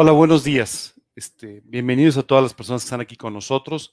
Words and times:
Hola, 0.00 0.12
buenos 0.12 0.44
días. 0.44 0.94
Este, 1.16 1.60
bienvenidos 1.64 2.16
a 2.18 2.22
todas 2.22 2.44
las 2.44 2.54
personas 2.54 2.82
que 2.82 2.86
están 2.86 3.00
aquí 3.00 3.16
con 3.16 3.32
nosotros 3.34 3.92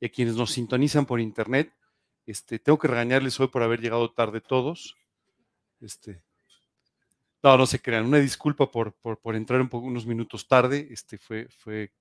y 0.00 0.06
a 0.06 0.08
quienes 0.08 0.34
nos 0.34 0.50
sintonizan 0.50 1.06
por 1.06 1.20
internet. 1.20 1.72
Este, 2.26 2.58
tengo 2.58 2.80
que 2.80 2.88
regañarles 2.88 3.38
hoy 3.38 3.46
por 3.46 3.62
haber 3.62 3.80
llegado 3.80 4.10
tarde 4.10 4.40
todos. 4.40 4.96
Este, 5.80 6.20
no, 7.44 7.56
no 7.56 7.64
se 7.64 7.80
crean. 7.80 8.06
Una 8.06 8.18
disculpa 8.18 8.68
por, 8.68 8.94
por, 8.94 9.36
entrar 9.36 9.60
un 9.60 9.68
poco, 9.68 9.86
unos 9.86 10.04
minutos 10.04 10.48
tarde. 10.48 10.88
Este 10.90 11.16
fue, 11.16 11.46
fue, 11.60 11.92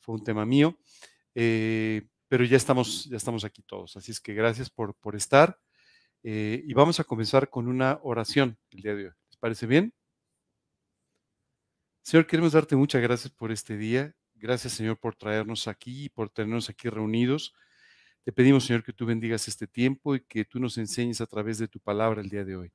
fue 0.00 0.16
un 0.16 0.24
tema 0.24 0.44
mío. 0.44 0.76
Eh, 1.36 2.08
pero 2.26 2.42
ya 2.42 2.56
estamos, 2.56 3.04
ya 3.04 3.18
estamos 3.18 3.44
aquí 3.44 3.62
todos. 3.62 3.96
Así 3.96 4.10
es 4.10 4.18
que 4.18 4.34
gracias 4.34 4.68
por, 4.68 4.96
por 4.96 5.14
estar. 5.14 5.60
Eh, 6.24 6.64
y 6.66 6.74
vamos 6.74 6.98
a 6.98 7.04
comenzar 7.04 7.50
con 7.50 7.68
una 7.68 8.00
oración 8.02 8.58
el 8.72 8.82
día 8.82 8.96
de 8.96 9.04
hoy. 9.04 9.12
¿Les 9.28 9.36
parece 9.36 9.68
bien? 9.68 9.94
Señor, 12.02 12.26
queremos 12.26 12.52
darte 12.52 12.76
muchas 12.76 13.02
gracias 13.02 13.32
por 13.32 13.52
este 13.52 13.76
día. 13.76 14.14
Gracias, 14.34 14.72
Señor, 14.72 14.98
por 14.98 15.14
traernos 15.14 15.68
aquí 15.68 16.04
y 16.04 16.08
por 16.08 16.30
tenernos 16.30 16.70
aquí 16.70 16.88
reunidos. 16.88 17.54
Te 18.24 18.32
pedimos, 18.32 18.64
Señor, 18.64 18.82
que 18.82 18.94
tú 18.94 19.04
bendigas 19.04 19.48
este 19.48 19.66
tiempo 19.66 20.14
y 20.14 20.20
que 20.20 20.44
tú 20.46 20.58
nos 20.58 20.78
enseñes 20.78 21.20
a 21.20 21.26
través 21.26 21.58
de 21.58 21.68
tu 21.68 21.78
palabra 21.78 22.22
el 22.22 22.30
día 22.30 22.44
de 22.44 22.56
hoy. 22.56 22.72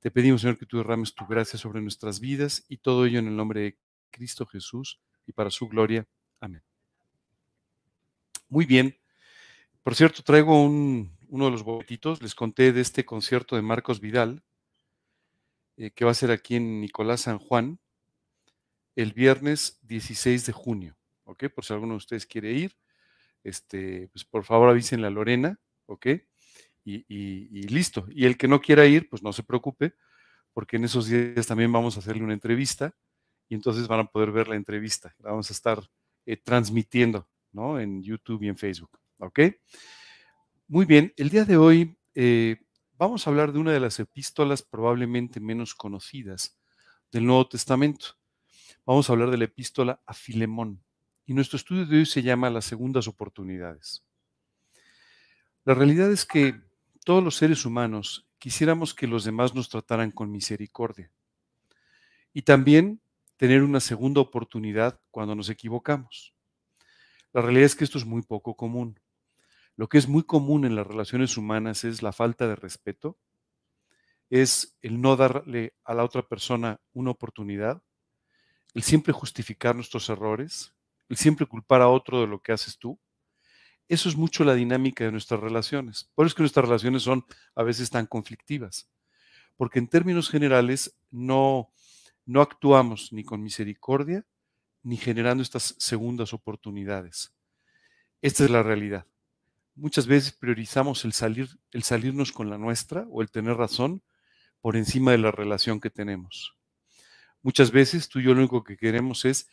Te 0.00 0.12
pedimos, 0.12 0.42
Señor, 0.42 0.58
que 0.58 0.66
tú 0.66 0.78
derrames 0.78 1.14
tu 1.14 1.26
gracia 1.26 1.58
sobre 1.58 1.80
nuestras 1.80 2.20
vidas 2.20 2.64
y 2.68 2.76
todo 2.78 3.04
ello 3.04 3.18
en 3.18 3.26
el 3.26 3.36
nombre 3.36 3.60
de 3.60 3.78
Cristo 4.10 4.46
Jesús 4.46 5.00
y 5.26 5.32
para 5.32 5.50
su 5.50 5.68
gloria. 5.68 6.06
Amén. 6.40 6.62
Muy 8.48 8.64
bien. 8.64 8.96
Por 9.82 9.96
cierto, 9.96 10.22
traigo 10.22 10.62
uno 10.62 11.44
de 11.44 11.50
los 11.50 11.64
boletitos. 11.64 12.22
Les 12.22 12.34
conté 12.34 12.72
de 12.72 12.80
este 12.80 13.04
concierto 13.04 13.56
de 13.56 13.62
Marcos 13.62 14.00
Vidal, 14.00 14.44
eh, 15.76 15.90
que 15.90 16.04
va 16.04 16.12
a 16.12 16.14
ser 16.14 16.30
aquí 16.30 16.54
en 16.54 16.80
Nicolás 16.80 17.22
San 17.22 17.38
Juan 17.38 17.80
el 18.96 19.12
viernes 19.12 19.78
16 19.82 20.46
de 20.46 20.52
junio, 20.52 20.96
¿ok? 21.24 21.44
Por 21.54 21.64
si 21.64 21.72
alguno 21.72 21.92
de 21.92 21.98
ustedes 21.98 22.26
quiere 22.26 22.52
ir, 22.52 22.76
este, 23.44 24.08
pues 24.08 24.24
por 24.24 24.44
favor 24.44 24.70
avísenle 24.70 25.06
a 25.06 25.10
Lorena, 25.10 25.60
¿ok? 25.86 26.06
Y, 26.84 27.68
listo. 27.68 28.06
Y 28.10 28.26
el 28.26 28.36
que 28.36 28.48
no 28.48 28.60
quiera 28.60 28.86
ir, 28.86 29.08
pues 29.08 29.22
no 29.22 29.32
se 29.32 29.42
preocupe, 29.42 29.94
porque 30.52 30.76
en 30.76 30.84
esos 30.84 31.06
días 31.06 31.46
también 31.46 31.70
vamos 31.70 31.96
a 31.96 32.00
hacerle 32.00 32.22
una 32.22 32.32
entrevista 32.32 32.94
y 33.48 33.54
entonces 33.54 33.86
van 33.86 34.00
a 34.00 34.06
poder 34.06 34.32
ver 34.32 34.48
la 34.48 34.56
entrevista. 34.56 35.14
La 35.18 35.30
vamos 35.30 35.50
a 35.50 35.52
estar 35.52 35.82
eh, 36.24 36.36
transmitiendo, 36.36 37.28
¿no? 37.52 37.78
En 37.78 38.02
YouTube 38.02 38.42
y 38.44 38.48
en 38.48 38.56
Facebook, 38.56 38.98
¿ok? 39.18 39.40
Muy 40.68 40.86
bien, 40.86 41.12
el 41.16 41.28
día 41.28 41.44
de 41.44 41.56
hoy 41.56 41.98
eh, 42.14 42.56
vamos 42.96 43.26
a 43.26 43.30
hablar 43.30 43.52
de 43.52 43.58
una 43.58 43.72
de 43.72 43.80
las 43.80 43.98
epístolas 44.00 44.62
probablemente 44.62 45.38
menos 45.40 45.74
conocidas 45.74 46.58
del 47.12 47.26
Nuevo 47.26 47.48
Testamento. 47.48 48.16
Vamos 48.86 49.10
a 49.10 49.14
hablar 49.14 49.32
de 49.32 49.36
la 49.36 49.46
epístola 49.46 50.00
a 50.06 50.14
Filemón. 50.14 50.80
Y 51.26 51.34
nuestro 51.34 51.56
estudio 51.56 51.86
de 51.86 51.96
hoy 51.96 52.06
se 52.06 52.22
llama 52.22 52.50
Las 52.50 52.66
segundas 52.66 53.08
oportunidades. 53.08 54.04
La 55.64 55.74
realidad 55.74 56.12
es 56.12 56.24
que 56.24 56.62
todos 57.04 57.20
los 57.20 57.34
seres 57.34 57.66
humanos 57.66 58.28
quisiéramos 58.38 58.94
que 58.94 59.08
los 59.08 59.24
demás 59.24 59.56
nos 59.56 59.68
trataran 59.68 60.12
con 60.12 60.30
misericordia. 60.30 61.10
Y 62.32 62.42
también 62.42 63.00
tener 63.36 63.64
una 63.64 63.80
segunda 63.80 64.20
oportunidad 64.20 65.00
cuando 65.10 65.34
nos 65.34 65.50
equivocamos. 65.50 66.32
La 67.32 67.42
realidad 67.42 67.66
es 67.66 67.74
que 67.74 67.82
esto 67.82 67.98
es 67.98 68.06
muy 68.06 68.22
poco 68.22 68.54
común. 68.54 69.00
Lo 69.74 69.88
que 69.88 69.98
es 69.98 70.06
muy 70.06 70.22
común 70.22 70.64
en 70.64 70.76
las 70.76 70.86
relaciones 70.86 71.36
humanas 71.36 71.82
es 71.82 72.02
la 72.02 72.12
falta 72.12 72.46
de 72.46 72.54
respeto, 72.54 73.18
es 74.30 74.78
el 74.80 75.00
no 75.00 75.16
darle 75.16 75.74
a 75.82 75.92
la 75.92 76.04
otra 76.04 76.28
persona 76.28 76.80
una 76.92 77.10
oportunidad 77.10 77.82
el 78.76 78.82
siempre 78.82 79.14
justificar 79.14 79.74
nuestros 79.74 80.10
errores, 80.10 80.74
el 81.08 81.16
siempre 81.16 81.46
culpar 81.46 81.80
a 81.80 81.88
otro 81.88 82.20
de 82.20 82.26
lo 82.26 82.42
que 82.42 82.52
haces 82.52 82.76
tú. 82.76 83.00
Eso 83.88 84.10
es 84.10 84.16
mucho 84.16 84.44
la 84.44 84.54
dinámica 84.54 85.02
de 85.02 85.10
nuestras 85.10 85.40
relaciones. 85.40 86.10
Por 86.14 86.26
eso 86.26 86.32
es 86.32 86.34
que 86.34 86.42
nuestras 86.42 86.66
relaciones 86.66 87.02
son 87.02 87.24
a 87.54 87.62
veces 87.62 87.88
tan 87.88 88.04
conflictivas, 88.04 88.90
porque 89.56 89.78
en 89.78 89.88
términos 89.88 90.28
generales 90.28 90.94
no, 91.10 91.70
no 92.26 92.42
actuamos 92.42 93.14
ni 93.14 93.24
con 93.24 93.42
misericordia 93.42 94.26
ni 94.82 94.98
generando 94.98 95.42
estas 95.42 95.74
segundas 95.78 96.34
oportunidades. 96.34 97.32
Esta 98.20 98.44
es 98.44 98.50
la 98.50 98.62
realidad. 98.62 99.06
Muchas 99.74 100.06
veces 100.06 100.32
priorizamos 100.32 101.06
el, 101.06 101.14
salir, 101.14 101.48
el 101.72 101.82
salirnos 101.82 102.30
con 102.30 102.50
la 102.50 102.58
nuestra 102.58 103.06
o 103.08 103.22
el 103.22 103.30
tener 103.30 103.56
razón 103.56 104.02
por 104.60 104.76
encima 104.76 105.12
de 105.12 105.18
la 105.18 105.30
relación 105.30 105.80
que 105.80 105.88
tenemos. 105.88 106.55
Muchas 107.46 107.70
veces 107.70 108.08
tú 108.08 108.18
y 108.18 108.24
yo 108.24 108.34
lo 108.34 108.40
único 108.40 108.64
que 108.64 108.76
queremos 108.76 109.24
es 109.24 109.48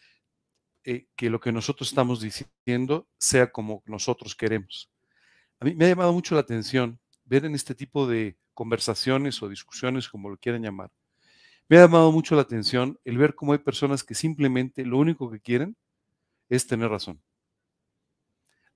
eh, 0.83 1.05
que 1.15 1.29
lo 1.29 1.39
que 1.39 1.51
nosotros 1.51 1.89
estamos 1.89 2.21
diciendo 2.21 3.07
sea 3.19 3.51
como 3.51 3.83
nosotros 3.85 4.33
queremos. 4.33 4.89
A 5.59 5.65
mí 5.65 5.75
me 5.75 5.85
ha 5.85 5.89
llamado 5.89 6.11
mucho 6.11 6.33
la 6.33 6.41
atención 6.41 6.99
ver 7.23 7.45
en 7.45 7.53
este 7.53 7.75
tipo 7.75 8.07
de 8.07 8.35
conversaciones 8.55 9.43
o 9.43 9.47
discusiones, 9.47 10.09
como 10.09 10.31
lo 10.31 10.37
quieran 10.37 10.63
llamar, 10.63 10.89
me 11.69 11.77
ha 11.77 11.81
llamado 11.81 12.11
mucho 12.11 12.33
la 12.33 12.41
atención 12.41 12.99
el 13.05 13.19
ver 13.19 13.35
cómo 13.35 13.53
hay 13.53 13.59
personas 13.59 14.03
que 14.03 14.15
simplemente 14.15 14.83
lo 14.83 14.97
único 14.97 15.29
que 15.29 15.39
quieren 15.39 15.77
es 16.49 16.65
tener 16.65 16.89
razón. 16.89 17.21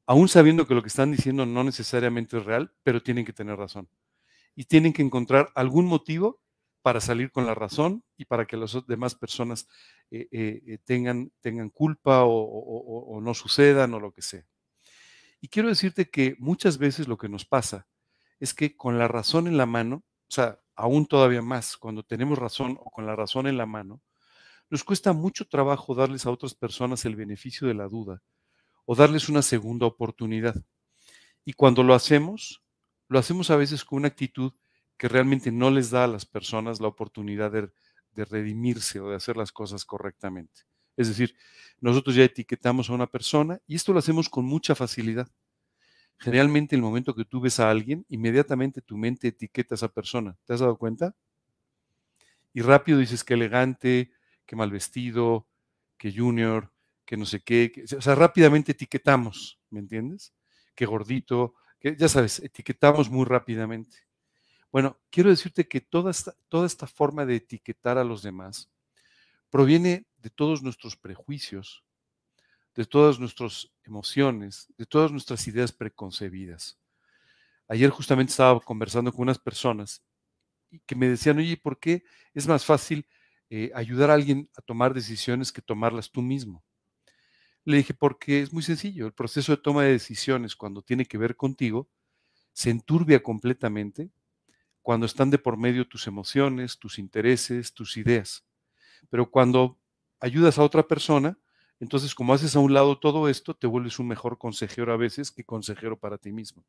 Aún 0.06 0.28
sabiendo 0.28 0.68
que 0.68 0.76
lo 0.76 0.84
que 0.84 0.90
están 0.90 1.12
diciendo 1.12 1.44
no 1.48 1.64
necesariamente 1.64 2.38
es 2.38 2.46
real, 2.46 2.72
pero 2.84 3.02
tienen 3.02 3.26
que 3.26 3.34
tener 3.34 3.58
razón. 3.58 3.90
Y 4.54 4.66
tienen 4.66 4.94
que 4.94 5.02
encontrar 5.02 5.50
algún 5.56 5.88
motivo 5.88 6.40
para 6.88 7.02
salir 7.02 7.34
con 7.34 7.46
la 7.46 7.54
razón 7.54 8.02
y 8.16 8.24
para 8.24 8.46
que 8.46 8.56
las 8.56 8.78
demás 8.88 9.14
personas 9.14 9.68
eh, 10.10 10.30
eh, 10.32 10.64
eh, 10.66 10.78
tengan, 10.86 11.34
tengan 11.42 11.70
culpa 11.70 12.24
o, 12.24 13.20
no 13.22 13.34
sucedan 13.34 13.94
o 13.94 14.00
lo 14.00 14.14
que 14.14 14.22
sea. 14.22 14.48
Y 15.42 15.50
quiero 15.50 15.68
decirte 15.68 16.10
que 16.10 16.38
muchas 16.40 16.78
veces 16.78 17.10
lo 17.10 17.18
que 17.18 17.28
nos 17.28 17.44
pasa 17.44 17.90
es 18.40 18.54
que 18.54 18.78
con 18.78 18.98
la 18.98 19.10
razón 19.10 19.48
en 19.48 19.58
la 19.58 19.66
mano, 19.66 19.98
o 19.98 20.30
sea, 20.30 20.62
aún 20.78 21.08
todavía 21.08 21.42
más, 21.42 21.76
cuando 21.76 22.04
tenemos 22.04 22.40
razón 22.40 22.78
o 22.80 22.90
con 22.90 23.06
la 23.06 23.18
razón 23.18 23.48
en 23.48 23.58
la 23.58 23.66
mano, 23.66 24.02
nos 24.70 24.86
cuesta 24.86 25.12
mucho 25.12 25.46
trabajo 25.46 25.94
darles 25.94 26.26
a 26.26 26.32
otras 26.32 26.56
personas 26.56 27.04
el 27.04 27.18
beneficio 27.18 27.68
de 27.68 27.74
la 27.74 27.90
duda 27.90 28.24
o 28.86 28.96
darles 28.96 29.28
una 29.28 29.42
segunda 29.42 29.86
oportunidad. 29.86 30.56
Y 31.44 31.52
cuando 31.52 31.84
lo 31.84 31.94
hacemos, 31.94 32.64
lo 33.10 33.20
hacemos 33.20 33.50
a 33.50 33.58
veces 33.58 33.84
con 33.84 33.98
una 33.98 34.08
actitud 34.08 34.54
que 34.98 35.08
realmente 35.08 35.52
no 35.52 35.70
les 35.70 35.92
da 35.92 36.06
a 36.06 36.08
las 36.08 36.26
personas 36.26 36.82
la 36.82 36.88
oportunidad 36.88 37.52
de, 37.52 37.70
redimirse 38.26 39.00
o 39.00 39.12
de 39.12 39.16
hacer 39.16 39.38
las 39.38 39.52
cosas 39.52 39.86
correctamente. 39.86 40.62
Es 40.96 41.08
decir, 41.08 41.36
nosotros 41.80 42.16
ya 42.16 42.24
etiquetamos 42.24 42.90
a 42.90 42.94
una 42.94 43.06
persona 43.06 43.62
y 43.68 43.76
esto 43.76 43.94
lo 43.94 44.00
hacemos 44.00 44.28
con 44.28 44.44
mucha 44.44 44.74
facilidad. 44.74 45.28
Generalmente, 46.18 46.76
el 46.76 46.82
momento 46.82 47.14
que 47.14 47.26
tú 47.26 47.40
ves 47.40 47.60
a 47.60 47.70
alguien, 47.70 48.08
inmediatamente 48.10 48.82
tu 48.82 48.98
mente 48.98 49.28
etiqueta 49.28 49.76
a 49.76 49.78
esa 49.78 49.90
persona. 49.90 50.36
¿Te 50.46 50.54
has 50.54 50.62
dado 50.62 50.78
cuenta? 50.78 51.16
Y 52.54 52.62
rápido 52.62 52.98
dices 52.98 53.24
que 53.24 53.36
elegante, 53.36 54.12
que 54.48 54.56
mal 54.56 54.72
vestido, 54.72 55.48
que 55.96 56.12
junior, 56.12 56.74
que 57.06 57.18
no 57.18 57.26
sé 57.26 57.42
qué. 57.42 57.86
o 57.96 58.02
sea, 58.02 58.16
rápidamente 58.16 58.72
etiquetamos, 58.72 59.60
¿me 59.70 59.80
entiendes? 59.80 60.34
Que 60.74 60.88
gordito, 60.88 61.54
que 61.80 61.96
ya 61.96 62.10
sabes, 62.10 62.40
etiquetamos 62.40 63.12
muy 63.12 63.26
rápidamente. 63.26 64.07
Bueno, 64.72 65.00
quiero 65.10 65.30
decirte 65.30 65.68
que 65.68 65.82
toda 65.82 66.12
esta, 66.12 66.36
toda 66.50 66.66
esta 66.66 66.88
forma 66.88 67.26
de 67.26 67.38
etiquetar 67.38 67.98
a 67.98 68.04
los 68.04 68.22
demás 68.22 68.70
proviene 69.50 70.08
de 70.18 70.30
todos 70.30 70.64
nuestros 70.64 70.96
prejuicios, 70.98 71.84
de 72.76 72.86
todas 72.86 73.20
nuestras 73.20 73.72
emociones, 73.84 74.68
de 74.78 74.86
todas 74.86 75.12
nuestras 75.12 75.48
ideas 75.48 75.72
preconcebidas. 75.72 76.78
Ayer 77.68 77.90
justamente 77.90 78.32
estaba 78.32 78.60
conversando 78.62 79.12
con 79.12 79.24
unas 79.24 79.40
personas 79.40 80.04
que 80.86 80.96
me 80.96 81.10
decían, 81.10 81.38
oye, 81.38 81.58
¿por 81.58 81.80
qué 81.80 82.04
es 82.34 82.48
más 82.48 82.66
fácil 82.66 83.08
eh, 83.50 83.72
ayudar 83.76 84.12
a 84.12 84.16
alguien 84.16 84.50
a 84.58 84.62
tomar 84.62 84.94
decisiones 84.94 85.52
que 85.52 85.62
tomarlas 85.62 86.12
tú 86.12 86.22
mismo? 86.22 86.64
Le 87.66 87.78
dije, 87.78 87.94
porque 87.94 88.42
es 88.42 88.54
muy 88.54 88.64
sencillo, 88.64 89.06
el 89.08 89.14
proceso 89.14 89.52
de 89.52 89.62
toma 89.62 89.84
de 89.84 89.92
decisiones 89.92 90.56
cuando 90.56 90.82
tiene 90.82 91.06
que 91.06 91.18
ver 91.18 91.36
contigo 91.36 91.90
se 92.54 92.70
enturbia 92.72 93.22
completamente 93.22 94.12
cuando 94.88 95.06
están 95.06 95.30
de 95.30 95.38
por 95.38 95.58
medio 95.58 95.86
tus 95.86 96.08
emociones, 96.08 96.80
tus 96.80 96.98
intereses, 96.98 97.74
tus 97.74 97.98
ideas. 97.98 98.46
Pero 99.10 99.30
cuando 99.30 99.78
ayudas 100.22 100.58
a 100.58 100.64
otra 100.64 100.88
persona, 100.88 101.38
entonces 101.82 102.16
como 102.16 102.34
haces 102.34 102.56
a 102.56 102.60
un 102.60 102.74
lado 102.74 102.98
todo 102.98 103.28
esto, 103.28 103.54
te 103.54 103.68
vuelves 103.68 104.00
un 104.00 104.08
mejor 104.08 104.38
consejero 104.38 104.94
a 104.94 104.96
veces 104.96 105.30
que 105.30 105.44
consejero 105.44 106.00
para 106.00 106.18
ti 106.18 106.32
mismo. 106.32 106.64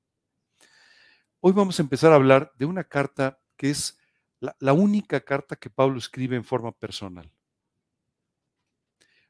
Hoy 1.38 1.52
vamos 1.52 1.78
a 1.78 1.82
empezar 1.82 2.10
a 2.10 2.16
hablar 2.16 2.52
de 2.58 2.64
una 2.66 2.82
carta 2.82 3.38
que 3.56 3.70
es 3.70 4.00
la, 4.40 4.56
la 4.58 4.72
única 4.72 5.20
carta 5.20 5.54
que 5.54 5.70
Pablo 5.70 5.98
escribe 5.98 6.34
en 6.34 6.42
forma 6.42 6.72
personal. 6.72 7.30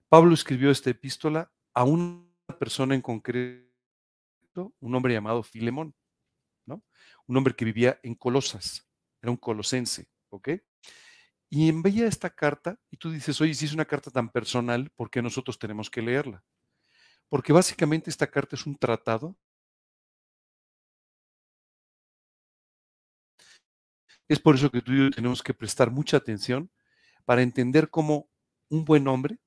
Pablo 0.08 0.32
escribió 0.32 0.70
esta 0.70 0.88
epístola 0.88 1.52
a 1.75 1.84
una 1.84 2.25
persona 2.58 2.94
en 2.94 3.02
concreto, 3.02 3.69
un 4.81 4.94
hombre 4.94 5.12
llamado 5.12 5.43
Filemón 5.43 5.94
un 7.26 7.37
hombre 7.37 7.55
que 7.55 7.65
vivía 7.65 7.99
en 8.03 8.15
Colosas, 8.15 8.88
era 9.23 9.31
un 9.31 9.37
colosense, 9.37 10.09
¿ok? 10.31 10.50
Y 11.50 11.69
envía 11.69 12.06
esta 12.06 12.31
carta 12.31 12.79
y 12.91 12.97
tú 12.99 13.11
dices, 13.11 13.41
oye, 13.41 13.55
si 13.55 13.65
es 13.65 13.73
una 13.73 13.87
carta 13.87 14.11
tan 14.11 14.31
personal, 14.31 14.91
¿por 14.91 15.11
qué 15.11 15.23
nosotros 15.23 15.59
tenemos 15.59 15.91
que 15.91 16.03
leerla? 16.03 16.44
Porque 17.29 17.53
básicamente 17.53 18.11
esta 18.11 18.26
carta 18.31 18.56
es 18.56 18.67
un 18.67 18.76
tratado. 18.76 19.37
Es 24.29 24.38
por 24.41 24.55
eso 24.55 24.70
que 24.70 24.82
tú 24.82 24.93
y 24.93 24.99
yo 24.99 25.11
tenemos 25.11 25.43
que 25.43 25.55
prestar 25.55 25.91
mucha 25.91 26.19
atención 26.19 26.70
para 27.25 27.43
entender 27.43 27.91
cómo 27.91 28.31
un 28.69 28.85
buen 28.85 29.09
hombre, 29.09 29.38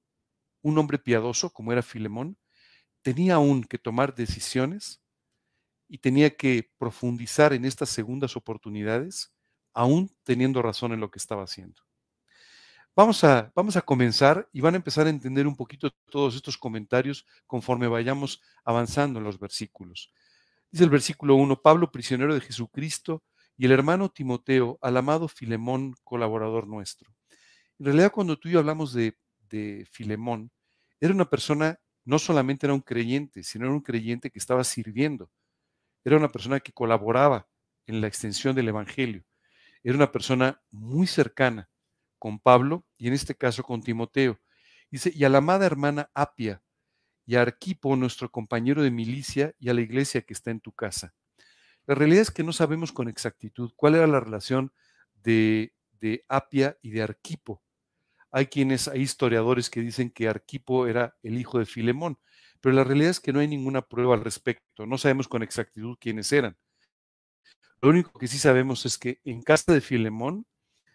un 0.63 0.77
hombre 0.77 0.99
piadoso 0.99 1.51
como 1.51 1.71
era 1.71 1.83
Filemón, 1.83 2.37
tenía 3.03 3.35
aún 3.35 3.63
que 3.63 3.77
tomar 3.79 4.15
decisiones 4.15 5.00
y 5.91 5.97
tenía 5.97 6.29
que 6.37 6.71
profundizar 6.77 7.51
en 7.51 7.65
estas 7.65 7.89
segundas 7.89 8.37
oportunidades, 8.37 9.33
aún 9.73 10.09
teniendo 10.23 10.61
razón 10.61 10.93
en 10.93 11.01
lo 11.01 11.11
que 11.11 11.19
estaba 11.19 11.43
haciendo. 11.43 11.83
Vamos 12.95 13.25
a, 13.25 13.51
vamos 13.53 13.75
a 13.75 13.81
comenzar 13.81 14.47
y 14.53 14.61
van 14.61 14.75
a 14.75 14.77
empezar 14.77 15.05
a 15.07 15.09
entender 15.09 15.45
un 15.45 15.55
poquito 15.57 15.91
todos 16.09 16.37
estos 16.37 16.57
comentarios 16.57 17.25
conforme 17.45 17.89
vayamos 17.89 18.41
avanzando 18.63 19.19
en 19.19 19.25
los 19.25 19.37
versículos. 19.37 20.13
Dice 20.71 20.85
el 20.85 20.89
versículo 20.89 21.35
1, 21.35 21.61
Pablo, 21.61 21.91
prisionero 21.91 22.33
de 22.33 22.39
Jesucristo, 22.39 23.21
y 23.57 23.65
el 23.65 23.73
hermano 23.73 24.07
Timoteo, 24.09 24.79
al 24.81 24.95
amado 24.95 25.27
Filemón, 25.27 25.95
colaborador 26.05 26.67
nuestro. 26.67 27.13
En 27.79 27.87
realidad, 27.87 28.13
cuando 28.13 28.39
tú 28.39 28.47
y 28.47 28.53
yo 28.53 28.59
hablamos 28.59 28.93
de, 28.93 29.17
de 29.49 29.85
Filemón, 29.91 30.51
era 31.01 31.13
una 31.13 31.29
persona, 31.29 31.77
no 32.05 32.17
solamente 32.17 32.65
era 32.65 32.73
un 32.73 32.79
creyente, 32.79 33.43
sino 33.43 33.65
era 33.65 33.73
un 33.73 33.81
creyente 33.81 34.31
que 34.31 34.39
estaba 34.39 34.63
sirviendo. 34.63 35.29
Era 36.03 36.17
una 36.17 36.29
persona 36.29 36.59
que 36.59 36.73
colaboraba 36.73 37.47
en 37.85 38.01
la 38.01 38.07
extensión 38.07 38.55
del 38.55 38.69
Evangelio. 38.69 39.23
Era 39.83 39.95
una 39.95 40.11
persona 40.11 40.61
muy 40.71 41.07
cercana 41.07 41.69
con 42.19 42.39
Pablo 42.39 42.85
y 42.97 43.07
en 43.07 43.13
este 43.13 43.35
caso 43.35 43.63
con 43.63 43.81
Timoteo. 43.81 44.39
Dice, 44.89 45.11
y 45.13 45.23
a 45.23 45.29
la 45.29 45.39
amada 45.39 45.65
hermana 45.65 46.11
Apia 46.13 46.61
y 47.25 47.35
a 47.35 47.41
Arquipo, 47.41 47.95
nuestro 47.95 48.29
compañero 48.29 48.83
de 48.83 48.91
milicia, 48.91 49.55
y 49.59 49.69
a 49.69 49.73
la 49.73 49.81
iglesia 49.81 50.21
que 50.21 50.33
está 50.33 50.51
en 50.51 50.59
tu 50.59 50.71
casa. 50.71 51.13
La 51.85 51.95
realidad 51.95 52.21
es 52.21 52.31
que 52.31 52.43
no 52.43 52.53
sabemos 52.53 52.91
con 52.91 53.07
exactitud 53.07 53.71
cuál 53.75 53.95
era 53.95 54.07
la 54.07 54.19
relación 54.19 54.71
de, 55.23 55.73
Apia 56.27 56.77
y 56.81 56.91
de 56.91 57.03
Arquipo. 57.03 57.61
Hay 58.31 58.47
quienes, 58.47 58.87
hay 58.87 59.01
historiadores 59.01 59.69
que 59.69 59.81
dicen 59.81 60.09
que 60.09 60.27
Arquipo 60.27 60.87
era 60.87 61.15
el 61.23 61.37
hijo 61.39 61.59
de 61.59 61.65
Filemón, 61.65 62.17
pero 62.61 62.75
la 62.75 62.83
realidad 62.83 63.09
es 63.09 63.19
que 63.19 63.33
no 63.33 63.39
hay 63.39 63.47
ninguna 63.47 63.81
prueba 63.81 64.13
al 64.15 64.23
respecto. 64.23 64.85
No 64.85 64.97
sabemos 64.97 65.27
con 65.27 65.43
exactitud 65.43 65.97
quiénes 65.99 66.31
eran. 66.31 66.55
Lo 67.81 67.89
único 67.89 68.17
que 68.19 68.27
sí 68.27 68.37
sabemos 68.37 68.85
es 68.85 68.97
que 68.97 69.19
en 69.23 69.41
casa 69.41 69.73
de 69.73 69.81
Filemón 69.81 70.45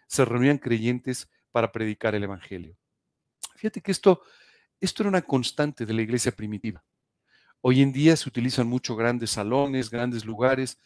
se 0.07 0.23
reunían 0.23 0.57
creyentes 0.57 1.29
para 1.51 1.71
predicar 1.73 2.15
el 2.15 2.23
Evangelio. 2.23 2.77
Fíjate 3.57 3.81
que 3.81 3.91
esto, 3.91 4.21
esto 4.79 5.03
era 5.03 5.09
una 5.09 5.21
constante 5.21 5.85
de 5.85 5.93
la 5.93 6.01
iglesia 6.01 6.31
primitiva. 6.31 6.83
Hoy 7.59 7.81
en 7.81 7.91
día 7.91 8.15
se 8.15 8.29
utilizan 8.29 8.67
mucho 8.67 8.95
grandes 8.95 9.31
salones, 9.31 9.89
grandes 9.89 10.23
lugares, 10.23 10.79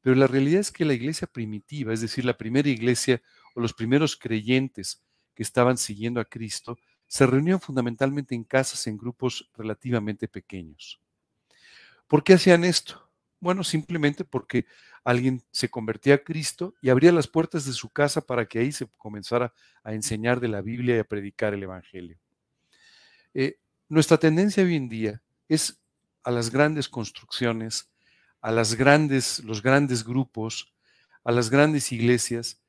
pero 0.00 0.14
la 0.14 0.28
realidad 0.28 0.60
es 0.60 0.70
que 0.70 0.84
la 0.84 0.94
iglesia 0.94 1.26
primitiva, 1.26 1.92
es 1.92 2.00
decir, 2.00 2.24
la 2.24 2.36
primera 2.36 2.68
iglesia 2.68 3.20
o 3.54 3.60
los 3.60 3.74
primeros 3.74 4.16
creyentes 4.16 5.02
que 5.34 5.42
estaban 5.42 5.76
siguiendo 5.76 6.20
a 6.20 6.24
Cristo, 6.24 6.78
se 7.08 7.26
reunían 7.26 7.60
fundamentalmente 7.60 8.34
en 8.34 8.44
casas 8.44 8.86
en 8.86 8.96
grupos 8.96 9.50
relativamente 9.56 10.28
pequeños. 10.28 11.00
¿Por 12.06 12.22
qué 12.22 12.34
hacían 12.34 12.64
esto? 12.64 13.10
Bueno, 13.40 13.64
simplemente 13.64 14.24
porque 14.24 14.66
alguien 15.04 15.42
se 15.50 15.70
convertía 15.70 16.14
a 16.14 16.18
Cristo 16.18 16.74
y 16.82 16.90
abría 16.90 17.12
las 17.12 17.26
puertas 17.26 17.64
de 17.64 17.72
su 17.72 17.88
casa 17.88 18.20
para 18.20 18.46
que 18.46 18.58
ahí 18.58 18.72
se 18.72 18.86
comenzara 18.98 19.52
a 19.82 19.94
enseñar 19.94 20.38
de 20.38 20.48
la 20.48 20.60
Biblia 20.60 20.96
y 20.96 20.98
a 20.98 21.04
predicar 21.04 21.54
el 21.54 21.62
Evangelio. 21.62 22.18
Eh, 23.32 23.58
nuestra 23.88 24.18
tendencia 24.18 24.62
hoy 24.62 24.76
en 24.76 24.88
día 24.88 25.22
es 25.48 25.80
a 26.24 26.30
las 26.30 26.50
grandes 26.50 26.88
construcciones, 26.88 27.90
a 28.40 28.52
los 28.52 28.74
grandes 28.76 30.04
grupos, 30.04 30.74
a 31.24 31.32
las 31.32 31.48
grandes 31.48 31.90
iglesias, 31.90 32.60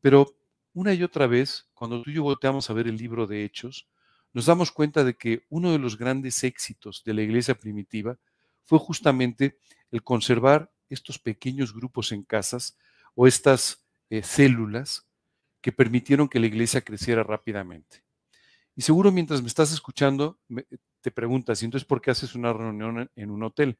pero 0.00 0.36
una 0.74 0.92
y 0.92 1.02
otra 1.02 1.26
vez, 1.26 1.68
cuando 1.72 2.02
tú 2.02 2.10
y 2.10 2.14
yo 2.14 2.22
volteamos 2.24 2.68
a 2.68 2.74
ver 2.74 2.88
el 2.88 2.96
libro 2.96 3.26
de 3.26 3.44
Hechos, 3.44 3.88
nos 4.32 4.46
damos 4.46 4.72
cuenta 4.72 5.04
de 5.04 5.16
que 5.16 5.46
uno 5.48 5.70
de 5.70 5.78
los 5.78 5.96
grandes 5.96 6.42
éxitos 6.42 7.02
de 7.04 7.14
la 7.14 7.22
iglesia 7.22 7.54
primitiva 7.54 8.18
fue 8.64 8.78
justamente 8.78 9.58
el 9.92 10.02
conservar 10.02 10.72
estos 10.90 11.18
pequeños 11.18 11.72
grupos 11.72 12.10
en 12.10 12.24
casas 12.24 12.76
o 13.14 13.26
estas 13.28 13.84
eh, 14.10 14.22
células 14.22 15.06
que 15.60 15.72
permitieron 15.72 16.28
que 16.28 16.40
la 16.40 16.46
iglesia 16.46 16.82
creciera 16.82 17.22
rápidamente. 17.22 18.02
Y 18.76 18.82
seguro 18.82 19.12
mientras 19.12 19.40
me 19.40 19.48
estás 19.48 19.72
escuchando, 19.72 20.40
te 21.00 21.10
preguntas, 21.12 21.62
¿y 21.62 21.66
entonces 21.66 21.86
por 21.86 22.00
qué 22.00 22.10
haces 22.10 22.34
una 22.34 22.52
reunión 22.52 23.08
en 23.14 23.30
un 23.30 23.44
hotel? 23.44 23.78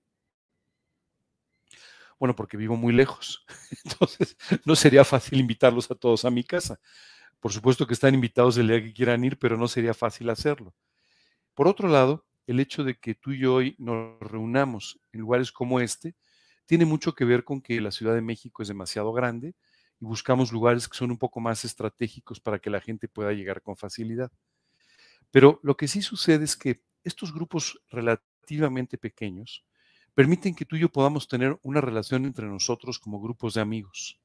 Bueno, 2.24 2.34
porque 2.34 2.56
vivo 2.56 2.74
muy 2.74 2.94
lejos. 2.94 3.44
Entonces, 3.84 4.34
no 4.64 4.74
sería 4.74 5.04
fácil 5.04 5.38
invitarlos 5.40 5.90
a 5.90 5.94
todos 5.94 6.24
a 6.24 6.30
mi 6.30 6.42
casa. 6.42 6.80
Por 7.38 7.52
supuesto 7.52 7.86
que 7.86 7.92
están 7.92 8.14
invitados 8.14 8.56
el 8.56 8.68
día 8.68 8.82
que 8.82 8.94
quieran 8.94 9.22
ir, 9.24 9.38
pero 9.38 9.58
no 9.58 9.68
sería 9.68 9.92
fácil 9.92 10.30
hacerlo. 10.30 10.72
Por 11.52 11.68
otro 11.68 11.86
lado, 11.86 12.24
el 12.46 12.60
hecho 12.60 12.82
de 12.82 12.94
que 12.94 13.14
tú 13.14 13.32
y 13.32 13.40
yo 13.40 13.52
hoy 13.56 13.76
nos 13.76 14.18
reunamos 14.20 14.98
en 15.12 15.20
lugares 15.20 15.52
como 15.52 15.80
este 15.80 16.14
tiene 16.64 16.86
mucho 16.86 17.14
que 17.14 17.26
ver 17.26 17.44
con 17.44 17.60
que 17.60 17.78
la 17.82 17.90
Ciudad 17.90 18.14
de 18.14 18.22
México 18.22 18.62
es 18.62 18.68
demasiado 18.68 19.12
grande 19.12 19.48
y 20.00 20.06
buscamos 20.06 20.50
lugares 20.50 20.88
que 20.88 20.96
son 20.96 21.10
un 21.10 21.18
poco 21.18 21.40
más 21.40 21.66
estratégicos 21.66 22.40
para 22.40 22.58
que 22.58 22.70
la 22.70 22.80
gente 22.80 23.06
pueda 23.06 23.34
llegar 23.34 23.60
con 23.60 23.76
facilidad. 23.76 24.32
Pero 25.30 25.60
lo 25.62 25.76
que 25.76 25.88
sí 25.88 26.00
sucede 26.00 26.44
es 26.44 26.56
que 26.56 26.80
estos 27.02 27.34
grupos 27.34 27.82
relativamente 27.90 28.96
pequeños 28.96 29.62
permiten 30.14 30.54
que 30.54 30.64
tú 30.64 30.76
y 30.76 30.80
yo 30.80 30.88
podamos 30.88 31.28
tener 31.28 31.58
una 31.62 31.80
relación 31.80 32.24
entre 32.24 32.46
nosotros 32.46 32.98
como 32.98 33.20
grupos 33.20 33.54
de 33.54 33.60
amigos. 33.60 34.18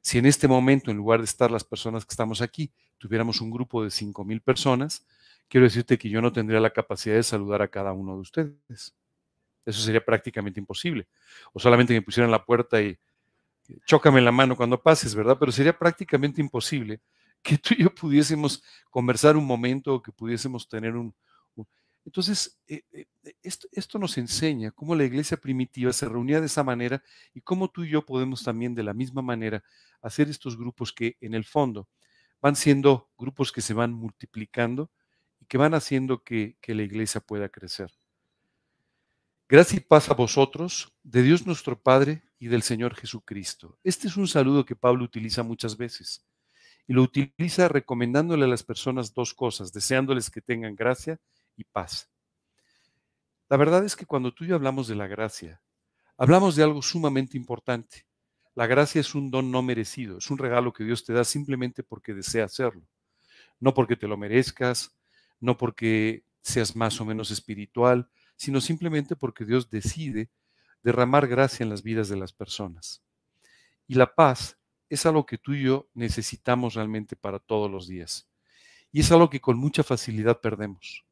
Si 0.00 0.18
en 0.18 0.26
este 0.26 0.46
momento, 0.46 0.90
en 0.90 0.96
lugar 0.98 1.20
de 1.20 1.24
estar 1.24 1.50
las 1.50 1.64
personas 1.64 2.04
que 2.04 2.12
estamos 2.12 2.40
aquí, 2.40 2.70
tuviéramos 2.98 3.40
un 3.40 3.50
grupo 3.50 3.82
de 3.82 3.88
5.000 3.88 4.40
personas, 4.40 5.06
quiero 5.48 5.64
decirte 5.64 5.98
que 5.98 6.08
yo 6.08 6.22
no 6.22 6.32
tendría 6.32 6.60
la 6.60 6.70
capacidad 6.70 7.16
de 7.16 7.22
saludar 7.22 7.62
a 7.62 7.68
cada 7.68 7.92
uno 7.92 8.14
de 8.14 8.20
ustedes. 8.20 8.94
Eso 9.64 9.80
sería 9.82 10.04
prácticamente 10.04 10.60
imposible. 10.60 11.08
O 11.52 11.58
solamente 11.58 11.92
me 11.92 12.02
pusieran 12.02 12.30
la 12.30 12.44
puerta 12.44 12.80
y 12.80 12.96
chócame 13.84 14.20
la 14.20 14.30
mano 14.30 14.56
cuando 14.56 14.80
pases, 14.80 15.14
¿verdad? 15.14 15.36
Pero 15.38 15.50
sería 15.50 15.76
prácticamente 15.76 16.40
imposible 16.40 17.00
que 17.42 17.58
tú 17.58 17.74
y 17.76 17.82
yo 17.82 17.94
pudiésemos 17.94 18.62
conversar 18.90 19.36
un 19.36 19.44
momento 19.44 19.94
o 19.94 20.02
que 20.02 20.12
pudiésemos 20.12 20.68
tener 20.68 20.94
un... 20.96 21.14
Entonces, 22.06 22.56
eh, 22.68 22.84
eh, 22.92 23.34
esto, 23.42 23.66
esto 23.72 23.98
nos 23.98 24.16
enseña 24.16 24.70
cómo 24.70 24.94
la 24.94 25.04
iglesia 25.04 25.36
primitiva 25.36 25.92
se 25.92 26.08
reunía 26.08 26.40
de 26.40 26.46
esa 26.46 26.62
manera 26.62 27.02
y 27.34 27.40
cómo 27.40 27.68
tú 27.68 27.82
y 27.82 27.90
yo 27.90 28.06
podemos 28.06 28.44
también 28.44 28.76
de 28.76 28.84
la 28.84 28.94
misma 28.94 29.22
manera 29.22 29.64
hacer 30.00 30.28
estos 30.28 30.56
grupos 30.56 30.92
que 30.92 31.16
en 31.20 31.34
el 31.34 31.44
fondo 31.44 31.88
van 32.40 32.54
siendo 32.54 33.10
grupos 33.18 33.50
que 33.50 33.60
se 33.60 33.74
van 33.74 33.92
multiplicando 33.92 34.88
y 35.40 35.46
que 35.46 35.58
van 35.58 35.74
haciendo 35.74 36.22
que, 36.22 36.56
que 36.60 36.76
la 36.76 36.84
iglesia 36.84 37.20
pueda 37.20 37.48
crecer. 37.48 37.92
Gracias 39.48 39.80
y 39.80 39.84
paz 39.84 40.08
a 40.08 40.14
vosotros, 40.14 40.94
de 41.02 41.22
Dios 41.22 41.44
nuestro 41.44 41.76
Padre 41.76 42.22
y 42.38 42.46
del 42.46 42.62
Señor 42.62 42.94
Jesucristo. 42.94 43.78
Este 43.82 44.06
es 44.06 44.16
un 44.16 44.28
saludo 44.28 44.64
que 44.64 44.76
Pablo 44.76 45.02
utiliza 45.02 45.42
muchas 45.42 45.76
veces 45.76 46.24
y 46.86 46.92
lo 46.92 47.02
utiliza 47.02 47.66
recomendándole 47.66 48.44
a 48.44 48.48
las 48.48 48.62
personas 48.62 49.12
dos 49.12 49.34
cosas, 49.34 49.72
deseándoles 49.72 50.30
que 50.30 50.40
tengan 50.40 50.76
gracia 50.76 51.18
y 51.56 51.64
paz. 51.64 52.10
La 53.48 53.56
verdad 53.56 53.84
es 53.84 53.94
que 53.94 54.06
cuando 54.06 54.32
tú 54.32 54.44
y 54.44 54.48
yo 54.48 54.56
hablamos 54.56 54.88
de 54.88 54.96
la 54.96 55.06
gracia, 55.06 55.62
hablamos 56.16 56.56
de 56.56 56.64
algo 56.64 56.82
sumamente 56.82 57.36
importante. 57.36 58.06
La 58.54 58.66
gracia 58.66 59.00
es 59.00 59.14
un 59.14 59.30
don 59.30 59.50
no 59.50 59.62
merecido, 59.62 60.18
es 60.18 60.30
un 60.30 60.38
regalo 60.38 60.72
que 60.72 60.84
Dios 60.84 61.04
te 61.04 61.12
da 61.12 61.24
simplemente 61.24 61.82
porque 61.82 62.14
desea 62.14 62.44
hacerlo, 62.46 62.88
no 63.60 63.74
porque 63.74 63.96
te 63.96 64.08
lo 64.08 64.16
merezcas, 64.16 64.96
no 65.40 65.56
porque 65.56 66.24
seas 66.40 66.74
más 66.74 67.00
o 67.00 67.04
menos 67.04 67.30
espiritual, 67.30 68.08
sino 68.36 68.60
simplemente 68.60 69.16
porque 69.16 69.44
Dios 69.44 69.70
decide 69.70 70.30
derramar 70.82 71.26
gracia 71.26 71.64
en 71.64 71.70
las 71.70 71.82
vidas 71.82 72.08
de 72.08 72.16
las 72.16 72.32
personas. 72.32 73.02
Y 73.86 73.94
la 73.94 74.14
paz 74.14 74.58
es 74.88 75.06
algo 75.06 75.26
que 75.26 75.38
tú 75.38 75.54
y 75.54 75.64
yo 75.64 75.88
necesitamos 75.94 76.74
realmente 76.74 77.16
para 77.16 77.38
todos 77.38 77.70
los 77.70 77.86
días. 77.86 78.28
Y 78.92 79.00
es 79.00 79.12
algo 79.12 79.30
que 79.30 79.40
con 79.40 79.58
mucha 79.58 79.82
facilidad 79.82 80.40
perdemos. 80.40 81.05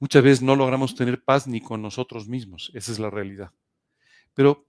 Muchas 0.00 0.22
veces 0.22 0.42
no 0.42 0.54
logramos 0.54 0.94
tener 0.94 1.22
paz 1.22 1.46
ni 1.46 1.60
con 1.60 1.82
nosotros 1.82 2.28
mismos, 2.28 2.70
esa 2.74 2.92
es 2.92 2.98
la 2.98 3.10
realidad. 3.10 3.52
Pero 4.34 4.66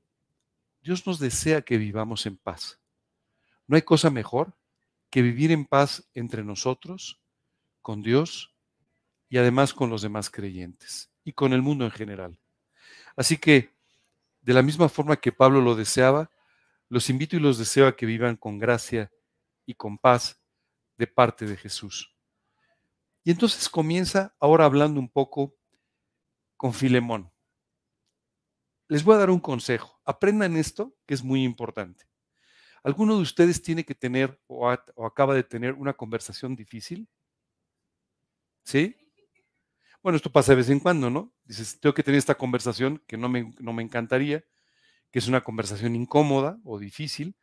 Dios 0.81 1.05
nos 1.05 1.19
desea 1.19 1.61
que 1.61 1.77
vivamos 1.77 2.25
en 2.25 2.37
paz. 2.37 2.79
No 3.67 3.75
hay 3.75 3.83
cosa 3.83 4.09
mejor 4.09 4.55
que 5.09 5.21
vivir 5.21 5.51
en 5.51 5.65
paz 5.65 6.09
entre 6.13 6.43
nosotros, 6.43 7.21
con 7.81 8.01
Dios 8.01 8.55
y 9.29 9.37
además 9.37 9.73
con 9.73 9.89
los 9.89 10.01
demás 10.01 10.29
creyentes 10.29 11.11
y 11.23 11.33
con 11.33 11.53
el 11.53 11.61
mundo 11.61 11.85
en 11.85 11.91
general. 11.91 12.39
Así 13.15 13.37
que, 13.37 13.73
de 14.41 14.53
la 14.53 14.63
misma 14.63 14.89
forma 14.89 15.17
que 15.17 15.31
Pablo 15.31 15.61
lo 15.61 15.75
deseaba, 15.75 16.31
los 16.87 17.09
invito 17.09 17.35
y 17.35 17.39
los 17.39 17.57
deseo 17.57 17.87
a 17.87 17.95
que 17.95 18.05
vivan 18.05 18.35
con 18.35 18.57
gracia 18.57 19.11
y 19.65 19.75
con 19.75 19.97
paz 19.97 20.39
de 20.97 21.07
parte 21.07 21.45
de 21.45 21.57
Jesús. 21.57 22.15
Y 23.23 23.31
entonces 23.31 23.69
comienza 23.69 24.35
ahora 24.39 24.65
hablando 24.65 24.99
un 24.99 25.09
poco 25.09 25.55
con 26.57 26.73
Filemón. 26.73 27.31
Les 28.87 29.03
voy 29.03 29.15
a 29.15 29.19
dar 29.19 29.29
un 29.29 29.39
consejo. 29.39 29.99
Aprendan 30.05 30.57
esto, 30.57 30.95
que 31.05 31.13
es 31.13 31.23
muy 31.23 31.43
importante. 31.43 32.05
¿Alguno 32.83 33.15
de 33.15 33.21
ustedes 33.21 33.61
tiene 33.61 33.83
que 33.83 33.93
tener 33.93 34.41
o, 34.47 34.69
acaba 34.69 35.35
de 35.35 35.43
tener 35.43 35.73
una 35.73 35.93
conversación 35.93 36.55
difícil? 36.55 37.07
¿Sí? 38.63 38.95
Bueno, 40.01 40.15
esto 40.15 40.31
pasa 40.31 40.53
de 40.53 40.57
vez 40.57 40.69
en 40.69 40.79
cuando, 40.79 41.09
¿no? 41.09 41.33
Dices, 41.43 41.79
tengo 41.79 41.93
que 41.93 42.03
tener 42.03 42.17
esta 42.17 42.35
conversación 42.35 43.03
que 43.05 43.17
no 43.17 43.27
me, 43.27 43.53
no 43.59 43.73
me 43.73 43.83
encantaría, 43.83 44.45
que 45.11 45.19
es 45.19 45.27
una 45.27 45.41
conversación 45.41 45.95
incómoda 45.95 46.57
o 46.63 46.79
difícil. 46.79 47.35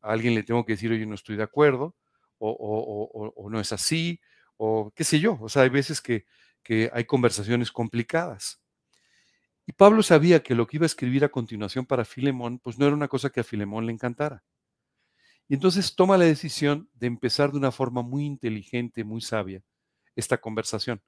A 0.00 0.12
alguien 0.12 0.34
le 0.34 0.44
tengo 0.44 0.64
que 0.64 0.74
decir, 0.74 0.92
oye, 0.92 1.04
no 1.04 1.16
estoy 1.16 1.36
de 1.36 1.42
acuerdo, 1.42 1.96
o, 2.38 3.32
o 3.34 3.50
no 3.50 3.60
es 3.60 3.72
así, 3.72 4.20
o 4.56 4.92
qué 4.94 5.04
sé 5.04 5.20
yo. 5.20 5.38
O 5.40 5.48
sea, 5.48 5.62
hay 5.62 5.68
veces 5.68 6.00
que, 6.00 6.26
que 6.62 6.90
hay 6.92 7.04
conversaciones 7.04 7.70
complicadas. 7.72 8.60
Y 9.66 9.72
Pablo 9.72 10.02
sabía 10.02 10.42
que 10.42 10.54
lo 10.54 10.66
que 10.66 10.76
iba 10.76 10.84
a 10.84 10.86
escribir 10.86 11.24
a 11.24 11.28
continuación 11.28 11.86
para 11.86 12.04
Filemón, 12.04 12.60
pues 12.60 12.78
no 12.78 12.86
era 12.86 12.94
una 12.94 13.08
cosa 13.08 13.30
que 13.30 13.40
a 13.40 13.44
Filemón 13.44 13.86
le 13.86 13.92
encantara. 13.92 14.44
Y 15.48 15.54
entonces 15.54 15.94
toma 15.94 16.16
la 16.16 16.24
decisión 16.24 16.88
de 16.94 17.06
empezar 17.06 17.52
de 17.52 17.58
una 17.58 17.72
forma 17.72 18.02
muy 18.02 18.24
inteligente, 18.24 19.04
muy 19.04 19.20
sabia, 19.20 19.62
esta 20.14 20.38
conversación. 20.38 21.02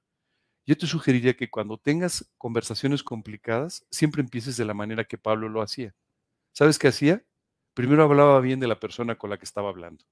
Yo 0.65 0.77
te 0.77 0.87
sugeriría 0.87 1.35
que 1.35 1.49
cuando 1.49 1.77
tengas 1.77 2.31
conversaciones 2.37 3.01
complicadas, 3.01 3.85
siempre 3.89 4.21
empieces 4.21 4.55
de 4.55 4.65
la 4.65 4.73
manera 4.73 5.05
que 5.05 5.17
Pablo 5.17 5.49
lo 5.49 5.61
hacía. 5.61 5.95
¿Sabes 6.53 6.77
qué 6.77 6.89
hacía? 6.89 7.23
Primero 7.73 8.03
hablaba 8.03 8.39
bien 8.39 8.59
de 8.59 8.67
la 8.67 8.79
persona 8.79 9.17
con 9.17 9.29
la 9.29 9.37
que 9.37 9.45
estaba 9.45 9.69
hablando. 9.69 10.05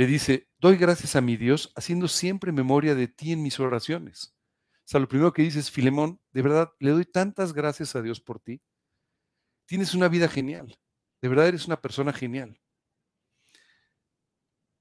Le 0.00 0.06
dice, 0.06 0.48
doy 0.58 0.78
gracias 0.78 1.14
a 1.14 1.20
mi 1.20 1.36
Dios 1.36 1.74
haciendo 1.76 2.08
siempre 2.08 2.52
memoria 2.52 2.94
de 2.94 3.06
ti 3.06 3.32
en 3.32 3.42
mis 3.42 3.60
oraciones. 3.60 4.34
O 4.78 4.82
sea, 4.86 4.98
lo 4.98 5.06
primero 5.06 5.34
que 5.34 5.42
dice 5.42 5.58
es, 5.58 5.70
Filemón, 5.70 6.18
de 6.32 6.40
verdad, 6.40 6.72
le 6.78 6.92
doy 6.92 7.04
tantas 7.04 7.52
gracias 7.52 7.94
a 7.94 8.00
Dios 8.00 8.18
por 8.18 8.40
ti. 8.40 8.62
Tienes 9.66 9.92
una 9.92 10.08
vida 10.08 10.26
genial. 10.26 10.80
De 11.20 11.28
verdad 11.28 11.48
eres 11.48 11.66
una 11.66 11.82
persona 11.82 12.14
genial. 12.14 12.58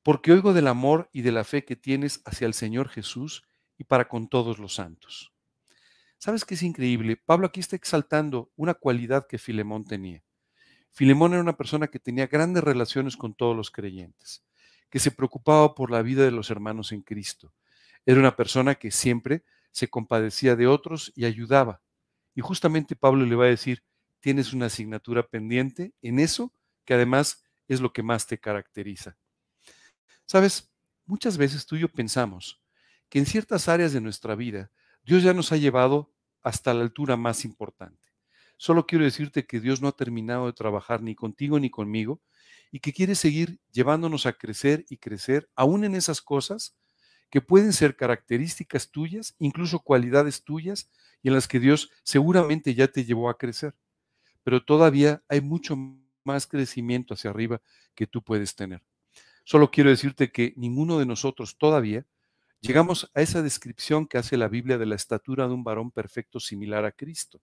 Porque 0.03 0.31
oigo 0.31 0.53
del 0.53 0.67
amor 0.67 1.09
y 1.11 1.21
de 1.21 1.33
la 1.33 1.43
fe 1.43 1.65
que 1.65 1.75
tienes 1.75 2.21
hacia 2.23 2.47
el 2.47 2.53
Señor 2.53 2.87
Jesús 2.87 3.43
y 3.77 3.83
para 3.83 4.07
con 4.07 4.29
todos 4.29 4.57
los 4.57 4.75
santos. 4.75 5.33
¿Sabes 6.17 6.45
qué 6.45 6.53
es 6.53 6.63
increíble? 6.63 7.17
Pablo 7.17 7.47
aquí 7.47 7.59
está 7.59 7.75
exaltando 7.75 8.53
una 8.55 8.73
cualidad 8.73 9.27
que 9.27 9.37
Filemón 9.37 9.83
tenía. 9.83 10.23
Filemón 10.91 11.33
era 11.33 11.41
una 11.41 11.57
persona 11.57 11.89
que 11.89 11.99
tenía 11.99 12.27
grandes 12.27 12.63
relaciones 12.63 13.17
con 13.17 13.33
todos 13.33 13.53
los 13.53 13.69
creyentes, 13.69 14.45
que 14.89 14.99
se 14.99 15.11
preocupaba 15.11 15.75
por 15.75 15.91
la 15.91 16.01
vida 16.01 16.23
de 16.23 16.31
los 16.31 16.49
hermanos 16.49 16.91
en 16.91 17.01
Cristo. 17.01 17.53
Era 18.05 18.19
una 18.19 18.35
persona 18.35 18.75
que 18.75 18.91
siempre 18.91 19.43
se 19.71 19.89
compadecía 19.89 20.55
de 20.55 20.67
otros 20.67 21.11
y 21.15 21.25
ayudaba. 21.25 21.81
Y 22.35 22.41
justamente 22.41 22.95
Pablo 22.95 23.25
le 23.25 23.35
va 23.35 23.45
a 23.45 23.49
decir, 23.49 23.83
tienes 24.19 24.53
una 24.53 24.67
asignatura 24.67 25.23
pendiente 25.23 25.93
en 26.01 26.19
eso 26.19 26.53
que 26.85 26.93
además 26.93 27.43
es 27.67 27.81
lo 27.81 27.93
que 27.93 28.03
más 28.03 28.27
te 28.27 28.39
caracteriza. 28.39 29.17
Sabes, 30.25 30.71
muchas 31.05 31.37
veces 31.37 31.65
tú 31.65 31.75
y 31.75 31.81
yo 31.81 31.89
pensamos 31.89 32.61
que 33.09 33.19
en 33.19 33.25
ciertas 33.25 33.67
áreas 33.67 33.93
de 33.93 34.01
nuestra 34.01 34.35
vida 34.35 34.71
Dios 35.03 35.23
ya 35.23 35.33
nos 35.33 35.51
ha 35.51 35.57
llevado 35.57 36.13
hasta 36.41 36.73
la 36.73 36.81
altura 36.81 37.17
más 37.17 37.45
importante. 37.45 38.09
Solo 38.57 38.85
quiero 38.85 39.05
decirte 39.05 39.45
que 39.45 39.59
Dios 39.59 39.81
no 39.81 39.87
ha 39.87 39.93
terminado 39.93 40.47
de 40.47 40.53
trabajar 40.53 41.01
ni 41.01 41.15
contigo 41.15 41.59
ni 41.59 41.69
conmigo 41.69 42.21
y 42.71 42.79
que 42.79 42.93
quiere 42.93 43.15
seguir 43.15 43.59
llevándonos 43.71 44.25
a 44.25 44.33
crecer 44.33 44.85
y 44.89 44.97
crecer, 44.97 45.49
aún 45.55 45.83
en 45.83 45.95
esas 45.95 46.21
cosas 46.21 46.75
que 47.29 47.41
pueden 47.41 47.73
ser 47.73 47.95
características 47.95 48.89
tuyas, 48.91 49.35
incluso 49.39 49.79
cualidades 49.79 50.43
tuyas, 50.43 50.89
y 51.21 51.27
en 51.27 51.35
las 51.35 51.47
que 51.47 51.59
Dios 51.59 51.91
seguramente 52.03 52.73
ya 52.73 52.87
te 52.87 53.05
llevó 53.05 53.29
a 53.29 53.37
crecer 53.37 53.75
pero 54.43 54.63
todavía 54.63 55.23
hay 55.27 55.41
mucho 55.41 55.75
más 56.23 56.47
crecimiento 56.47 57.13
hacia 57.13 57.29
arriba 57.29 57.61
que 57.95 58.07
tú 58.07 58.23
puedes 58.23 58.55
tener. 58.55 58.81
Solo 59.43 59.71
quiero 59.71 59.89
decirte 59.91 60.31
que 60.31 60.53
ninguno 60.57 60.99
de 60.99 61.05
nosotros 61.05 61.57
todavía 61.57 62.05
llegamos 62.61 63.11
a 63.13 63.21
esa 63.21 63.41
descripción 63.41 64.07
que 64.07 64.17
hace 64.17 64.37
la 64.37 64.47
Biblia 64.47 64.77
de 64.77 64.85
la 64.85 64.95
estatura 64.95 65.47
de 65.47 65.53
un 65.53 65.63
varón 65.63 65.91
perfecto 65.91 66.39
similar 66.39 66.85
a 66.85 66.91
Cristo. 66.91 67.41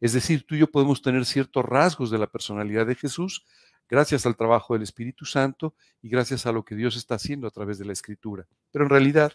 Es 0.00 0.12
decir, 0.12 0.44
tú 0.46 0.54
y 0.54 0.58
yo 0.58 0.70
podemos 0.70 1.02
tener 1.02 1.24
ciertos 1.24 1.64
rasgos 1.64 2.10
de 2.10 2.18
la 2.18 2.28
personalidad 2.28 2.86
de 2.86 2.94
Jesús 2.94 3.44
gracias 3.88 4.26
al 4.26 4.36
trabajo 4.36 4.74
del 4.74 4.82
Espíritu 4.82 5.24
Santo 5.24 5.74
y 6.02 6.08
gracias 6.08 6.46
a 6.46 6.52
lo 6.52 6.64
que 6.64 6.74
Dios 6.74 6.96
está 6.96 7.14
haciendo 7.14 7.46
a 7.46 7.50
través 7.50 7.78
de 7.78 7.84
la 7.84 7.92
Escritura. 7.92 8.46
Pero 8.70 8.84
en 8.84 8.90
realidad, 8.90 9.32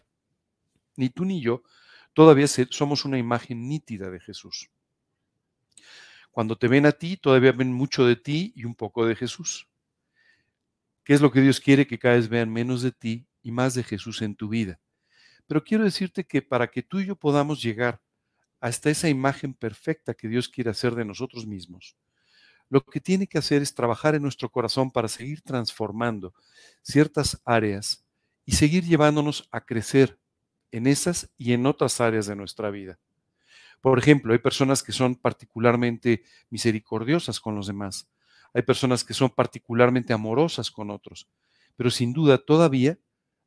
ni 0.96 1.10
tú 1.10 1.26
ni 1.26 1.42
yo 1.42 1.64
todavía 2.14 2.48
somos 2.48 3.06
una 3.06 3.18
imagen 3.18 3.68
nítida 3.68 4.10
de 4.10 4.20
Jesús. 4.20 4.70
Cuando 6.32 6.58
te 6.58 6.68
ven 6.68 6.86
a 6.86 6.92
ti, 6.92 7.18
todavía 7.18 7.52
ven 7.52 7.74
mucho 7.74 8.06
de 8.06 8.16
ti 8.16 8.54
y 8.56 8.66
un 8.66 8.76
poco 8.76 9.06
de 9.06 9.16
Jesús. 9.16 9.68
¿Qué 11.04 11.14
es 11.14 11.22
lo 11.22 11.32
que 11.32 11.42
Dios 11.42 11.60
quiere? 11.60 11.86
Que 11.86 12.00
cada 12.00 12.16
vez 12.16 12.30
vean 12.30 12.52
menos 12.52 12.82
de 12.82 12.92
ti 12.92 13.28
y 13.42 13.52
más 13.52 13.74
de 13.74 13.84
Jesús 13.84 14.22
en 14.22 14.36
tu 14.36 14.48
vida. 14.48 14.80
Pero 15.48 15.64
quiero 15.64 15.84
decirte 15.84 16.24
que 16.24 16.42
para 16.42 16.68
que 16.68 16.82
tú 16.82 17.00
y 17.00 17.06
yo 17.06 17.16
podamos 17.16 17.62
llegar 17.62 18.02
hasta 18.62 18.90
esa 18.90 19.10
imagen 19.10 19.54
perfecta 19.54 20.14
que 20.14 20.28
Dios 20.28 20.48
quiere 20.48 20.70
hacer 20.70 20.96
de 20.96 21.04
nosotros 21.04 21.46
mismos, 21.46 21.98
lo 22.74 22.84
que 22.84 23.00
tiene 23.00 23.28
que 23.28 23.38
hacer 23.38 23.62
es 23.62 23.76
trabajar 23.76 24.16
en 24.16 24.24
nuestro 24.24 24.50
corazón 24.50 24.90
para 24.90 25.08
seguir 25.08 25.44
transformando 25.44 26.34
ciertas 26.82 27.40
áreas 27.46 28.04
y 28.46 28.54
seguir 28.54 28.84
llevándonos 28.84 29.48
a 29.52 29.64
crecer 29.64 30.18
en 30.72 30.88
esas 30.88 31.30
y 31.38 31.54
en 31.54 31.68
otras 31.68 32.02
áreas 32.02 32.26
de 32.26 32.36
nuestra 32.36 32.72
vida. 32.72 32.98
Por 33.80 34.00
ejemplo, 34.00 34.34
hay 34.34 34.40
personas 34.40 34.82
que 34.82 34.92
son 34.92 35.14
particularmente 35.14 36.24
misericordiosas 36.50 37.40
con 37.40 37.54
los 37.54 37.68
demás. 37.68 38.10
Hay 38.56 38.64
personas 38.64 39.04
que 39.04 39.14
son 39.14 39.30
particularmente 39.30 40.12
amorosas 40.12 40.72
con 40.72 40.90
otros. 40.90 41.30
Pero 41.76 41.92
sin 41.92 42.12
duda 42.12 42.40
todavía 42.40 42.98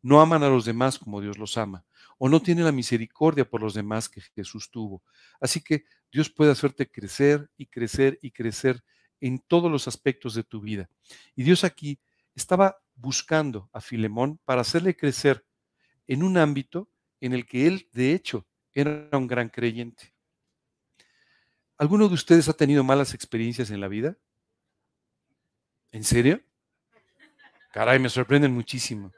no 0.03 0.21
aman 0.21 0.45
a 0.45 0.49
los 0.49 0.65
demás 0.65 1.01
como 1.01 1.21
Dios 1.21 1.37
los 1.37 1.57
ama. 1.57 1.85
O 2.17 2.29
no 2.29 2.41
tienen 2.41 2.65
la 2.65 2.71
misericordia 2.71 3.45
por 3.45 3.61
los 3.61 3.75
demás 3.75 4.09
que 4.09 4.21
Jesús 4.21 4.71
tuvo. 4.71 5.03
Así 5.41 5.61
que 5.61 5.83
Dios 6.13 6.31
puede 6.31 6.53
hacerte 6.53 6.89
crecer 6.89 7.51
y 7.57 7.67
crecer 7.67 8.21
y 8.23 8.31
crecer 8.31 8.85
en 9.21 9.39
todos 9.39 9.71
los 9.71 9.89
aspectos 9.89 10.35
de 10.35 10.45
tu 10.45 10.61
vida. 10.61 10.89
Y 11.35 11.43
Dios 11.43 11.65
aquí 11.65 11.99
estaba 12.35 12.79
buscando 12.95 13.69
a 13.73 13.81
Filemón 13.81 14.39
para 14.45 14.61
hacerle 14.61 14.97
crecer 14.97 15.45
en 16.07 16.23
un 16.23 16.39
ámbito 16.39 16.89
en 17.21 17.33
el 17.33 17.47
que 17.47 17.67
él, 17.67 17.89
de 17.93 18.13
hecho, 18.13 18.47
era 18.73 19.09
un 19.17 19.27
gran 19.27 19.49
creyente. 19.49 20.13
¿Alguno 21.79 22.09
de 22.09 22.15
ustedes 22.15 22.49
ha 22.49 22.55
tenido 22.55 22.85
malas 22.85 23.15
experiencias 23.15 23.71
en 23.71 23.81
la 23.81 23.89
vida? 23.89 24.17
¿En 25.93 26.05
serio? 26.05 26.41
Caray, 27.73 27.99
me 27.99 28.09
sorprenden 28.09 28.53
muchísimo. 28.53 29.13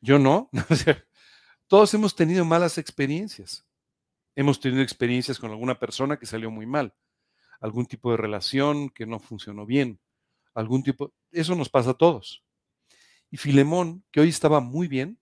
Yo 0.00 0.18
no. 0.18 0.50
Todos 1.68 1.92
hemos 1.94 2.14
tenido 2.14 2.44
malas 2.44 2.78
experiencias. 2.78 3.64
Hemos 4.34 4.60
tenido 4.60 4.82
experiencias 4.82 5.38
con 5.38 5.50
alguna 5.50 5.78
persona 5.78 6.18
que 6.18 6.26
salió 6.26 6.50
muy 6.50 6.64
mal, 6.64 6.94
algún 7.62 7.86
tipo 7.86 8.10
de 8.10 8.18
relación 8.18 8.90
que 8.90 9.06
no 9.06 9.18
funcionó 9.18 9.64
bien, 9.64 9.98
algún 10.54 10.82
tipo... 10.82 11.14
Eso 11.30 11.54
nos 11.54 11.70
pasa 11.70 11.92
a 11.92 11.94
todos. 11.94 12.44
Y 13.30 13.38
Filemón, 13.38 14.04
que 14.10 14.20
hoy 14.20 14.28
estaba 14.28 14.60
muy 14.60 14.88
bien, 14.88 15.18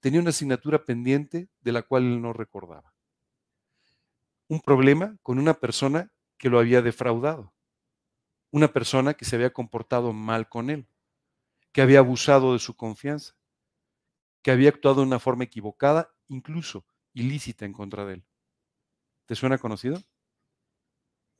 tenía 0.00 0.20
una 0.20 0.30
asignatura 0.30 0.84
pendiente 0.84 1.50
de 1.60 1.72
la 1.72 1.82
cual 1.82 2.04
él 2.04 2.22
no 2.22 2.32
recordaba 2.32 2.92
un 4.52 4.60
problema 4.60 5.16
con 5.22 5.38
una 5.38 5.54
persona 5.54 6.12
que 6.36 6.50
lo 6.50 6.58
había 6.58 6.82
defraudado, 6.82 7.54
una 8.50 8.68
persona 8.68 9.14
que 9.14 9.24
se 9.24 9.36
había 9.36 9.54
comportado 9.54 10.12
mal 10.12 10.50
con 10.50 10.68
él, 10.68 10.86
que 11.72 11.80
había 11.80 12.00
abusado 12.00 12.52
de 12.52 12.58
su 12.58 12.76
confianza, 12.76 13.34
que 14.42 14.50
había 14.50 14.68
actuado 14.68 14.96
de 14.96 15.06
una 15.06 15.18
forma 15.18 15.44
equivocada, 15.44 16.12
incluso 16.28 16.84
ilícita 17.14 17.64
en 17.64 17.72
contra 17.72 18.04
de 18.04 18.14
él. 18.14 18.24
¿Te 19.24 19.36
suena 19.36 19.56
conocido? 19.56 20.02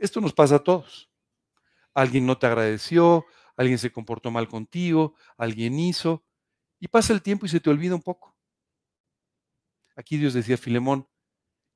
Esto 0.02 0.21
nos 0.21 0.32
pasa 0.32 0.56
a 0.56 0.59
todos. 0.59 1.09
Alguien 1.94 2.26
no 2.26 2.37
te 2.37 2.47
agradeció, 2.47 3.25
alguien 3.56 3.78
se 3.78 3.92
comportó 3.92 4.32
mal 4.32 4.49
contigo, 4.49 5.14
alguien 5.37 5.78
hizo, 5.78 6.25
y 6.80 6.88
pasa 6.88 7.12
el 7.12 7.23
tiempo 7.23 7.47
y 7.47 7.49
se 7.49 7.61
te 7.61 7.71
olvida 7.71 7.94
un 7.94 8.02
poco. 8.02 8.37
Aquí 9.94 10.16
Dios 10.16 10.35
decía, 10.35 10.56
Filemón, 10.59 11.06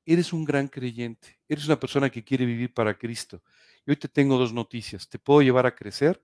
eres 0.05 0.33
un 0.33 0.43
gran 0.43 0.67
creyente, 0.67 1.39
eres 1.47 1.67
una 1.67 1.79
persona 1.79 2.09
que 2.09 2.25
quiere 2.25 2.45
vivir 2.45 2.73
para 2.73 2.97
Cristo. 2.97 3.41
Y 3.85 3.91
hoy 3.91 3.95
te 3.95 4.09
tengo 4.09 4.37
dos 4.37 4.51
noticias. 4.51 5.07
Te 5.07 5.19
puedo 5.19 5.41
llevar 5.41 5.65
a 5.65 5.73
crecer 5.73 6.21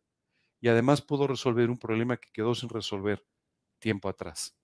y 0.60 0.68
además 0.68 1.02
puedo 1.02 1.26
resolver 1.26 1.70
un 1.70 1.78
problema 1.78 2.18
que 2.18 2.34
quedó 2.34 2.54
sin 2.54 2.68
resolver 2.68 3.26
tiempo 3.80 4.10
atrás. 4.10 4.58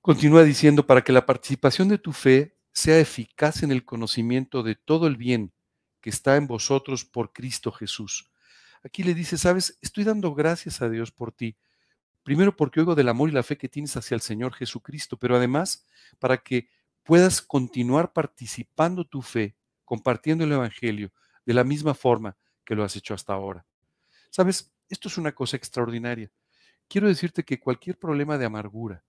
Continúa 0.00 0.42
diciendo, 0.42 0.86
para 0.86 1.04
que 1.04 1.12
la 1.12 1.26
participación 1.26 1.88
de 1.88 1.98
tu 1.98 2.14
fe 2.14 2.56
sea 2.72 2.98
eficaz 2.98 3.62
en 3.62 3.72
el 3.72 3.84
conocimiento 3.84 4.62
de 4.62 4.74
todo 4.74 5.06
el 5.06 5.18
bien 5.18 5.52
que 6.06 6.10
está 6.10 6.36
en 6.36 6.46
vosotros 6.46 7.04
por 7.04 7.32
Cristo 7.32 7.72
Jesús. 7.72 8.30
Aquí 8.84 9.02
le 9.02 9.12
dice, 9.12 9.36
sabes, 9.36 9.76
estoy 9.82 10.04
dando 10.04 10.36
gracias 10.36 10.80
a 10.80 10.88
Dios 10.88 11.10
por 11.10 11.32
ti. 11.32 11.56
Primero 12.22 12.54
porque 12.54 12.78
oigo 12.78 12.94
del 12.94 13.08
amor 13.08 13.28
y 13.28 13.32
la 13.32 13.42
fe 13.42 13.58
que 13.58 13.68
tienes 13.68 13.96
hacia 13.96 14.14
el 14.14 14.20
Señor 14.20 14.54
Jesucristo, 14.54 15.16
pero 15.16 15.34
además 15.34 15.84
para 16.20 16.36
que 16.36 16.68
puedas 17.02 17.42
continuar 17.42 18.12
participando 18.12 19.04
tu 19.04 19.20
fe, 19.20 19.56
compartiendo 19.84 20.44
el 20.44 20.52
Evangelio 20.52 21.10
de 21.44 21.54
la 21.54 21.64
misma 21.64 21.92
forma 21.92 22.36
que 22.64 22.76
lo 22.76 22.84
has 22.84 22.94
hecho 22.94 23.12
hasta 23.12 23.32
ahora. 23.32 23.66
Sabes, 24.30 24.72
esto 24.88 25.08
es 25.08 25.18
una 25.18 25.32
cosa 25.32 25.56
extraordinaria. 25.56 26.30
Quiero 26.86 27.08
decirte 27.08 27.42
que 27.42 27.58
cualquier 27.58 27.98
problema 27.98 28.38
de 28.38 28.46
amargura, 28.46 29.02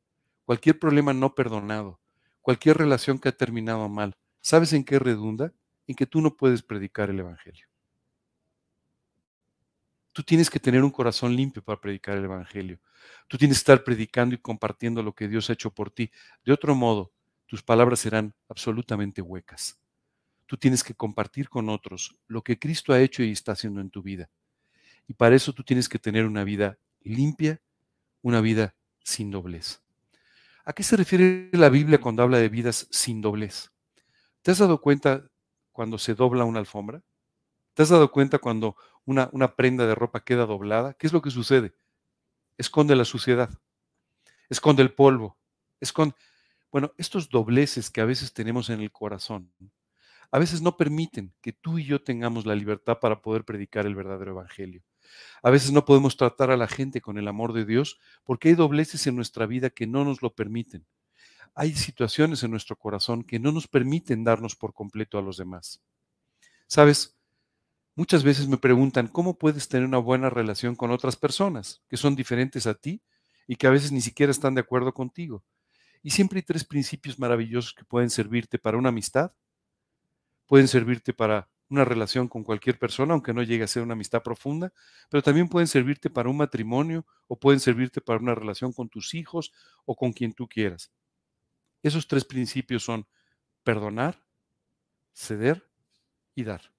cualquier 0.45 0.79
problema 0.79 1.13
no 1.13 1.35
perdonado, 1.35 1.99
cualquier 2.41 2.75
relación 2.75 3.19
que 3.19 3.29
ha 3.29 3.37
terminado 3.37 3.87
mal, 3.87 4.17
¿sabes 4.41 4.73
en 4.73 4.83
qué 4.83 4.97
redunda? 4.97 5.53
En 5.87 5.95
que 5.95 6.05
tú 6.05 6.21
no 6.21 6.35
puedes 6.35 6.61
predicar 6.61 7.09
el 7.09 7.19
Evangelio. 7.19 7.65
Tú 10.11 10.23
tienes 10.23 10.49
que 10.49 10.59
tener 10.59 10.83
un 10.83 10.91
corazón 10.91 11.35
limpio 11.35 11.63
para 11.63 11.79
predicar 11.79 12.17
el 12.17 12.25
Evangelio. 12.25 12.79
Tú 13.27 13.37
tienes 13.37 13.57
que 13.57 13.61
estar 13.61 13.83
predicando 13.83 14.35
y 14.35 14.39
compartiendo 14.39 15.03
lo 15.03 15.13
que 15.13 15.27
Dios 15.27 15.49
ha 15.49 15.53
hecho 15.53 15.71
por 15.71 15.91
ti. 15.91 16.11
De 16.43 16.51
otro 16.51 16.75
modo, 16.75 17.11
tus 17.45 17.63
palabras 17.63 17.99
serán 17.99 18.33
absolutamente 18.49 19.21
huecas. 19.21 19.79
Tú 20.47 20.57
tienes 20.57 20.83
que 20.83 20.95
compartir 20.95 21.49
con 21.49 21.69
otros 21.69 22.15
lo 22.27 22.41
que 22.41 22.57
Cristo 22.57 22.93
ha 22.93 23.01
hecho 23.01 23.21
y 23.23 23.31
está 23.31 23.51
haciendo 23.51 23.79
en 23.79 23.89
tu 23.89 24.01
vida. 24.01 24.29
Y 25.07 25.13
para 25.13 25.35
eso 25.35 25.53
tú 25.53 25.63
tienes 25.63 25.87
que 25.87 25.99
tener 25.99 26.25
una 26.25 26.43
vida 26.43 26.77
limpia, 27.01 27.61
una 28.21 28.41
vida 28.41 28.75
sin 29.03 29.31
doblez. 29.31 29.81
¿A 30.65 30.73
qué 30.73 30.83
se 30.83 30.97
refiere 30.97 31.49
la 31.53 31.69
Biblia 31.69 32.01
cuando 32.01 32.23
habla 32.23 32.39
de 32.39 32.49
vidas 32.49 32.87
sin 32.91 33.21
doblez? 33.21 33.71
¿Te 34.41 34.51
has 34.51 34.57
dado 34.57 34.81
cuenta 34.81 35.29
cuando 35.77 35.99
se 35.99 36.15
dobla 36.15 36.43
una 36.43 36.57
alfombra? 36.57 37.03
¿Te 37.75 37.83
has 37.83 37.89
dado 37.89 38.11
cuenta 38.11 38.39
cuando 38.39 38.75
una, 39.05 39.29
una 39.31 39.55
prenda 39.55 39.85
de 39.85 39.93
ropa 39.93 40.23
queda 40.23 40.47
doblada? 40.47 40.95
¿Qué 40.95 41.05
es 41.05 41.13
lo 41.13 41.21
que 41.21 41.29
sucede? 41.29 41.75
Esconde 42.57 42.95
la 42.95 43.05
suciedad, 43.05 43.51
esconde 44.49 44.81
el 44.81 44.95
polvo, 44.95 45.37
esconde... 45.79 46.15
Bueno, 46.71 46.93
estos 46.97 47.29
dobleces 47.29 47.91
que 47.91 48.01
a 48.01 48.05
veces 48.05 48.33
tenemos 48.33 48.71
en 48.71 48.81
el 48.81 48.91
corazón, 48.91 49.53
a 50.31 50.39
veces 50.39 50.63
no 50.63 50.77
permiten 50.77 51.35
que 51.41 51.53
tú 51.53 51.77
y 51.77 51.85
yo 51.85 52.03
tengamos 52.03 52.47
la 52.47 52.55
libertad 52.55 52.97
para 52.99 53.21
poder 53.21 53.45
predicar 53.45 53.85
el 53.85 53.93
verdadero 53.93 54.31
evangelio. 54.31 54.81
A 55.43 55.51
veces 55.51 55.71
no 55.71 55.85
podemos 55.85 56.17
tratar 56.17 56.49
a 56.49 56.57
la 56.57 56.67
gente 56.67 57.01
con 57.01 57.19
el 57.19 57.27
amor 57.27 57.53
de 57.53 57.65
Dios 57.65 57.99
porque 58.23 58.49
hay 58.49 58.55
dobleces 58.55 59.05
en 59.05 59.15
nuestra 59.15 59.45
vida 59.45 59.69
que 59.69 59.85
no 59.85 60.03
nos 60.03 60.23
lo 60.23 60.33
permiten. 60.33 60.87
Hay 61.59 61.73
situaciones 61.73 62.43
en 62.43 62.51
nuestro 62.51 62.75
corazón 62.75 63.23
que 63.23 63.39
no 63.39 63.51
nos 63.51 63.67
permiten 63.67 64.23
darnos 64.23 64.55
por 64.55 64.75
completo 64.75 65.17
a 65.17 65.23
los 65.23 65.37
demás. 65.37 65.81
Sabes, 66.67 67.17
muchas 67.95 68.23
veces 68.23 68.47
me 68.47 68.59
preguntan, 68.59 69.07
¿cómo 69.07 69.39
puedes 69.39 69.67
tener 69.67 69.87
una 69.87 69.97
buena 69.97 70.29
relación 70.29 70.75
con 70.75 70.91
otras 70.91 71.15
personas 71.15 71.81
que 71.89 71.97
son 71.97 72.15
diferentes 72.15 72.67
a 72.67 72.75
ti 72.75 73.01
y 73.47 73.55
que 73.55 73.65
a 73.65 73.71
veces 73.71 73.91
ni 73.91 74.01
siquiera 74.01 74.29
están 74.29 74.53
de 74.53 74.61
acuerdo 74.61 74.93
contigo? 74.93 75.43
Y 76.03 76.11
siempre 76.11 76.37
hay 76.37 76.43
tres 76.43 76.63
principios 76.63 77.17
maravillosos 77.17 77.73
que 77.73 77.85
pueden 77.85 78.11
servirte 78.11 78.59
para 78.59 78.77
una 78.77 78.89
amistad, 78.89 79.31
pueden 80.45 80.67
servirte 80.67 81.11
para 81.11 81.49
una 81.69 81.85
relación 81.85 82.27
con 82.27 82.43
cualquier 82.43 82.77
persona, 82.77 83.13
aunque 83.15 83.33
no 83.33 83.41
llegue 83.41 83.63
a 83.63 83.67
ser 83.67 83.81
una 83.81 83.93
amistad 83.93 84.21
profunda, 84.21 84.71
pero 85.09 85.23
también 85.23 85.49
pueden 85.49 85.67
servirte 85.67 86.11
para 86.11 86.29
un 86.29 86.37
matrimonio 86.37 87.03
o 87.27 87.39
pueden 87.39 87.59
servirte 87.59 87.99
para 87.99 88.19
una 88.19 88.35
relación 88.35 88.73
con 88.73 88.89
tus 88.89 89.15
hijos 89.15 89.53
o 89.85 89.95
con 89.95 90.13
quien 90.13 90.33
tú 90.33 90.47
quieras. 90.47 90.91
Esos 91.83 92.07
tres 92.07 92.25
principios 92.25 92.83
son 92.83 93.07
perdonar, 93.63 94.23
ceder 95.13 95.69
y 96.35 96.43
dar. 96.43 96.71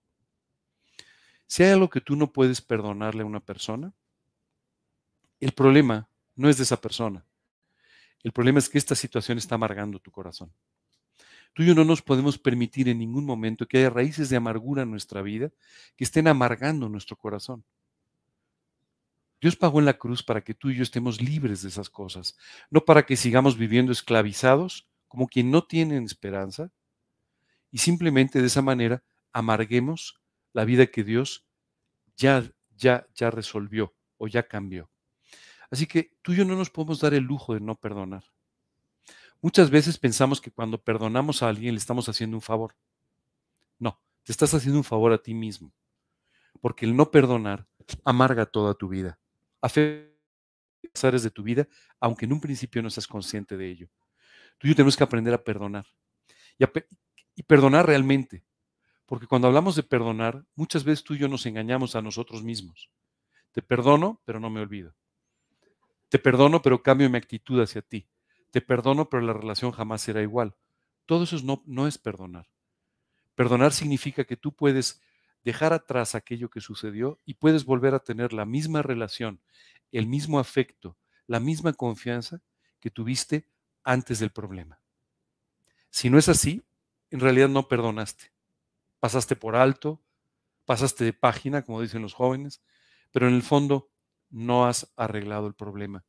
Si 1.47 1.63
hay 1.63 1.71
algo 1.71 1.89
que 1.89 2.01
tú 2.01 2.17
no 2.17 2.33
puedes 2.33 2.61
perdonarle 2.61 3.23
a 3.23 3.27
una 3.27 3.41
persona, 3.41 3.95
el 5.41 5.53
problema 5.53 6.09
no 6.35 6.49
es 6.49 6.57
de 6.59 6.65
esa 6.65 6.81
persona. 6.81 7.25
El 8.23 8.33
problema 8.33 8.59
es 8.59 8.69
que 8.69 8.79
esta 8.79 8.95
situación 8.95 9.39
está 9.39 9.55
amargando 9.55 9.99
tu 9.99 10.11
corazón. 10.11 10.53
Tú 11.55 11.63
y 11.63 11.67
yo 11.67 11.75
no 11.75 11.85
nos 11.85 12.03
podemos 12.03 12.39
permitir 12.39 12.89
en 12.89 12.99
ningún 12.99 13.25
momento 13.25 13.67
que 13.67 13.79
haya 13.79 13.91
raíces 13.91 14.29
de 14.29 14.37
amargura 14.37 14.83
en 14.83 14.91
nuestra 14.91 15.23
vida 15.23 15.51
que 15.97 16.05
estén 16.05 16.29
amargando 16.29 16.89
nuestro 16.89 17.17
corazón. 17.17 17.65
Dios 19.41 19.57
pagó 19.57 19.79
en 19.79 19.85
la 19.85 19.99
cruz 19.99 20.23
para 20.23 20.43
que 20.43 20.55
tú 20.55 20.71
y 20.71 20.77
yo 20.77 20.83
estemos 20.83 21.21
libres 21.21 21.63
de 21.63 21.69
esas 21.69 21.91
cosas, 21.91 22.37
no 22.71 22.85
para 22.85 23.05
que 23.07 23.17
sigamos 23.17 23.57
viviendo 23.57 23.93
esclavizados 23.93 24.89
como 25.07 25.29
quien 25.29 25.51
no 25.51 25.65
tienen 25.65 26.05
esperanza 26.05 26.73
y 27.71 27.79
simplemente 27.79 28.41
de 28.41 28.47
esa 28.47 28.63
manera 28.63 29.03
amarguemos 29.33 30.21
la 30.53 30.65
vida 30.65 30.87
que 30.87 31.05
Dios 31.05 31.47
ya 32.17 32.51
ya 32.77 33.07
ya 33.15 33.31
resolvió 33.31 33.95
o 34.17 34.27
ya 34.27 34.49
cambió. 34.49 34.91
Así 35.71 35.87
que 35.87 36.17
tú 36.23 36.33
y 36.33 36.37
yo 36.37 36.45
no 36.45 36.57
nos 36.57 36.71
podemos 36.71 37.01
dar 37.01 37.15
el 37.15 37.25
lujo 37.25 37.55
de 37.55 37.61
no 37.61 37.77
perdonar. 37.77 38.25
Muchas 39.41 39.71
veces 39.71 39.99
pensamos 39.99 40.41
que 40.41 40.51
cuando 40.51 40.83
perdonamos 40.83 41.43
a 41.43 41.49
alguien 41.49 41.75
le 41.75 41.79
estamos 41.79 42.09
haciendo 42.09 42.37
un 42.37 42.43
favor. 42.43 42.75
No, 43.79 44.01
te 44.25 44.33
estás 44.33 44.53
haciendo 44.55 44.79
un 44.79 44.85
favor 44.85 45.13
a 45.13 45.23
ti 45.23 45.35
mismo. 45.35 45.73
Porque 46.61 46.87
el 46.87 46.97
no 46.97 47.11
perdonar 47.11 47.67
amarga 48.05 48.47
toda 48.47 48.75
tu 48.75 48.89
vida. 48.89 49.19
Afecta 49.61 50.09
áreas 51.03 51.23
de 51.23 51.31
tu 51.31 51.43
vida, 51.43 51.69
aunque 52.01 52.25
en 52.25 52.33
un 52.33 52.41
principio 52.41 52.83
no 52.83 52.91
seas 52.91 53.07
consciente 53.07 53.57
de 53.57 53.69
ello. 53.69 53.89
Tú 54.59 54.67
y 54.67 54.71
yo 54.71 54.77
tenemos 54.77 54.97
que 54.97 55.05
aprender 55.05 55.35
a 55.35 55.43
perdonar. 55.43 55.87
Y, 57.37 57.43
perdonar 57.45 57.87
realmente. 57.87 58.45
Porque 59.07 59.27
cuando 59.27 59.49
hablamos 59.49 59.77
de 59.77 59.83
perdonar, 59.83 60.45
muchas 60.55 60.85
veces 60.85 61.05
tú 61.05 61.15
y 61.15 61.19
yo 61.19 61.29
nos 61.29 61.47
engañamos 61.47 61.95
a 61.95 62.03
nosotros 62.03 62.43
mismos. 62.43 62.91
Te 63.53 63.63
perdono, 63.63 64.21
pero 64.25 64.41
no 64.41 64.51
me 64.51 64.61
olvido. 64.61 64.95
Te 66.09 66.19
perdono, 66.19 66.61
pero 66.61 66.83
cambio 66.83 67.09
mi 67.09 67.17
actitud 67.17 67.61
hacia 67.61 67.83
ti 67.83 68.09
te 68.51 68.61
perdono, 68.61 69.09
pero 69.09 69.23
la 69.23 69.33
relación 69.33 69.73
jamás 69.73 70.03
será 70.03 70.23
igual. 70.23 70.57
Todo 71.07 71.25
eso 71.25 71.63
no 71.67 71.87
es 71.87 71.99
perdonar. 71.99 72.49
Perdonar 73.35 73.73
significa 73.73 74.25
que 74.25 74.37
tú 74.37 74.53
puedes 74.53 75.01
dejar 75.49 75.73
atrás 75.73 76.15
aquello 76.15 76.51
que 76.51 76.61
sucedió 76.61 77.19
y 77.25 77.33
puedes 77.33 77.65
volver 77.65 77.95
a 77.95 78.01
tener 78.01 78.35
la 78.35 78.45
misma 78.45 78.83
relación, 78.83 79.41
el 79.93 80.07
mismo 80.07 80.39
afecto, 80.39 80.99
la 81.27 81.41
misma 81.41 81.73
confianza 81.73 82.43
que 82.81 82.91
tuviste 82.91 83.49
antes 83.83 84.19
del 84.19 84.31
problema. 84.31 84.79
Si 85.89 86.11
no 86.11 86.19
es 86.19 86.29
así, 86.29 86.63
en 87.09 87.21
realidad 87.21 87.49
no 87.49 87.67
perdonaste. 87.67 88.31
Pasaste 89.01 89.37
por 89.37 89.57
alto, 89.57 90.03
pasaste 90.67 91.05
de 91.05 91.15
página, 91.15 91.63
como 91.63 91.81
dicen 91.81 92.03
los 92.03 92.13
jóvenes, 92.13 92.61
pero 93.11 93.27
en 93.27 93.35
el 93.35 93.43
fondo 93.43 93.91
no 94.29 94.67
has 94.67 94.93
arreglado 94.97 95.47
el 95.47 95.55
problema. 95.55 96.05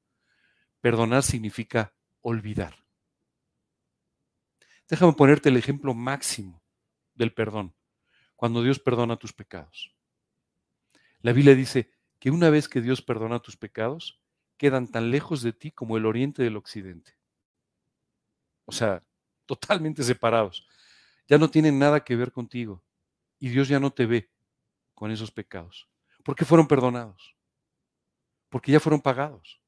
Perdonar 0.81 1.23
significa 1.23 1.93
olvidar. 2.19 2.75
Déjame 4.89 5.13
ponerte 5.13 5.47
el 5.47 5.55
ejemplo 5.55 5.93
máximo 5.93 6.61
del 7.13 7.33
perdón, 7.33 7.73
cuando 8.39 8.63
Dios 8.63 8.79
perdona 8.79 9.17
tus 9.17 9.33
pecados. 9.33 9.93
La 11.19 11.33
Biblia 11.33 11.55
dice 11.55 11.91
que 12.19 12.31
una 12.31 12.49
vez 12.49 12.69
que 12.69 12.79
Dios 12.79 13.01
perdona 13.01 13.41
tus 13.41 13.57
pecados, 13.57 14.23
quedan 14.55 14.87
tan 14.87 15.11
lejos 15.11 15.41
de 15.41 15.51
ti 15.51 15.71
como 15.71 15.97
el 15.97 16.05
oriente 16.05 16.41
del 16.41 16.55
occidente. 16.55 17.17
O 18.63 18.71
sea, 18.71 19.03
totalmente 19.45 20.03
separados. 20.03 20.65
Ya 21.27 21.37
no 21.37 21.51
tienen 21.51 21.79
nada 21.79 21.99
que 22.05 22.15
ver 22.15 22.31
contigo 22.31 22.81
y 23.39 23.49
Dios 23.49 23.67
ya 23.67 23.81
no 23.81 23.91
te 23.91 24.05
ve 24.05 24.31
con 24.93 25.11
esos 25.11 25.31
pecados. 25.31 25.89
Porque 26.23 26.45
fueron 26.45 26.65
perdonados. 26.65 27.35
Porque 28.47 28.71
ya 28.71 28.79
fueron 28.79 29.01
pagados. 29.01 29.59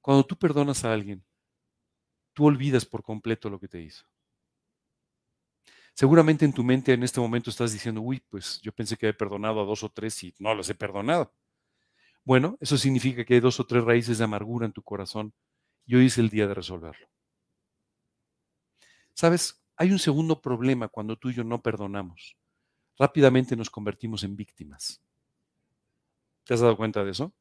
Cuando 0.00 0.26
tú 0.26 0.36
perdonas 0.36 0.84
a 0.84 0.92
alguien, 0.92 1.24
tú 2.32 2.46
olvidas 2.46 2.84
por 2.84 3.04
completo 3.04 3.48
lo 3.48 3.60
que 3.60 3.68
te 3.68 3.80
hizo. 3.80 4.10
Seguramente 5.94 6.44
en 6.44 6.52
tu 6.52 6.64
mente 6.64 6.92
en 6.92 7.02
este 7.02 7.20
momento 7.20 7.50
estás 7.50 7.72
diciendo, 7.72 8.00
uy, 8.00 8.22
pues 8.28 8.60
yo 8.62 8.72
pensé 8.72 8.96
que 8.96 9.06
había 9.06 9.18
perdonado 9.18 9.60
a 9.60 9.64
dos 9.64 9.82
o 9.82 9.90
tres 9.90 10.22
y 10.24 10.34
no 10.38 10.54
los 10.54 10.68
he 10.70 10.74
perdonado. 10.74 11.32
Bueno, 12.24 12.56
eso 12.60 12.78
significa 12.78 13.24
que 13.24 13.34
hay 13.34 13.40
dos 13.40 13.60
o 13.60 13.66
tres 13.66 13.84
raíces 13.84 14.18
de 14.18 14.24
amargura 14.24 14.66
en 14.66 14.72
tu 14.72 14.82
corazón 14.82 15.32
y 15.86 15.96
hoy 15.96 16.06
es 16.06 16.18
el 16.18 16.30
día 16.30 16.46
de 16.46 16.54
resolverlo. 16.54 17.08
Sabes, 19.14 19.62
hay 19.76 19.92
un 19.92 19.98
segundo 19.98 20.40
problema 20.40 20.88
cuando 20.88 21.16
tú 21.16 21.30
y 21.30 21.34
yo 21.34 21.44
no 21.44 21.62
perdonamos. 21.62 22.36
Rápidamente 22.98 23.56
nos 23.56 23.70
convertimos 23.70 24.24
en 24.24 24.36
víctimas. 24.36 25.02
¿Te 26.44 26.54
has 26.54 26.60
dado 26.60 26.76
cuenta 26.76 27.04
de 27.04 27.10
eso? 27.10 27.32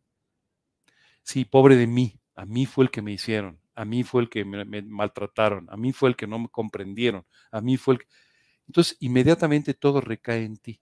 Sí, 1.23 1.45
pobre 1.45 1.75
de 1.75 1.87
mí, 1.87 2.19
a 2.35 2.45
mí 2.45 2.65
fue 2.65 2.85
el 2.85 2.91
que 2.91 3.01
me 3.01 3.11
hicieron 3.11 3.59
a 3.79 3.85
mí 3.85 4.03
fue 4.03 4.23
el 4.23 4.29
que 4.29 4.43
me, 4.43 4.81
maltrataron, 4.81 5.65
a 5.69 5.77
mí 5.77 5.93
fue 5.93 6.09
el 6.09 6.17
que 6.17 6.27
no 6.27 6.37
me 6.37 6.49
comprendieron, 6.49 7.25
a 7.49 7.61
mí 7.61 7.77
fue 7.77 7.93
el 7.93 7.99
que... 8.01 8.07
Entonces, 8.69 8.97
inmediatamente 8.99 9.73
todo 9.73 9.99
recae 9.99 10.43
en 10.43 10.55
ti. 10.55 10.79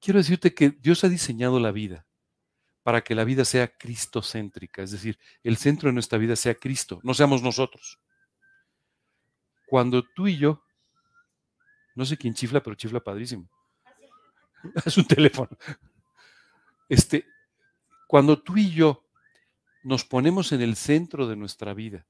Quiero 0.00 0.18
decirte 0.18 0.52
que 0.54 0.70
Dios 0.70 1.04
ha 1.04 1.08
diseñado 1.08 1.60
la 1.60 1.70
vida 1.70 2.04
para 2.82 3.02
que 3.04 3.14
la 3.14 3.22
vida 3.22 3.44
sea 3.44 3.68
cristocéntrica, 3.68 4.82
es 4.82 4.90
decir, 4.90 5.20
el 5.44 5.56
centro 5.56 5.88
de 5.88 5.92
nuestra 5.92 6.18
vida 6.18 6.34
sea 6.34 6.56
Cristo, 6.56 6.98
no 7.04 7.14
seamos 7.14 7.42
nosotros. 7.42 8.00
Cuando 9.68 10.02
tú 10.02 10.26
y 10.26 10.36
yo, 10.36 10.64
no 11.94 12.04
sé 12.04 12.16
quién 12.16 12.34
chifla, 12.34 12.60
pero 12.60 12.74
chifla 12.74 12.98
padrísimo. 12.98 13.48
Es 14.84 14.98
un 14.98 15.06
teléfono. 15.06 15.56
este, 16.88 17.24
cuando 18.08 18.42
tú 18.42 18.56
y 18.56 18.70
yo 18.72 19.04
nos 19.84 20.04
ponemos 20.04 20.50
en 20.50 20.60
el 20.60 20.74
centro 20.74 21.28
de 21.28 21.36
nuestra 21.36 21.72
vida, 21.72 22.04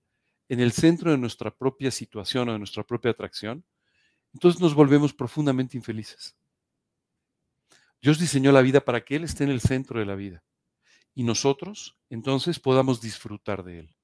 en 0.49 0.61
el 0.61 0.73
centro 0.73 1.11
de 1.11 1.19
nuestra 1.19 1.51
propia 1.51 1.91
situación 1.91 2.49
o 2.49 2.53
de 2.53 2.59
nuestra 2.59 2.83
propia 2.83 3.11
atracción, 3.11 3.63
entonces 4.37 4.61
nos 4.61 4.75
volvemos 4.75 5.15
profundamente 5.15 5.79
infelices. 5.79 6.37
Dios 8.03 8.19
diseñó 8.19 8.53
la 8.53 8.61
vida 8.61 8.83
para 8.83 9.03
que 9.03 9.17
Él 9.17 9.25
esté 9.25 9.45
en 9.45 9.51
el 9.51 9.63
centro 9.63 9.99
de 9.99 10.05
la 10.05 10.15
vida 10.15 10.45
y 11.15 11.23
nosotros 11.23 11.97
entonces 12.11 12.61
podamos 12.61 13.01
disfrutar 13.01 13.65
de 13.65 13.79
Él. 13.79 13.97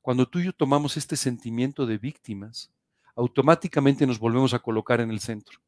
Cuando 0.00 0.28
tú 0.28 0.38
y 0.38 0.44
yo 0.44 0.52
tomamos 0.52 0.96
este 0.96 1.16
sentimiento 1.16 1.86
de 1.86 1.98
víctimas, 1.98 2.72
automáticamente 3.16 4.06
nos 4.06 4.20
volvemos 4.20 4.54
a 4.54 4.60
colocar 4.60 5.00
en 5.00 5.10
el 5.10 5.18
centro. 5.18 5.58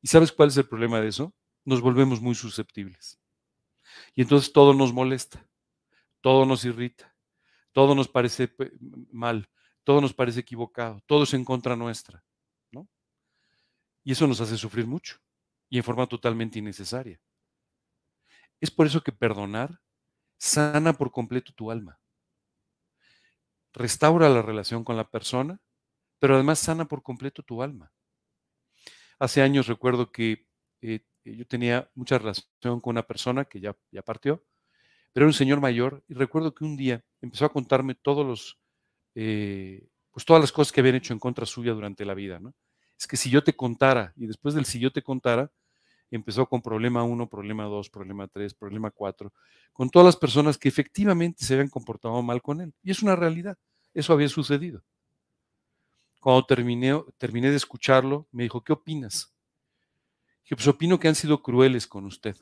¿Y 0.00 0.08
sabes 0.08 0.32
cuál 0.32 0.48
es 0.48 0.56
el 0.56 0.66
problema 0.66 0.98
de 0.98 1.08
eso? 1.08 1.34
Nos 1.62 1.82
volvemos 1.82 2.22
muy 2.22 2.34
susceptibles. 2.34 3.18
Y 4.14 4.22
entonces 4.22 4.50
todo 4.50 4.72
nos 4.72 4.94
molesta, 4.94 5.46
todo 6.22 6.46
nos 6.46 6.64
irrita, 6.64 7.14
todo 7.72 7.94
nos 7.94 8.08
parece 8.08 8.50
mal, 9.12 9.50
todo 9.84 10.00
nos 10.00 10.14
parece 10.14 10.40
equivocado, 10.40 11.02
todo 11.04 11.24
es 11.24 11.34
en 11.34 11.44
contra 11.44 11.76
nuestra. 11.76 12.24
Y 14.04 14.12
eso 14.12 14.26
nos 14.26 14.40
hace 14.40 14.56
sufrir 14.56 14.86
mucho 14.86 15.18
y 15.68 15.78
en 15.78 15.84
forma 15.84 16.06
totalmente 16.06 16.58
innecesaria. 16.58 17.20
Es 18.60 18.70
por 18.70 18.86
eso 18.86 19.02
que 19.02 19.12
perdonar 19.12 19.80
sana 20.38 20.92
por 20.92 21.10
completo 21.10 21.52
tu 21.52 21.70
alma. 21.70 21.98
Restaura 23.72 24.28
la 24.28 24.42
relación 24.42 24.84
con 24.84 24.96
la 24.96 25.10
persona, 25.10 25.58
pero 26.18 26.34
además 26.34 26.60
sana 26.60 26.84
por 26.84 27.02
completo 27.02 27.42
tu 27.42 27.62
alma. 27.62 27.92
Hace 29.18 29.42
años 29.42 29.66
recuerdo 29.66 30.12
que 30.12 30.46
eh, 30.80 31.00
yo 31.24 31.46
tenía 31.46 31.90
mucha 31.94 32.18
relación 32.18 32.80
con 32.80 32.92
una 32.92 33.06
persona 33.06 33.46
que 33.46 33.60
ya, 33.60 33.76
ya 33.90 34.02
partió, 34.02 34.44
pero 35.12 35.24
era 35.24 35.30
un 35.30 35.34
señor 35.34 35.60
mayor 35.60 36.04
y 36.08 36.14
recuerdo 36.14 36.54
que 36.54 36.64
un 36.64 36.76
día 36.76 37.04
empezó 37.20 37.46
a 37.46 37.52
contarme 37.52 37.94
todos 37.94 38.26
los, 38.26 38.58
eh, 39.14 39.88
pues 40.10 40.26
todas 40.26 40.42
las 40.42 40.52
cosas 40.52 40.72
que 40.72 40.80
habían 40.80 40.96
hecho 40.96 41.12
en 41.12 41.18
contra 41.18 41.46
suya 41.46 41.72
durante 41.72 42.04
la 42.04 42.14
vida. 42.14 42.38
¿no? 42.38 42.54
Que 43.06 43.16
si 43.16 43.30
yo 43.30 43.42
te 43.44 43.54
contara, 43.54 44.12
y 44.16 44.26
después 44.26 44.54
del 44.54 44.64
si 44.64 44.78
yo 44.78 44.92
te 44.92 45.02
contara, 45.02 45.50
empezó 46.10 46.46
con 46.46 46.62
problema 46.62 47.02
1, 47.02 47.28
problema 47.28 47.64
2, 47.64 47.90
problema 47.90 48.28
3, 48.28 48.54
problema 48.54 48.90
4, 48.90 49.32
con 49.72 49.90
todas 49.90 50.06
las 50.06 50.16
personas 50.16 50.58
que 50.58 50.68
efectivamente 50.68 51.44
se 51.44 51.54
habían 51.54 51.68
comportado 51.68 52.20
mal 52.22 52.42
con 52.42 52.60
él. 52.60 52.72
Y 52.82 52.90
es 52.90 53.02
una 53.02 53.16
realidad, 53.16 53.58
eso 53.92 54.12
había 54.12 54.28
sucedido. 54.28 54.82
Cuando 56.20 56.46
terminé, 56.46 57.02
terminé 57.18 57.50
de 57.50 57.56
escucharlo, 57.56 58.26
me 58.32 58.44
dijo, 58.44 58.62
¿qué 58.62 58.72
opinas? 58.72 59.34
Dije, 60.44 60.56
pues 60.56 60.68
opino 60.68 60.98
que 60.98 61.08
han 61.08 61.14
sido 61.14 61.42
crueles 61.42 61.86
con 61.86 62.04
usted, 62.04 62.36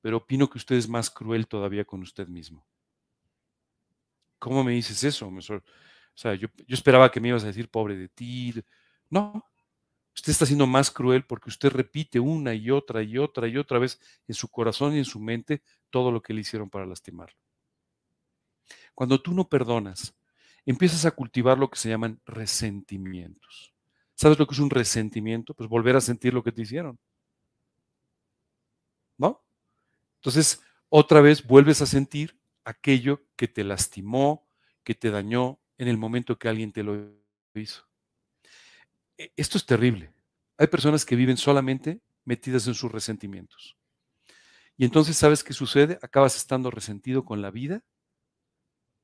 pero 0.00 0.18
opino 0.18 0.48
que 0.48 0.58
usted 0.58 0.76
es 0.76 0.88
más 0.88 1.10
cruel 1.10 1.46
todavía 1.46 1.84
con 1.84 2.00
usted 2.00 2.28
mismo. 2.28 2.66
¿Cómo 4.38 4.62
me 4.64 4.72
dices 4.72 5.02
eso? 5.04 5.28
o 5.28 5.40
sea, 6.14 6.34
yo, 6.34 6.48
yo 6.66 6.74
esperaba 6.74 7.10
que 7.10 7.20
me 7.20 7.28
ibas 7.28 7.44
a 7.44 7.48
decir, 7.48 7.68
pobre 7.68 7.96
de 7.96 8.08
ti. 8.08 8.54
No, 9.10 9.44
Usted 10.16 10.30
está 10.32 10.46
siendo 10.46 10.66
más 10.66 10.90
cruel 10.90 11.26
porque 11.26 11.50
usted 11.50 11.68
repite 11.68 12.18
una 12.18 12.54
y 12.54 12.70
otra 12.70 13.02
y 13.02 13.18
otra 13.18 13.46
y 13.48 13.58
otra 13.58 13.78
vez 13.78 14.00
en 14.26 14.34
su 14.34 14.48
corazón 14.48 14.94
y 14.94 14.98
en 14.98 15.04
su 15.04 15.20
mente 15.20 15.62
todo 15.90 16.10
lo 16.10 16.22
que 16.22 16.32
le 16.32 16.40
hicieron 16.40 16.70
para 16.70 16.86
lastimarlo. 16.86 17.36
Cuando 18.94 19.20
tú 19.20 19.34
no 19.34 19.46
perdonas, 19.46 20.14
empiezas 20.64 21.04
a 21.04 21.10
cultivar 21.10 21.58
lo 21.58 21.68
que 21.68 21.78
se 21.78 21.90
llaman 21.90 22.18
resentimientos. 22.24 23.74
¿Sabes 24.14 24.38
lo 24.38 24.46
que 24.46 24.54
es 24.54 24.58
un 24.58 24.70
resentimiento? 24.70 25.52
Pues 25.52 25.68
volver 25.68 25.96
a 25.96 26.00
sentir 26.00 26.32
lo 26.32 26.42
que 26.42 26.52
te 26.52 26.62
hicieron. 26.62 26.98
¿No? 29.18 29.44
Entonces, 30.16 30.62
otra 30.88 31.20
vez 31.20 31.46
vuelves 31.46 31.82
a 31.82 31.86
sentir 31.86 32.40
aquello 32.64 33.22
que 33.36 33.48
te 33.48 33.64
lastimó, 33.64 34.48
que 34.82 34.94
te 34.94 35.10
dañó 35.10 35.60
en 35.76 35.88
el 35.88 35.98
momento 35.98 36.38
que 36.38 36.48
alguien 36.48 36.72
te 36.72 36.82
lo 36.82 37.12
hizo. 37.54 37.85
E, 39.18 39.32
esto 39.36 39.58
es 39.58 39.66
terrible. 39.66 40.12
Hay 40.58 40.66
personas 40.68 41.04
que 41.04 41.16
viven 41.16 41.36
solamente 41.36 42.00
metidas 42.24 42.66
en 42.66 42.74
sus 42.74 42.90
resentimientos. 42.90 43.76
Y 44.76 44.84
entonces, 44.84 45.16
¿sabes 45.16 45.42
qué 45.42 45.52
sucede? 45.52 45.98
Acabas 46.02 46.36
estando 46.36 46.70
resentido 46.70 47.24
con 47.24 47.40
la 47.40 47.50
vida 47.50 47.84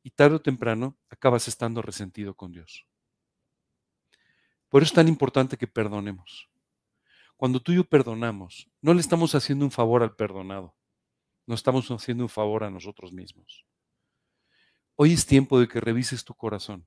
y 0.03 0.11
tarde 0.11 0.37
o 0.37 0.43
temprano 0.43 0.99
acabas 1.09 1.49
estando 1.49 1.81
resentido 1.81 2.35
con 2.35 2.53
Dios. 2.53 2.87
Por 4.69 4.83
eso 4.83 4.91
es 4.91 4.95
tan 4.95 5.09
importante 5.09 5.57
que 5.57 5.67
perdonemos. 5.67 6.49
Cuando 7.37 7.61
tú 7.61 7.73
y 7.73 7.77
yo 7.77 7.85
perdonamos, 7.85 8.71
no 8.81 8.95
le 8.95 9.01
estamos 9.01 9.35
haciendo 9.35 9.65
un 9.65 9.71
favor 9.71 10.03
al 10.03 10.15
perdonado, 10.15 10.77
no 11.47 11.55
estamos 11.55 11.91
haciendo 11.91 12.25
un 12.25 12.31
favor 12.31 12.65
a 12.65 12.71
nosotros 12.71 13.13
mismos. 13.13 13.67
Hoy 14.97 15.13
es 15.13 15.27
tiempo 15.27 15.59
de 15.59 15.69
que 15.69 15.81
revises 15.81 16.25
tu 16.25 16.35
corazón 16.35 16.87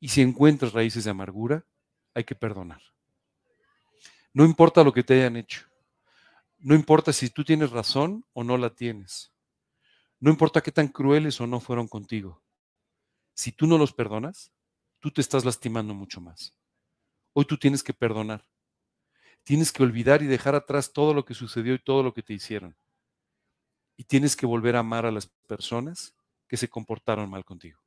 y 0.00 0.08
si 0.08 0.22
encuentras 0.22 0.72
raíces 0.72 1.04
de 1.04 1.10
amargura, 1.10 1.66
hay 2.14 2.24
que 2.24 2.34
perdonar. 2.34 2.82
No 4.32 4.44
importa 4.44 4.82
lo 4.82 4.92
que 4.92 5.02
te 5.02 5.14
hayan 5.14 5.36
hecho. 5.36 5.66
No 6.58 6.74
importa 6.74 7.12
si 7.12 7.28
tú 7.28 7.44
tienes 7.44 7.70
razón 7.70 8.24
o 8.32 8.44
no 8.44 8.56
la 8.56 8.70
tienes. 8.70 9.32
No 10.20 10.30
importa 10.30 10.60
qué 10.60 10.70
tan 10.70 10.88
crueles 10.88 11.40
o 11.40 11.46
no 11.46 11.60
fueron 11.60 11.88
contigo. 11.88 12.42
Si 13.34 13.52
tú 13.52 13.66
no 13.66 13.76
los 13.76 13.92
perdonas, 13.92 14.52
tú 15.00 15.10
te 15.10 15.20
estás 15.20 15.44
lastimando 15.44 15.94
mucho 15.94 16.20
más. 16.20 16.54
Hoy 17.32 17.44
tú 17.44 17.58
tienes 17.58 17.82
que 17.82 17.92
perdonar. 17.92 18.46
Tienes 19.42 19.72
que 19.72 19.82
olvidar 19.82 20.22
y 20.22 20.26
dejar 20.26 20.54
atrás 20.54 20.92
todo 20.92 21.12
lo 21.12 21.24
que 21.24 21.34
sucedió 21.34 21.74
y 21.74 21.80
todo 21.80 22.02
lo 22.02 22.14
que 22.14 22.22
te 22.22 22.32
hicieron. 22.32 22.76
Y 23.96 24.04
tienes 24.04 24.36
que 24.36 24.46
volver 24.46 24.76
a 24.76 24.80
amar 24.80 25.04
a 25.04 25.10
las 25.10 25.26
personas 25.26 26.14
que 26.46 26.56
se 26.56 26.68
comportaron 26.68 27.28
mal 27.28 27.44
contigo. 27.44 27.81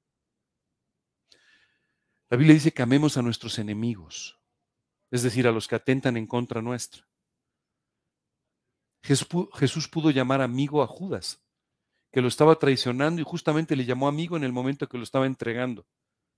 La 2.35 2.39
Biblia 2.39 2.55
dice 2.55 2.73
que 2.73 2.81
amemos 2.81 3.15
a 3.15 3.21
nuestros 3.21 3.59
enemigos, 3.59 4.37
es 5.09 5.23
decir, 5.23 5.47
a 5.47 5.53
los 5.53 5.69
que 5.69 5.75
atentan 5.75 6.17
en 6.17 6.27
contra 6.27 6.61
nuestra. 6.61 7.07
Jesús 9.01 9.87
pudo 9.87 10.11
llamar 10.11 10.41
amigo 10.41 10.83
a 10.83 10.87
Judas, 10.87 11.41
que 12.11 12.19
lo 12.19 12.27
estaba 12.27 12.59
traicionando 12.59 13.21
y 13.21 13.23
justamente 13.23 13.77
le 13.77 13.85
llamó 13.85 14.09
amigo 14.09 14.35
en 14.35 14.43
el 14.43 14.51
momento 14.51 14.89
que 14.89 14.97
lo 14.97 15.05
estaba 15.05 15.27
entregando 15.27 15.87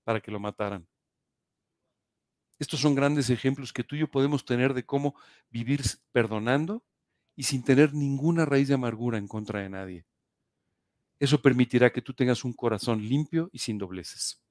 para 0.04 0.20
que 0.20 0.30
lo 0.30 0.38
mataran. 0.38 0.86
Estos 2.60 2.78
son 2.78 2.94
grandes 2.94 3.28
ejemplos 3.28 3.72
que 3.72 3.82
tú 3.82 3.96
y 3.96 3.98
yo 3.98 4.08
podemos 4.08 4.44
tener 4.44 4.74
de 4.74 4.86
cómo 4.86 5.16
vivir 5.50 5.82
perdonando 6.12 6.84
y 7.34 7.42
sin 7.42 7.64
tener 7.64 7.92
ninguna 7.92 8.44
raíz 8.44 8.68
de 8.68 8.74
amargura 8.74 9.18
en 9.18 9.26
contra 9.26 9.62
de 9.62 9.68
nadie. 9.68 10.06
Eso 11.18 11.42
permitirá 11.42 11.90
que 11.90 12.02
tú 12.02 12.14
tengas 12.14 12.44
un 12.44 12.52
corazón 12.52 13.02
limpio 13.02 13.50
y 13.52 13.58
sin 13.58 13.78
dobleces 13.78 14.44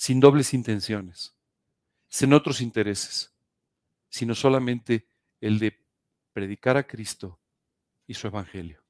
sin 0.00 0.18
dobles 0.18 0.54
intenciones, 0.54 1.36
sin 2.08 2.32
otros 2.32 2.62
intereses, 2.62 3.34
sino 4.08 4.34
solamente 4.34 5.06
el 5.42 5.58
de 5.58 5.78
predicar 6.32 6.78
a 6.78 6.86
Cristo 6.86 7.38
y 8.06 8.14
su 8.14 8.26
Evangelio. 8.26 8.82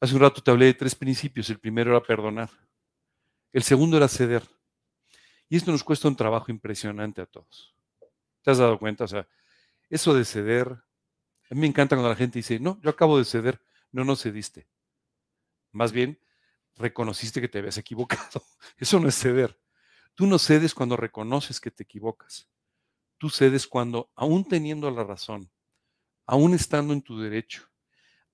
Hace 0.00 0.14
un 0.14 0.22
rato 0.22 0.42
te 0.42 0.50
hablé 0.50 0.64
de 0.64 0.74
tres 0.74 0.94
principios. 0.94 1.50
El 1.50 1.58
primero 1.58 1.90
era 1.90 2.02
perdonar. 2.02 2.48
El 3.52 3.62
segundo 3.62 3.98
era 3.98 4.08
ceder. 4.08 4.42
Y 5.50 5.56
esto 5.58 5.70
nos 5.70 5.84
cuesta 5.84 6.08
un 6.08 6.16
trabajo 6.16 6.50
impresionante 6.50 7.20
a 7.20 7.26
todos. 7.26 7.76
¿Te 8.40 8.52
has 8.52 8.56
dado 8.56 8.78
cuenta? 8.78 9.04
O 9.04 9.08
sea, 9.08 9.28
eso 9.90 10.14
de 10.14 10.24
ceder, 10.24 10.68
a 10.70 11.54
mí 11.54 11.60
me 11.60 11.66
encanta 11.66 11.94
cuando 11.94 12.08
la 12.08 12.16
gente 12.16 12.38
dice, 12.38 12.58
no, 12.58 12.80
yo 12.80 12.88
acabo 12.88 13.18
de 13.18 13.26
ceder. 13.26 13.60
No, 13.90 14.02
no 14.02 14.16
cediste. 14.16 14.66
Más 15.72 15.92
bien, 15.92 16.18
reconociste 16.76 17.40
que 17.40 17.48
te 17.48 17.58
habías 17.58 17.78
equivocado. 17.78 18.42
Eso 18.76 18.98
no 19.00 19.08
es 19.08 19.18
ceder. 19.18 19.58
Tú 20.14 20.26
no 20.26 20.38
cedes 20.38 20.74
cuando 20.74 20.96
reconoces 20.96 21.60
que 21.60 21.70
te 21.70 21.82
equivocas. 21.84 22.48
Tú 23.18 23.30
cedes 23.30 23.66
cuando, 23.66 24.10
aún 24.14 24.44
teniendo 24.44 24.90
la 24.90 25.04
razón, 25.04 25.50
aún 26.26 26.54
estando 26.54 26.92
en 26.92 27.02
tu 27.02 27.20
derecho, 27.20 27.70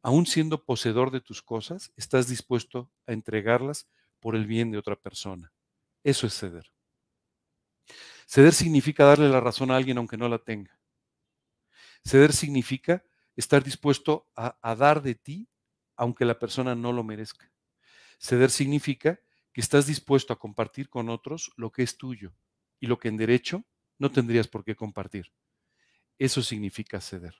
aún 0.02 0.26
siendo 0.26 0.64
poseedor 0.64 1.10
de 1.10 1.20
tus 1.20 1.42
cosas, 1.42 1.92
estás 1.96 2.28
dispuesto 2.28 2.90
a 3.06 3.12
entregarlas 3.12 3.88
por 4.20 4.34
el 4.34 4.46
bien 4.46 4.70
de 4.70 4.78
otra 4.78 4.96
persona. 4.96 5.52
Eso 6.02 6.26
es 6.26 6.34
ceder. 6.38 6.72
Ceder 8.26 8.52
significa 8.52 9.04
darle 9.04 9.28
la 9.28 9.40
razón 9.40 9.70
a 9.70 9.76
alguien 9.76 9.98
aunque 9.98 10.16
no 10.16 10.28
la 10.28 10.38
tenga. 10.38 10.78
Ceder 12.04 12.32
significa 12.32 13.04
estar 13.36 13.62
dispuesto 13.62 14.26
a, 14.34 14.58
a 14.62 14.74
dar 14.74 15.02
de 15.02 15.14
ti 15.14 15.48
aunque 15.96 16.24
la 16.24 16.38
persona 16.38 16.74
no 16.74 16.92
lo 16.92 17.02
merezca. 17.02 17.50
Ceder 18.18 18.50
significa 18.50 19.20
que 19.52 19.60
estás 19.60 19.86
dispuesto 19.86 20.32
a 20.32 20.38
compartir 20.38 20.88
con 20.88 21.08
otros 21.08 21.50
lo 21.56 21.70
que 21.70 21.82
es 21.82 21.96
tuyo 21.96 22.34
y 22.80 22.86
lo 22.86 22.98
que 22.98 23.08
en 23.08 23.16
derecho 23.16 23.64
no 23.98 24.10
tendrías 24.10 24.48
por 24.48 24.64
qué 24.64 24.76
compartir. 24.76 25.32
Eso 26.18 26.42
significa 26.42 27.00
ceder. 27.00 27.34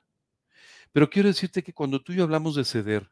Pero 0.93 1.11
quiero 1.11 1.29
decirte 1.29 1.63
que 1.63 1.75
cuando 1.75 2.03
tú 2.03 2.13
y 2.13 2.17
yo 2.17 2.25
hablamos 2.25 2.55
de 2.55 2.65
ceder, 2.65 3.11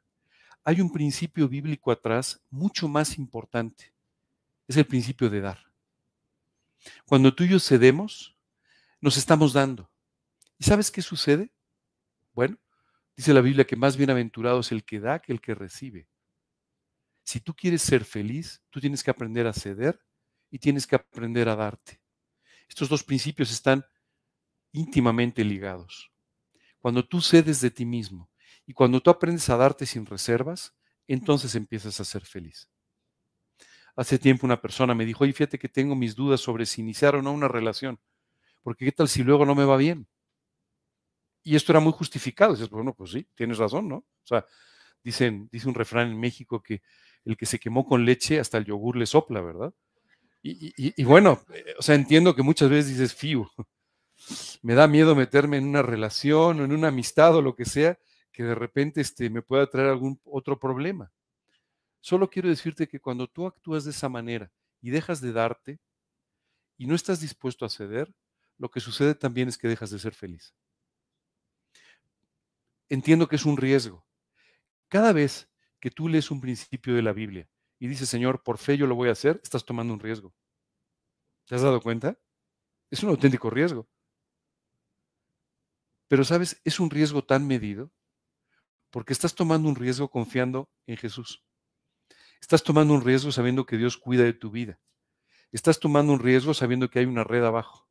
hay 0.65 0.81
un 0.81 0.93
principio 0.93 1.49
bíblico 1.49 1.91
atrás 1.91 2.41
mucho 2.51 2.89
más 2.89 3.19
importante. 3.19 3.93
Es 4.67 4.77
el 4.77 4.87
principio 4.87 5.31
de 5.31 5.41
dar. 5.41 5.59
Cuando 7.05 7.35
tú 7.35 7.45
y 7.45 7.49
yo 7.49 7.61
cedemos, 7.61 8.37
nos 9.01 9.17
estamos 9.17 9.53
dando. 9.53 9.91
¿Y 10.59 10.65
sabes 10.65 10.91
qué 10.91 11.03
sucede? 11.03 11.53
Bueno, 12.33 12.59
Dice 13.17 13.33
la 13.33 13.41
Biblia 13.41 13.67
que 13.67 13.77
más 13.77 13.97
bienaventurado 13.97 14.61
es 14.61 14.71
el 14.73 14.85
que 14.85 15.01
da 15.01 15.21
que 15.21 15.33
el 15.33 15.41
que 15.41 15.55
recibe. 15.55 16.07
Si 17.27 17.41
tú 17.41 17.57
quieres 17.57 17.83
ser 17.83 18.05
feliz, 18.05 18.63
tú 18.71 18.81
tienes 18.81 19.03
que 19.03 19.11
aprender 19.11 19.49
a 19.49 19.53
ceder 19.53 20.01
y 20.49 20.61
tienes 20.61 20.87
que 20.87 20.95
aprender 20.95 21.49
a 21.49 21.57
darte. 21.57 22.01
Estos 22.69 22.89
dos 22.89 23.03
principios 23.03 23.51
están 23.51 23.85
íntimamente 24.71 25.43
ligados. 25.43 26.13
Cuando 26.79 27.05
tú 27.05 27.21
cedes 27.21 27.61
de 27.61 27.73
ti 27.73 27.85
mismo 27.85 28.31
y 28.65 28.73
cuando 28.73 29.01
tú 29.03 29.11
aprendes 29.11 29.49
a 29.51 29.57
darte 29.57 29.87
sin 29.87 30.07
reservas, 30.07 30.77
entonces 31.09 31.57
empiezas 31.57 31.99
a 31.99 32.05
ser 32.05 32.25
feliz. 32.25 32.71
Hace 33.97 34.21
tiempo 34.21 34.47
una 34.47 34.61
persona 34.61 34.95
me 34.95 35.05
dijo, 35.05 35.25
oye, 35.25 35.33
fíjate 35.33 35.59
que 35.59 35.69
tengo 35.69 35.97
mis 35.97 36.15
dudas 36.15 36.41
sobre 36.41 36.65
si 36.65 36.81
iniciar 36.81 37.17
o 37.17 37.23
no 37.23 37.33
una 37.33 37.49
relación, 37.49 37.99
porque 38.63 38.85
qué 38.85 38.93
tal 38.93 39.09
si 39.09 39.25
luego 39.25 39.45
no 39.45 39.57
me 39.57 39.65
va 39.65 39.77
bien. 39.77 40.07
Y 41.43 41.57
esto 41.57 41.73
era 41.73 41.81
muy 41.81 41.93
justificado. 41.93 42.53
Dices, 42.53 42.71
bueno, 42.71 42.95
pues 42.95 43.11
sí, 43.11 43.27
tienes 43.35 43.59
razón, 43.59 43.89
¿no? 43.89 43.97
O 43.97 44.27
sea, 44.27 44.47
dicen, 45.03 45.49
dice 45.51 45.67
un 45.67 45.75
refrán 45.75 46.09
en 46.09 46.21
México 46.21 46.63
que 46.63 46.83
el 47.27 47.37
que 47.37 47.47
se 47.47 47.59
quemó 47.59 47.85
con 47.85 48.05
leche 48.05 48.41
hasta 48.41 48.57
el 48.57 48.65
yogur 48.65 48.97
le 48.97 49.05
sopla, 49.05 49.41
¿verdad? 49.41 49.75
Y, 50.43 51.03
bueno, 51.03 51.43
eh, 51.53 51.75
o 51.77 51.83
sea, 51.83 51.97
entiendo 51.97 52.37
que 52.37 52.43
muchas 52.43 52.71
veces 52.71 52.91
dices, 52.91 53.13
fiu, 53.13 53.49
me 54.63 54.75
da 54.75 54.87
miedo 54.87 55.17
meterme 55.17 55.57
en 55.57 55.67
una 55.67 55.83
relación 55.83 56.61
o 56.61 56.65
en 56.65 56.73
una 56.73 56.89
amistad 56.89 57.35
o 57.35 57.43
lo 57.43 57.57
que 57.57 57.65
sea, 57.65 57.99
que 58.31 58.45
de 58.45 58.55
repente 58.55 59.01
este, 59.01 59.29
me 59.29 59.43
pueda 59.43 59.67
traer 59.67 59.89
algún 59.89 60.21
otro 60.25 60.61
problema. 60.61 61.11
Solo 62.01 62.31
quiero 62.31 62.49
decirte 62.49 62.87
que 62.87 63.01
cuando 63.01 63.27
tú 63.27 63.47
actúas 63.47 63.85
de 63.85 63.91
esa 63.91 64.09
manera 64.09 64.53
y 64.81 64.91
dejas 64.91 65.21
de 65.21 65.33
darte 65.33 65.81
y 66.79 66.87
no 66.87 66.95
estás 66.95 67.21
dispuesto 67.21 67.65
a 67.65 67.69
ceder, 67.69 68.15
lo 68.59 68.71
que 68.71 68.79
sucede 68.79 69.17
también 69.17 69.49
es 69.49 69.59
que 69.59 69.67
dejas 69.67 69.91
de 69.91 69.99
ser 69.99 70.15
feliz. 70.15 70.55
Entiendo 72.89 73.27
que 73.27 73.35
es 73.35 73.45
un 73.45 73.57
riesgo. 73.57 74.07
Cada 74.89 75.13
vez 75.13 75.49
que 75.81 75.91
tú 75.91 76.09
lees 76.09 76.31
un 76.31 76.41
principio 76.41 76.95
de 76.95 77.03
la 77.03 77.13
Biblia 77.13 77.49
y 77.79 77.89
dices, 77.89 78.09
Señor, 78.09 78.43
por 78.43 78.59
fe 78.59 78.77
yo 78.77 78.87
lo 78.87 78.95
voy 78.95 79.09
a 79.09 79.13
hacer, 79.13 79.41
estás 79.43 79.65
tomando 79.65 79.93
un 79.93 80.01
riesgo. 80.01 80.35
¿Te 81.47 81.55
has 81.55 81.63
dado 81.63 81.81
cuenta? 81.81 82.19
Es 82.91 83.03
un 83.03 83.11
auténtico 83.11 83.51
riesgo. 83.51 83.89
Pero 86.09 86.25
sabes, 86.25 86.61
es 86.65 86.81
un 86.81 86.91
riesgo 86.91 87.25
tan 87.25 87.47
medido 87.47 87.93
porque 88.91 89.13
estás 89.13 89.35
tomando 89.35 89.69
un 89.69 89.77
riesgo 89.77 90.11
confiando 90.11 90.71
en 90.87 90.97
Jesús. 90.97 91.45
Estás 92.41 92.63
tomando 92.63 92.95
un 92.95 93.03
riesgo 93.03 93.33
sabiendo 93.33 93.67
que 93.67 93.77
Dios 93.77 93.97
cuida 93.97 94.23
de 94.23 94.33
tu 94.33 94.51
vida. 94.51 94.81
Estás 95.53 95.81
tomando 95.81 96.13
un 96.13 96.21
riesgo 96.21 96.55
sabiendo 96.55 96.89
que 96.89 97.01
hay 97.01 97.07
una 97.07 97.25
red 97.25 97.45
abajo. 97.45 97.89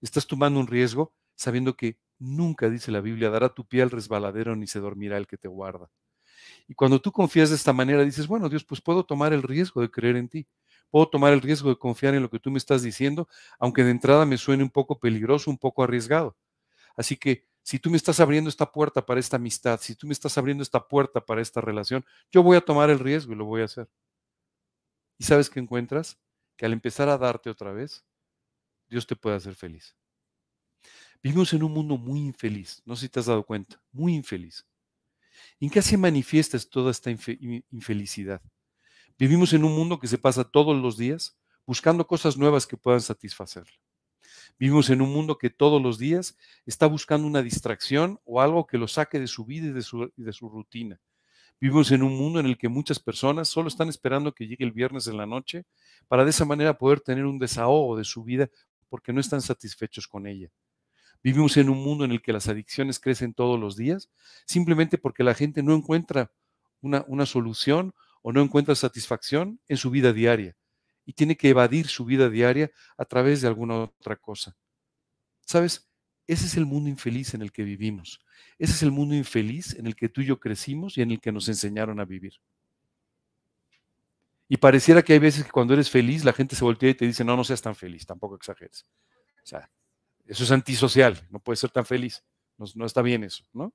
Estás 0.00 0.26
tomando 0.26 0.60
un 0.60 0.66
riesgo 0.66 1.14
sabiendo 1.36 1.76
que 1.76 1.98
nunca, 2.18 2.68
dice 2.68 2.90
la 2.90 3.00
Biblia, 3.00 3.30
dará 3.30 3.54
tu 3.54 3.66
pie 3.66 3.82
al 3.82 3.90
resbaladero 3.90 4.56
ni 4.56 4.66
se 4.66 4.80
dormirá 4.80 5.16
el 5.16 5.26
que 5.26 5.38
te 5.38 5.48
guarda. 5.48 5.90
Y 6.68 6.74
cuando 6.74 7.00
tú 7.00 7.12
confías 7.12 7.50
de 7.50 7.56
esta 7.56 7.72
manera, 7.72 8.04
dices, 8.04 8.26
bueno, 8.26 8.48
Dios, 8.48 8.64
pues 8.64 8.80
puedo 8.80 9.04
tomar 9.04 9.32
el 9.32 9.42
riesgo 9.42 9.80
de 9.80 9.90
creer 9.90 10.16
en 10.16 10.28
ti. 10.28 10.46
Puedo 10.90 11.08
tomar 11.08 11.32
el 11.32 11.40
riesgo 11.40 11.68
de 11.68 11.76
confiar 11.76 12.14
en 12.14 12.22
lo 12.22 12.30
que 12.30 12.40
tú 12.40 12.50
me 12.50 12.58
estás 12.58 12.82
diciendo, 12.82 13.28
aunque 13.58 13.84
de 13.84 13.90
entrada 13.90 14.24
me 14.24 14.38
suene 14.38 14.62
un 14.62 14.70
poco 14.70 14.98
peligroso, 14.98 15.50
un 15.50 15.58
poco 15.58 15.82
arriesgado. 15.82 16.36
Así 16.96 17.16
que 17.16 17.44
si 17.62 17.78
tú 17.78 17.90
me 17.90 17.96
estás 17.96 18.20
abriendo 18.20 18.48
esta 18.48 18.70
puerta 18.70 19.04
para 19.04 19.20
esta 19.20 19.36
amistad, 19.36 19.80
si 19.80 19.96
tú 19.96 20.06
me 20.06 20.12
estás 20.12 20.38
abriendo 20.38 20.62
esta 20.62 20.86
puerta 20.86 21.20
para 21.20 21.42
esta 21.42 21.60
relación, 21.60 22.04
yo 22.30 22.42
voy 22.42 22.56
a 22.56 22.60
tomar 22.60 22.90
el 22.90 23.00
riesgo 23.00 23.32
y 23.32 23.36
lo 23.36 23.44
voy 23.44 23.62
a 23.62 23.64
hacer. 23.64 23.88
¿Y 25.18 25.24
sabes 25.24 25.50
qué 25.50 25.60
encuentras? 25.60 26.18
Que 26.56 26.66
al 26.66 26.72
empezar 26.72 27.08
a 27.08 27.18
darte 27.18 27.50
otra 27.50 27.72
vez, 27.72 28.04
Dios 28.88 29.06
te 29.06 29.16
puede 29.16 29.36
hacer 29.36 29.54
feliz. 29.54 29.96
Vivimos 31.22 31.52
en 31.52 31.64
un 31.64 31.72
mundo 31.72 31.96
muy 31.96 32.20
infeliz, 32.20 32.82
no 32.84 32.94
sé 32.94 33.06
si 33.06 33.08
te 33.08 33.20
has 33.20 33.26
dado 33.26 33.44
cuenta, 33.44 33.82
muy 33.90 34.14
infeliz. 34.14 34.64
¿En 35.60 35.70
qué 35.70 35.82
se 35.82 35.96
manifiesta 35.96 36.58
toda 36.70 36.90
esta 36.90 37.10
infelicidad? 37.10 38.40
Vivimos 39.18 39.52
en 39.52 39.64
un 39.64 39.74
mundo 39.74 39.98
que 39.98 40.08
se 40.08 40.18
pasa 40.18 40.44
todos 40.44 40.76
los 40.76 40.96
días 40.96 41.38
buscando 41.66 42.06
cosas 42.06 42.36
nuevas 42.36 42.66
que 42.66 42.76
puedan 42.76 43.00
satisfacerlo. 43.00 43.72
Vivimos 44.58 44.90
en 44.90 45.02
un 45.02 45.12
mundo 45.12 45.38
que 45.38 45.50
todos 45.50 45.82
los 45.82 45.98
días 45.98 46.36
está 46.64 46.86
buscando 46.86 47.26
una 47.26 47.42
distracción 47.42 48.20
o 48.24 48.40
algo 48.40 48.66
que 48.66 48.78
lo 48.78 48.88
saque 48.88 49.20
de 49.20 49.26
su 49.26 49.44
vida 49.44 49.66
y 49.66 49.72
de 49.72 49.82
su, 49.82 50.12
de 50.16 50.32
su 50.32 50.48
rutina. 50.48 51.00
Vivimos 51.60 51.90
en 51.90 52.02
un 52.02 52.16
mundo 52.16 52.40
en 52.40 52.46
el 52.46 52.58
que 52.58 52.68
muchas 52.68 52.98
personas 52.98 53.48
solo 53.48 53.68
están 53.68 53.88
esperando 53.88 54.34
que 54.34 54.46
llegue 54.46 54.64
el 54.64 54.72
viernes 54.72 55.06
en 55.06 55.16
la 55.16 55.26
noche 55.26 55.64
para 56.08 56.24
de 56.24 56.30
esa 56.30 56.44
manera 56.44 56.76
poder 56.76 57.00
tener 57.00 57.24
un 57.24 57.38
desahogo 57.38 57.96
de 57.96 58.04
su 58.04 58.22
vida 58.22 58.50
porque 58.88 59.12
no 59.12 59.20
están 59.20 59.40
satisfechos 59.40 60.06
con 60.06 60.26
ella. 60.26 60.50
Vivimos 61.26 61.56
en 61.56 61.70
un 61.70 61.82
mundo 61.82 62.04
en 62.04 62.12
el 62.12 62.22
que 62.22 62.32
las 62.32 62.46
adicciones 62.46 63.00
crecen 63.00 63.34
todos 63.34 63.58
los 63.58 63.76
días 63.76 64.08
simplemente 64.44 64.96
porque 64.96 65.24
la 65.24 65.34
gente 65.34 65.60
no 65.60 65.74
encuentra 65.74 66.30
una, 66.80 67.04
una 67.08 67.26
solución 67.26 67.92
o 68.22 68.30
no 68.30 68.40
encuentra 68.40 68.76
satisfacción 68.76 69.58
en 69.66 69.76
su 69.76 69.90
vida 69.90 70.12
diaria 70.12 70.56
y 71.04 71.14
tiene 71.14 71.36
que 71.36 71.48
evadir 71.48 71.88
su 71.88 72.04
vida 72.04 72.30
diaria 72.30 72.70
a 72.96 73.04
través 73.06 73.40
de 73.40 73.48
alguna 73.48 73.74
otra 73.74 74.14
cosa. 74.14 74.56
¿Sabes? 75.40 75.90
Ese 76.28 76.46
es 76.46 76.56
el 76.56 76.64
mundo 76.64 76.88
infeliz 76.88 77.34
en 77.34 77.42
el 77.42 77.50
que 77.50 77.64
vivimos. 77.64 78.24
Ese 78.56 78.74
es 78.74 78.84
el 78.84 78.92
mundo 78.92 79.16
infeliz 79.16 79.74
en 79.74 79.88
el 79.88 79.96
que 79.96 80.08
tú 80.08 80.20
y 80.20 80.26
yo 80.26 80.38
crecimos 80.38 80.96
y 80.96 81.02
en 81.02 81.10
el 81.10 81.20
que 81.20 81.32
nos 81.32 81.48
enseñaron 81.48 81.98
a 81.98 82.04
vivir. 82.04 82.34
Y 84.48 84.58
pareciera 84.58 85.02
que 85.02 85.14
hay 85.14 85.18
veces 85.18 85.42
que 85.42 85.50
cuando 85.50 85.74
eres 85.74 85.90
feliz 85.90 86.24
la 86.24 86.32
gente 86.32 86.54
se 86.54 86.62
voltea 86.62 86.90
y 86.90 86.94
te 86.94 87.04
dice, 87.04 87.24
no, 87.24 87.36
no 87.36 87.42
seas 87.42 87.62
tan 87.62 87.74
feliz, 87.74 88.06
tampoco 88.06 88.36
exageres. 88.36 88.86
O 89.42 89.46
sea, 89.46 89.68
eso 90.26 90.44
es 90.44 90.50
antisocial, 90.50 91.26
no 91.30 91.38
puedes 91.38 91.60
ser 91.60 91.70
tan 91.70 91.86
feliz, 91.86 92.24
no, 92.58 92.66
no 92.74 92.86
está 92.86 93.02
bien 93.02 93.24
eso, 93.24 93.44
¿no? 93.52 93.72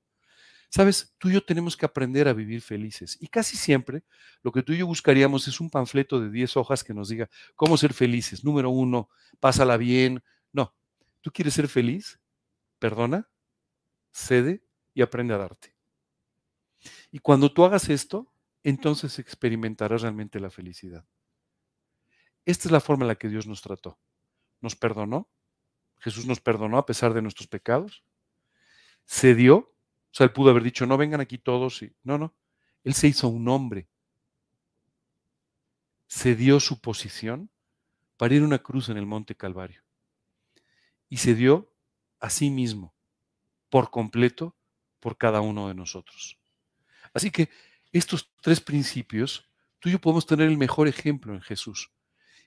Sabes, 0.74 1.14
tú 1.18 1.28
y 1.28 1.34
yo 1.34 1.44
tenemos 1.44 1.76
que 1.76 1.84
aprender 1.84 2.28
a 2.28 2.32
vivir 2.32 2.62
felices. 2.62 3.18
Y 3.20 3.26
casi 3.26 3.58
siempre 3.58 4.04
lo 4.42 4.52
que 4.52 4.62
tú 4.62 4.72
y 4.72 4.78
yo 4.78 4.86
buscaríamos 4.86 5.46
es 5.46 5.60
un 5.60 5.68
panfleto 5.68 6.18
de 6.18 6.30
10 6.30 6.56
hojas 6.56 6.82
que 6.82 6.94
nos 6.94 7.10
diga 7.10 7.28
cómo 7.56 7.76
ser 7.76 7.92
felices. 7.92 8.42
Número 8.42 8.70
uno, 8.70 9.10
pásala 9.38 9.76
bien. 9.76 10.24
No, 10.50 10.74
tú 11.20 11.30
quieres 11.30 11.52
ser 11.52 11.68
feliz, 11.68 12.18
perdona, 12.78 13.28
cede 14.12 14.64
y 14.94 15.02
aprende 15.02 15.34
a 15.34 15.38
darte. 15.38 15.76
Y 17.10 17.18
cuando 17.18 17.52
tú 17.52 17.66
hagas 17.66 17.90
esto, 17.90 18.32
entonces 18.62 19.18
experimentarás 19.18 20.00
realmente 20.00 20.40
la 20.40 20.50
felicidad. 20.50 21.06
Esta 22.46 22.68
es 22.68 22.72
la 22.72 22.80
forma 22.80 23.04
en 23.04 23.08
la 23.08 23.16
que 23.16 23.28
Dios 23.28 23.46
nos 23.46 23.60
trató. 23.60 24.00
Nos 24.62 24.74
perdonó. 24.74 25.28
Jesús 26.02 26.26
nos 26.26 26.40
perdonó 26.40 26.76
a 26.76 26.84
pesar 26.84 27.14
de 27.14 27.22
nuestros 27.22 27.48
pecados. 27.48 28.04
Cedió 29.06 29.72
o 30.12 30.14
sea, 30.14 30.24
él 30.24 30.32
pudo 30.32 30.50
haber 30.50 30.62
dicho, 30.62 30.84
no 30.84 30.98
vengan 30.98 31.22
aquí 31.22 31.38
todos. 31.38 31.82
Y... 31.82 31.96
No, 32.02 32.18
no. 32.18 32.34
Él 32.84 32.92
se 32.92 33.08
hizo 33.08 33.28
un 33.28 33.48
hombre. 33.48 33.88
Se 36.06 36.36
dio 36.36 36.60
su 36.60 36.80
posición 36.80 37.50
para 38.18 38.34
ir 38.34 38.42
a 38.42 38.44
una 38.44 38.58
cruz 38.58 38.90
en 38.90 38.98
el 38.98 39.06
Monte 39.06 39.34
Calvario. 39.34 39.82
Y 41.08 41.16
se 41.16 41.34
dio 41.34 41.72
a 42.20 42.28
sí 42.28 42.50
mismo, 42.50 42.94
por 43.70 43.90
completo, 43.90 44.54
por 45.00 45.16
cada 45.16 45.40
uno 45.40 45.68
de 45.68 45.74
nosotros. 45.74 46.38
Así 47.14 47.30
que 47.30 47.48
estos 47.90 48.30
tres 48.42 48.60
principios, 48.60 49.50
tú 49.78 49.88
y 49.88 49.92
yo 49.92 50.00
podemos 50.00 50.26
tener 50.26 50.48
el 50.48 50.58
mejor 50.58 50.88
ejemplo 50.88 51.32
en 51.32 51.40
Jesús. 51.40 51.90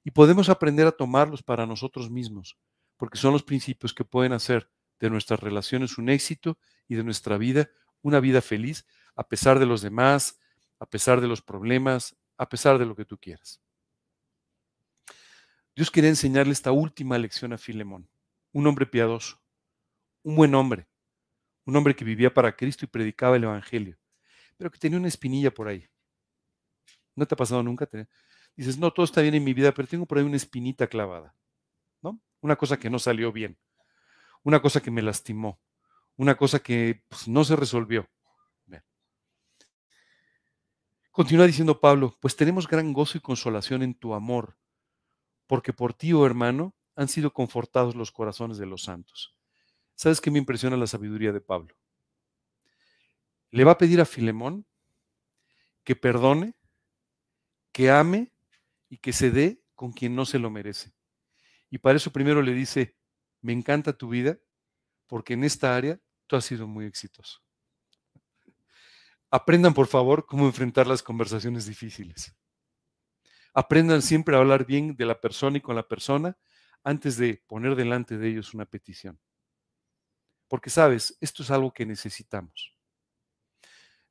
Y 0.04 0.12
podemos 0.12 0.50
aprender 0.50 0.86
a 0.86 0.92
tomarlos 0.92 1.42
para 1.42 1.66
nosotros 1.66 2.12
mismos, 2.12 2.60
porque 2.98 3.18
son 3.18 3.34
los 3.34 3.44
principios 3.44 3.94
que 3.94 4.06
pueden 4.06 4.34
hacer 4.34 4.70
de 5.00 5.10
nuestras 5.10 5.40
relaciones 5.40 5.98
un 5.98 6.10
éxito 6.10 6.58
y 6.88 6.96
de 6.96 7.04
nuestra 7.04 7.38
vida 7.38 7.70
una 8.02 8.20
vida 8.20 8.42
feliz 8.42 8.86
a 9.16 9.28
pesar 9.28 9.60
de 9.60 9.66
los 9.66 9.82
demás, 9.82 10.40
a 10.80 10.86
pesar 10.86 11.22
de 11.22 11.28
los 11.28 11.42
problemas, 11.42 12.16
a 12.38 12.48
pesar 12.50 12.78
de 12.78 12.86
lo 12.86 12.96
que 12.96 13.06
tú 13.06 13.18
quieras. 13.18 13.62
Dios 15.76 15.92
quería 15.92 16.10
enseñarle 16.10 16.54
esta 16.54 16.72
última 16.72 17.18
lección 17.18 17.54
a 17.54 17.58
Filemón, 17.58 18.10
un 18.52 18.68
hombre 18.68 18.86
piadoso, 18.86 19.42
un 20.24 20.36
buen 20.36 20.56
hombre, 20.56 20.88
un 21.66 21.76
hombre 21.76 21.96
que 21.96 22.06
vivía 22.06 22.34
para 22.34 22.56
Cristo 22.56 22.86
y 22.86 22.88
predicaba 22.88 23.36
el 23.36 23.44
Evangelio, 23.44 23.98
pero 24.58 24.72
que 24.72 24.80
tenía 24.80 24.98
una 24.98 25.08
espinilla 25.08 25.52
por 25.54 25.68
ahí. 25.68 25.88
¿No 27.16 27.26
te 27.26 27.36
ha 27.36 27.38
pasado 27.38 27.64
nunca? 27.64 27.90
Dices, 28.56 28.78
no, 28.78 28.92
todo 28.92 29.06
está 29.06 29.22
bien 29.22 29.36
en 29.36 29.44
mi 29.44 29.54
vida, 29.54 29.74
pero 29.74 29.88
tengo 29.88 30.06
por 30.06 30.18
ahí 30.18 30.24
una 30.24 30.38
espinita 30.38 30.88
clavada. 30.88 31.36
Una 32.42 32.56
cosa 32.56 32.78
que 32.78 32.90
no 32.90 33.00
salió 33.00 33.32
bien 33.32 33.58
una 34.46 34.62
cosa 34.62 34.80
que 34.80 34.92
me 34.92 35.02
lastimó, 35.02 35.60
una 36.16 36.38
cosa 36.38 36.60
que 36.60 37.04
pues, 37.10 37.28
no 37.28 37.44
se 37.44 37.58
resolvió. 37.58 38.08
Continúa 41.12 41.48
diciendo 41.48 41.80
Pablo, 41.80 42.18
pues 42.20 42.36
tenemos 42.36 42.68
gran 42.68 42.92
gozo 42.92 43.18
y 43.18 43.22
consolación 43.22 43.82
en 43.84 43.96
tu 43.96 44.14
amor, 44.14 44.58
porque 45.48 45.72
por 45.72 45.94
ti, 45.94 46.12
oh 46.12 46.26
hermano, 46.26 46.76
han 46.94 47.08
sido 47.08 47.32
confortados 47.32 47.96
los 47.96 48.12
corazones 48.12 48.58
de 48.58 48.66
los 48.66 48.84
santos. 48.84 49.34
¿Sabes 49.96 50.20
qué 50.20 50.30
me 50.30 50.40
impresiona 50.40 50.76
la 50.76 50.88
sabiduría 50.88 51.32
de 51.32 51.40
Pablo? 51.40 51.74
Le 53.50 53.64
va 53.64 53.72
a 53.72 53.78
pedir 53.78 54.02
a 54.02 54.06
Filemón 54.06 54.66
que 55.86 55.96
perdone, 55.96 56.54
que 57.72 57.90
ame 57.90 58.34
y 58.90 58.98
que 58.98 59.14
se 59.14 59.32
dé 59.32 59.64
con 59.74 59.94
quien 59.94 60.18
no 60.18 60.26
se 60.26 60.38
lo 60.38 60.50
merece. 60.50 60.95
Y 61.76 61.78
para 61.78 61.98
eso 61.98 62.10
primero 62.10 62.42
le 62.42 62.54
dice, 62.54 62.96
me 63.42 63.52
encanta 63.52 63.92
tu 63.92 64.08
vida 64.08 64.40
porque 65.08 65.34
en 65.34 65.44
esta 65.44 65.76
área 65.76 66.00
tú 66.26 66.38
has 66.38 66.46
sido 66.46 66.68
muy 66.68 66.86
exitoso. 66.86 67.42
Aprendan, 69.30 69.74
por 69.74 69.88
favor, 69.88 70.26
cómo 70.26 70.46
enfrentar 70.46 70.88
las 70.88 71.04
conversaciones 71.04 71.66
difíciles. 71.66 72.34
Aprendan 73.54 74.02
siempre 74.02 74.38
a 74.38 74.40
hablar 74.40 74.66
bien 74.66 74.96
de 74.96 75.06
la 75.06 75.20
persona 75.20 75.58
y 75.58 75.62
con 75.62 75.76
la 75.76 75.86
persona 75.86 76.38
antes 76.82 77.18
de 77.18 77.44
poner 77.46 77.76
delante 77.76 78.18
de 78.18 78.30
ellos 78.30 78.54
una 78.54 78.66
petición. 78.66 79.20
Porque, 80.48 80.70
sabes, 80.70 81.18
esto 81.20 81.44
es 81.44 81.52
algo 81.52 81.74
que 81.74 81.86
necesitamos. 81.86 82.74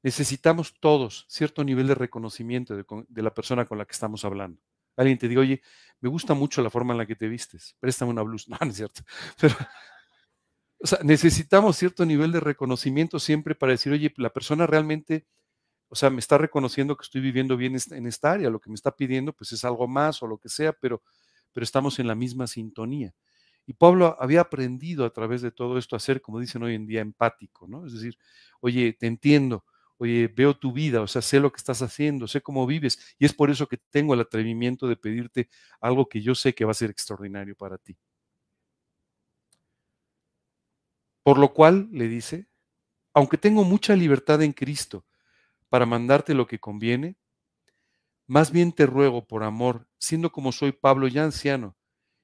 Necesitamos 0.03 0.79
todos 0.81 1.25
cierto 1.31 1.65
nivel 1.65 1.87
de 1.87 1.95
reconocimiento 1.95 2.77
de, 2.77 3.23
la 3.23 3.33
persona 3.33 3.65
con 3.65 3.79
la 3.79 3.87
que 3.87 3.93
estamos 3.93 4.23
hablando. 4.27 4.61
Alguien 4.97 5.19
te 5.19 5.29
diga, 5.29 5.41
oye, 5.43 5.63
me 6.01 6.09
gusta 6.09 6.35
mucho 6.35 6.63
la 6.63 6.71
forma 6.71 6.93
en 6.95 6.99
la 6.99 7.07
que 7.07 7.17
te 7.17 7.29
vistes, 7.29 7.77
préstame 7.81 8.11
una 8.13 8.23
blusa. 8.23 8.47
No, 8.61 8.67
no 8.67 8.71
es 8.71 8.77
cierto. 8.77 9.03
Pero, 9.41 9.55
o 10.81 10.87
sea, 10.87 10.99
necesitamos 11.03 11.77
cierto 11.77 12.05
nivel 12.05 12.33
de 12.33 12.41
reconocimiento 12.41 13.19
siempre 13.19 13.55
para 13.55 13.73
decir, 13.73 13.93
oye, 13.93 14.13
la 14.17 14.31
persona 14.31 14.67
realmente, 14.67 15.27
o 15.89 15.97
sea, 15.97 16.11
me 16.11 16.21
está 16.21 16.39
reconociendo 16.39 16.97
que 16.97 17.05
estoy 17.05 17.21
viviendo 17.23 17.57
bien 17.57 17.77
en 17.93 18.07
esta 18.07 18.33
área, 18.33 18.51
lo 18.51 18.61
que 18.61 18.71
me 18.71 18.77
está 18.77 18.93
pidiendo, 18.97 19.33
pues 19.35 19.53
es 19.53 19.65
algo 19.65 19.89
más 19.89 20.23
o 20.23 20.29
lo 20.29 20.39
que 20.39 20.49
sea, 20.51 20.73
pero, 20.75 21.03
pero 21.53 21.65
estamos 21.65 21.99
en 22.01 22.09
la 22.09 22.15
misma 22.17 22.47
sintonía. 22.49 23.15
Y 23.67 23.75
Pablo 23.75 24.17
había 24.21 24.43
aprendido 24.43 25.05
a 25.07 25.11
través 25.13 25.43
de 25.43 25.53
todo 25.53 25.79
esto 25.79 25.97
a 25.97 26.01
ser, 26.01 26.23
como 26.23 26.41
dicen 26.41 26.63
hoy 26.65 26.75
en 26.75 26.87
día, 26.87 27.01
empático, 27.03 27.69
¿no? 27.69 27.87
Es 27.87 27.95
decir, 27.95 28.19
oye, 28.61 28.95
te 28.95 29.07
entiendo, 29.07 29.65
oye, 29.99 30.29
veo 30.29 30.55
tu 30.57 30.73
vida, 30.73 31.01
o 31.03 31.07
sea, 31.07 31.23
sé 31.23 31.41
lo 31.41 31.53
que 31.53 31.59
estás 31.59 31.83
haciendo, 31.83 32.27
sé 32.29 32.41
cómo 32.43 32.67
vives, 32.67 32.99
y 33.19 33.27
es 33.27 33.33
por 33.35 33.51
eso 33.51 33.69
que 33.69 33.79
tengo 33.91 34.15
el 34.15 34.21
atrevimiento 34.21 34.89
de 34.89 34.97
pedirte 34.97 35.49
algo 35.81 36.09
que 36.09 36.23
yo 36.23 36.35
sé 36.35 36.55
que 36.55 36.65
va 36.65 36.73
a 36.73 36.75
ser 36.75 36.91
extraordinario 36.91 37.57
para 37.57 37.79
ti. 37.79 37.97
Por 41.27 41.39
lo 41.39 41.55
cual, 41.55 41.89
le 41.91 42.07
dice, 42.07 42.49
aunque 43.15 43.39
tengo 43.39 43.65
mucha 43.65 43.97
libertad 43.97 44.43
en 44.43 44.53
Cristo 44.53 45.07
para 45.71 45.87
mandarte 45.87 46.35
lo 46.35 46.47
que 46.47 46.61
conviene, 46.61 47.17
más 48.27 48.51
bien 48.51 48.73
te 48.73 48.87
ruego 48.87 49.27
por 49.27 49.43
amor, 49.45 49.87
siendo 49.99 50.33
como 50.33 50.53
soy 50.53 50.73
Pablo 50.73 51.09
ya 51.09 51.25
anciano 51.25 51.77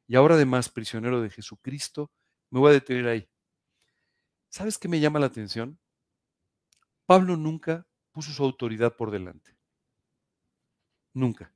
y 0.08 0.16
ahora 0.16 0.36
además 0.36 0.68
prisionero 0.68 1.22
de 1.22 1.30
Jesucristo, 1.30 2.10
me 2.50 2.60
voy 2.60 2.70
a 2.70 2.74
detener 2.74 3.08
ahí. 3.08 3.28
¿Sabes 4.52 4.78
qué 4.78 4.88
me 4.88 4.98
llama 5.00 5.20
la 5.20 5.26
atención? 5.26 5.78
Pablo 7.10 7.36
nunca 7.36 7.84
puso 8.12 8.30
su 8.30 8.44
autoridad 8.44 8.94
por 8.94 9.10
delante. 9.10 9.56
Nunca. 11.12 11.52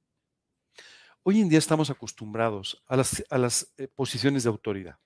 Hoy 1.23 1.41
en 1.41 1.49
día 1.49 1.61
estamos 1.61 1.91
acostumbrados 1.91 2.83
a 2.89 2.97
las, 2.97 3.25
a 3.31 3.39
las 3.39 3.73
eh, 3.77 3.87
posiciones 3.87 4.43
de 4.43 4.49
autoridad, 4.49 4.99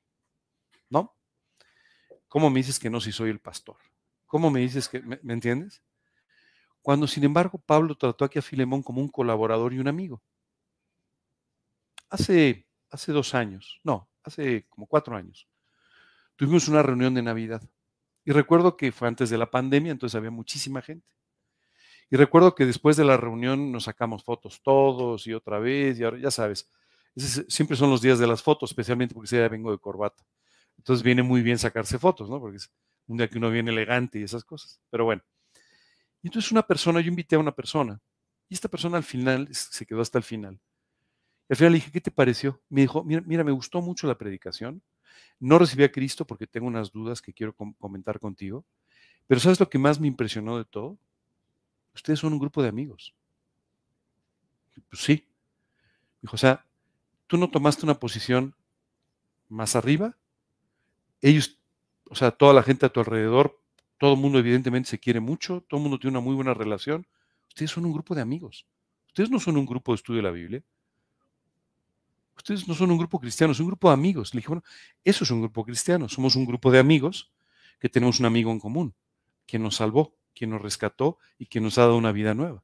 ¿no? 0.88 1.14
¿Cómo 2.28 2.48
me 2.48 2.60
dices 2.60 2.78
que 2.78 2.88
no 2.88 2.98
si 2.98 3.12
soy 3.12 3.28
el 3.28 3.40
pastor? 3.40 3.76
¿Cómo 4.24 4.50
me 4.50 4.60
dices 4.60 4.88
que, 4.88 5.02
me, 5.02 5.18
entiendes? 5.34 5.82
Cuando 6.80 7.06
sin 7.06 7.24
embargo 7.24 7.58
Pablo 7.58 7.94
trató 7.94 8.24
aquí 8.24 8.38
a 8.38 8.42
Filemón 8.42 8.82
como 8.82 9.02
un 9.02 9.08
colaborador 9.10 9.74
y 9.74 9.80
un 9.80 9.88
amigo. 9.88 10.22
Hace, 12.08 12.66
hace 12.88 13.12
dos 13.12 13.34
años, 13.34 13.82
no, 13.84 14.08
hace 14.22 14.66
como 14.70 14.86
cuatro 14.86 15.14
años, 15.14 15.46
tuvimos 16.36 16.68
una 16.68 16.82
reunión 16.82 17.12
de 17.12 17.20
Navidad. 17.20 17.68
Y 18.28 18.32
recuerdo 18.32 18.76
que 18.76 18.92
fue 18.92 19.08
antes 19.08 19.30
de 19.30 19.38
la 19.38 19.50
pandemia, 19.50 19.90
entonces 19.90 20.14
había 20.14 20.30
muchísima 20.30 20.82
gente. 20.82 21.08
Y 22.10 22.16
recuerdo 22.16 22.54
que 22.54 22.66
después 22.66 22.94
de 22.98 23.04
la 23.06 23.16
reunión 23.16 23.72
nos 23.72 23.84
sacamos 23.84 24.22
fotos 24.22 24.60
todos 24.62 25.26
y 25.26 25.32
otra 25.32 25.58
vez, 25.58 25.98
y 25.98 26.04
ahora 26.04 26.18
ya 26.18 26.30
sabes, 26.30 26.70
siempre 27.16 27.74
son 27.74 27.88
los 27.88 28.02
días 28.02 28.18
de 28.18 28.26
las 28.26 28.42
fotos, 28.42 28.70
especialmente 28.70 29.14
porque 29.14 29.34
ya 29.34 29.48
vengo 29.48 29.72
de 29.72 29.78
corbata. 29.78 30.26
Entonces 30.76 31.02
viene 31.02 31.22
muy 31.22 31.40
bien 31.40 31.56
sacarse 31.56 31.98
fotos, 31.98 32.28
¿no? 32.28 32.38
Porque 32.38 32.58
es 32.58 32.70
un 33.06 33.16
día 33.16 33.28
que 33.30 33.38
uno 33.38 33.50
viene 33.50 33.70
elegante 33.70 34.18
y 34.18 34.24
esas 34.24 34.44
cosas. 34.44 34.78
Pero 34.90 35.06
bueno. 35.06 35.22
Y 36.20 36.28
entonces 36.28 36.52
una 36.52 36.66
persona, 36.66 37.00
yo 37.00 37.08
invité 37.08 37.36
a 37.36 37.38
una 37.38 37.52
persona, 37.52 37.98
y 38.46 38.52
esta 38.52 38.68
persona 38.68 38.98
al 38.98 39.04
final 39.04 39.48
se 39.52 39.86
quedó 39.86 40.02
hasta 40.02 40.18
el 40.18 40.24
final. 40.24 40.60
Y 41.48 41.54
al 41.54 41.56
final 41.56 41.72
le 41.72 41.78
dije, 41.78 41.92
¿qué 41.92 42.02
te 42.02 42.10
pareció? 42.10 42.60
Me 42.68 42.82
dijo, 42.82 43.02
mira, 43.04 43.22
mira, 43.24 43.42
me 43.42 43.52
gustó 43.52 43.80
mucho 43.80 44.06
la 44.06 44.18
predicación. 44.18 44.82
No 45.40 45.58
recibí 45.58 45.84
a 45.84 45.92
Cristo 45.92 46.26
porque 46.26 46.46
tengo 46.46 46.66
unas 46.66 46.92
dudas 46.92 47.22
que 47.22 47.32
quiero 47.32 47.54
comentar 47.54 48.18
contigo. 48.18 48.64
Pero 49.26 49.40
¿sabes 49.40 49.60
lo 49.60 49.68
que 49.68 49.78
más 49.78 50.00
me 50.00 50.08
impresionó 50.08 50.58
de 50.58 50.64
todo? 50.64 50.98
Ustedes 51.94 52.18
son 52.18 52.32
un 52.32 52.38
grupo 52.38 52.62
de 52.62 52.68
amigos. 52.68 53.14
Pues 54.88 55.02
sí. 55.02 55.24
Dijo, 56.22 56.34
o 56.34 56.38
sea, 56.38 56.64
tú 57.26 57.36
no 57.36 57.50
tomaste 57.50 57.84
una 57.84 57.98
posición 57.98 58.54
más 59.48 59.76
arriba 59.76 60.16
ellos, 61.22 61.58
o 62.10 62.14
sea, 62.14 62.30
toda 62.30 62.52
la 62.52 62.62
gente 62.62 62.86
a 62.86 62.88
tu 62.88 63.00
alrededor, 63.00 63.60
todo 63.98 64.14
el 64.14 64.20
mundo 64.20 64.38
evidentemente 64.38 64.88
se 64.88 64.98
quiere 64.98 65.20
mucho, 65.20 65.64
todo 65.68 65.78
el 65.78 65.82
mundo 65.82 65.98
tiene 65.98 66.16
una 66.16 66.24
muy 66.24 66.34
buena 66.34 66.54
relación. 66.54 67.06
Ustedes 67.48 67.70
son 67.70 67.84
un 67.86 67.92
grupo 67.92 68.14
de 68.14 68.22
amigos. 68.22 68.66
Ustedes 69.08 69.30
no 69.30 69.40
son 69.40 69.56
un 69.56 69.66
grupo 69.66 69.92
de 69.92 69.96
estudio 69.96 70.18
de 70.18 70.22
la 70.22 70.30
Biblia. 70.30 70.62
Ustedes 72.38 72.68
no 72.68 72.74
son 72.74 72.90
un 72.92 72.98
grupo 72.98 73.18
cristiano, 73.18 73.52
son 73.52 73.64
un 73.64 73.70
grupo 73.70 73.88
de 73.88 73.94
amigos. 73.94 74.32
Le 74.32 74.38
dije, 74.38 74.48
bueno, 74.48 74.62
eso 75.04 75.24
es 75.24 75.30
un 75.30 75.40
grupo 75.40 75.64
cristiano. 75.64 76.08
Somos 76.08 76.36
un 76.36 76.46
grupo 76.46 76.70
de 76.70 76.78
amigos 76.78 77.32
que 77.80 77.88
tenemos 77.88 78.20
un 78.20 78.26
amigo 78.26 78.52
en 78.52 78.60
común, 78.60 78.94
quien 79.44 79.62
nos 79.62 79.76
salvó, 79.76 80.16
quien 80.34 80.50
nos 80.50 80.62
rescató 80.62 81.18
y 81.36 81.46
quien 81.46 81.64
nos 81.64 81.78
ha 81.78 81.82
dado 81.82 81.96
una 81.96 82.12
vida 82.12 82.34
nueva. 82.34 82.62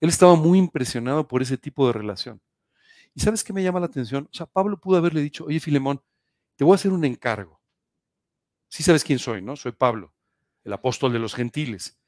Él 0.00 0.08
estaba 0.08 0.36
muy 0.36 0.58
impresionado 0.58 1.26
por 1.26 1.42
ese 1.42 1.58
tipo 1.58 1.88
de 1.88 1.92
relación. 1.92 2.40
¿Y 3.14 3.20
sabes 3.20 3.42
qué 3.42 3.52
me 3.52 3.64
llama 3.64 3.80
la 3.80 3.86
atención? 3.86 4.28
O 4.32 4.36
sea, 4.36 4.46
Pablo 4.46 4.80
pudo 4.80 4.96
haberle 4.96 5.20
dicho, 5.20 5.44
oye, 5.44 5.58
Filemón, 5.58 6.00
te 6.54 6.62
voy 6.62 6.72
a 6.72 6.76
hacer 6.76 6.92
un 6.92 7.04
encargo. 7.04 7.60
Sí 8.68 8.84
sabes 8.84 9.02
quién 9.02 9.18
soy, 9.18 9.42
¿no? 9.42 9.56
Soy 9.56 9.72
Pablo, 9.72 10.14
el 10.62 10.72
apóstol 10.72 11.12
de 11.12 11.18
los 11.18 11.34
gentiles, 11.34 11.98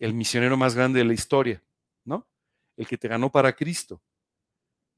el 0.00 0.12
misionero 0.12 0.56
más 0.56 0.74
grande 0.74 0.98
de 0.98 1.04
la 1.04 1.12
historia, 1.12 1.62
¿no? 2.04 2.26
El 2.76 2.88
que 2.88 2.98
te 2.98 3.06
ganó 3.06 3.30
para 3.30 3.54
Cristo, 3.54 4.02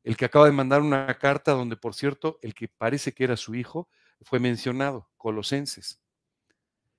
el 0.04 0.16
que 0.16 0.24
acaba 0.24 0.46
de 0.46 0.52
mandar 0.52 0.80
una 0.80 1.18
carta 1.18 1.52
donde, 1.52 1.76
por 1.76 1.94
cierto, 1.94 2.38
el 2.42 2.54
que 2.54 2.68
parece 2.68 3.12
que 3.12 3.24
era 3.24 3.36
su 3.36 3.54
hijo 3.54 3.88
fue 4.22 4.40
mencionado, 4.40 5.10
Colosenses. 5.16 6.00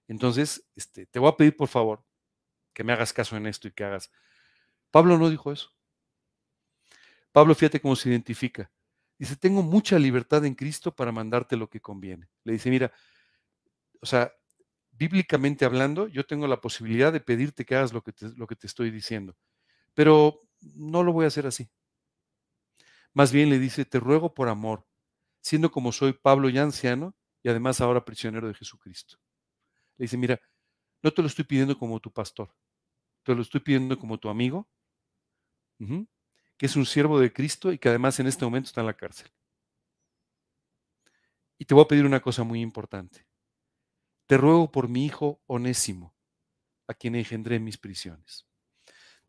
Entonces, 0.07 0.67
este, 0.75 1.05
te 1.05 1.19
voy 1.19 1.29
a 1.29 1.37
pedir, 1.37 1.55
por 1.55 1.67
favor, 1.67 2.03
que 2.73 2.83
me 2.83 2.93
hagas 2.93 3.13
caso 3.13 3.37
en 3.37 3.47
esto 3.47 3.67
y 3.67 3.71
que 3.71 3.83
hagas. 3.83 4.11
Pablo 4.91 5.17
no 5.17 5.29
dijo 5.29 5.51
eso. 5.51 5.71
Pablo, 7.31 7.53
fíjate 7.53 7.79
cómo 7.79 7.95
se 7.95 8.09
identifica. 8.09 8.71
Dice, 9.17 9.35
tengo 9.35 9.61
mucha 9.61 9.99
libertad 9.99 10.45
en 10.45 10.55
Cristo 10.55 10.95
para 10.95 11.11
mandarte 11.11 11.57
lo 11.57 11.69
que 11.69 11.81
conviene. 11.81 12.29
Le 12.43 12.53
dice, 12.53 12.69
mira, 12.69 12.91
o 14.01 14.05
sea, 14.05 14.33
bíblicamente 14.91 15.65
hablando, 15.65 16.07
yo 16.07 16.25
tengo 16.25 16.47
la 16.47 16.61
posibilidad 16.61 17.13
de 17.13 17.19
pedirte 17.19 17.65
que 17.65 17.75
hagas 17.75 17.93
lo 17.93 18.01
que 18.01 18.13
te, 18.13 18.29
lo 18.35 18.47
que 18.47 18.55
te 18.55 18.67
estoy 18.67 18.91
diciendo, 18.91 19.35
pero 19.93 20.41
no 20.61 21.03
lo 21.03 21.13
voy 21.13 21.25
a 21.25 21.27
hacer 21.27 21.45
así. 21.45 21.69
Más 23.19 23.33
bien 23.33 23.49
le 23.49 23.59
dice, 23.59 23.83
te 23.83 23.99
ruego 23.99 24.33
por 24.33 24.47
amor, 24.47 24.87
siendo 25.41 25.71
como 25.71 25.91
soy 25.91 26.13
Pablo 26.13 26.47
ya 26.47 26.63
anciano 26.63 27.17
y 27.43 27.49
además 27.49 27.81
ahora 27.81 28.05
prisionero 28.05 28.47
de 28.47 28.53
Jesucristo. 28.53 29.17
Le 29.97 30.05
dice, 30.05 30.15
mira, 30.15 30.39
no 31.03 31.11
te 31.11 31.21
lo 31.21 31.27
estoy 31.27 31.43
pidiendo 31.43 31.77
como 31.77 31.99
tu 31.99 32.13
pastor, 32.13 32.55
te 33.23 33.35
lo 33.35 33.41
estoy 33.41 33.59
pidiendo 33.59 33.99
como 33.99 34.17
tu 34.19 34.29
amigo, 34.29 34.69
que 36.57 36.65
es 36.65 36.77
un 36.77 36.85
siervo 36.85 37.19
de 37.19 37.33
Cristo 37.33 37.73
y 37.73 37.77
que 37.77 37.89
además 37.89 38.21
en 38.21 38.27
este 38.27 38.45
momento 38.45 38.67
está 38.67 38.79
en 38.79 38.87
la 38.87 38.95
cárcel. 38.95 39.29
Y 41.57 41.65
te 41.65 41.73
voy 41.73 41.83
a 41.83 41.89
pedir 41.89 42.05
una 42.05 42.21
cosa 42.21 42.45
muy 42.45 42.61
importante. 42.61 43.27
Te 44.27 44.37
ruego 44.37 44.71
por 44.71 44.87
mi 44.87 45.05
hijo 45.05 45.41
Onésimo, 45.45 46.15
a 46.87 46.93
quien 46.93 47.15
engendré 47.15 47.57
en 47.57 47.65
mis 47.65 47.77
prisiones. 47.77 48.47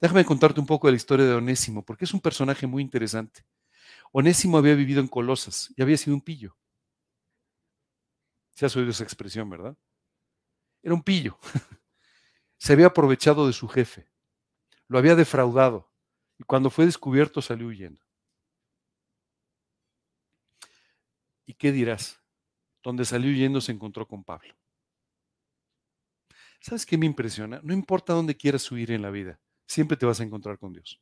Déjame 0.01 0.25
contarte 0.25 0.61
un 0.61 0.67
poco 0.67 0.87
de 0.87 0.93
la 0.93 0.97
historia 0.97 1.27
de 1.27 1.35
Onésimo, 1.35 1.85
porque 1.85 2.05
es 2.05 2.15
un 2.15 2.21
personaje 2.21 2.69
muy 2.69 2.85
interesante. 2.85 3.50
Onésimo 4.13 4.59
había 4.59 4.75
vivido 4.75 5.01
en 5.01 5.09
Colosas 5.09 5.73
y 5.77 5.83
había 5.83 5.97
sido 5.97 6.15
un 6.15 6.21
pillo. 6.21 6.57
Se 8.55 8.67
has 8.67 8.77
oído 8.77 8.91
esa 8.91 9.05
expresión, 9.05 9.49
¿verdad? 9.49 9.77
Era 10.83 10.95
un 10.95 11.03
pillo. 11.03 11.39
Se 12.59 12.73
había 12.73 12.87
aprovechado 12.87 13.47
de 13.47 13.53
su 13.53 13.69
jefe. 13.69 14.11
Lo 14.89 14.99
había 14.99 15.15
defraudado 15.15 15.91
y 16.39 16.45
cuando 16.45 16.71
fue 16.71 16.87
descubierto 16.87 17.41
salió 17.41 17.69
huyendo. 17.69 18.03
¿Y 21.47 21.55
qué 21.55 21.73
dirás? 21.73 22.21
Donde 22.83 23.05
salió 23.05 23.31
huyendo 23.31 23.61
se 23.61 23.73
encontró 23.73 24.07
con 24.07 24.25
Pablo. 24.25 24.55
¿Sabes 26.61 26.85
qué 26.85 26.99
me 26.99 27.07
impresiona? 27.07 27.61
No 27.63 27.73
importa 27.73 28.13
dónde 28.13 28.37
quieras 28.37 28.71
huir 28.71 28.91
en 28.91 29.03
la 29.03 29.11
vida, 29.11 29.41
siempre 29.67 29.97
te 29.97 30.07
vas 30.07 30.21
a 30.21 30.25
encontrar 30.25 30.59
con 30.59 30.73
Dios. 30.73 31.01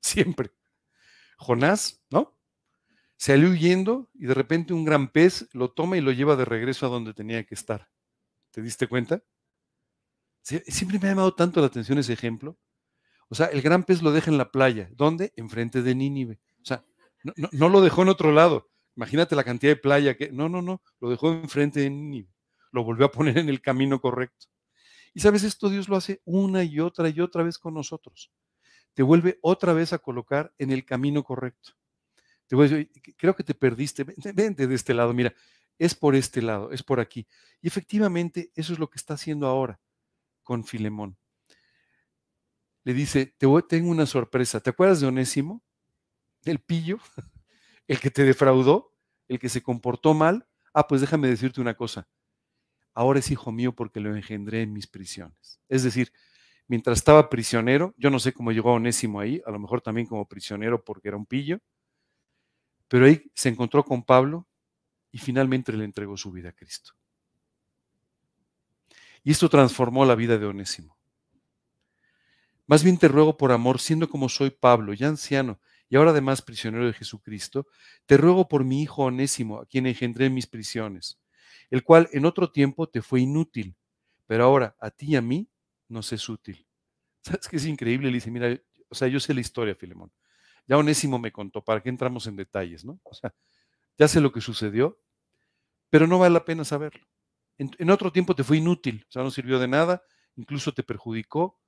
Siempre. 0.00 0.50
Jonás, 1.38 2.02
¿no? 2.10 2.36
Salió 3.16 3.50
huyendo 3.50 4.10
y 4.14 4.26
de 4.26 4.34
repente 4.34 4.74
un 4.74 4.84
gran 4.84 5.08
pez 5.08 5.48
lo 5.52 5.70
toma 5.70 5.96
y 5.96 6.00
lo 6.00 6.12
lleva 6.12 6.36
de 6.36 6.44
regreso 6.44 6.86
a 6.86 6.88
donde 6.88 7.14
tenía 7.14 7.44
que 7.44 7.54
estar. 7.54 7.88
¿Te 8.50 8.60
diste 8.62 8.86
cuenta? 8.86 9.22
Siempre 10.42 10.98
me 10.98 11.08
ha 11.08 11.10
llamado 11.10 11.34
tanto 11.34 11.60
la 11.60 11.66
atención 11.66 11.98
ese 11.98 12.12
ejemplo. 12.12 12.58
O 13.28 13.34
sea, 13.34 13.46
el 13.46 13.60
gran 13.60 13.84
pez 13.84 14.02
lo 14.02 14.12
deja 14.12 14.30
en 14.30 14.38
la 14.38 14.50
playa. 14.50 14.88
¿Dónde? 14.92 15.32
Enfrente 15.36 15.82
de 15.82 15.94
Nínive. 15.94 16.40
O 16.62 16.64
sea, 16.64 16.84
no, 17.52 17.68
lo 17.68 17.80
dejó 17.80 18.02
en 18.02 18.08
otro 18.08 18.32
lado. 18.32 18.70
Imagínate 18.96 19.36
la 19.36 19.44
cantidad 19.44 19.72
de 19.72 19.76
playa 19.76 20.16
que. 20.16 20.30
No, 20.32 20.48
no, 20.48 20.62
no. 20.62 20.82
Lo 21.00 21.10
dejó 21.10 21.32
enfrente 21.32 21.80
de 21.80 21.90
Nínive. 21.90 22.32
Lo 22.72 22.84
volvió 22.84 23.06
a 23.06 23.10
poner 23.12 23.38
en 23.38 23.48
el 23.48 23.60
camino 23.60 24.00
correcto. 24.00 24.46
Y 25.12 25.20
sabes, 25.20 25.42
esto 25.42 25.68
Dios 25.68 25.88
lo 25.88 25.96
hace 25.96 26.22
una 26.24 26.64
y 26.64 26.80
otra 26.80 27.08
y 27.08 27.20
otra 27.20 27.42
vez 27.42 27.58
con 27.58 27.74
nosotros. 27.74 28.30
Te 28.98 29.04
vuelve 29.04 29.38
otra 29.42 29.72
vez 29.74 29.92
a 29.92 29.98
colocar 29.98 30.52
en 30.58 30.72
el 30.72 30.84
camino 30.84 31.22
correcto. 31.22 31.70
Te 32.48 32.56
voy 32.56 32.66
a 32.66 32.68
decir, 32.68 32.90
creo 33.16 33.36
que 33.36 33.44
te 33.44 33.54
perdiste, 33.54 34.02
vente 34.34 34.66
de 34.66 34.74
este 34.74 34.92
lado, 34.92 35.14
mira, 35.14 35.32
es 35.78 35.94
por 35.94 36.16
este 36.16 36.42
lado, 36.42 36.72
es 36.72 36.82
por 36.82 36.98
aquí. 36.98 37.24
Y 37.62 37.68
efectivamente, 37.68 38.50
eso 38.56 38.72
es 38.72 38.80
lo 38.80 38.90
que 38.90 38.96
está 38.96 39.14
haciendo 39.14 39.46
ahora 39.46 39.80
con 40.42 40.64
Filemón. 40.64 41.16
Le 42.82 42.92
dice, 42.92 43.26
te 43.38 43.46
voy, 43.46 43.62
tengo 43.68 43.88
una 43.88 44.04
sorpresa. 44.04 44.58
¿Te 44.58 44.70
acuerdas 44.70 44.98
de 44.98 45.06
Onésimo? 45.06 45.62
El 46.44 46.58
pillo, 46.58 46.98
el 47.86 48.00
que 48.00 48.10
te 48.10 48.24
defraudó, 48.24 48.96
el 49.28 49.38
que 49.38 49.48
se 49.48 49.62
comportó 49.62 50.12
mal. 50.12 50.48
Ah, 50.74 50.88
pues 50.88 51.00
déjame 51.00 51.28
decirte 51.28 51.60
una 51.60 51.76
cosa. 51.76 52.08
Ahora 52.94 53.20
es 53.20 53.30
hijo 53.30 53.52
mío 53.52 53.76
porque 53.76 54.00
lo 54.00 54.12
engendré 54.16 54.62
en 54.62 54.72
mis 54.72 54.88
prisiones. 54.88 55.60
Es 55.68 55.84
decir, 55.84 56.12
mientras 56.68 56.98
estaba 56.98 57.28
prisionero, 57.28 57.94
yo 57.96 58.10
no 58.10 58.20
sé 58.20 58.32
cómo 58.32 58.52
llegó 58.52 58.74
Onésimo 58.74 59.20
ahí, 59.20 59.42
a 59.44 59.50
lo 59.50 59.58
mejor 59.58 59.80
también 59.80 60.06
como 60.06 60.28
prisionero 60.28 60.84
porque 60.84 61.08
era 61.08 61.16
un 61.16 61.26
pillo, 61.26 61.58
pero 62.86 63.06
ahí 63.06 63.30
se 63.34 63.48
encontró 63.48 63.84
con 63.84 64.04
Pablo 64.04 64.46
y 65.10 65.18
finalmente 65.18 65.72
le 65.72 65.84
entregó 65.84 66.16
su 66.16 66.30
vida 66.30 66.50
a 66.50 66.52
Cristo. 66.52 66.92
Y 69.24 69.32
esto 69.32 69.48
transformó 69.48 70.04
la 70.04 70.14
vida 70.14 70.38
de 70.38 70.46
Onésimo. 70.46 70.96
Más 72.66 72.84
bien 72.84 72.98
te 72.98 73.08
ruego 73.08 73.36
por 73.36 73.50
amor, 73.50 73.80
siendo 73.80 74.08
como 74.08 74.28
soy 74.28 74.50
Pablo, 74.50 74.92
ya 74.92 75.08
anciano, 75.08 75.58
y 75.88 75.96
ahora 75.96 76.10
además 76.10 76.42
prisionero 76.42 76.86
de 76.86 76.92
Jesucristo, 76.92 77.66
te 78.04 78.18
ruego 78.18 78.46
por 78.46 78.64
mi 78.64 78.82
hijo 78.82 79.04
Onésimo, 79.04 79.60
a 79.60 79.66
quien 79.66 79.86
engendré 79.86 80.26
en 80.26 80.34
mis 80.34 80.46
prisiones, 80.46 81.18
el 81.70 81.82
cual 81.82 82.10
en 82.12 82.26
otro 82.26 82.52
tiempo 82.52 82.86
te 82.86 83.00
fue 83.00 83.22
inútil, 83.22 83.74
pero 84.26 84.44
ahora 84.44 84.76
a 84.80 84.90
ti 84.90 85.12
y 85.12 85.16
a 85.16 85.22
mí 85.22 85.48
nos 85.88 86.12
es 86.12 86.28
útil. 86.28 86.66
¿Sabes 87.22 87.48
qué 87.48 87.56
es 87.56 87.66
increíble? 87.66 88.08
Le 88.08 88.14
dice, 88.14 88.30
mira, 88.30 88.58
o 88.88 88.94
sea, 88.94 89.08
yo 89.08 89.20
sé 89.20 89.34
la 89.34 89.40
historia, 89.40 89.74
Filemón. 89.74 90.12
Ya 90.66 90.76
Onésimo 90.76 91.18
me 91.18 91.32
contó, 91.32 91.64
¿para 91.64 91.82
qué 91.82 91.88
entramos 91.88 92.26
en 92.26 92.36
detalles, 92.36 92.84
no? 92.84 93.00
O 93.04 93.14
sea, 93.14 93.34
ya 93.96 94.06
sé 94.06 94.20
lo 94.20 94.32
que 94.32 94.40
sucedió, 94.40 95.00
pero 95.90 96.06
no 96.06 96.18
vale 96.18 96.34
la 96.34 96.44
pena 96.44 96.64
saberlo. 96.64 97.06
En, 97.56 97.90
otro 97.90 98.12
tiempo 98.12 98.36
te 98.36 98.44
fue 98.44 98.58
inútil, 98.58 99.04
o 99.08 99.10
sea, 99.10 99.22
no 99.24 99.32
sirvió 99.32 99.58
de 99.58 99.66
nada, 99.66 100.04
incluso 100.36 100.72
te 100.72 100.84
perjudicó, 100.84 101.60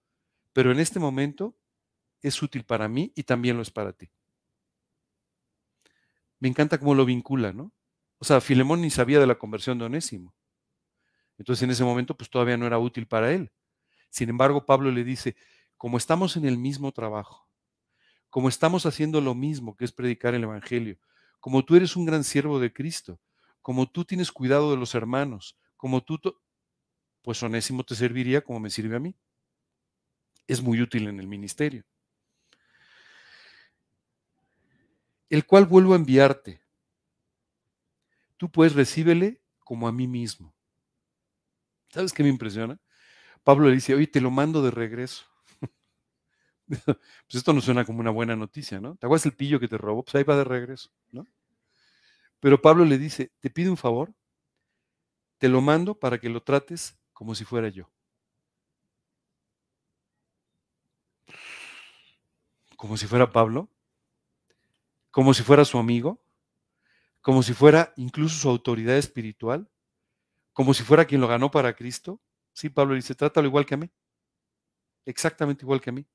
pero 0.53 0.71
en 0.71 0.79
este 0.79 1.01
momento 1.01 1.59
es 2.23 2.41
útil 2.43 2.65
para 2.65 2.87
mí 2.87 3.13
y 3.17 3.25
también 3.25 3.57
lo 3.57 3.63
es 3.63 3.71
para 3.71 3.93
ti. 3.93 4.09
Me 6.39 6.49
encanta 6.49 6.79
cómo 6.79 6.95
lo 6.95 7.05
vincula, 7.05 7.53
¿no? 7.53 7.73
O 8.19 8.25
sea, 8.25 8.41
Filemón 8.41 8.83
ni 8.83 8.91
sabía 8.91 9.19
de 9.19 9.27
la 9.27 9.37
conversión 9.37 9.79
de 9.79 9.87
Onésimo. 9.87 10.35
Entonces 11.39 11.63
en 11.63 11.71
ese 11.71 11.83
momento 11.83 12.17
pues 12.17 12.31
todavía 12.31 12.57
no 12.57 12.67
era 12.67 12.79
útil 12.79 13.09
para 13.09 13.33
él. 13.33 13.51
Sin 14.11 14.29
embargo, 14.29 14.67
Pablo 14.67 14.91
le 14.91 15.05
dice, 15.05 15.37
como 15.77 15.97
estamos 15.97 16.37
en 16.37 16.45
el 16.45 16.59
mismo 16.59 16.93
trabajo, 16.93 17.49
como 18.29 18.49
estamos 18.49 18.87
haciendo 18.87 19.21
lo 19.21 19.35
mismo 19.35 19.77
que 19.77 19.85
es 19.85 19.93
predicar 19.93 20.35
el 20.35 20.45
Evangelio, 20.45 20.99
como 21.41 21.65
tú 21.65 21.77
eres 21.77 21.97
un 21.97 22.05
gran 22.05 22.23
siervo 22.23 22.61
de 22.61 22.73
Cristo, 22.73 23.21
como 23.63 23.91
tú 23.91 24.05
tienes 24.05 24.31
cuidado 24.31 24.71
de 24.71 24.77
los 24.77 24.95
hermanos, 24.95 25.59
como 25.77 26.03
tú, 26.03 26.19
pues 27.23 27.43
Onésimo 27.43 27.85
te 27.85 27.95
serviría 27.95 28.43
como 28.43 28.61
me 28.61 28.71
sirve 28.71 28.97
a 28.97 29.01
mí. 29.01 29.17
Es 30.47 30.63
muy 30.63 30.81
útil 30.83 31.09
en 31.09 31.21
el 31.21 31.29
ministerio. 31.29 31.85
El 35.29 35.47
cual 35.47 35.67
vuelvo 35.67 35.93
a 35.93 35.97
enviarte. 35.97 36.61
Tú 38.37 38.51
pues 38.51 38.75
recíbele 38.75 39.43
como 39.65 39.87
a 39.87 39.93
mí 39.93 40.09
mismo. 40.09 40.55
¿Sabes 41.91 42.13
qué 42.13 42.23
me 42.23 42.29
impresiona? 42.29 42.81
Pablo 43.45 43.69
le 43.69 43.75
dice, 43.75 43.95
oye, 43.95 44.07
te 44.07 44.21
lo 44.21 44.31
mando 44.31 44.63
de 44.63 44.71
regreso. 44.71 45.25
pues 46.69 47.35
esto 47.35 47.53
no 47.53 47.61
suena 47.61 47.85
como 47.85 48.01
una 48.01 48.11
buena 48.11 48.37
noticia, 48.37 48.81
¿no? 48.81 48.97
¿Te 48.97 49.07
acuerdas 49.07 49.27
el 49.27 49.33
pillo 49.33 49.61
que 49.61 49.69
te 49.69 49.79
robó? 49.79 50.05
Pues 50.05 50.15
ahí 50.15 50.25
va 50.25 50.37
de 50.37 50.45
regreso, 50.45 50.91
¿no? 51.11 51.27
Pero 52.41 52.61
Pablo 52.61 52.85
le 52.85 52.99
dice, 52.99 53.33
te 53.41 53.51
pido 53.51 53.71
un 53.71 53.77
favor, 53.77 54.15
te 55.39 55.49
lo 55.49 55.61
mando 55.61 55.99
para 55.99 56.19
que 56.19 56.29
lo 56.29 56.43
trates 56.43 56.99
como 57.13 57.35
si 57.35 57.45
fuera 57.45 57.69
yo. 57.69 57.91
Como 62.77 62.97
si 62.97 63.07
fuera 63.07 63.31
Pablo, 63.31 63.69
como 65.11 65.35
si 65.35 65.43
fuera 65.43 65.65
su 65.65 65.79
amigo, 65.79 66.21
como 67.21 67.43
si 67.43 67.53
fuera 67.53 67.93
incluso 67.97 68.37
su 68.37 68.49
autoridad 68.49 68.97
espiritual, 68.97 69.69
como 70.53 70.75
si 70.75 70.85
fuera 70.85 71.05
quien 71.07 71.21
lo 71.21 71.29
ganó 71.29 71.51
para 71.51 71.75
Cristo. 71.75 72.21
Sí, 72.53 72.69
Pablo 72.69 72.95
dice, 72.95 73.15
trátalo 73.15 73.47
igual 73.47 73.67
que 73.67 73.75
a 73.75 73.79
mí, 73.79 73.91
exactamente 75.07 75.65
igual 75.65 75.81
que 75.81 75.91
a 75.91 75.93
mí. 75.93 76.07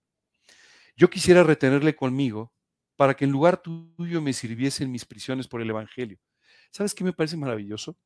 Yo 0.96 1.10
quisiera 1.10 1.44
retenerle 1.44 1.96
conmigo 1.96 2.54
para 2.96 3.16
que 3.16 3.26
en 3.26 3.32
lugar 3.32 3.62
tuyo 3.62 4.22
me 4.22 4.34
sirviese 4.34 4.84
en 4.84 4.92
mis 4.92 5.06
prisiones 5.06 5.48
por 5.48 5.62
el 5.62 5.70
Evangelio. 5.70 6.20
¿Sabes 6.72 6.96
qué 6.96 7.04
me 7.04 7.14
parece 7.14 7.38
maravilloso? 7.38 7.98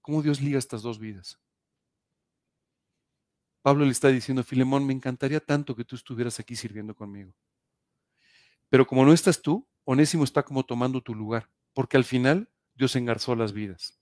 Cómo 0.00 0.22
Dios 0.22 0.40
liga 0.40 0.58
estas 0.58 0.82
dos 0.82 0.98
vidas. 0.98 1.38
Pablo 3.62 3.84
le 3.84 3.92
está 3.92 4.08
diciendo, 4.08 4.42
Filemón, 4.42 4.84
me 4.84 4.92
encantaría 4.92 5.38
tanto 5.38 5.76
que 5.76 5.84
tú 5.84 5.94
estuvieras 5.94 6.40
aquí 6.40 6.56
sirviendo 6.56 6.96
conmigo. 6.96 7.32
Pero 8.68 8.86
como 8.86 9.04
no 9.04 9.12
estás 9.12 9.40
tú, 9.40 9.68
Onésimo 9.84 10.24
está 10.24 10.42
como 10.42 10.64
tomando 10.64 11.00
tu 11.00 11.14
lugar, 11.14 11.48
porque 11.72 11.96
al 11.96 12.04
final 12.04 12.50
Dios 12.74 12.96
engarzó 12.96 13.36
las 13.36 13.52
vidas. 13.52 14.00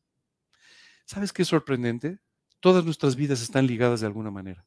¿Sabes 1.04 1.32
qué 1.32 1.42
es 1.42 1.48
sorprendente? 1.48 2.20
Todas 2.60 2.84
nuestras 2.84 3.16
vidas 3.16 3.42
están 3.42 3.66
ligadas 3.66 4.00
de 4.00 4.06
alguna 4.06 4.30
manera. 4.30 4.64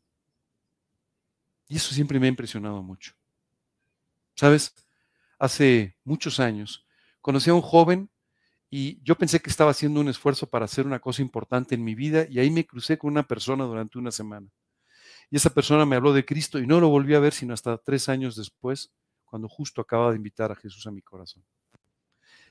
Y 1.68 1.78
eso 1.78 1.94
siempre 1.94 2.20
me 2.20 2.26
ha 2.26 2.30
impresionado 2.30 2.82
mucho. 2.84 3.14
¿Sabes? 4.36 4.74
hace 5.44 5.98
muchos 6.06 6.39
años, 6.39 6.86
conocí 7.20 7.50
a 7.50 7.54
un 7.54 7.62
joven 7.62 8.10
y 8.70 9.04
yo 9.04 9.16
pensé 9.16 9.41
que 9.41 9.50
estaba 9.50 9.72
haciendo 9.72 10.00
un 10.00 10.08
esfuerzo 10.08 10.48
para 10.50 10.64
hacer 10.64 10.86
una 10.86 11.00
cosa 11.00 11.22
importante 11.22 11.76
en 11.76 11.84
mi 11.84 11.96
vida 11.96 12.26
y 12.30 12.39
ahí 12.39 12.50
me 12.50 12.66
crucé 12.66 12.98
con 12.98 13.12
una 13.12 13.24
persona 13.24 13.66
durante 13.66 13.98
una 13.98 14.12
semana. 14.12 14.48
Y 15.30 15.36
esa 15.36 15.50
persona 15.50 15.86
me 15.86 15.98
habló 15.98 16.14
de 16.14 16.24
Cristo 16.24 16.60
y 16.60 16.68
no 16.68 16.80
lo 16.80 16.88
volví 16.88 17.14
a 17.14 17.20
ver 17.20 17.34
sino 17.34 17.54
hasta 17.54 17.78
tres 17.78 18.08
años 18.08 18.38
después, 18.38 18.94
cuando 19.26 19.50
justo 19.50 19.82
acababa 19.82 20.12
de 20.12 20.18
invitar 20.18 20.50
a 20.50 20.56
Jesús 20.56 20.88
a 20.88 20.91
mi 20.91 21.02
corazón. 21.02 21.44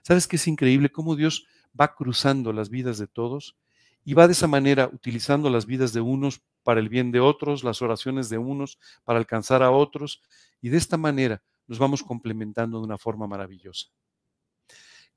¿Sabes 0.02 0.26
qué 0.26 0.36
es 0.36 0.46
increíble? 0.46 0.92
Cómo 0.92 1.16
Dios 1.16 1.46
va 1.78 1.94
cruzando 1.94 2.52
las 2.52 2.68
vidas 2.68 2.98
de 2.98 3.06
todos 3.06 3.56
y 4.04 4.14
va 4.14 4.26
de 4.26 4.32
esa 4.32 4.46
manera 4.46 4.90
utilizando 4.92 5.50
las 5.50 5.66
vidas 5.66 5.92
de 5.92 6.00
unos 6.00 6.42
para 6.62 6.80
el 6.80 6.88
bien 6.88 7.12
de 7.12 7.20
otros, 7.20 7.64
las 7.64 7.82
oraciones 7.82 8.28
de 8.28 8.38
unos 8.38 8.78
para 9.04 9.18
alcanzar 9.18 9.62
a 9.62 9.70
otros, 9.70 10.22
y 10.60 10.68
de 10.68 10.78
esta 10.78 10.96
manera 10.96 11.42
nos 11.66 11.78
vamos 11.78 12.02
complementando 12.02 12.78
de 12.78 12.84
una 12.84 12.98
forma 12.98 13.26
maravillosa. 13.26 13.88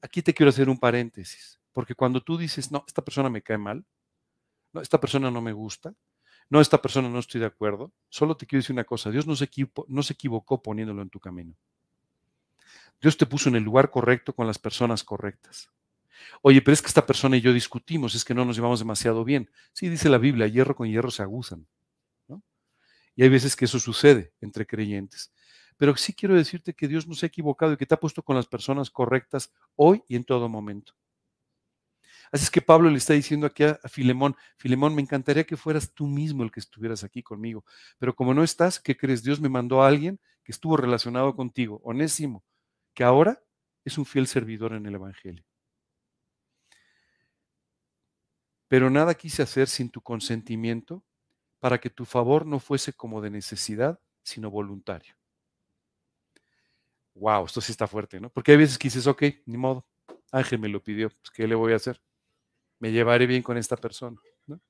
Aquí 0.01 0.21
te 0.21 0.33
quiero 0.33 0.49
hacer 0.49 0.69
un 0.69 0.79
paréntesis, 0.79 1.59
porque 1.71 1.95
cuando 1.95 2.21
tú 2.21 2.37
dices, 2.37 2.71
no, 2.71 2.83
esta 2.87 3.03
persona 3.03 3.29
me 3.29 3.41
cae 3.41 3.57
mal, 3.57 3.83
no, 4.71 4.81
esta 4.81 4.99
persona 4.99 5.31
no 5.31 5.41
me 5.41 5.53
gusta, 5.53 5.93
no, 6.49 6.61
esta 6.61 6.81
persona 6.81 7.09
no 7.09 7.19
estoy 7.19 7.41
de 7.41 7.47
acuerdo, 7.47 7.91
solo 8.09 8.37
te 8.37 8.45
quiero 8.45 8.61
decir 8.61 8.73
una 8.73 8.83
cosa, 8.83 9.09
Dios 9.09 9.25
no 9.25 9.35
se, 9.35 9.49
no 9.87 10.03
se 10.03 10.13
equivocó 10.13 10.61
poniéndolo 10.61 11.01
en 11.01 11.09
tu 11.09 11.19
camino. 11.19 11.55
Dios 13.01 13.17
te 13.17 13.25
puso 13.25 13.49
en 13.49 13.55
el 13.55 13.63
lugar 13.63 13.89
correcto 13.89 14.33
con 14.33 14.47
las 14.47 14.59
personas 14.59 15.03
correctas. 15.03 15.69
Oye, 16.41 16.61
pero 16.61 16.73
es 16.73 16.81
que 16.81 16.87
esta 16.87 17.05
persona 17.05 17.37
y 17.37 17.41
yo 17.41 17.53
discutimos, 17.53 18.15
es 18.15 18.23
que 18.23 18.33
no 18.33 18.45
nos 18.45 18.55
llevamos 18.55 18.79
demasiado 18.79 19.23
bien. 19.23 19.49
Sí, 19.73 19.89
dice 19.89 20.09
la 20.09 20.17
Biblia, 20.17 20.47
hierro 20.47 20.75
con 20.75 20.89
hierro 20.89 21.11
se 21.11 21.23
aguzan. 21.23 21.67
Y 23.15 23.23
hay 23.23 23.29
veces 23.29 23.55
que 23.55 23.65
eso 23.65 23.79
sucede 23.79 24.33
entre 24.41 24.65
creyentes. 24.67 25.31
Pero 25.77 25.95
sí 25.95 26.13
quiero 26.13 26.35
decirte 26.35 26.73
que 26.73 26.87
Dios 26.87 27.07
no 27.07 27.15
se 27.15 27.25
ha 27.25 27.27
equivocado 27.27 27.73
y 27.73 27.77
que 27.77 27.85
te 27.85 27.93
ha 27.93 27.99
puesto 27.99 28.23
con 28.23 28.35
las 28.35 28.47
personas 28.47 28.89
correctas 28.89 29.53
hoy 29.75 30.03
y 30.07 30.15
en 30.15 30.23
todo 30.23 30.49
momento. 30.49 30.93
Así 32.31 32.43
es 32.43 32.51
que 32.51 32.61
Pablo 32.61 32.89
le 32.89 32.97
está 32.97 33.13
diciendo 33.13 33.47
aquí 33.47 33.63
a, 33.63 33.79
Filemón, 33.87 34.35
Filemón, 34.57 34.95
me 34.95 35.01
encantaría 35.01 35.45
que 35.45 35.57
fueras 35.57 35.93
tú 35.93 36.07
mismo 36.07 36.43
el 36.43 36.51
que 36.51 36.59
estuvieras 36.59 37.03
aquí 37.03 37.21
conmigo, 37.21 37.63
pero 37.97 38.15
como 38.15 38.33
no 38.33 38.43
estás, 38.43 38.79
¿qué 38.79 38.97
crees? 38.97 39.23
Dios 39.23 39.39
me 39.39 39.49
mandó 39.49 39.83
a 39.83 39.87
alguien 39.87 40.19
que 40.43 40.51
estuvo 40.51 40.75
relacionado 40.75 41.35
contigo, 41.35 41.79
Onésimo, 41.83 42.43
que 42.93 43.03
ahora 43.03 43.41
es 43.83 43.97
un 43.97 44.05
fiel 44.05 44.27
servidor 44.27 44.73
en 44.73 44.85
el 44.85 44.95
Evangelio. 44.95 45.45
Pero 48.67 48.89
nada 48.89 49.13
quise 49.13 49.43
hacer 49.43 49.67
sin 49.67 49.89
tu 49.89 50.01
consentimiento 50.01 51.03
para 51.59 51.79
que 51.79 51.89
tu 51.89 52.05
favor 52.05 52.45
no 52.45 52.59
fuese 52.59 52.93
como 52.93 53.21
de 53.21 53.29
necesidad, 53.29 53.99
sino 54.23 54.49
voluntario 54.49 55.15
wow, 57.15 57.45
esto 57.45 57.61
sí 57.61 57.71
está 57.71 57.87
fuerte, 57.87 58.19
¿no? 58.19 58.29
Porque 58.29 58.51
hay 58.51 58.57
veces 58.57 58.77
que 58.77 58.87
dices, 58.87 59.07
ok, 59.07 59.23
ni 59.45 59.57
modo, 59.57 59.87
Ángel 60.31 60.59
me 60.59 60.69
lo 60.69 60.83
pidió, 60.83 61.09
pues 61.09 61.31
¿qué 61.33 61.47
le 61.47 61.55
voy 61.55 61.73
a 61.73 61.77
hacer? 61.77 62.01
Me 62.79 62.91
llevaré 62.91 63.25
bien 63.25 63.41
con 63.41 63.57
esta 63.57 63.77
persona, 63.77 64.19
¿no? 64.45 64.61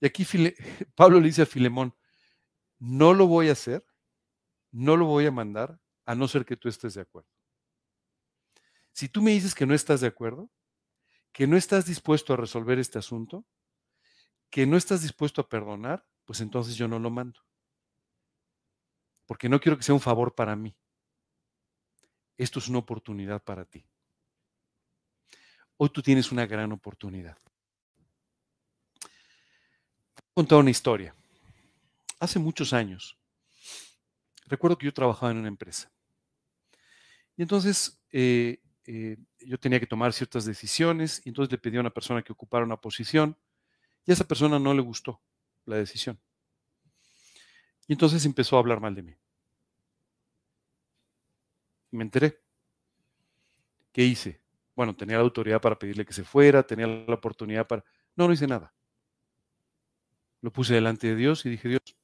Y 0.00 0.06
aquí 0.06 0.26
Pablo 0.94 1.20
le 1.20 1.26
dice 1.26 1.42
a 1.42 1.46
Filemón, 1.46 1.94
no 2.78 3.14
lo 3.14 3.26
voy 3.26 3.48
a 3.48 3.52
hacer, 3.52 3.86
no 4.72 4.96
lo 4.96 5.06
voy 5.06 5.26
a 5.26 5.30
mandar, 5.30 5.80
a 6.04 6.14
no 6.14 6.28
ser 6.28 6.44
que 6.44 6.56
tú 6.56 6.68
estés 6.68 6.94
de 6.94 7.00
acuerdo. 7.00 7.30
Si 8.92 9.08
tú 9.08 9.22
me 9.22 9.30
dices 9.30 9.54
que 9.54 9.66
no 9.66 9.74
estás 9.74 10.00
de 10.00 10.08
acuerdo, 10.08 10.50
que 11.36 11.46
no 11.46 11.58
estás 11.58 11.84
dispuesto 11.84 12.32
a 12.32 12.38
resolver 12.38 12.78
este 12.78 12.98
asunto, 12.98 13.44
que 14.48 14.64
no 14.64 14.78
estás 14.78 15.02
dispuesto 15.02 15.42
a 15.42 15.48
perdonar, 15.50 16.08
pues 16.24 16.40
entonces 16.40 16.76
yo 16.76 16.88
no 16.88 16.98
lo 16.98 17.10
mando. 17.10 17.38
Porque 19.26 19.46
no 19.46 19.60
quiero 19.60 19.76
que 19.76 19.82
sea 19.82 19.94
un 19.94 20.00
favor 20.00 20.34
para 20.34 20.56
mí. 20.56 20.74
Esto 22.38 22.58
es 22.58 22.68
una 22.68 22.78
oportunidad 22.78 23.42
para 23.42 23.66
ti. 23.66 23.84
Hoy 25.76 25.90
tú 25.90 26.00
tienes 26.00 26.32
una 26.32 26.46
gran 26.46 26.72
oportunidad. 26.72 27.36
Contar 30.32 30.60
una 30.60 30.70
historia. 30.70 31.14
Hace 32.18 32.38
muchos 32.38 32.72
años, 32.72 33.18
recuerdo 34.46 34.78
que 34.78 34.86
yo 34.86 34.94
trabajaba 34.94 35.32
en 35.32 35.36
una 35.36 35.48
empresa. 35.48 35.92
Y 37.36 37.42
entonces 37.42 38.02
eh, 38.10 38.62
eh, 38.86 39.16
yo 39.40 39.58
tenía 39.58 39.80
que 39.80 39.86
tomar 39.86 40.12
ciertas 40.12 40.44
decisiones 40.44 41.20
y 41.24 41.30
entonces 41.30 41.50
le 41.50 41.58
pedí 41.58 41.76
a 41.76 41.80
una 41.80 41.90
persona 41.90 42.22
que 42.22 42.32
ocupara 42.32 42.64
una 42.64 42.80
posición 42.80 43.36
y 44.04 44.12
a 44.12 44.14
esa 44.14 44.26
persona 44.26 44.58
no 44.58 44.72
le 44.74 44.80
gustó 44.80 45.20
la 45.64 45.76
decisión. 45.76 46.20
Y 47.88 47.92
entonces 47.92 48.24
empezó 48.24 48.56
a 48.56 48.60
hablar 48.60 48.80
mal 48.80 48.94
de 48.94 49.02
mí. 49.02 49.16
Y 51.90 51.96
me 51.96 52.04
enteré. 52.04 52.40
¿Qué 53.92 54.04
hice? 54.04 54.40
Bueno, 54.74 54.94
tenía 54.94 55.16
la 55.16 55.22
autoridad 55.22 55.60
para 55.60 55.78
pedirle 55.78 56.04
que 56.04 56.12
se 56.12 56.24
fuera, 56.24 56.62
tenía 56.62 56.86
la 56.86 57.14
oportunidad 57.14 57.66
para... 57.66 57.84
No, 58.14 58.26
no 58.26 58.32
hice 58.32 58.46
nada. 58.46 58.74
Lo 60.42 60.52
puse 60.52 60.74
delante 60.74 61.08
de 61.08 61.16
Dios 61.16 61.44
y 61.46 61.50
dije, 61.50 61.68
Dios, 61.68 61.96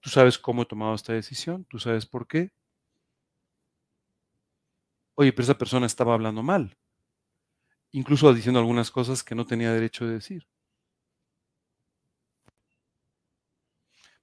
tú 0.00 0.10
sabes 0.10 0.38
cómo 0.38 0.62
he 0.62 0.66
tomado 0.66 0.94
esta 0.94 1.12
decisión, 1.12 1.64
tú 1.64 1.78
sabes 1.78 2.06
por 2.06 2.26
qué, 2.26 2.52
Oye, 5.16 5.32
pero 5.32 5.44
esa 5.44 5.58
persona 5.58 5.86
estaba 5.86 6.14
hablando 6.14 6.42
mal, 6.42 6.76
incluso 7.92 8.32
diciendo 8.34 8.58
algunas 8.58 8.90
cosas 8.90 9.22
que 9.22 9.34
no 9.34 9.46
tenía 9.46 9.72
derecho 9.72 10.06
de 10.06 10.14
decir. 10.14 10.46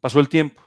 Pasó 0.01 0.19
el 0.19 0.27
tiempo. 0.27 0.61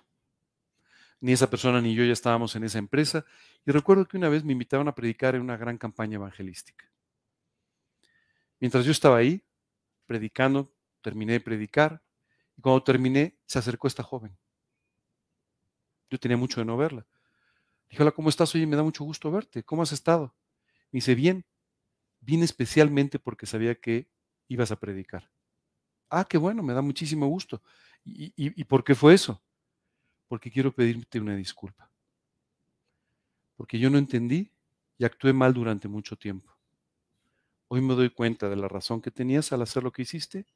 Ni 1.21 1.33
esa 1.33 1.51
persona 1.51 1.81
ni 1.81 1.95
yo 1.95 2.05
ya 2.05 2.13
estábamos 2.13 2.55
en 2.55 2.65
esa 2.65 2.79
empresa. 2.79 3.25
Y 3.67 3.73
recuerdo 3.73 4.07
que 4.07 4.17
una 4.17 4.29
vez 4.29 4.45
me 4.45 4.53
invitaron 4.53 4.89
a 4.89 4.95
predicar 4.95 5.35
en 5.35 5.43
una 5.43 5.57
gran 5.57 5.77
campaña 5.77 6.17
evangelística. 6.17 6.91
Mientras 8.61 8.85
yo 8.85 8.93
estaba 8.93 9.17
ahí, 9.17 9.43
predicando, 10.07 10.73
terminé 11.03 11.33
de 11.33 11.41
predicar. 11.41 12.03
Y 12.57 12.63
cuando 12.63 12.83
terminé, 12.85 13.37
se 13.47 13.59
acercó 13.59 13.89
esta 13.89 14.03
joven. 14.03 14.37
Yo 16.11 16.19
tenía 16.19 16.37
mucho 16.37 16.61
de 16.61 16.67
no 16.67 16.77
verla. 16.77 17.07
Dije, 17.95 18.03
hola, 18.03 18.11
¿cómo 18.11 18.29
estás? 18.29 18.53
Oye, 18.57 18.67
me 18.67 18.75
da 18.75 18.83
mucho 18.83 19.05
gusto 19.05 19.31
verte. 19.31 19.63
¿Cómo 19.63 19.85
has 19.85 19.93
estado? 19.93 20.35
Me 20.91 20.97
dice, 20.97 21.15
bien. 21.15 21.47
Vine 22.19 22.45
especialmente 22.45 23.21
porque 23.21 23.47
sabía 23.47 23.77
que 23.77 24.09
ibas 24.49 24.73
a 24.73 24.81
predicar. 24.81 25.31
Ah, 26.11 26.27
qué 26.29 26.37
bueno, 26.37 26.65
me 26.65 26.73
da 26.73 26.83
muchísimo 26.83 27.29
gusto. 27.29 27.63
¿Y, 28.05 28.33
y 28.35 28.65
por 28.65 28.83
qué 28.83 28.97
fue 28.97 29.15
eso? 29.15 29.41
Porque 30.27 30.51
quiero 30.51 30.75
pedirte 30.75 31.21
una 31.21 31.37
disculpa. 31.37 31.89
Porque 33.55 33.79
yo 33.79 33.91
no 33.91 33.99
entendí 33.99 34.51
y 34.99 35.05
actué 35.05 35.33
mal 35.33 35.55
durante 35.55 35.87
mucho 35.87 36.17
tiempo. 36.17 36.53
Hoy 37.69 37.81
me 37.81 37.95
doy 37.95 38.11
cuenta 38.11 38.49
de 38.49 38.57
la 38.57 38.67
razón 38.67 39.03
que 39.03 39.13
tenías 39.13 39.53
al 39.53 39.63
hacer 39.63 39.85
lo 39.85 39.93
que 39.93 40.03
hiciste 40.03 40.47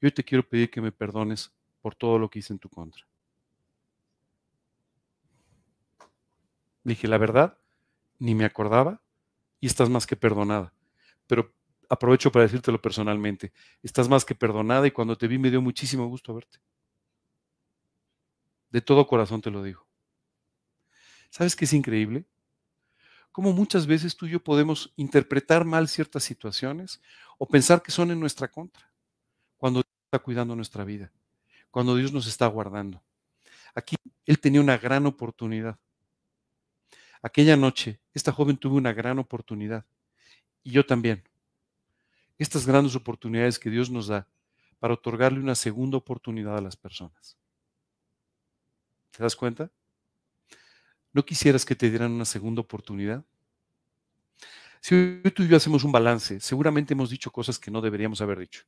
y 0.00 0.06
hoy 0.06 0.10
te 0.10 0.24
quiero 0.24 0.42
pedir 0.42 0.72
que 0.72 0.80
me 0.80 0.90
perdones 0.90 1.52
por 1.80 1.94
todo 1.94 2.18
lo 2.18 2.28
que 2.28 2.40
hice 2.40 2.52
en 2.52 2.58
tu 2.58 2.68
contra. 2.68 3.06
Dije, 6.84 7.08
la 7.08 7.18
verdad, 7.18 7.58
ni 8.18 8.34
me 8.34 8.44
acordaba 8.44 9.00
y 9.60 9.66
estás 9.66 9.88
más 9.88 10.06
que 10.06 10.16
perdonada. 10.16 10.72
Pero 11.26 11.52
aprovecho 11.88 12.30
para 12.30 12.44
decírtelo 12.44 12.80
personalmente. 12.80 13.52
Estás 13.82 14.08
más 14.08 14.24
que 14.24 14.34
perdonada 14.34 14.86
y 14.86 14.90
cuando 14.90 15.16
te 15.16 15.28
vi 15.28 15.38
me 15.38 15.50
dio 15.50 15.62
muchísimo 15.62 16.06
gusto 16.06 16.34
verte. 16.34 16.58
De 18.70 18.80
todo 18.80 19.06
corazón 19.06 19.40
te 19.40 19.50
lo 19.50 19.62
digo. 19.62 19.86
¿Sabes 21.30 21.56
qué 21.56 21.64
es 21.64 21.72
increíble? 21.72 22.24
Cómo 23.32 23.52
muchas 23.52 23.86
veces 23.86 24.16
tú 24.16 24.26
y 24.26 24.30
yo 24.30 24.40
podemos 24.42 24.92
interpretar 24.96 25.64
mal 25.64 25.88
ciertas 25.88 26.22
situaciones 26.22 27.00
o 27.38 27.48
pensar 27.48 27.82
que 27.82 27.90
son 27.90 28.12
en 28.12 28.20
nuestra 28.20 28.46
contra, 28.46 28.92
cuando 29.56 29.80
Dios 29.80 29.92
está 30.04 30.20
cuidando 30.20 30.54
nuestra 30.54 30.84
vida, 30.84 31.10
cuando 31.70 31.96
Dios 31.96 32.12
nos 32.12 32.28
está 32.28 32.46
guardando. 32.46 33.02
Aquí 33.74 33.96
Él 34.24 34.38
tenía 34.38 34.60
una 34.60 34.78
gran 34.78 35.06
oportunidad. 35.06 35.78
Aquella 37.24 37.56
noche, 37.56 37.98
esta 38.12 38.32
joven 38.32 38.58
tuvo 38.58 38.76
una 38.76 38.92
gran 38.92 39.18
oportunidad 39.18 39.86
y 40.62 40.72
yo 40.72 40.84
también. 40.84 41.24
Estas 42.36 42.66
grandes 42.66 42.94
oportunidades 42.96 43.58
que 43.58 43.70
Dios 43.70 43.88
nos 43.88 44.08
da 44.08 44.28
para 44.78 44.92
otorgarle 44.92 45.40
una 45.40 45.54
segunda 45.54 45.96
oportunidad 45.96 46.58
a 46.58 46.60
las 46.60 46.76
personas. 46.76 47.38
¿Te 49.10 49.22
das 49.22 49.34
cuenta? 49.34 49.70
¿No 51.14 51.24
quisieras 51.24 51.64
que 51.64 51.74
te 51.74 51.88
dieran 51.88 52.12
una 52.12 52.26
segunda 52.26 52.60
oportunidad? 52.60 53.24
Si 54.82 54.94
hoy 54.94 55.30
tú 55.34 55.44
y 55.44 55.48
yo 55.48 55.56
hacemos 55.56 55.82
un 55.82 55.92
balance, 55.92 56.40
seguramente 56.40 56.92
hemos 56.92 57.08
dicho 57.08 57.32
cosas 57.32 57.58
que 57.58 57.70
no 57.70 57.80
deberíamos 57.80 58.20
haber 58.20 58.38
dicho. 58.40 58.64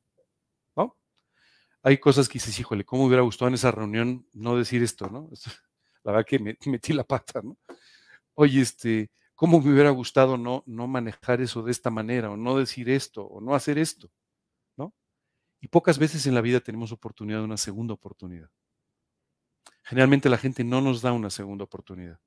¿No? 0.75 0.97
Hay 1.83 1.99
cosas 1.99 2.27
que 2.27 2.39
dices, 2.39 2.59
híjole, 2.59 2.83
¿cómo 2.83 3.05
hubiera 3.05 3.21
gustado 3.21 3.49
en 3.49 3.53
esa 3.53 3.69
reunión 3.69 4.27
no 4.33 4.57
decir 4.57 4.81
esto, 4.81 5.11
no? 5.11 5.29
La 6.03 6.13
verdad 6.13 6.25
que 6.25 6.39
metí 6.39 6.93
la 6.93 7.03
pata, 7.03 7.41
¿no? 7.43 7.55
Oye, 8.37 8.61
este, 8.61 9.09
¿cómo 9.33 9.59
me 9.59 9.73
hubiera 9.73 9.89
gustado 9.89 10.37
no, 10.37 10.63
no 10.67 10.87
manejar 10.87 11.41
eso 11.41 11.63
de 11.63 11.71
esta 11.71 11.89
manera, 11.89 12.29
o 12.29 12.37
no 12.37 12.57
decir 12.57 12.87
esto, 12.89 13.25
o 13.25 13.41
no 13.41 13.55
hacer 13.55 13.79
esto? 13.79 14.11
¿No? 14.77 14.93
Y 15.59 15.69
pocas 15.69 15.97
veces 15.97 16.27
en 16.27 16.35
la 16.35 16.41
vida 16.41 16.59
tenemos 16.59 16.91
oportunidad 16.91 17.39
de 17.39 17.45
una 17.45 17.57
segunda 17.57 17.95
oportunidad. 17.95 18.51
Generalmente 19.83 20.29
la 20.29 20.37
gente 20.37 20.63
no 20.63 20.81
nos 20.81 21.01
da 21.01 21.13
una 21.13 21.31
segunda 21.31 21.63
oportunidad. 21.63 22.19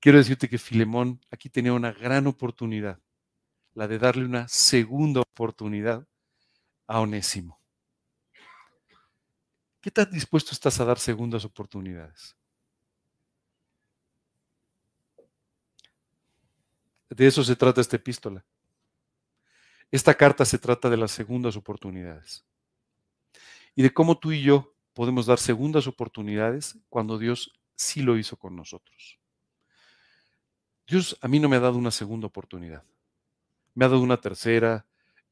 Quiero 0.00 0.18
decirte 0.18 0.48
que 0.48 0.56
Filemón 0.56 1.20
aquí 1.30 1.50
tenía 1.50 1.74
una 1.74 1.92
gran 1.92 2.26
oportunidad, 2.26 2.98
la 3.74 3.88
de 3.88 3.98
darle 3.98 4.24
una 4.24 4.48
segunda 4.48 5.20
oportunidad 5.20 6.08
a 6.86 7.00
Onésimo. 7.00 7.60
¿Qué 9.82 9.90
tan 9.90 10.10
dispuesto 10.10 10.52
estás 10.52 10.80
a 10.80 10.86
dar 10.86 10.98
segundas 10.98 11.44
oportunidades? 11.44 12.37
De 17.10 17.26
eso 17.26 17.42
se 17.42 17.56
trata 17.56 17.80
esta 17.80 17.96
epístola. 17.96 18.44
Esta 19.90 20.14
carta 20.14 20.44
se 20.44 20.58
trata 20.58 20.90
de 20.90 20.98
las 20.98 21.10
segundas 21.10 21.56
oportunidades 21.56 22.44
y 23.74 23.82
de 23.82 23.92
cómo 23.94 24.18
tú 24.18 24.32
y 24.32 24.42
yo 24.42 24.74
podemos 24.92 25.26
dar 25.26 25.38
segundas 25.38 25.86
oportunidades 25.86 26.76
cuando 26.88 27.16
Dios 27.16 27.52
sí 27.74 28.02
lo 28.02 28.18
hizo 28.18 28.36
con 28.36 28.54
nosotros. 28.54 29.18
Dios 30.86 31.16
a 31.20 31.28
mí 31.28 31.38
no 31.38 31.48
me 31.48 31.56
ha 31.56 31.60
dado 31.60 31.78
una 31.78 31.90
segunda 31.90 32.26
oportunidad. 32.26 32.82
Me 33.74 33.84
ha 33.84 33.88
dado 33.88 34.02
una 34.02 34.20
tercera 34.20 34.84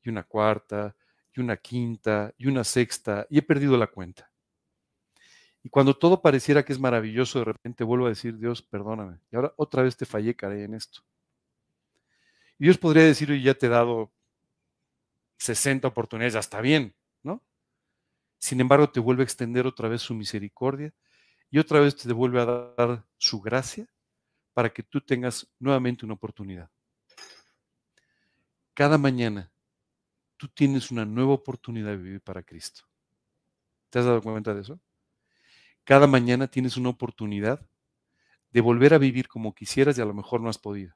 y 0.02 0.08
una 0.08 0.22
cuarta 0.22 0.94
y 1.34 1.40
una 1.40 1.56
quinta 1.56 2.32
y 2.38 2.46
una 2.46 2.64
sexta 2.64 3.26
y 3.28 3.38
he 3.38 3.42
perdido 3.42 3.76
la 3.76 3.88
cuenta. 3.88 4.30
Y 5.62 5.68
cuando 5.68 5.98
todo 5.98 6.22
pareciera 6.22 6.64
que 6.64 6.72
es 6.72 6.78
maravilloso, 6.78 7.40
de 7.40 7.46
repente 7.46 7.82
vuelvo 7.82 8.06
a 8.06 8.10
decir, 8.10 8.38
Dios, 8.38 8.62
perdóname. 8.62 9.18
Y 9.32 9.36
ahora 9.36 9.52
otra 9.56 9.82
vez 9.82 9.96
te 9.96 10.06
fallé, 10.06 10.36
caray, 10.36 10.62
en 10.62 10.74
esto. 10.74 11.00
Dios 12.59 12.78
podría 12.78 13.04
decir, 13.04 13.40
ya 13.42 13.54
te 13.54 13.66
he 13.66 13.68
dado 13.68 14.11
60 15.38 15.86
oportunidades, 15.88 16.34
ya 16.34 16.40
está 16.40 16.61
bien, 16.61 16.94
¿no? 17.22 17.42
Sin 18.38 18.61
embargo, 18.61 18.88
te 18.90 19.00
vuelve 19.00 19.22
a 19.22 19.24
extender 19.24 19.66
otra 19.66 19.88
vez 19.88 20.02
su 20.02 20.14
misericordia 20.14 20.94
y 21.50 21.59
otra 21.59 21.80
vez 21.80 21.96
te 21.96 22.12
vuelve 22.12 22.40
a 22.40 22.46
dar 22.46 23.04
su 23.18 23.40
gracia 23.40 23.86
para 24.54 24.70
que 24.70 24.82
tú 24.82 25.00
tengas 25.00 25.46
nuevamente 25.59 26.04
una 26.07 26.14
oportunidad. 26.14 26.70
Cada 28.72 28.96
mañana 28.96 29.50
tú 30.36 30.48
tienes 30.48 30.90
una 30.90 31.04
nueva 31.04 31.34
oportunidad 31.34 31.90
de 31.90 31.96
vivir 31.98 32.20
para 32.22 32.42
Cristo. 32.42 32.84
¿Te 33.90 33.98
has 33.98 34.07
dado 34.07 34.22
cuenta 34.22 34.54
de 34.54 34.62
eso? 34.62 34.80
Cada 35.84 36.07
mañana 36.07 36.48
tienes 36.48 36.76
una 36.76 36.88
oportunidad 36.88 37.64
de 38.50 38.61
volver 38.61 38.94
a 38.94 38.98
vivir 38.98 39.28
como 39.28 39.54
quisieras 39.54 39.98
y 39.98 40.00
a 40.00 40.07
lo 40.07 40.14
mejor 40.14 40.40
no 40.40 40.48
has 40.48 40.59
podido 40.59 40.95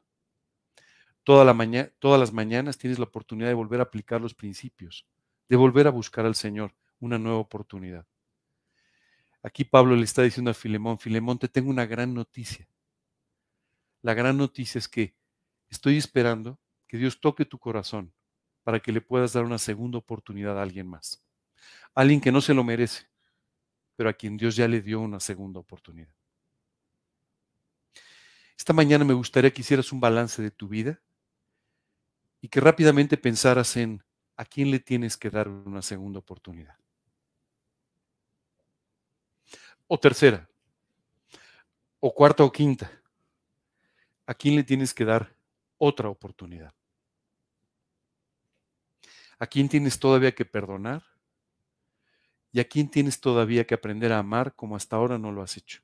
todas 1.24 1.46
las 1.46 2.32
mañanas 2.32 2.78
tienes 2.78 2.98
la 2.98 3.04
oportunidad 3.04 3.48
de 3.48 3.54
volver 3.54 3.80
a 3.80 3.84
aplicar 3.84 4.20
los 4.20 4.34
principios, 4.34 5.06
de 5.48 5.56
volver 5.56 5.86
a 5.86 5.90
buscar 5.90 6.26
al 6.26 6.34
Señor, 6.34 6.74
una 6.98 7.18
nueva 7.18 7.38
oportunidad. 7.38 8.06
Aquí 9.42 9.64
Pablo 9.64 9.96
le 9.96 10.04
está 10.04 10.22
diciendo 10.22 10.50
a 10.50 10.54
Filemón, 10.54 10.98
Filemón, 10.98 11.38
te 11.38 11.48
tengo 11.48 11.70
una 11.70 11.86
gran 11.86 12.12
noticia. 12.12 12.68
La 14.02 14.14
gran 14.14 14.36
noticia 14.36 14.78
es 14.78 14.88
que 14.88 15.14
estoy 15.70 15.96
esperando 15.96 16.58
que 16.86 16.98
Dios 16.98 17.20
toque 17.20 17.44
tu 17.44 17.58
corazón 17.58 18.12
para 18.62 18.80
que 18.80 18.92
le 18.92 19.00
puedas 19.00 19.32
dar 19.32 19.44
una 19.44 19.58
segunda 19.58 19.98
oportunidad 19.98 20.58
a 20.58 20.62
alguien 20.62 20.86
más. 20.86 21.22
Alguien 21.94 22.20
que 22.20 22.32
no 22.32 22.40
se 22.40 22.54
lo 22.54 22.64
merece, 22.64 23.08
pero 23.96 24.10
a 24.10 24.12
quien 24.12 24.36
Dios 24.36 24.56
ya 24.56 24.68
le 24.68 24.80
dio 24.80 25.00
una 25.00 25.20
segunda 25.20 25.60
oportunidad. 25.60 26.14
Esta 28.56 28.72
mañana 28.72 29.04
me 29.04 29.14
gustaría 29.14 29.50
que 29.52 29.62
hicieras 29.62 29.90
un 29.90 30.00
balance 30.00 30.42
de 30.42 30.50
tu 30.50 30.68
vida 30.68 31.00
y 32.40 32.48
que 32.48 32.60
rápidamente 32.60 33.16
pensaras 33.16 33.76
en 33.76 34.02
¿a 34.36 34.44
quién 34.44 34.70
le 34.70 34.80
tienes 34.80 35.16
que 35.16 35.30
dar 35.30 35.48
una 35.48 35.82
segunda 35.82 36.18
oportunidad? 36.18 36.76
O 39.88 39.98
tercera, 39.98 40.48
o 42.00 42.14
cuarta 42.14 42.44
o 42.44 42.50
quinta, 42.50 42.90
¿a 44.26 44.34
quién 44.34 44.56
le 44.56 44.64
tienes 44.64 44.94
que 44.94 45.04
dar 45.04 45.36
otra 45.78 46.08
oportunidad? 46.08 46.72
¿A 49.38 49.46
quién 49.46 49.68
tienes 49.68 49.98
todavía 49.98 50.34
que 50.34 50.44
perdonar? 50.44 51.02
¿Y 52.52 52.60
a 52.60 52.68
quién 52.68 52.90
tienes 52.90 53.20
todavía 53.20 53.66
que 53.66 53.74
aprender 53.74 54.12
a 54.12 54.18
amar 54.18 54.54
como 54.54 54.76
hasta 54.76 54.96
ahora 54.96 55.18
no 55.18 55.32
lo 55.32 55.42
has 55.42 55.56
hecho? 55.56 55.82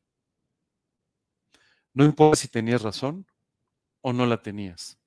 No 1.95 2.05
importa 2.05 2.37
si 2.37 2.49
tenías 2.49 2.83
razón 2.83 3.27
o 4.03 4.13
no 4.13 4.27
la 4.27 4.43
tenías. 4.43 4.99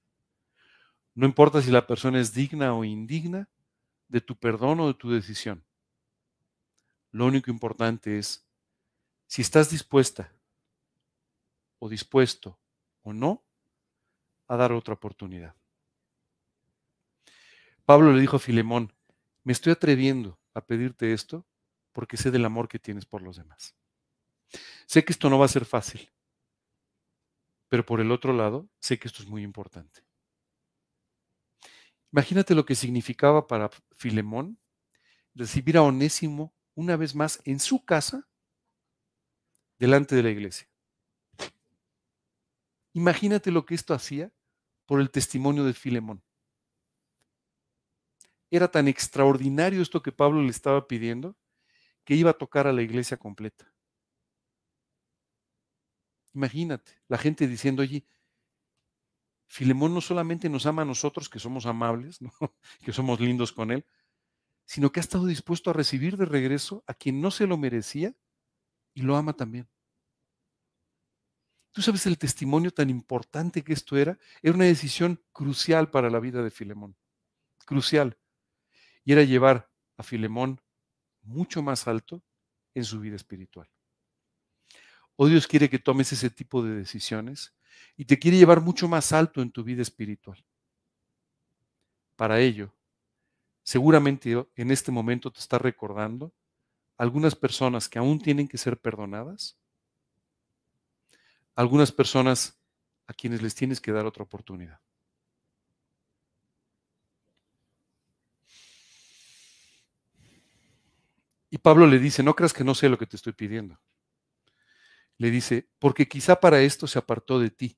No 1.20 1.26
importa 1.26 1.62
si 1.62 1.70
la 1.70 1.86
persona 1.86 2.22
es 2.22 2.34
digna 2.34 2.74
o 2.74 2.86
indigna 2.86 3.50
de 4.08 4.22
tu 4.22 4.38
perdón 4.38 4.80
o 4.80 4.88
de 4.88 4.94
tu 4.94 5.12
decisión. 5.12 5.66
Lo 7.12 7.26
único 7.26 7.52
importante 7.52 8.18
es 8.18 8.48
si 9.28 9.42
estás 9.42 9.70
dispuesta 9.70 10.32
o 11.78 11.90
dispuesto 11.90 12.58
o 13.02 13.12
no 13.12 13.44
a 14.48 14.56
dar 14.56 14.72
otra 14.72 14.94
oportunidad. 14.94 15.54
Pablo 17.84 18.14
le 18.14 18.22
dijo 18.22 18.38
a 18.38 18.40
Filemón, 18.40 18.94
me 19.44 19.52
estoy 19.52 19.74
atreviendo 19.74 20.40
a 20.54 20.62
pedirte 20.62 21.12
esto 21.12 21.46
porque 21.92 22.16
sé 22.16 22.32
del 22.32 22.46
amor 22.46 22.70
que 22.70 22.80
tienes 22.80 23.06
por 23.06 23.22
los 23.22 23.36
demás. 23.36 23.76
Sé 24.86 25.04
que 25.04 25.12
esto 25.12 25.30
no 25.30 25.38
va 25.38 25.48
a 25.48 25.50
ser 25.50 25.66
fácil, 25.66 26.10
pero 27.68 27.86
por 27.86 28.00
el 28.00 28.10
otro 28.14 28.32
lado, 28.32 28.70
sé 28.80 28.98
que 28.98 29.10
esto 29.10 29.22
es 29.22 29.28
muy 29.28 29.44
importante. 29.44 30.08
Imagínate 32.12 32.56
lo 32.56 32.66
que 32.66 32.76
significaba 32.76 33.48
para 33.48 33.70
Filemón 33.96 34.58
recibir 35.36 35.78
a 35.78 35.84
Onésimo 35.84 36.54
una 36.76 36.96
vez 36.96 37.16
más 37.16 37.42
en 37.46 37.60
su 37.60 37.86
casa 37.86 38.28
delante 39.78 40.16
de 40.16 40.24
la 40.24 40.30
iglesia. 40.30 40.68
Imagínate 42.94 43.52
lo 43.52 43.66
que 43.66 43.76
esto 43.76 43.94
hacía 43.94 44.32
por 44.86 45.00
el 45.00 45.12
testimonio 45.12 45.64
de 45.64 45.74
Filemón. 45.74 46.24
Era 48.50 48.70
tan 48.70 48.88
extraordinario 48.88 49.82
esto 49.82 50.02
que 50.02 50.12
Pablo 50.12 50.42
le 50.42 50.50
estaba 50.50 50.88
pidiendo 50.88 51.38
que 52.04 52.16
iba 52.16 52.32
a 52.32 52.38
tocar 52.38 52.66
a 52.66 52.74
la 52.74 52.82
iglesia 52.82 53.18
completa. 53.18 53.72
Imagínate, 56.34 56.92
la 57.08 57.18
gente 57.18 57.48
diciendo, 57.48 57.84
oye, 57.84 58.04
Filemón 59.50 59.96
no 59.96 60.00
solamente 60.00 60.48
nos 60.48 60.68
ama 60.68 60.84
a 60.84 60.86
nosotros, 60.86 61.28
que 61.28 61.40
somos 61.40 61.66
amables, 61.66 62.20
que 62.86 62.94
somos 62.94 63.20
lindos 63.20 63.52
con 63.52 63.72
él, 63.72 63.84
sino 64.64 64.92
que 64.92 65.00
ha 65.00 65.02
estado 65.02 65.26
dispuesto 65.26 65.72
a 65.72 65.74
recibir 65.74 66.18
de 66.18 66.26
regreso 66.26 66.84
a 66.86 66.94
quien 66.94 67.20
no 67.20 67.32
se 67.32 67.48
lo 67.48 67.58
merecía 67.58 68.16
y 68.94 69.02
lo 69.02 69.18
ama 69.18 69.34
también. 69.34 69.68
Tú 71.72 71.82
sabes 71.82 72.06
el 72.06 72.20
testimonio 72.20 72.72
tan 72.72 72.92
importante 72.92 73.64
que 73.64 73.74
esto 73.74 73.98
era. 73.98 74.20
Era 74.44 74.54
una 74.54 74.66
decisión 74.66 75.24
crucial 75.32 75.90
para 75.90 76.12
la 76.12 76.20
vida 76.20 76.44
de 76.44 76.52
Filemón. 76.52 76.96
Crucial. 77.66 78.20
Y 79.04 79.14
era 79.14 79.24
llevar 79.24 79.72
a 79.98 80.04
Filemón 80.04 80.62
mucho 81.24 81.64
más 81.64 81.88
alto 81.88 82.24
en 82.76 82.84
su 82.84 83.00
vida 83.00 83.16
espiritual. 83.16 83.68
O 85.16 85.28
Dios 85.28 85.48
quiere 85.48 85.70
que 85.70 85.80
tomes 85.80 86.12
ese 86.14 86.30
tipo 86.30 86.62
de 86.64 86.76
decisiones 86.76 87.56
y 87.96 88.06
te 88.06 88.18
quiere 88.18 88.38
llevar 88.38 88.62
mucho 88.62 88.88
más 88.88 89.12
alto 89.12 89.42
en 89.42 89.52
tu 89.52 89.64
vida 89.64 89.82
espiritual. 89.82 90.44
Para 92.16 92.40
ello, 92.40 92.74
seguramente 93.64 94.48
en 94.56 94.72
este 94.72 94.92
momento 94.92 95.32
te 95.32 95.40
está 95.40 95.58
recordando 95.58 96.34
algunas 96.98 97.36
personas 97.36 97.88
que 97.88 98.00
aún 98.00 98.20
tienen 98.20 98.48
que 98.48 98.58
ser 98.58 98.78
perdonadas, 98.80 99.58
algunas 101.56 101.92
personas 101.92 102.60
a 103.08 103.14
quienes 103.14 103.42
les 103.42 103.56
tienes 103.56 103.82
que 103.82 103.92
dar 103.92 104.06
otra 104.06 104.24
oportunidad. 104.24 104.80
Y 111.50 111.58
Pablo 111.58 111.88
le 111.88 112.00
dice, 112.00 112.22
no 112.22 112.36
creas 112.36 112.54
que 112.54 112.64
no 112.64 112.76
sé 112.76 112.90
lo 112.90 112.98
que 112.98 113.08
te 113.08 113.16
estoy 113.16 113.34
pidiendo 113.34 113.80
le 115.20 115.30
dice, 115.30 115.70
porque 115.80 116.08
quizá 116.08 116.40
para 116.40 116.62
esto 116.62 116.88
se 116.88 116.98
apartó 116.98 117.40
de 117.40 117.52
ti, 117.52 117.78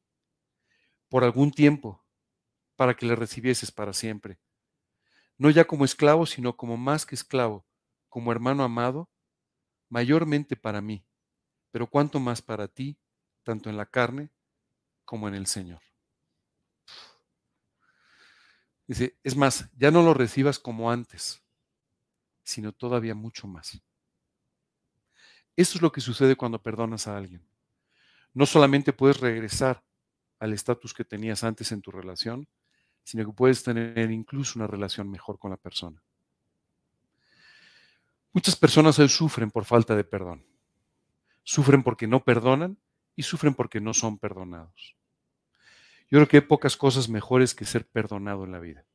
por 1.10 1.24
algún 1.24 1.52
tiempo, 1.52 2.06
para 2.78 2.96
que 2.96 3.06
le 3.06 3.16
recibieses 3.16 3.72
para 3.72 3.94
siempre. 3.94 4.40
No 5.38 5.50
ya 5.50 5.66
como 5.66 5.84
esclavo, 5.84 6.26
sino 6.26 6.56
como 6.56 6.78
más 6.78 7.06
que 7.06 7.16
esclavo, 7.16 7.66
como 8.10 8.32
hermano 8.32 8.64
amado, 8.64 9.10
mayormente 9.90 10.56
para 10.56 10.82
mí, 10.82 11.04
pero 11.72 11.88
cuanto 11.88 12.20
más 12.20 12.42
para 12.42 12.68
ti, 12.68 13.00
tanto 13.44 13.70
en 13.70 13.78
la 13.78 13.88
carne 13.88 14.30
como 15.04 15.28
en 15.28 15.34
el 15.36 15.48
Señor. 15.48 15.82
Dice, 18.88 19.18
es 19.24 19.36
más, 19.36 19.70
ya 19.76 19.90
no 19.90 20.04
lo 20.04 20.14
recibas 20.14 20.60
como 20.60 20.92
antes, 20.92 21.44
sino 22.44 22.72
todavía 22.72 23.16
mucho 23.16 23.48
más. 23.48 23.82
Eso 25.56 25.78
es 25.78 25.82
lo 25.82 25.92
que 25.92 26.02
sucede 26.02 26.36
cuando 26.36 26.62
perdonas 26.62 27.08
a 27.08 27.18
alguien. 27.18 27.46
No 28.34 28.46
solamente 28.46 28.94
puedes 28.94 29.20
regresar 29.20 29.84
al 30.40 30.54
estatus 30.54 30.94
que 30.94 31.06
tenías 31.06 31.44
antes 31.44 31.72
en 31.72 31.82
tu 31.82 31.92
relación, 31.92 32.48
sino 33.04 33.26
que 33.26 33.34
puedes 33.34 33.64
tener 33.64 34.12
incluso 34.12 34.58
una 34.58 34.68
relación 34.68 35.10
mejor 35.10 35.38
con 35.38 35.52
la 35.52 35.58
persona. 35.58 36.02
Muchas 38.34 38.56
personas 38.56 38.98
hoy 39.00 39.10
sufren 39.10 39.52
por 39.52 39.66
falta 39.66 39.96
de 39.96 40.04
perdón. 40.04 40.46
Sufren 41.44 41.84
porque 41.84 42.08
no 42.08 42.24
perdonan 42.24 42.78
y 43.16 43.24
sufren 43.24 43.54
porque 43.54 43.82
no 43.82 43.94
son 43.94 44.18
perdonados. 44.18 44.96
Yo 46.10 46.18
creo 46.18 46.28
que 46.28 46.38
hay 46.38 46.42
pocas 46.42 46.78
cosas 46.78 47.10
mejores 47.10 47.54
que 47.56 47.66
ser 47.66 47.86
perdonado 47.86 48.46
en 48.46 48.52
la 48.52 48.60
vida. 48.60 48.86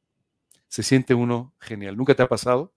Se 0.68 0.82
siente 0.82 1.14
uno 1.14 1.54
genial. 1.60 1.96
¿Nunca 1.96 2.14
te 2.14 2.22
ha 2.22 2.28
pasado? 2.28 2.74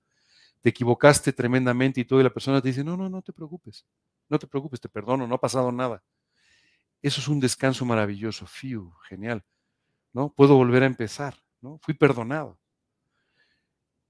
Te 0.62 0.70
equivocaste 0.70 1.34
tremendamente 1.34 2.02
y 2.02 2.06
toda 2.06 2.24
la 2.24 2.30
persona 2.30 2.62
te 2.62 2.70
dice, 2.70 2.84
no, 2.84 2.98
no, 2.98 3.10
no 3.10 3.22
te 3.22 3.32
preocupes, 3.32 3.86
no 4.28 4.38
te 4.38 4.48
preocupes, 4.48 4.82
te 4.82 4.90
perdono, 4.90 5.26
no 5.26 5.36
ha 5.36 5.42
pasado 5.42 5.72
nada. 5.72 6.04
Eso 7.02 7.22
es 7.22 7.28
un 7.30 7.40
descanso 7.40 7.86
maravilloso, 7.86 8.46
fiu, 8.46 8.92
genial, 9.08 9.44
¿no? 10.12 10.34
Puedo 10.34 10.56
volver 10.56 10.84
a 10.84 10.88
empezar, 10.88 11.42
¿no? 11.62 11.80
Fui 11.82 11.94
perdonado. 11.94 12.60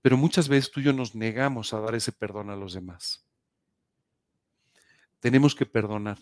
Pero 0.02 0.18
muchas 0.18 0.47
veces 0.47 0.72
tú 0.72 0.80
y 0.80 0.84
yo 0.84 0.93
nos 0.93 1.14
negamos 1.14 1.74
a 1.74 1.82
dar 1.82 1.93
ese 1.93 2.12
perdón 2.12 2.50
a 2.50 2.56
los 2.56 2.74
demás. 2.74 3.28
Tenemos 5.20 5.54
que 5.54 5.66
perdonar. 5.66 6.18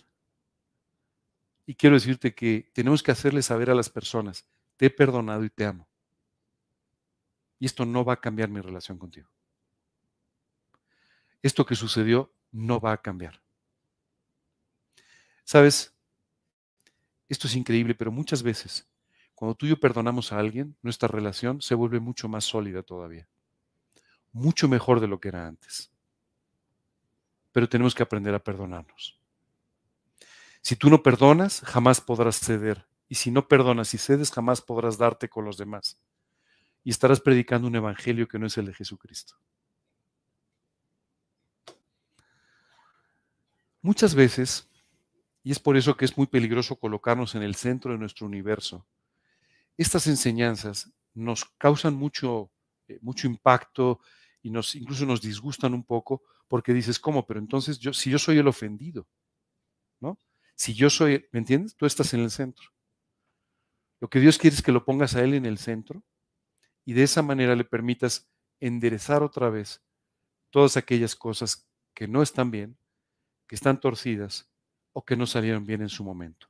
Y 1.66 1.76
quiero 1.76 1.96
decirte 1.96 2.34
que 2.34 2.72
tenemos 2.74 3.04
que 3.04 3.12
hacerle 3.12 3.42
saber 3.42 3.70
a 3.70 3.76
las 3.76 3.90
personas, 3.90 4.50
te 4.76 4.88
he 4.88 4.90
perdonado 4.90 5.44
y 5.46 5.50
te 5.50 5.66
amo. 5.66 5.88
Y 7.60 7.66
esto 7.66 7.86
no 7.86 8.04
va 8.04 8.14
a 8.14 8.22
cambiar 8.22 8.50
mi 8.50 8.62
relación 8.62 8.98
contigo 8.98 9.30
esto 11.42 11.66
que 11.66 11.76
sucedió 11.76 12.34
no 12.52 12.80
va 12.80 12.94
a 12.94 13.02
cambiar. 13.02 13.42
Sabes, 15.44 15.96
esto 17.30 17.48
es 17.48 17.56
increíble, 17.56 17.96
pero 17.96 18.12
muchas 18.12 18.44
veces, 18.44 18.88
cuando 19.36 19.56
tú 19.56 19.66
y 19.66 19.70
yo 19.70 19.80
perdonamos 19.80 20.32
a 20.34 20.40
alguien, 20.40 20.76
nuestra 20.82 21.08
relación 21.08 21.62
se 21.62 21.76
vuelve 21.76 22.00
mucho 22.00 22.28
más 22.28 22.46
sólida 22.46 22.84
todavía. 22.84 23.28
Mucho 24.32 24.68
mejor 24.68 25.00
de 25.00 25.08
lo 25.08 25.20
que 25.20 25.30
era 25.30 25.48
antes. 25.48 25.92
Pero 27.52 27.70
tenemos 27.70 27.96
que 27.96 28.04
aprender 28.04 28.34
a 28.34 28.44
perdonarnos. 28.44 29.20
Si 30.62 30.76
tú 30.76 30.90
no 30.90 31.02
perdonas, 31.02 31.62
jamás 31.62 32.02
podrás 32.02 32.40
ceder. 32.40 32.86
Y 33.08 33.16
si 33.16 33.32
no 33.32 33.48
perdonas 33.48 33.94
y 33.94 33.98
cedes, 33.98 34.32
jamás 34.32 34.62
podrás 34.62 34.98
darte 34.98 35.30
con 35.30 35.46
los 35.46 35.58
demás. 35.58 35.98
Y 36.84 36.90
estarás 36.90 37.22
predicando 37.22 37.68
un 37.68 37.76
evangelio 37.76 38.28
que 38.28 38.38
no 38.38 38.48
es 38.48 38.58
el 38.58 38.66
de 38.66 38.74
Jesucristo. 38.74 39.36
Muchas 43.82 44.16
veces, 44.16 44.70
y 45.44 45.52
es 45.52 45.60
por 45.60 45.78
eso 45.78 45.96
que 45.96 46.06
es 46.06 46.18
muy 46.18 46.28
peligroso 46.28 46.78
colocarnos 46.78 47.36
en 47.36 47.44
el 47.44 47.56
centro 47.56 47.92
de 47.92 47.98
nuestro 47.98 48.26
universo, 48.26 48.86
estas 49.78 50.08
enseñanzas 50.08 50.92
nos 51.14 51.46
causan 51.58 51.94
mucho, 51.94 52.52
eh, 52.88 53.00
mucho 53.02 53.28
impacto 53.28 54.00
y 54.42 54.50
nos, 54.50 54.76
incluso 54.76 55.06
nos 55.06 55.22
disgustan 55.22 55.74
un 55.74 55.84
poco 55.84 56.24
porque 56.48 56.74
dices, 56.74 57.00
¿cómo? 57.00 57.26
Pero 57.26 57.40
entonces, 57.40 57.80
yo, 57.80 57.94
si 57.94 58.10
yo 58.10 58.20
soy 58.20 58.38
el 58.38 58.48
ofendido, 58.48 59.08
¿no? 60.00 60.20
Si 60.56 60.74
yo 60.74 60.90
soy, 60.90 61.28
¿me 61.32 61.40
entiendes? 61.40 61.76
Tú 61.76 61.86
estás 61.86 62.14
en 62.14 62.22
el 62.22 62.32
centro. 62.32 62.68
Lo 64.00 64.10
que 64.10 64.20
Dios 64.20 64.38
quiere 64.38 64.56
es 64.56 64.62
que 64.62 64.72
lo 64.72 64.86
pongas 64.86 65.16
a 65.16 65.24
Él 65.24 65.34
en 65.34 65.46
el 65.46 65.58
centro 65.58 66.04
y 66.86 66.94
de 66.94 67.04
esa 67.04 67.22
manera 67.22 67.56
le 67.56 67.64
permitas 67.64 68.30
enderezar 68.60 69.24
otra 69.24 69.50
vez 69.50 69.84
todas 70.50 70.78
aquellas 70.78 71.16
cosas 71.16 71.68
que 71.94 72.08
no 72.08 72.22
están 72.22 72.52
bien 72.52 72.78
que 73.48 73.56
están 73.56 73.80
torcidas 73.80 74.48
o 74.94 75.04
que 75.04 75.16
no 75.16 75.26
salieron 75.26 75.66
bien 75.66 75.82
en 75.82 75.90
su 75.90 76.04
momento. 76.04 76.48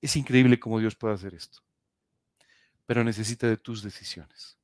Es 0.00 0.16
increíble 0.16 0.60
cómo 0.60 0.78
Dios 0.78 0.94
puede 0.94 1.14
hacer 1.14 1.34
esto, 1.34 1.60
pero 2.86 3.02
necesita 3.02 3.48
de 3.48 3.56
tus 3.56 3.82
decisiones. 3.82 4.56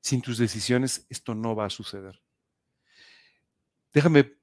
Sin 0.00 0.20
tus 0.20 0.38
decisiones 0.38 1.06
esto 1.08 1.34
no 1.34 1.54
va 1.54 1.66
a 1.66 1.70
suceder. 1.70 2.20
Déjame 3.92 4.36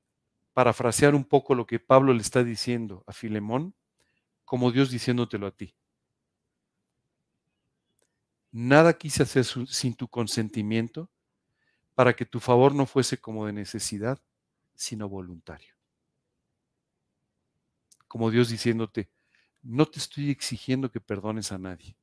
parafrasear 0.53 1.15
un 1.15 1.23
poco 1.23 1.55
lo 1.55 1.65
que 1.65 1.79
Pablo 1.79 2.13
le 2.13 2.21
está 2.21 2.43
diciendo 2.43 3.03
a 3.07 3.13
Filemón, 3.13 3.73
como 4.45 4.71
Dios 4.71 4.89
diciéndotelo 4.89 5.47
a 5.47 5.51
ti. 5.51 5.75
Nada 8.51 8.93
quise 8.93 9.23
hacer 9.23 9.45
sin 9.45 9.93
tu 9.93 10.07
consentimiento 10.07 11.09
para 11.93 12.15
que 12.15 12.25
tu 12.25 12.39
favor 12.39 12.73
no 12.73 12.85
fuese 12.85 13.17
como 13.19 13.45
de 13.45 13.53
necesidad, 13.53 14.19
sino 14.79 15.09
voluntario. 15.09 15.75
Como 18.07 18.31
Dios 18.31 18.47
diciéndote, 18.47 19.09
no 19.61 19.85
te 19.85 19.99
estoy 19.99 20.29
exigiendo 20.29 20.89
que 20.89 21.01
perdones 21.01 21.51
a 21.51 21.57
nadie. 21.57 21.97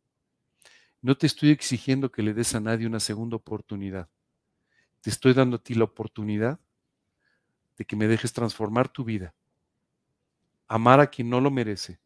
No 1.01 1.17
te 1.17 1.27
estoy 1.27 1.51
exigiendo 1.53 2.13
que 2.13 2.23
le 2.23 2.35
des 2.35 2.55
a 2.55 2.61
nadie 2.61 2.87
una 2.87 3.01
segunda 3.01 3.37
oportunidad. 3.37 4.11
Te 5.01 5.09
estoy 5.09 5.33
dando 5.33 5.57
a 5.57 5.63
ti 5.63 5.75
la 5.75 5.85
oportunidad 5.85 6.61
de 7.79 7.87
que 7.87 7.97
me 7.97 8.09
dejes 8.09 8.35
transformar 8.35 8.91
tu 8.91 9.05
vida, 9.05 9.35
amar 10.69 11.01
a 11.01 11.07
quien 11.07 11.31
no 11.31 11.41
lo 11.41 11.51
merece 11.51 11.99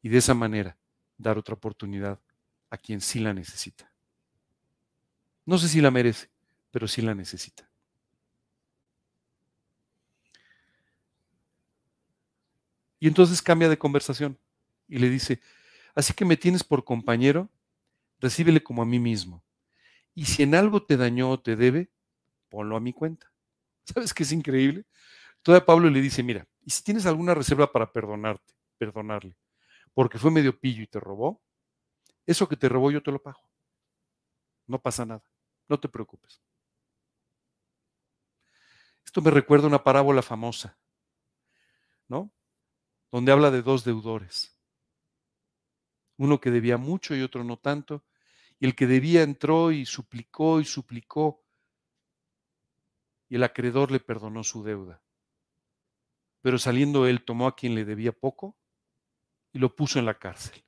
y 0.00 0.08
de 0.08 0.18
esa 0.18 0.34
manera 0.34 0.78
dar 1.18 1.38
otra 1.38 1.54
oportunidad 1.54 2.20
a 2.70 2.78
quien 2.78 3.00
sí 3.00 3.18
la 3.18 3.34
necesita. 3.34 3.92
No 5.44 5.58
sé 5.58 5.68
si 5.68 5.80
la 5.80 5.90
merece, 5.90 6.30
pero 6.70 6.86
sí 6.86 7.02
la 7.02 7.16
necesita. 7.16 7.65
Y 12.98 13.08
entonces 13.08 13.42
cambia 13.42 13.68
de 13.68 13.78
conversación 13.78 14.38
y 14.88 14.98
le 14.98 15.10
dice, 15.10 15.40
así 15.94 16.14
que 16.14 16.24
me 16.24 16.36
tienes 16.36 16.64
por 16.64 16.84
compañero, 16.84 17.50
recíbele 18.18 18.62
como 18.62 18.82
a 18.82 18.86
mí 18.86 18.98
mismo. 18.98 19.44
Y 20.14 20.24
si 20.24 20.42
en 20.42 20.54
algo 20.54 20.82
te 20.82 20.96
dañó 20.96 21.30
o 21.30 21.40
te 21.40 21.56
debe, 21.56 21.90
ponlo 22.48 22.76
a 22.76 22.80
mi 22.80 22.92
cuenta. 22.92 23.30
¿Sabes 23.84 24.14
qué 24.14 24.22
es 24.22 24.32
increíble? 24.32 24.86
Todavía 25.42 25.66
Pablo 25.66 25.90
le 25.90 26.00
dice, 26.00 26.22
mira, 26.22 26.48
y 26.62 26.70
si 26.70 26.82
tienes 26.82 27.06
alguna 27.06 27.34
reserva 27.34 27.70
para 27.70 27.92
perdonarte, 27.92 28.54
perdonarle, 28.78 29.36
porque 29.94 30.18
fue 30.18 30.30
medio 30.30 30.58
pillo 30.58 30.82
y 30.82 30.86
te 30.86 30.98
robó, 30.98 31.40
eso 32.26 32.48
que 32.48 32.56
te 32.56 32.68
robó 32.68 32.90
yo 32.90 33.02
te 33.02 33.12
lo 33.12 33.22
pago. 33.22 33.48
No 34.66 34.80
pasa 34.80 35.06
nada, 35.06 35.22
no 35.68 35.78
te 35.78 35.88
preocupes. 35.88 36.42
Esto 39.04 39.22
me 39.22 39.30
recuerda 39.30 39.68
una 39.68 39.84
parábola 39.84 40.20
famosa, 40.20 40.76
¿no? 42.08 42.32
Donde 43.10 43.32
habla 43.32 43.50
de 43.50 43.62
dos 43.62 43.84
deudores. 43.84 44.56
Uno 46.16 46.40
que 46.40 46.50
debía 46.50 46.76
mucho 46.76 47.14
y 47.14 47.22
otro 47.22 47.44
no 47.44 47.56
tanto. 47.58 48.04
Y 48.58 48.66
el 48.66 48.74
que 48.74 48.86
debía 48.86 49.22
entró 49.22 49.70
y 49.72 49.86
suplicó 49.86 50.60
y 50.60 50.64
suplicó 50.64 51.46
y 53.28 53.36
el 53.36 53.42
acreedor 53.42 53.90
le 53.90 54.00
perdonó 54.00 54.44
su 54.44 54.62
deuda. 54.62 55.02
Pero 56.42 56.58
saliendo 56.58 57.06
él 57.06 57.24
tomó 57.24 57.46
a 57.46 57.56
quien 57.56 57.74
le 57.74 57.84
debía 57.84 58.12
poco 58.12 58.56
y 59.52 59.58
lo 59.58 59.74
puso 59.74 59.98
en 59.98 60.06
la 60.06 60.18
cárcel. 60.18 60.62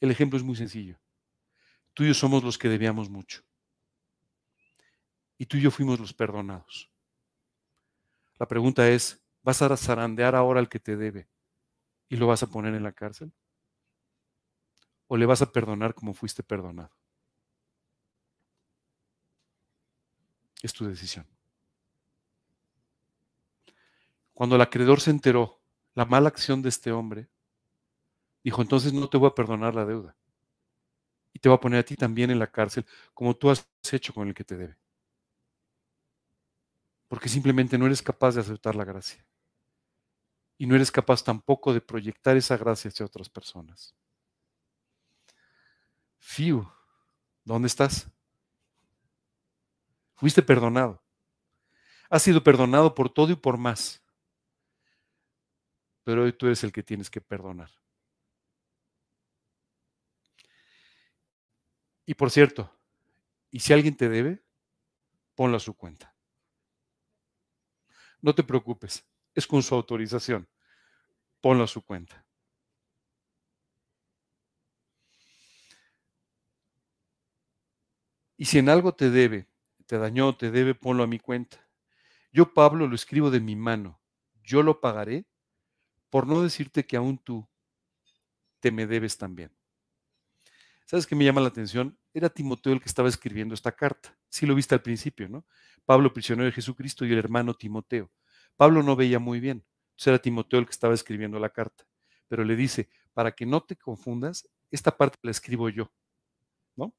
El 0.00 0.10
ejemplo 0.10 0.36
es 0.36 0.44
muy 0.44 0.56
sencillo. 0.56 0.98
Tú 1.94 2.04
y 2.04 2.08
yo 2.08 2.14
somos 2.14 2.42
los 2.42 2.58
que 2.58 2.68
debíamos 2.68 3.10
mucho. 3.10 3.42
Y 5.38 5.46
tú 5.46 5.58
y 5.58 5.60
yo 5.60 5.70
fuimos 5.70 6.00
los 6.00 6.14
perdonados. 6.14 6.91
La 8.42 8.48
pregunta 8.48 8.88
es, 8.88 9.22
¿vas 9.44 9.62
a 9.62 9.76
zarandear 9.76 10.34
ahora 10.34 10.58
al 10.58 10.68
que 10.68 10.80
te 10.80 10.96
debe 10.96 11.28
y 12.08 12.16
lo 12.16 12.26
vas 12.26 12.42
a 12.42 12.48
poner 12.48 12.74
en 12.74 12.82
la 12.82 12.90
cárcel? 12.90 13.32
¿O 15.06 15.16
le 15.16 15.26
vas 15.26 15.42
a 15.42 15.52
perdonar 15.52 15.94
como 15.94 16.12
fuiste 16.12 16.42
perdonado? 16.42 16.90
Es 20.60 20.72
tu 20.72 20.84
decisión. 20.84 21.24
Cuando 24.34 24.56
el 24.56 24.62
acreedor 24.62 25.00
se 25.00 25.12
enteró 25.12 25.60
la 25.94 26.04
mala 26.04 26.26
acción 26.26 26.62
de 26.62 26.70
este 26.70 26.90
hombre, 26.90 27.28
dijo, 28.42 28.60
entonces 28.60 28.92
no 28.92 29.08
te 29.08 29.18
voy 29.18 29.28
a 29.28 29.36
perdonar 29.36 29.72
la 29.72 29.84
deuda. 29.84 30.16
Y 31.32 31.38
te 31.38 31.48
voy 31.48 31.54
a 31.54 31.60
poner 31.60 31.78
a 31.78 31.84
ti 31.84 31.94
también 31.94 32.32
en 32.32 32.40
la 32.40 32.50
cárcel, 32.50 32.84
como 33.14 33.36
tú 33.36 33.50
has 33.50 33.64
hecho 33.92 34.12
con 34.12 34.26
el 34.26 34.34
que 34.34 34.42
te 34.42 34.56
debe. 34.56 34.81
Porque 37.12 37.28
simplemente 37.28 37.76
no 37.76 37.84
eres 37.84 38.00
capaz 38.00 38.34
de 38.34 38.40
aceptar 38.40 38.74
la 38.74 38.86
gracia. 38.86 39.22
Y 40.56 40.66
no 40.66 40.74
eres 40.74 40.90
capaz 40.90 41.22
tampoco 41.22 41.74
de 41.74 41.82
proyectar 41.82 42.38
esa 42.38 42.56
gracia 42.56 42.88
hacia 42.88 43.04
otras 43.04 43.28
personas. 43.28 43.94
Fiu, 46.16 46.66
¿dónde 47.44 47.66
estás? 47.66 48.10
Fuiste 50.14 50.40
perdonado. 50.40 51.02
Has 52.08 52.22
sido 52.22 52.42
perdonado 52.42 52.94
por 52.94 53.10
todo 53.10 53.30
y 53.30 53.36
por 53.36 53.58
más. 53.58 54.02
Pero 56.04 56.22
hoy 56.22 56.32
tú 56.32 56.46
eres 56.46 56.64
el 56.64 56.72
que 56.72 56.82
tienes 56.82 57.10
que 57.10 57.20
perdonar. 57.20 57.68
Y 62.06 62.14
por 62.14 62.30
cierto, 62.30 62.74
y 63.50 63.60
si 63.60 63.74
alguien 63.74 63.98
te 63.98 64.08
debe, 64.08 64.42
ponlo 65.34 65.58
a 65.58 65.60
su 65.60 65.74
cuenta. 65.74 66.11
No 68.22 68.34
te 68.34 68.44
preocupes, 68.44 69.04
es 69.34 69.46
con 69.46 69.62
su 69.62 69.74
autorización. 69.74 70.48
Ponlo 71.40 71.64
a 71.64 71.68
su 71.68 71.82
cuenta. 71.82 72.24
Y 78.36 78.46
si 78.46 78.58
en 78.58 78.68
algo 78.68 78.94
te 78.94 79.10
debe, 79.10 79.46
te 79.86 79.98
dañó, 79.98 80.36
te 80.36 80.50
debe, 80.50 80.74
ponlo 80.74 81.02
a 81.02 81.06
mi 81.06 81.18
cuenta. 81.18 81.68
Yo, 82.32 82.54
Pablo, 82.54 82.86
lo 82.88 82.94
escribo 82.94 83.30
de 83.30 83.40
mi 83.40 83.56
mano. 83.56 84.00
Yo 84.42 84.62
lo 84.62 84.80
pagaré 84.80 85.26
por 86.10 86.26
no 86.26 86.42
decirte 86.42 86.86
que 86.86 86.96
aún 86.96 87.18
tú 87.18 87.48
te 88.60 88.70
me 88.70 88.86
debes 88.86 89.18
también. 89.18 89.50
¿Sabes 90.86 91.06
qué 91.06 91.14
me 91.14 91.24
llama 91.24 91.40
la 91.40 91.48
atención? 91.48 91.98
Era 92.12 92.28
Timoteo 92.28 92.72
el 92.72 92.80
que 92.80 92.88
estaba 92.88 93.08
escribiendo 93.08 93.54
esta 93.54 93.72
carta. 93.72 94.16
Sí 94.28 94.46
lo 94.46 94.54
viste 94.54 94.74
al 94.74 94.82
principio, 94.82 95.28
¿no? 95.28 95.46
Pablo, 95.84 96.12
prisionero 96.12 96.46
de 96.46 96.52
Jesucristo, 96.52 97.04
y 97.04 97.12
el 97.12 97.18
hermano 97.18 97.54
Timoteo. 97.54 98.10
Pablo 98.56 98.82
no 98.82 98.96
veía 98.96 99.18
muy 99.18 99.40
bien. 99.40 99.64
Entonces 99.90 100.06
era 100.08 100.18
Timoteo 100.18 100.60
el 100.60 100.66
que 100.66 100.72
estaba 100.72 100.94
escribiendo 100.94 101.38
la 101.38 101.50
carta. 101.50 101.84
Pero 102.28 102.44
le 102.44 102.56
dice, 102.56 102.88
para 103.14 103.32
que 103.32 103.46
no 103.46 103.62
te 103.62 103.76
confundas, 103.76 104.48
esta 104.70 104.96
parte 104.96 105.18
la 105.22 105.30
escribo 105.30 105.68
yo, 105.68 105.92
¿no? 106.76 106.94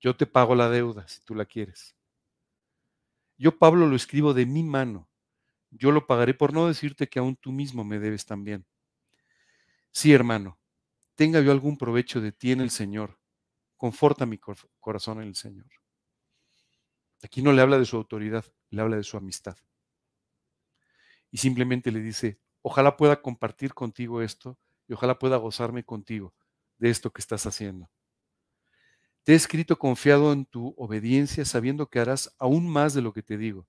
Yo 0.00 0.16
te 0.16 0.26
pago 0.26 0.54
la 0.54 0.68
deuda 0.68 1.06
si 1.08 1.20
tú 1.22 1.34
la 1.34 1.44
quieres. 1.44 1.94
Yo, 3.38 3.58
Pablo, 3.58 3.86
lo 3.86 3.96
escribo 3.96 4.34
de 4.34 4.46
mi 4.46 4.62
mano. 4.62 5.08
Yo 5.70 5.92
lo 5.92 6.06
pagaré 6.06 6.34
por 6.34 6.52
no 6.52 6.66
decirte 6.66 7.08
que 7.08 7.18
aún 7.18 7.36
tú 7.36 7.52
mismo 7.52 7.84
me 7.84 7.98
debes 7.98 8.26
también. 8.26 8.66
Sí, 9.92 10.12
hermano, 10.12 10.59
tenga 11.20 11.42
yo 11.42 11.52
algún 11.52 11.76
provecho 11.76 12.22
de 12.22 12.32
ti 12.32 12.50
en 12.50 12.62
el 12.62 12.70
Señor. 12.70 13.18
Conforta 13.76 14.24
mi 14.24 14.38
corazón 14.38 15.20
en 15.20 15.28
el 15.28 15.34
Señor. 15.34 15.66
Aquí 17.22 17.42
no 17.42 17.52
le 17.52 17.60
habla 17.60 17.78
de 17.78 17.84
su 17.84 17.98
autoridad, 17.98 18.46
le 18.70 18.80
habla 18.80 18.96
de 18.96 19.02
su 19.02 19.18
amistad. 19.18 19.54
Y 21.30 21.36
simplemente 21.36 21.92
le 21.92 22.00
dice, 22.00 22.40
ojalá 22.62 22.96
pueda 22.96 23.20
compartir 23.20 23.74
contigo 23.74 24.22
esto 24.22 24.58
y 24.88 24.94
ojalá 24.94 25.18
pueda 25.18 25.36
gozarme 25.36 25.84
contigo 25.84 26.32
de 26.78 26.88
esto 26.88 27.12
que 27.12 27.20
estás 27.20 27.44
haciendo. 27.44 27.90
Te 29.22 29.34
he 29.34 29.36
escrito 29.36 29.78
confiado 29.78 30.32
en 30.32 30.46
tu 30.46 30.72
obediencia, 30.78 31.44
sabiendo 31.44 31.90
que 31.90 32.00
harás 32.00 32.34
aún 32.38 32.66
más 32.66 32.94
de 32.94 33.02
lo 33.02 33.12
que 33.12 33.22
te 33.22 33.36
digo. 33.36 33.68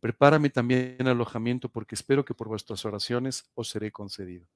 Prepárame 0.00 0.48
también 0.48 1.06
alojamiento, 1.06 1.68
porque 1.68 1.96
espero 1.96 2.24
que 2.24 2.32
por 2.32 2.48
vuestras 2.48 2.82
oraciones 2.86 3.44
os 3.52 3.68
seré 3.68 3.92
concedido. 3.92 4.48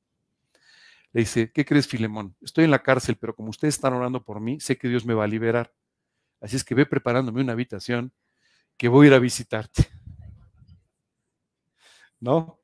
Le 1.13 1.23
dice, 1.23 1.51
¿qué 1.53 1.65
crees, 1.65 1.89
Filemón? 1.89 2.37
Estoy 2.41 2.65
en 2.65 2.71
la 2.71 2.83
cárcel, 2.83 3.17
pero 3.17 3.35
como 3.35 3.51
ustedes 3.51 3.75
están 3.75 3.95
orando 3.95 4.25
por 4.25 4.41
mí, 4.41 4.61
sé 4.61 4.79
que 4.79 4.89
Dios 4.89 5.05
me 5.05 5.15
va 5.15 5.25
a 5.25 5.29
liberar. 5.29 5.75
Así 6.41 6.57
es 6.57 6.65
que 6.65 6.75
ve 6.75 6.87
preparándome 6.87 7.41
una 7.41 7.53
habitación 7.53 8.13
que 8.77 8.89
voy 8.89 9.07
a 9.07 9.09
ir 9.09 9.15
a 9.15 9.19
visitarte. 9.19 9.89
¿No? 12.21 12.61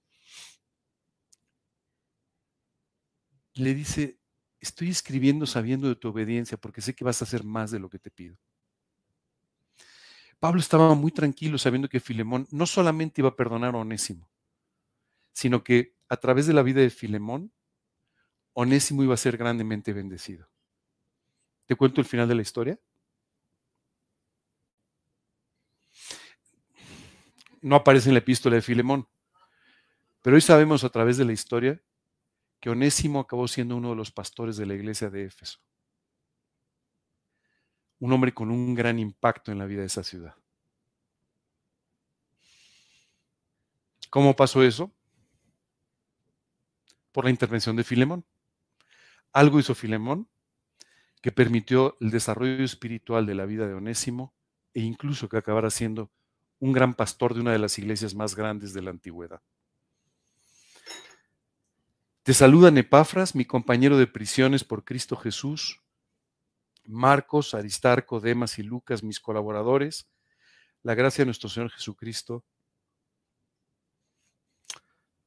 Le 3.55 3.75
dice, 3.75 4.19
estoy 4.61 4.91
escribiendo 4.91 5.47
sabiendo 5.47 5.89
de 5.89 5.97
tu 5.97 6.09
obediencia 6.09 6.57
porque 6.57 6.81
sé 6.81 6.95
que 6.95 7.05
vas 7.05 7.21
a 7.21 7.25
hacer 7.25 7.43
más 7.43 7.71
de 7.71 7.79
lo 7.81 7.89
que 7.89 7.99
te 7.99 8.11
pido. 8.11 8.37
Pablo 10.39 10.61
estaba 10.61 10.95
muy 10.95 11.11
tranquilo 11.11 11.57
sabiendo 11.57 11.89
que 11.89 12.01
Filemón 12.01 12.47
no 12.51 12.67
solamente 12.67 13.21
iba 13.21 13.31
a 13.31 13.37
perdonar 13.37 13.75
a 13.75 13.79
Onésimo, 13.79 14.31
sino 15.33 15.65
que 15.65 15.97
a 16.09 16.17
través 16.19 16.47
de 16.47 16.53
la 16.53 16.63
vida 16.63 16.81
de 16.81 16.91
Filemón, 16.91 17.53
Onésimo 18.59 19.03
iba 19.03 19.13
a 19.13 19.19
ser 19.19 19.37
grandemente 19.37 19.93
bendecido. 19.93 20.49
¿Te 21.67 21.77
cuento 21.77 22.01
el 22.01 22.07
final 22.07 22.27
de 22.27 22.35
la 22.35 22.41
historia? 22.41 22.81
No 27.61 27.77
aparece 27.77 28.09
en 28.09 28.15
la 28.15 28.21
epístola 28.21 28.57
de 28.57 28.63
Filemón, 28.63 29.07
pero 30.23 30.37
hoy 30.37 30.41
sabemos 30.41 30.85
a 30.85 30.89
través 30.89 31.19
de 31.19 31.27
la 31.27 31.35
historia 31.35 31.83
que 32.59 32.71
Onésimo 32.71 33.21
acabó 33.21 33.47
siendo 33.47 33.77
uno 33.77 33.91
de 33.91 33.97
los 33.97 34.11
pastores 34.11 34.57
de 34.57 34.65
la 34.65 34.73
iglesia 34.73 35.11
de 35.11 35.27
Éfeso. 35.27 35.59
un 37.99 38.13
hombre 38.13 38.33
con 38.33 38.51
un 38.51 38.75
gran 38.75 38.99
impacto 38.99 39.53
en 39.53 39.59
la 39.59 39.67
vida 39.67 39.81
de 39.81 39.87
esa 39.87 40.03
ciudad. 40.03 40.35
¿Cómo 44.09 44.35
pasó 44.35 44.63
eso? 44.63 44.91
Por 47.13 47.25
la 47.25 47.31
intervención 47.31 47.77
de 47.77 47.85
Filemón. 47.85 48.25
Algo 49.37 49.61
hizo 49.61 49.75
Filemón 49.75 50.31
que 51.21 51.31
permitió 51.31 51.99
el 52.01 52.11
desarrollo 52.11 52.65
espiritual 52.65 53.27
de 53.27 53.35
la 53.35 53.45
vida 53.45 53.67
de 53.67 53.75
Onésimo 53.75 54.33
e 54.73 54.81
incluso 54.81 55.29
que 55.29 55.37
acabara 55.37 55.69
siendo 55.69 56.11
un 56.59 56.73
gran 56.73 56.95
pastor 56.95 57.35
de 57.35 57.43
una 57.43 57.53
de 57.53 57.59
las 57.59 57.79
iglesias 57.79 58.15
más 58.15 58.35
grandes 58.35 58.73
de 58.73 58.81
la 58.81 58.89
antigüedad. 58.89 59.43
Te 62.23 62.33
saludan 62.33 62.79
Epafras, 62.79 63.35
mi 63.35 63.45
compañero 63.45 63.99
de 63.99 64.07
prisiones 64.07 64.65
por 64.65 64.87
Cristo 64.87 65.17
Jesús, 65.17 65.83
Marcos, 66.87 67.53
Aristarco, 67.53 68.21
Demas 68.21 68.59
y 68.59 68.63
Lucas, 68.63 69.03
mis 69.03 69.21
colaboradores. 69.21 70.09
La 70.83 70.95
gracia 70.95 71.23
de 71.23 71.27
nuestro 71.27 71.51
Señor 71.51 71.71
Jesucristo 71.73 72.43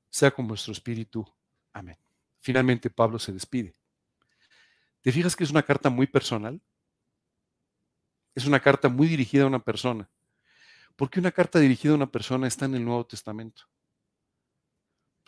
sea 0.09 0.31
con 0.31 0.47
vuestro 0.47 0.73
espíritu. 0.73 1.31
Amén. 1.73 1.99
Finalmente 2.39 2.89
Pablo 2.89 3.19
se 3.19 3.33
despide. 3.33 3.78
¿Te 5.01 5.11
fijas 5.11 5.35
que 5.35 5.43
es 5.43 5.51
una 5.51 5.63
carta 5.63 5.89
muy 5.89 6.07
personal? 6.07 6.61
Es 8.35 8.45
una 8.45 8.59
carta 8.59 8.89
muy 8.89 9.07
dirigida 9.07 9.43
a 9.43 9.47
una 9.47 9.63
persona. 9.63 10.09
¿Por 10.95 11.09
qué 11.09 11.19
una 11.19 11.31
carta 11.31 11.59
dirigida 11.59 11.93
a 11.93 11.95
una 11.95 12.11
persona 12.11 12.47
está 12.47 12.65
en 12.65 12.75
el 12.75 12.83
Nuevo 12.83 13.05
Testamento? 13.05 13.63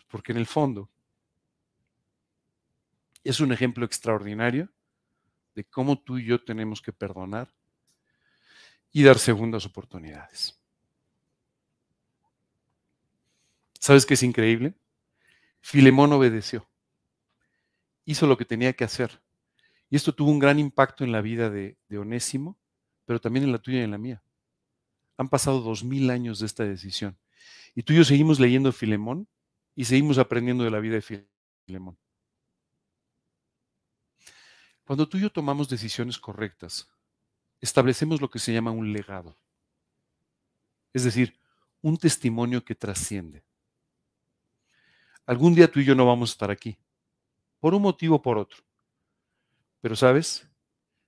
Porque 0.08 0.32
en 0.32 0.38
el 0.38 0.46
fondo 0.46 0.90
es 3.24 3.40
un 3.40 3.52
ejemplo 3.52 3.86
extraordinario 3.86 4.68
de 5.54 5.64
cómo 5.64 5.98
tú 5.98 6.18
y 6.18 6.26
yo 6.26 6.42
tenemos 6.42 6.82
que 6.82 6.92
perdonar 6.92 7.48
y 8.92 9.02
dar 9.02 9.18
segundas 9.18 9.64
oportunidades. 9.64 10.58
¿Sabes 13.78 14.06
qué 14.06 14.14
es 14.14 14.22
increíble? 14.22 14.74
Filemón 15.60 16.12
obedeció. 16.12 16.68
Hizo 18.04 18.26
lo 18.26 18.36
que 18.36 18.44
tenía 18.44 18.72
que 18.74 18.84
hacer. 18.84 19.20
Y 19.92 19.96
esto 19.96 20.14
tuvo 20.14 20.30
un 20.30 20.38
gran 20.38 20.58
impacto 20.58 21.04
en 21.04 21.12
la 21.12 21.20
vida 21.20 21.50
de, 21.50 21.76
Onésimo, 21.90 22.58
pero 23.04 23.20
también 23.20 23.44
en 23.44 23.52
la 23.52 23.58
tuya 23.58 23.80
y 23.80 23.82
en 23.82 23.90
la 23.90 23.98
mía. 23.98 24.22
Han 25.18 25.28
pasado 25.28 25.60
dos 25.60 25.84
mil 25.84 26.08
años 26.08 26.38
de 26.38 26.46
esta 26.46 26.64
decisión. 26.64 27.18
Y 27.74 27.82
tú 27.82 27.92
y 27.92 27.96
yo 27.96 28.04
seguimos 28.04 28.40
leyendo 28.40 28.72
Filemón 28.72 29.28
y 29.76 29.84
seguimos 29.84 30.16
aprendiendo 30.16 30.64
de 30.64 30.70
la 30.70 30.80
vida 30.80 30.94
de 30.94 31.28
Filemón. 31.66 31.98
Cuando 34.84 35.06
tú 35.06 35.18
y 35.18 35.20
yo 35.20 35.30
tomamos 35.30 35.68
decisiones 35.68 36.16
correctas, 36.16 36.88
establecemos 37.60 38.22
lo 38.22 38.30
que 38.30 38.38
se 38.38 38.50
llama 38.50 38.70
un 38.70 38.94
legado. 38.94 39.36
Es 40.94 41.04
decir, 41.04 41.38
un 41.82 41.98
testimonio 41.98 42.64
que 42.64 42.74
trasciende. 42.74 43.44
Algún 45.26 45.54
día 45.54 45.70
tú 45.70 45.80
y 45.80 45.84
yo 45.84 45.94
no 45.94 46.06
vamos 46.06 46.30
a 46.30 46.32
estar 46.32 46.50
aquí, 46.50 46.78
por 47.60 47.74
un 47.74 47.82
motivo 47.82 48.16
o 48.16 48.22
por 48.22 48.38
otro. 48.38 48.64
Pero 49.82 49.96
sabes, 49.96 50.48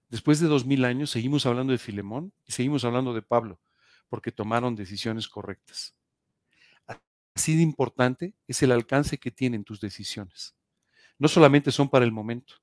después 0.09 0.41
de 0.41 0.49
dos 0.49 0.66
mil 0.66 0.85
años 0.85 1.11
seguimos 1.11 1.47
hablando 1.47 1.72
de 1.72 1.79
Filemón 1.79 2.35
y 2.45 2.53
seguimos 2.53 2.85
hablando 2.85 3.14
de 3.14 3.22
Pablo, 3.22 3.61
porque 4.09 4.33
tomaron 4.33 4.75
decisiones 4.75 5.29
correctas. 5.29 5.97
Así 7.35 7.57
de 7.57 7.62
importante 7.62 8.35
es 8.47 8.62
el 8.62 8.72
alcance 8.72 9.18
que 9.18 9.31
tienen 9.31 9.64
tus 9.64 9.81
decisiones. 9.81 10.57
No 11.18 11.29
solamente 11.29 11.70
son 11.70 11.89
para 11.89 12.05
el 12.05 12.12
momento, 12.12 12.57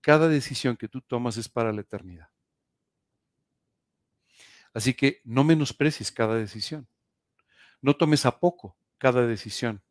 cada 0.00 0.26
decisión 0.28 0.76
que 0.76 0.88
tú 0.88 1.02
tomas 1.02 1.36
es 1.36 1.48
para 1.48 1.72
la 1.72 1.82
eternidad. 1.82 2.30
Así 4.72 4.94
que 4.94 5.20
no 5.24 5.44
menosprecies 5.44 6.10
cada 6.12 6.34
decisión. 6.34 6.88
No 7.82 7.94
tomes 7.94 8.24
a 8.24 8.40
poco 8.40 8.78
cada 8.98 9.26
decisión. 9.26 9.82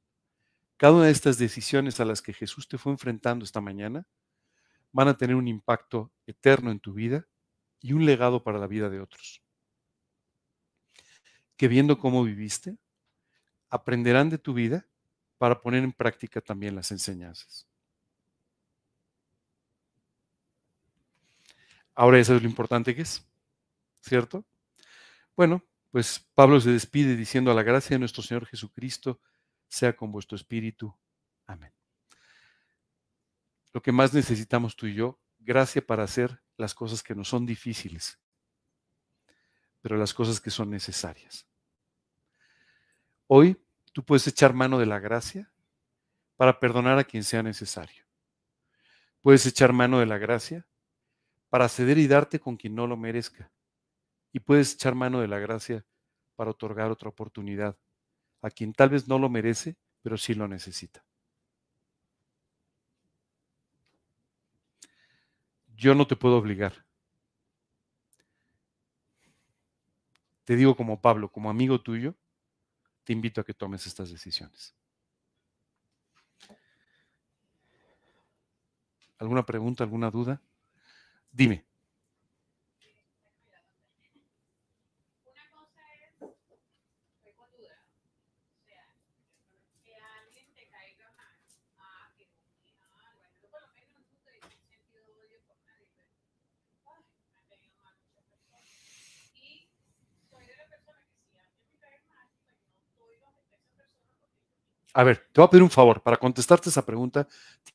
Cada 0.77 0.93
una 0.93 1.05
de 1.05 1.11
estas 1.11 1.37
decisiones 1.37 1.99
a 1.99 2.05
las 2.05 2.21
que 2.21 2.33
Jesús 2.33 2.67
te 2.67 2.77
fue 2.79 2.91
enfrentando 2.91 3.45
esta 3.45 3.61
mañana 3.61 4.07
van 4.95 5.09
a 5.09 5.17
tener 5.17 5.35
un 5.35 5.49
impacto 5.49 6.09
eterno 6.25 6.71
en 6.71 6.79
tu 6.79 6.93
vida 6.93 7.27
y 7.81 7.91
un 7.91 8.05
legado 8.05 8.45
para 8.45 8.57
la 8.57 8.65
vida 8.65 8.89
de 8.89 9.01
otros. 9.01 9.43
Que 11.57 11.67
viendo 11.67 11.99
cómo 11.99 12.23
viviste, 12.23 12.77
aprenderán 13.69 14.29
de 14.29 14.37
tu 14.37 14.53
vida 14.53 14.87
para 15.37 15.59
poner 15.59 15.83
en 15.83 15.91
práctica 15.91 16.39
también 16.39 16.75
las 16.75 16.91
enseñanzas. 16.91 17.67
Ahora 21.93 22.17
eso 22.17 22.33
es 22.33 22.41
lo 22.41 22.47
importante 22.47 22.95
que 22.95 23.01
es, 23.01 23.27
¿cierto? 23.99 24.45
Bueno, 25.35 25.61
pues 25.91 26.25
Pablo 26.35 26.61
se 26.61 26.71
despide 26.71 27.17
diciendo 27.17 27.51
a 27.51 27.53
la 27.53 27.63
gracia 27.63 27.95
de 27.95 27.99
nuestro 27.99 28.23
Señor 28.23 28.45
Jesucristo 28.45 29.19
sea 29.67 29.93
con 29.93 30.13
vuestro 30.13 30.37
espíritu. 30.37 30.95
Lo 33.75 33.81
que 33.81 33.91
más 33.91 34.13
necesitamos 34.13 34.77
tú 34.77 34.87
y 34.87 34.93
yo, 34.93 35.19
gracia 35.37 35.85
para 35.85 36.03
hacer 36.03 36.41
las 36.55 36.73
cosas 36.73 37.03
que 37.03 37.13
no 37.13 37.25
son 37.25 37.45
difíciles, 37.45 38.17
pero 39.81 39.97
las 39.97 40.13
cosas 40.13 40.39
que 40.39 40.49
son 40.49 40.69
necesarias. 40.69 41.45
Hoy 43.27 43.61
tú 43.91 44.01
puedes 44.01 44.25
echar 44.27 44.53
mano 44.53 44.79
de 44.79 44.85
la 44.85 45.01
gracia 45.01 45.51
para 46.37 46.57
perdonar 46.57 46.97
a 46.97 47.03
quien 47.03 47.25
sea 47.25 47.43
necesario. 47.43 48.05
Puedes 49.19 49.45
echar 49.45 49.73
mano 49.73 49.99
de 49.99 50.05
la 50.05 50.19
gracia 50.19 50.65
para 51.49 51.67
ceder 51.67 51.97
y 51.97 52.07
darte 52.07 52.39
con 52.39 52.55
quien 52.55 52.75
no 52.75 52.87
lo 52.87 52.95
merezca. 52.95 53.51
Y 54.31 54.39
puedes 54.39 54.75
echar 54.75 54.95
mano 54.95 55.19
de 55.19 55.27
la 55.27 55.39
gracia 55.39 55.85
para 56.37 56.51
otorgar 56.51 56.91
otra 56.91 57.09
oportunidad 57.09 57.77
a 58.41 58.49
quien 58.49 58.71
tal 58.71 58.91
vez 58.91 59.09
no 59.09 59.19
lo 59.19 59.27
merece, 59.27 59.75
pero 60.01 60.17
sí 60.17 60.33
lo 60.33 60.47
necesita. 60.47 61.03
Yo 65.75 65.93
no 65.93 66.07
te 66.07 66.15
puedo 66.15 66.37
obligar. 66.37 66.85
Te 70.45 70.55
digo 70.55 70.75
como 70.75 71.01
Pablo, 71.01 71.29
como 71.31 71.49
amigo 71.49 71.81
tuyo, 71.81 72.15
te 73.03 73.13
invito 73.13 73.41
a 73.41 73.43
que 73.43 73.53
tomes 73.53 73.85
estas 73.87 74.09
decisiones. 74.09 74.75
¿Alguna 79.17 79.45
pregunta, 79.45 79.83
alguna 79.83 80.11
duda? 80.11 80.41
Dime. 81.31 81.65
Una 85.25 85.49
cosa 85.51 85.81
es, 85.95 86.13
estoy 86.21 87.33
con 87.33 87.49
duda, 87.51 87.79
o 88.53 88.65
sea, 88.65 88.85
que 89.83 89.95
alguien 89.95 90.53
te 90.53 90.67
caiga 90.67 91.11
mal, 91.15 91.35
ah, 91.79 92.11
que 92.17 92.27
ah, 92.77 93.13
bueno, 93.13 93.29
yo 93.41 93.49
por 93.49 93.61
lo 93.61 93.67
menos 93.73 93.89
nunca 94.11 94.31
he 94.35 94.41
sentido 94.41 94.99
odio 95.15 95.39
por 95.47 95.57
nadie, 95.65 95.87
pero, 95.95 96.11
ay, 96.91 97.03
me 97.31 97.37
han 97.39 97.47
tenido 97.47 97.75
mal 97.81 97.95
muchas 98.03 98.25
personas. 98.25 98.63
Y 99.33 99.67
soy 100.29 100.45
de 100.45 100.55
la 100.57 100.67
persona 100.67 100.99
que 101.07 101.23
si 101.31 101.37
alguien 101.39 101.63
me 101.71 101.79
cae 101.79 101.99
mal, 102.11 102.27
pues 102.43 102.57
no 102.67 102.99
doy 102.99 103.15
donde 103.23 103.41
está 103.41 103.55
esa 103.55 103.71
persona 103.87 104.19
porque 104.19 104.43
yo 104.75 104.84
A 104.97 105.03
ver, 105.03 105.27
te 105.33 105.41
voy 105.41 105.47
a 105.47 105.49
pedir 105.49 105.61
un 105.61 105.69
favor. 105.69 106.01
Para 106.01 106.15
contestarte 106.15 106.69
esa 106.69 106.85
pregunta, 106.85 107.27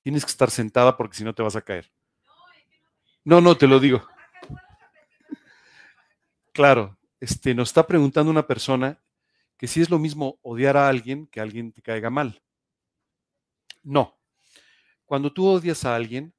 tienes 0.02 0.24
que 0.24 0.30
estar 0.30 0.50
sentada 0.50 0.96
porque 0.96 1.18
si 1.18 1.22
no 1.22 1.34
te 1.34 1.42
vas 1.42 1.54
a 1.54 1.60
caer. 1.60 1.92
No, 3.24 3.42
no, 3.42 3.58
te 3.58 3.66
lo 3.66 3.78
digo. 3.78 4.02
Claro, 6.54 6.96
este, 7.20 7.54
nos 7.54 7.68
está 7.68 7.86
preguntando 7.86 8.30
una 8.30 8.46
persona 8.46 8.98
que 9.58 9.66
si 9.66 9.82
es 9.82 9.90
lo 9.90 9.98
mismo 9.98 10.38
odiar 10.40 10.78
a 10.78 10.88
alguien 10.88 11.26
que 11.26 11.42
alguien 11.42 11.72
te 11.72 11.82
caiga 11.82 12.08
mal. 12.08 12.42
No. 13.82 14.18
Cuando 15.04 15.30
tú 15.30 15.46
odias 15.46 15.84
a 15.84 15.94
alguien, 15.94 16.32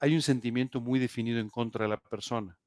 hay 0.00 0.14
un 0.14 0.20
sentimiento 0.20 0.82
muy 0.82 0.98
definido 0.98 1.40
en 1.40 1.48
contra 1.48 1.86
de 1.86 1.88
la 1.88 1.96
persona. 1.98 2.58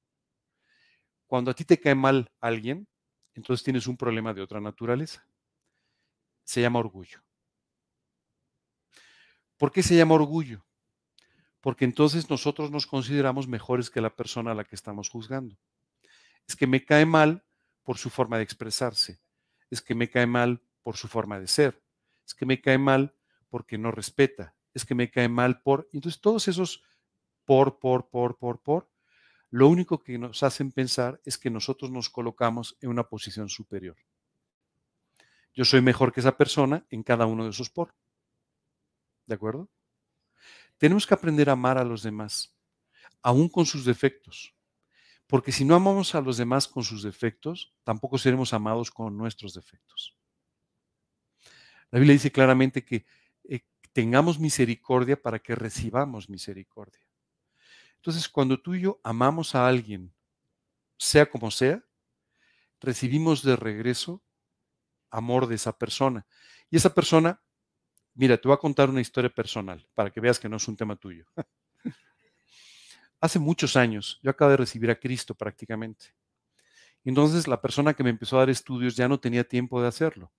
Cuando 1.28 1.52
a 1.52 1.54
ti 1.54 1.66
te 1.66 1.80
cae 1.80 1.94
mal 1.94 2.32
alguien, 2.42 2.88
entonces 3.36 3.64
tienes 3.64 3.86
un 3.86 3.96
problema 3.96 4.34
de 4.34 4.42
otra 4.42 4.60
naturaleza. 4.60 5.28
Se 6.44 6.60
llama 6.60 6.80
orgullo. 6.80 7.24
¿Por 9.64 9.72
qué 9.72 9.82
se 9.82 9.96
llama 9.96 10.16
orgullo? 10.16 10.62
porque 11.62 11.86
entonces 11.86 12.30
nosotros 12.30 12.70
nos 12.70 12.86
consideramos 12.86 13.48
mejores 13.48 13.90
que 13.90 14.02
la 14.02 14.14
persona 14.14 14.52
a 14.52 14.56
la 14.56 14.66
que 14.66 14.76
estamos 14.76 15.08
juzgando. 15.10 15.56
Es 16.46 16.58
que 16.58 16.68
me 16.68 16.84
cae 16.84 17.06
mal 17.06 17.46
por 17.84 17.98
su 17.98 18.10
forma 18.10 18.36
de 18.36 18.44
expresarse, 18.44 19.22
es 19.70 19.82
que 19.82 19.96
me 19.96 20.10
cae 20.10 20.28
mal 20.28 20.62
por 20.84 20.98
su 20.98 21.08
forma 21.08 21.40
de 21.40 21.48
ser, 21.48 21.82
es 22.28 22.34
que 22.34 22.46
me 22.46 22.60
cae 22.60 22.78
mal 22.78 23.16
porque 23.50 23.78
no 23.78 23.92
respeta, 23.92 24.54
es 24.74 24.84
que 24.84 24.96
me 24.96 25.10
cae 25.10 25.30
mal 25.30 25.62
por... 25.62 25.88
Entonces 25.94 26.20
todos 26.20 26.50
esos 26.50 26.84
por, 27.46 27.80
por, 27.80 28.10
por, 28.10 28.38
por, 28.38 28.60
por, 28.60 28.90
lo 29.50 29.70
único 29.70 30.04
que 30.04 30.18
nos 30.18 30.44
hacen 30.44 30.74
pensar 30.74 31.22
es 31.24 31.38
que 31.38 31.50
nosotros 31.50 31.90
nos 31.90 32.10
colocamos 32.10 32.76
en 32.82 32.90
una 32.90 33.08
posición 33.08 33.48
superior. 33.48 33.96
Yo 35.54 35.64
soy 35.64 35.80
mejor 35.80 36.12
que 36.12 36.20
esa 36.20 36.36
persona 36.36 36.86
en 36.90 37.04
cada 37.04 37.26
uno 37.26 37.46
de 37.46 37.52
esos 37.52 37.70
por. 37.70 37.94
¿De 39.26 39.36
acuerdo? 39.36 39.70
Tenemos 40.78 41.08
que 41.08 41.14
aprender 41.14 41.50
a 41.50 41.54
amar 41.54 41.78
a 41.78 41.84
los 41.84 42.04
demás, 42.04 42.56
aún 43.22 43.48
con 43.50 43.66
sus 43.66 43.86
defectos. 43.86 44.54
Porque 45.28 45.52
si 45.52 45.64
no 45.66 45.76
amamos 45.76 46.14
a 46.16 46.22
los 46.22 46.38
demás 46.38 46.68
con 46.68 46.84
sus 46.84 47.04
defectos, 47.04 47.74
tampoco 47.84 48.18
seremos 48.18 48.54
amados 48.54 48.92
con 48.92 49.18
nuestros 49.18 49.54
defectos. 49.54 50.18
La 51.90 52.00
Biblia 52.00 52.14
dice 52.14 52.32
claramente 52.32 52.84
que 52.84 53.06
eh, 53.46 53.62
tengamos 53.94 54.40
misericordia 54.40 55.22
para 55.22 55.40
que 55.40 55.56
recibamos 55.56 56.30
misericordia. 56.30 57.08
Entonces, 57.96 58.28
cuando 58.28 58.60
tú 58.60 58.76
y 58.76 58.82
yo 58.82 59.00
amamos 59.04 59.56
a 59.56 59.68
alguien, 59.68 60.14
sea 60.98 61.30
como 61.30 61.52
sea, 61.52 61.84
recibimos 62.82 63.44
de 63.44 63.56
regreso 63.56 64.22
amor 65.10 65.48
de 65.48 65.56
esa 65.56 65.78
persona. 65.78 66.26
Y 66.70 66.78
esa 66.78 66.94
persona, 66.94 67.42
mira, 68.16 68.38
te 68.38 68.48
voy 68.48 68.56
a 68.56 68.60
contar 68.60 68.90
una 68.90 69.02
historia 69.02 69.30
personal 69.30 69.86
para 69.94 70.10
que 70.10 70.20
veas 70.20 70.40
que 70.40 70.50
no 70.50 70.58
es 70.58 70.68
un 70.68 70.76
tema 70.76 70.96
tuyo. 70.96 71.26
Hace 73.22 73.40
muchos 73.40 73.76
años, 73.76 74.20
yo 74.22 74.32
acabo 74.32 74.52
de 74.52 74.58
recibir 74.58 74.92
a 74.92 75.00
Cristo 75.00 75.34
prácticamente. 75.34 76.14
Entonces, 77.06 77.48
la 77.48 77.62
persona 77.62 77.94
que 77.94 78.04
me 78.04 78.10
empezó 78.10 78.38
a 78.38 78.40
dar 78.40 78.50
estudios 78.50 78.96
ya 78.96 79.08
no 79.08 79.20
tenía 79.20 79.44
tiempo 79.44 79.82
de 79.82 79.88
hacerlo. 79.88 80.32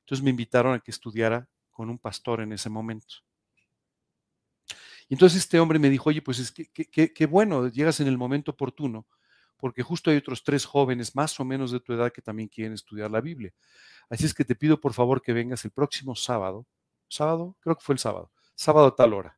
Entonces 0.00 0.24
me 0.24 0.30
invitaron 0.30 0.74
a 0.74 0.80
que 0.80 0.90
estudiara 0.90 1.48
con 1.70 1.88
un 1.88 1.98
pastor 1.98 2.40
en 2.40 2.52
ese 2.52 2.68
momento. 2.68 3.16
Y 5.08 5.14
entonces 5.14 5.40
este 5.40 5.58
hombre 5.58 5.78
me 5.78 5.90
dijo, 5.90 6.08
oye, 6.10 6.22
pues 6.22 6.38
es 6.38 6.52
que, 6.52 6.66
qué 6.66 7.26
bueno, 7.26 7.68
llegas 7.68 8.00
en 8.00 8.06
el 8.06 8.16
momento 8.16 8.52
oportuno, 8.52 9.06
porque 9.56 9.82
justo 9.82 10.10
hay 10.10 10.16
otros 10.16 10.42
tres 10.42 10.64
jóvenes 10.64 11.14
más 11.14 11.38
o 11.38 11.44
menos 11.44 11.70
de 11.70 11.80
tu 11.80 11.92
edad 11.92 12.12
que 12.12 12.22
también 12.22 12.48
quieren 12.48 12.72
estudiar 12.72 13.10
la 13.10 13.20
Biblia. 13.20 13.52
Así 14.08 14.24
es 14.24 14.34
que 14.34 14.44
te 14.44 14.56
pido 14.56 14.80
por 14.80 14.94
favor 14.94 15.22
que 15.22 15.32
vengas 15.32 15.64
el 15.64 15.70
próximo 15.70 16.16
sábado. 16.16 16.66
¿Sábado? 17.10 17.56
Creo 17.60 17.74
que 17.76 17.82
fue 17.82 17.94
el 17.94 17.98
sábado. 17.98 18.30
Sábado 18.54 18.86
a 18.86 18.94
tal 18.94 19.12
hora. 19.12 19.36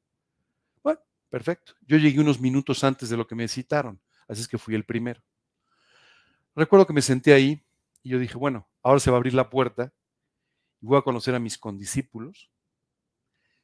Bueno, 0.83 1.01
perfecto. 1.31 1.73
Yo 1.81 1.97
llegué 1.97 2.21
unos 2.21 2.39
minutos 2.39 2.85
antes 2.85 3.09
de 3.09 3.17
lo 3.17 3.27
que 3.27 3.35
me 3.35 3.49
citaron, 3.49 4.01
así 4.29 4.43
es 4.43 4.49
que 4.49 4.59
fui 4.59 4.75
el 4.75 4.85
primero. 4.85 5.23
Recuerdo 6.55 6.87
que 6.87 6.93
me 6.93 7.01
senté 7.01 7.33
ahí 7.33 7.65
y 8.03 8.11
yo 8.11 8.19
dije, 8.19 8.37
bueno, 8.37 8.69
ahora 8.83 9.01
se 9.01 9.11
va 9.11 9.17
a 9.17 9.19
abrir 9.19 9.33
la 9.33 9.49
puerta 9.49 9.91
y 10.83 10.87
voy 10.87 10.99
a 10.99 11.03
conocer 11.03 11.35
a 11.35 11.39
mis 11.39 11.57
condiscípulos, 11.57 12.51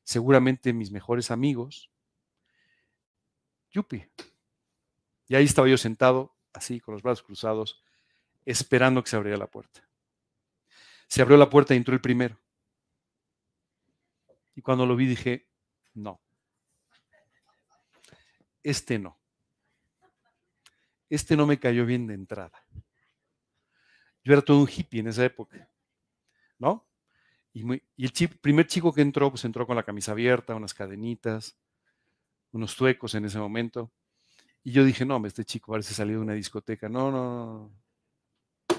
seguramente 0.04 0.72
mis 0.72 0.90
mejores 0.90 1.30
amigos, 1.30 1.90
Yupi. 3.70 4.06
Y 5.26 5.34
ahí 5.34 5.44
estaba 5.44 5.68
yo 5.68 5.76
sentado, 5.76 6.34
así, 6.54 6.80
con 6.80 6.94
los 6.94 7.02
brazos 7.02 7.22
cruzados, 7.22 7.82
esperando 8.46 9.02
que 9.02 9.10
se 9.10 9.16
abriera 9.16 9.36
la 9.36 9.48
puerta. 9.48 9.86
Se 11.08 11.20
abrió 11.20 11.36
la 11.36 11.50
puerta 11.50 11.74
y 11.74 11.76
entró 11.76 11.92
el 11.92 12.00
primero. 12.00 12.38
Y 14.58 14.60
cuando 14.60 14.84
lo 14.84 14.96
vi 14.96 15.06
dije, 15.06 15.46
no. 15.94 16.20
Este 18.60 18.98
no. 18.98 19.16
Este 21.08 21.36
no 21.36 21.46
me 21.46 21.60
cayó 21.60 21.86
bien 21.86 22.08
de 22.08 22.14
entrada. 22.14 22.66
Yo 24.24 24.32
era 24.32 24.42
todo 24.42 24.58
un 24.58 24.68
hippie 24.68 24.98
en 24.98 25.06
esa 25.06 25.24
época, 25.24 25.70
¿no? 26.58 26.88
Y, 27.52 27.62
el 27.70 28.38
primer 28.40 28.66
chico 28.66 28.92
que 28.92 29.00
entró, 29.00 29.30
pues 29.30 29.44
entró 29.44 29.64
con 29.64 29.76
la 29.76 29.84
camisa 29.84 30.10
abierta, 30.10 30.56
unas 30.56 30.74
cadenitas, 30.74 31.56
unos 32.50 32.74
tuecos 32.74 33.14
en 33.14 33.26
ese 33.26 33.38
momento. 33.38 33.92
Y 34.64 34.72
yo 34.72 34.84
dije, 34.84 35.04
no, 35.04 35.24
este 35.24 35.44
chico 35.44 35.70
parece 35.70 35.94
salido 35.94 36.18
de 36.18 36.24
una 36.24 36.34
discoteca. 36.34 36.88
No, 36.88 37.12
no, 37.12 37.70
no. 38.68 38.78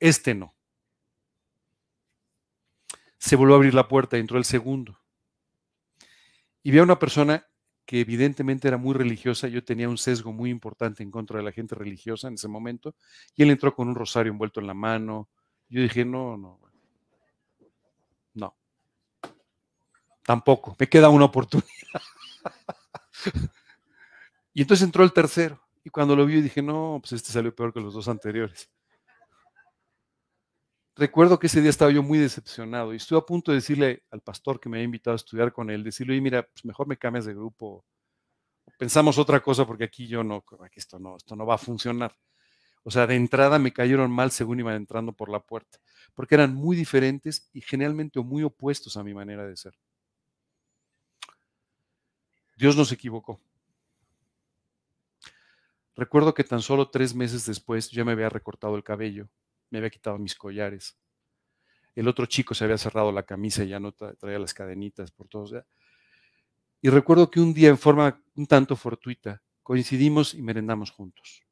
Este 0.00 0.34
no. 0.34 0.55
Se 3.18 3.36
volvió 3.36 3.54
a 3.54 3.58
abrir 3.58 3.74
la 3.74 3.88
puerta 3.88 4.16
y 4.16 4.20
entró 4.20 4.38
el 4.38 4.44
segundo. 4.44 5.00
Y 6.62 6.70
vi 6.70 6.78
a 6.78 6.82
una 6.82 6.98
persona 6.98 7.46
que 7.86 8.00
evidentemente 8.00 8.66
era 8.68 8.76
muy 8.76 8.94
religiosa. 8.94 9.48
Yo 9.48 9.64
tenía 9.64 9.88
un 9.88 9.96
sesgo 9.96 10.32
muy 10.32 10.50
importante 10.50 11.02
en 11.02 11.10
contra 11.10 11.38
de 11.38 11.44
la 11.44 11.52
gente 11.52 11.74
religiosa 11.74 12.28
en 12.28 12.34
ese 12.34 12.48
momento. 12.48 12.96
Y 13.36 13.44
él 13.44 13.50
entró 13.50 13.74
con 13.74 13.88
un 13.88 13.94
rosario 13.94 14.32
envuelto 14.32 14.60
en 14.60 14.66
la 14.66 14.74
mano. 14.74 15.28
Yo 15.68 15.80
dije, 15.80 16.04
no, 16.04 16.36
no, 16.36 16.60
no. 18.34 18.56
Tampoco. 20.24 20.76
Me 20.78 20.88
queda 20.88 21.08
una 21.08 21.26
oportunidad. 21.26 21.68
y 24.52 24.62
entonces 24.62 24.84
entró 24.84 25.04
el 25.04 25.12
tercero. 25.12 25.60
Y 25.84 25.90
cuando 25.90 26.16
lo 26.16 26.26
vi 26.26 26.40
dije, 26.40 26.62
no, 26.62 26.98
pues 27.00 27.12
este 27.12 27.30
salió 27.30 27.54
peor 27.54 27.72
que 27.72 27.80
los 27.80 27.94
dos 27.94 28.08
anteriores. 28.08 28.68
Recuerdo 30.98 31.38
que 31.38 31.46
ese 31.46 31.60
día 31.60 31.68
estaba 31.68 31.90
yo 31.90 32.02
muy 32.02 32.18
decepcionado 32.18 32.94
y 32.94 32.96
estuve 32.96 33.18
a 33.18 33.26
punto 33.26 33.50
de 33.50 33.56
decirle 33.56 34.04
al 34.10 34.22
pastor 34.22 34.58
que 34.58 34.70
me 34.70 34.78
había 34.78 34.86
invitado 34.86 35.12
a 35.12 35.16
estudiar 35.16 35.52
con 35.52 35.68
él, 35.68 35.84
decirle, 35.84 36.14
oye, 36.14 36.22
mira, 36.22 36.42
pues 36.42 36.64
mejor 36.64 36.86
me 36.86 36.96
cambias 36.96 37.26
de 37.26 37.34
grupo. 37.34 37.84
Pensamos 38.78 39.18
otra 39.18 39.42
cosa 39.42 39.66
porque 39.66 39.84
aquí 39.84 40.08
yo 40.08 40.24
no, 40.24 40.42
aquí 40.64 40.80
esto 40.80 40.98
no, 40.98 41.18
esto 41.18 41.36
no 41.36 41.44
va 41.44 41.56
a 41.56 41.58
funcionar. 41.58 42.16
O 42.82 42.90
sea, 42.90 43.06
de 43.06 43.14
entrada 43.14 43.58
me 43.58 43.74
cayeron 43.74 44.10
mal 44.10 44.30
según 44.30 44.60
iban 44.60 44.76
entrando 44.76 45.12
por 45.12 45.28
la 45.28 45.40
puerta, 45.40 45.78
porque 46.14 46.34
eran 46.34 46.54
muy 46.54 46.76
diferentes 46.76 47.50
y 47.52 47.60
generalmente 47.60 48.18
muy 48.20 48.42
opuestos 48.42 48.96
a 48.96 49.04
mi 49.04 49.12
manera 49.12 49.46
de 49.46 49.56
ser. 49.56 49.74
Dios 52.56 52.74
nos 52.74 52.90
equivocó. 52.90 53.38
Recuerdo 55.94 56.32
que 56.32 56.44
tan 56.44 56.62
solo 56.62 56.88
tres 56.88 57.14
meses 57.14 57.44
después 57.44 57.90
ya 57.90 58.02
me 58.04 58.12
había 58.12 58.30
recortado 58.30 58.76
el 58.76 58.84
cabello, 58.84 59.28
me 59.70 59.78
había 59.78 59.90
quitado 59.90 60.18
mis 60.18 60.34
collares. 60.34 60.96
El 61.94 62.08
otro 62.08 62.26
chico 62.26 62.54
se 62.54 62.64
había 62.64 62.78
cerrado 62.78 63.10
la 63.10 63.22
camisa 63.22 63.64
y 63.64 63.68
ya 63.68 63.80
no 63.80 63.92
traía 63.92 64.38
las 64.38 64.52
cadenitas 64.52 65.10
por 65.10 65.28
todos. 65.28 65.54
Y 66.82 66.90
recuerdo 66.90 67.30
que 67.30 67.40
un 67.40 67.54
día, 67.54 67.70
en 67.70 67.78
forma 67.78 68.22
un 68.34 68.46
tanto 68.46 68.76
fortuita, 68.76 69.42
coincidimos 69.62 70.34
y 70.34 70.42
merendamos 70.42 70.90
juntos. 70.90 71.42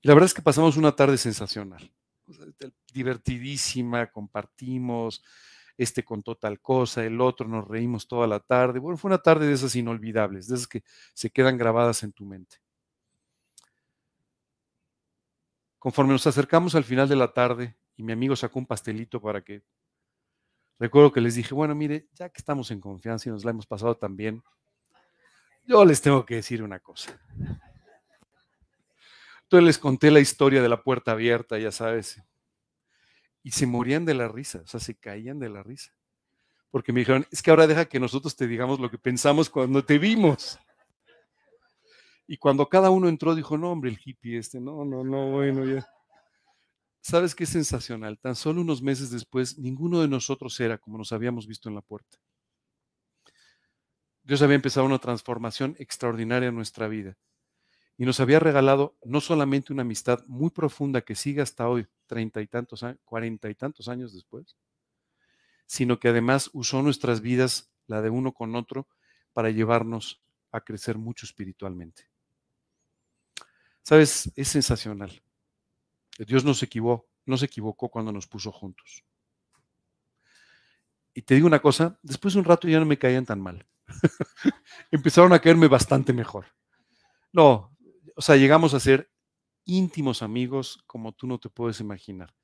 Y 0.00 0.08
la 0.08 0.14
verdad 0.14 0.26
es 0.26 0.34
que 0.34 0.42
pasamos 0.42 0.76
una 0.76 0.94
tarde 0.94 1.16
sensacional, 1.16 1.90
divertidísima, 2.92 4.06
compartimos, 4.12 5.24
este 5.76 6.04
contó 6.04 6.36
tal 6.36 6.60
cosa, 6.60 7.04
el 7.04 7.20
otro, 7.20 7.48
nos 7.48 7.66
reímos 7.66 8.06
toda 8.06 8.26
la 8.26 8.40
tarde. 8.40 8.80
Bueno, 8.80 8.98
fue 8.98 9.08
una 9.08 9.18
tarde 9.18 9.46
de 9.46 9.54
esas 9.54 9.74
inolvidables, 9.76 10.48
de 10.48 10.56
esas 10.56 10.68
que 10.68 10.84
se 11.14 11.30
quedan 11.30 11.56
grabadas 11.56 12.02
en 12.02 12.12
tu 12.12 12.24
mente. 12.26 12.58
Conforme 15.78 16.12
nos 16.12 16.26
acercamos 16.26 16.74
al 16.74 16.84
final 16.84 17.08
de 17.08 17.16
la 17.16 17.32
tarde 17.32 17.76
y 17.96 18.02
mi 18.02 18.12
amigo 18.12 18.34
sacó 18.36 18.58
un 18.58 18.66
pastelito 18.66 19.20
para 19.20 19.42
que... 19.42 19.62
Recuerdo 20.78 21.12
que 21.12 21.20
les 21.20 21.34
dije, 21.34 21.54
bueno, 21.54 21.74
mire, 21.74 22.08
ya 22.14 22.28
que 22.28 22.38
estamos 22.38 22.70
en 22.70 22.80
confianza 22.80 23.28
y 23.28 23.32
nos 23.32 23.44
la 23.44 23.50
hemos 23.50 23.66
pasado 23.66 23.96
tan 23.96 24.16
bien, 24.16 24.42
yo 25.64 25.84
les 25.84 26.00
tengo 26.00 26.24
que 26.24 26.36
decir 26.36 26.62
una 26.62 26.78
cosa. 26.78 27.20
Entonces 29.42 29.66
les 29.66 29.78
conté 29.78 30.10
la 30.10 30.20
historia 30.20 30.62
de 30.62 30.68
la 30.68 30.82
puerta 30.82 31.12
abierta, 31.12 31.58
ya 31.58 31.72
sabes, 31.72 32.22
y 33.42 33.50
se 33.50 33.66
morían 33.66 34.04
de 34.04 34.14
la 34.14 34.28
risa, 34.28 34.60
o 34.60 34.66
sea, 34.66 34.78
se 34.78 34.94
caían 34.94 35.38
de 35.38 35.48
la 35.48 35.62
risa. 35.62 35.92
Porque 36.70 36.92
me 36.92 37.00
dijeron, 37.00 37.26
es 37.30 37.42
que 37.42 37.50
ahora 37.50 37.66
deja 37.66 37.86
que 37.86 37.98
nosotros 37.98 38.36
te 38.36 38.46
digamos 38.46 38.78
lo 38.78 38.90
que 38.90 38.98
pensamos 38.98 39.48
cuando 39.48 39.84
te 39.84 39.98
vimos. 39.98 40.58
Y 42.30 42.36
cuando 42.36 42.68
cada 42.68 42.90
uno 42.90 43.08
entró, 43.08 43.34
dijo, 43.34 43.56
no, 43.56 43.72
hombre, 43.72 43.90
el 43.90 43.98
hippie 44.04 44.36
este, 44.36 44.60
no, 44.60 44.84
no, 44.84 45.02
no, 45.02 45.30
bueno, 45.30 45.64
ya. 45.64 45.88
¿Sabes 47.00 47.34
qué 47.34 47.44
es 47.44 47.50
sensacional? 47.50 48.18
Tan 48.18 48.36
solo 48.36 48.60
unos 48.60 48.82
meses 48.82 49.10
después, 49.10 49.58
ninguno 49.58 50.02
de 50.02 50.08
nosotros 50.08 50.60
era 50.60 50.76
como 50.76 50.98
nos 50.98 51.10
habíamos 51.12 51.46
visto 51.46 51.70
en 51.70 51.74
la 51.74 51.80
puerta. 51.80 52.18
Dios 54.22 54.42
había 54.42 54.56
empezado 54.56 54.84
una 54.84 54.98
transformación 54.98 55.74
extraordinaria 55.78 56.50
en 56.50 56.54
nuestra 56.54 56.86
vida 56.86 57.16
y 57.96 58.04
nos 58.04 58.20
había 58.20 58.40
regalado 58.40 58.98
no 59.02 59.22
solamente 59.22 59.72
una 59.72 59.82
amistad 59.82 60.22
muy 60.26 60.50
profunda 60.50 61.00
que 61.00 61.14
sigue 61.14 61.40
hasta 61.40 61.66
hoy, 61.66 61.86
treinta 62.06 62.42
y 62.42 62.46
tantos 62.46 62.84
cuarenta 63.06 63.48
y 63.48 63.54
tantos 63.54 63.88
años 63.88 64.12
después, 64.12 64.54
sino 65.64 65.98
que 65.98 66.08
además 66.08 66.50
usó 66.52 66.82
nuestras 66.82 67.22
vidas, 67.22 67.72
la 67.86 68.02
de 68.02 68.10
uno 68.10 68.32
con 68.34 68.54
otro, 68.54 68.86
para 69.32 69.48
llevarnos 69.48 70.22
a 70.52 70.60
crecer 70.60 70.98
mucho 70.98 71.24
espiritualmente. 71.24 72.10
Sabes, 73.88 74.30
es 74.36 74.48
sensacional. 74.48 75.22
Dios 76.18 76.44
no 76.44 76.52
se 76.52 76.66
equivocó, 76.66 77.08
no 77.24 77.36
equivocó 77.36 77.88
cuando 77.88 78.12
nos 78.12 78.26
puso 78.26 78.52
juntos. 78.52 79.02
Y 81.14 81.22
te 81.22 81.34
digo 81.34 81.46
una 81.46 81.62
cosa, 81.62 81.98
después 82.02 82.34
de 82.34 82.40
un 82.40 82.44
rato 82.44 82.68
ya 82.68 82.80
no 82.80 82.84
me 82.84 82.98
caían 82.98 83.24
tan 83.24 83.40
mal. 83.40 83.66
Empezaron 84.90 85.32
a 85.32 85.38
caerme 85.38 85.68
bastante 85.68 86.12
mejor. 86.12 86.48
No, 87.32 87.74
o 88.14 88.20
sea, 88.20 88.36
llegamos 88.36 88.74
a 88.74 88.80
ser 88.80 89.10
íntimos 89.64 90.20
amigos 90.20 90.84
como 90.86 91.12
tú 91.12 91.26
no 91.26 91.38
te 91.38 91.48
puedes 91.48 91.80
imaginar, 91.80 92.34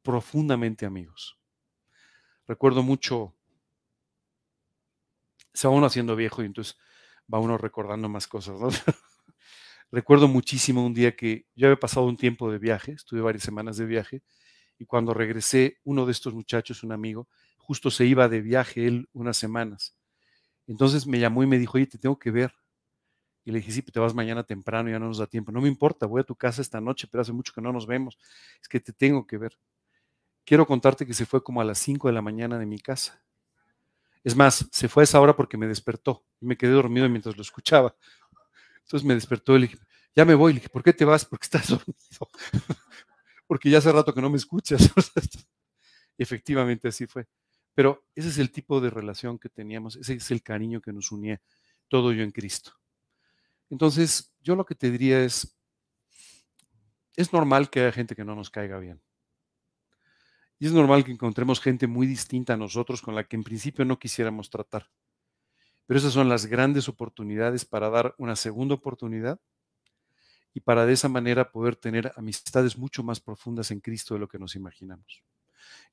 profundamente 0.00 0.86
amigos. 0.86 1.40
Recuerdo 2.46 2.84
mucho, 2.84 3.34
se 5.52 5.66
va 5.66 5.74
uno 5.74 5.86
haciendo 5.86 6.14
viejo 6.14 6.44
y 6.44 6.46
entonces 6.46 6.78
va 7.32 7.40
uno 7.40 7.58
recordando 7.58 8.08
más 8.08 8.28
cosas. 8.28 8.60
Recuerdo 9.94 10.26
muchísimo 10.26 10.84
un 10.84 10.92
día 10.92 11.14
que 11.14 11.46
yo 11.54 11.68
había 11.68 11.78
pasado 11.78 12.06
un 12.06 12.16
tiempo 12.16 12.50
de 12.50 12.58
viaje, 12.58 12.90
estuve 12.90 13.20
varias 13.20 13.44
semanas 13.44 13.76
de 13.76 13.86
viaje, 13.86 14.24
y 14.76 14.86
cuando 14.86 15.14
regresé, 15.14 15.78
uno 15.84 16.04
de 16.04 16.10
estos 16.10 16.34
muchachos, 16.34 16.82
un 16.82 16.90
amigo, 16.90 17.28
justo 17.58 17.92
se 17.92 18.04
iba 18.04 18.28
de 18.28 18.40
viaje 18.40 18.88
él 18.88 19.08
unas 19.12 19.36
semanas. 19.36 19.96
Entonces 20.66 21.06
me 21.06 21.20
llamó 21.20 21.44
y 21.44 21.46
me 21.46 21.60
dijo, 21.60 21.76
oye, 21.76 21.86
te 21.86 21.98
tengo 21.98 22.18
que 22.18 22.32
ver. 22.32 22.52
Y 23.44 23.52
le 23.52 23.58
dije, 23.58 23.70
sí, 23.70 23.82
te 23.82 24.00
vas 24.00 24.14
mañana 24.14 24.42
temprano, 24.42 24.90
ya 24.90 24.98
no 24.98 25.06
nos 25.06 25.18
da 25.18 25.28
tiempo. 25.28 25.52
No 25.52 25.60
me 25.60 25.68
importa, 25.68 26.06
voy 26.06 26.22
a 26.22 26.24
tu 26.24 26.34
casa 26.34 26.60
esta 26.60 26.80
noche, 26.80 27.06
pero 27.08 27.22
hace 27.22 27.32
mucho 27.32 27.52
que 27.52 27.60
no 27.60 27.72
nos 27.72 27.86
vemos. 27.86 28.18
Es 28.60 28.66
que 28.66 28.80
te 28.80 28.92
tengo 28.92 29.28
que 29.28 29.38
ver. 29.38 29.56
Quiero 30.44 30.66
contarte 30.66 31.06
que 31.06 31.14
se 31.14 31.24
fue 31.24 31.44
como 31.44 31.60
a 31.60 31.64
las 31.64 31.78
5 31.78 32.08
de 32.08 32.14
la 32.14 32.22
mañana 32.22 32.58
de 32.58 32.66
mi 32.66 32.80
casa. 32.80 33.22
Es 34.24 34.34
más, 34.34 34.66
se 34.72 34.88
fue 34.88 35.02
a 35.02 35.04
esa 35.04 35.20
hora 35.20 35.36
porque 35.36 35.58
me 35.58 35.68
despertó. 35.68 36.24
Y 36.40 36.46
me 36.46 36.56
quedé 36.56 36.72
dormido 36.72 37.08
mientras 37.10 37.36
lo 37.36 37.42
escuchaba. 37.42 37.94
Entonces 38.84 39.04
me 39.06 39.14
despertó 39.14 39.56
y 39.56 39.60
le 39.60 39.66
dije, 39.66 39.78
ya 40.14 40.24
me 40.24 40.34
voy. 40.34 40.52
Le 40.52 40.60
dije, 40.60 40.68
¿por 40.68 40.82
qué 40.82 40.92
te 40.92 41.04
vas? 41.04 41.24
Porque 41.24 41.44
estás 41.44 41.68
dormido. 41.68 42.30
porque 43.46 43.70
ya 43.70 43.78
hace 43.78 43.92
rato 43.92 44.14
que 44.14 44.22
no 44.22 44.30
me 44.30 44.36
escuchas. 44.36 44.90
efectivamente 46.18 46.88
así 46.88 47.06
fue. 47.06 47.26
Pero 47.74 48.04
ese 48.14 48.28
es 48.28 48.38
el 48.38 48.52
tipo 48.52 48.80
de 48.80 48.90
relación 48.90 49.38
que 49.38 49.48
teníamos, 49.48 49.96
ese 49.96 50.14
es 50.14 50.30
el 50.30 50.42
cariño 50.42 50.80
que 50.80 50.92
nos 50.92 51.10
unía, 51.10 51.40
todo 51.88 52.12
yo 52.12 52.22
en 52.22 52.30
Cristo. 52.30 52.72
Entonces, 53.68 54.32
yo 54.40 54.54
lo 54.54 54.64
que 54.64 54.76
te 54.76 54.90
diría 54.90 55.24
es, 55.24 55.56
es 57.16 57.32
normal 57.32 57.70
que 57.70 57.80
haya 57.80 57.92
gente 57.92 58.14
que 58.14 58.24
no 58.24 58.36
nos 58.36 58.50
caiga 58.50 58.78
bien. 58.78 59.02
Y 60.60 60.66
es 60.66 60.72
normal 60.72 61.04
que 61.04 61.10
encontremos 61.10 61.60
gente 61.60 61.88
muy 61.88 62.06
distinta 62.06 62.54
a 62.54 62.56
nosotros 62.56 63.02
con 63.02 63.14
la 63.14 63.24
que 63.24 63.36
en 63.36 63.42
principio 63.42 63.84
no 63.84 63.98
quisiéramos 63.98 64.50
tratar. 64.50 64.88
Pero 65.86 65.98
esas 65.98 66.12
son 66.12 66.28
las 66.28 66.46
grandes 66.46 66.88
oportunidades 66.88 67.64
para 67.64 67.90
dar 67.90 68.14
una 68.18 68.36
segunda 68.36 68.74
oportunidad 68.74 69.40
y 70.54 70.60
para 70.60 70.86
de 70.86 70.92
esa 70.92 71.08
manera 71.08 71.50
poder 71.50 71.76
tener 71.76 72.12
amistades 72.16 72.78
mucho 72.78 73.02
más 73.02 73.20
profundas 73.20 73.70
en 73.70 73.80
Cristo 73.80 74.14
de 74.14 74.20
lo 74.20 74.28
que 74.28 74.38
nos 74.38 74.54
imaginamos. 74.54 75.22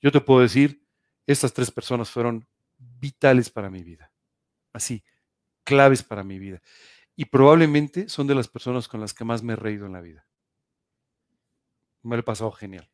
Yo 0.02 0.12
te 0.12 0.22
puedo 0.22 0.42
decir, 0.42 0.86
estas 1.26 1.54
tres 1.54 1.72
personas 1.72 2.10
fueron 2.10 2.48
vitales 2.78 3.50
para 3.50 3.70
mi 3.70 3.84
vida, 3.84 4.12
así, 4.72 5.04
claves 5.64 6.04
para 6.04 6.24
mi 6.24 6.40
vida. 6.40 6.62
Y 7.16 7.26
probablemente 7.26 8.08
son 8.08 8.28
de 8.28 8.36
las 8.36 8.48
personas 8.48 8.88
con 8.88 9.02
las 9.02 9.14
que 9.14 9.26
más 9.26 9.44
me 9.44 9.54
he 9.54 9.56
reído 9.56 9.86
en 9.86 9.94
la 9.94 10.02
vida. 10.02 10.26
Me 12.04 12.16
lo 12.16 12.22
he 12.22 12.24
pasado 12.24 12.52
genial. 12.52 12.90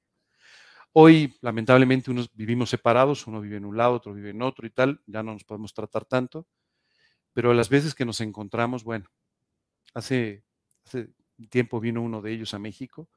Hoy, 0.93 1.37
lamentablemente, 1.41 2.11
unos 2.11 2.33
vivimos 2.33 2.69
separados, 2.69 3.27
uno 3.27 3.39
vive 3.39 3.57
en 3.57 3.65
un 3.65 3.77
lado, 3.77 3.93
otro 3.93 4.13
vive 4.13 4.31
en 4.31 4.41
otro 4.41 4.65
y 4.65 4.71
tal, 4.71 5.01
ya 5.05 5.21
no 5.21 5.33
nos 5.33 5.43
podemos 5.43 5.73
tratar 5.73 6.05
tanto, 6.05 6.47
pero 7.37 7.53
las 7.53 7.69
veces 7.69 7.93
que 7.93 8.03
nos 8.03 8.19
encontramos, 8.19 8.83
bueno, 8.83 9.11
hace, 9.93 10.43
hace 10.83 11.13
tiempo 11.51 11.79
vino 11.79 12.01
uno 12.01 12.19
de 12.19 12.31
ellos 12.31 12.55
a 12.55 12.57
México 12.57 13.07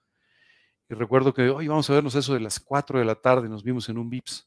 y 0.90 0.92
recuerdo 0.92 1.32
que 1.32 1.48
hoy 1.48 1.68
vamos 1.68 1.88
a 1.88 1.94
vernos 1.94 2.14
eso 2.14 2.34
de 2.34 2.40
las 2.40 2.60
4 2.60 2.98
de 2.98 3.06
la 3.06 3.14
tarde, 3.14 3.48
nos 3.48 3.64
vimos 3.64 3.88
en 3.88 3.96
un 3.96 4.10
VIPS. 4.10 4.46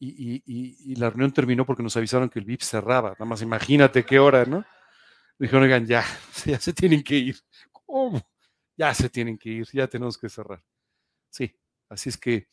Y, 0.00 0.96
la 0.96 1.10
reunión 1.10 1.32
terminó 1.32 1.64
porque 1.64 1.84
nos 1.84 1.96
avisaron 1.96 2.28
que 2.28 2.40
el 2.40 2.44
VIPS 2.44 2.70
cerraba. 2.70 3.10
Nada 3.10 3.24
más 3.24 3.40
imagínate 3.40 4.04
qué 4.04 4.18
hora, 4.18 4.44
¿no? 4.44 4.64
Dijeron, 5.38 5.62
oigan, 5.62 5.86
ya, 5.86 6.04
ya 6.44 6.58
se 6.58 6.72
tienen 6.72 7.04
que 7.04 7.18
ir. 7.18 7.36
¿Cómo? 7.70 8.20
Ya 8.76 8.92
se 8.94 9.08
tienen 9.08 9.38
que 9.38 9.48
ir, 9.48 9.68
ya 9.72 9.86
tenemos 9.86 10.18
que 10.18 10.28
cerrar. 10.28 10.60
Sí, 11.28 11.54
así 11.88 12.08
es 12.08 12.18
que 12.18 12.48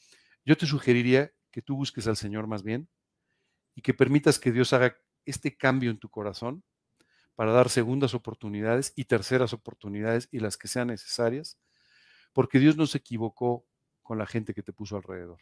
yo 0.46 0.56
te 0.56 0.68
sugeriría 0.68 1.34
que 1.50 1.64
tú 1.64 1.76
busques 1.76 2.06
al 2.06 2.18
Señor 2.18 2.46
más 2.46 2.62
bien 2.62 2.88
y 3.74 3.82
que 3.82 3.96
permitas 3.96 4.38
que 4.38 4.52
Dios 4.52 4.74
haga 4.74 4.96
este 5.28 5.56
cambio 5.56 5.92
en 5.92 6.00
tu 6.00 6.10
corazón 6.10 6.64
para 7.36 7.52
dar 7.52 7.70
segundas 7.70 8.14
oportunidades 8.14 8.94
y 8.96 9.06
terceras 9.06 9.54
oportunidades 9.54 10.28
y 10.32 10.40
las 10.40 10.58
que 10.58 10.68
sean 10.68 10.88
necesarias 10.88 11.58
porque 12.34 12.60
Dios 12.60 12.78
no 12.78 12.88
se 12.88 12.98
equivocó 12.98 13.66
con 14.02 14.18
la 14.18 14.26
gente 14.26 14.54
que 14.54 14.64
te 14.64 14.74
puso 14.74 14.96
alrededor. 14.96 15.40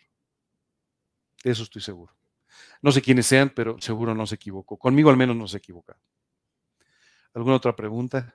De 1.44 1.52
eso 1.52 1.64
estoy 1.64 1.82
seguro. 1.82 2.14
No 2.82 2.92
sé 2.92 3.02
quiénes 3.02 3.28
sean, 3.28 3.50
pero 3.50 3.80
seguro 3.80 4.16
no 4.16 4.26
se 4.26 4.36
equivocó. 4.36 4.78
Conmigo 4.78 5.10
al 5.10 5.18
menos 5.18 5.36
no 5.36 5.48
se 5.48 5.58
equivoca. 5.58 5.98
¿Alguna 7.34 7.58
otra 7.58 7.76
pregunta? 7.76 8.34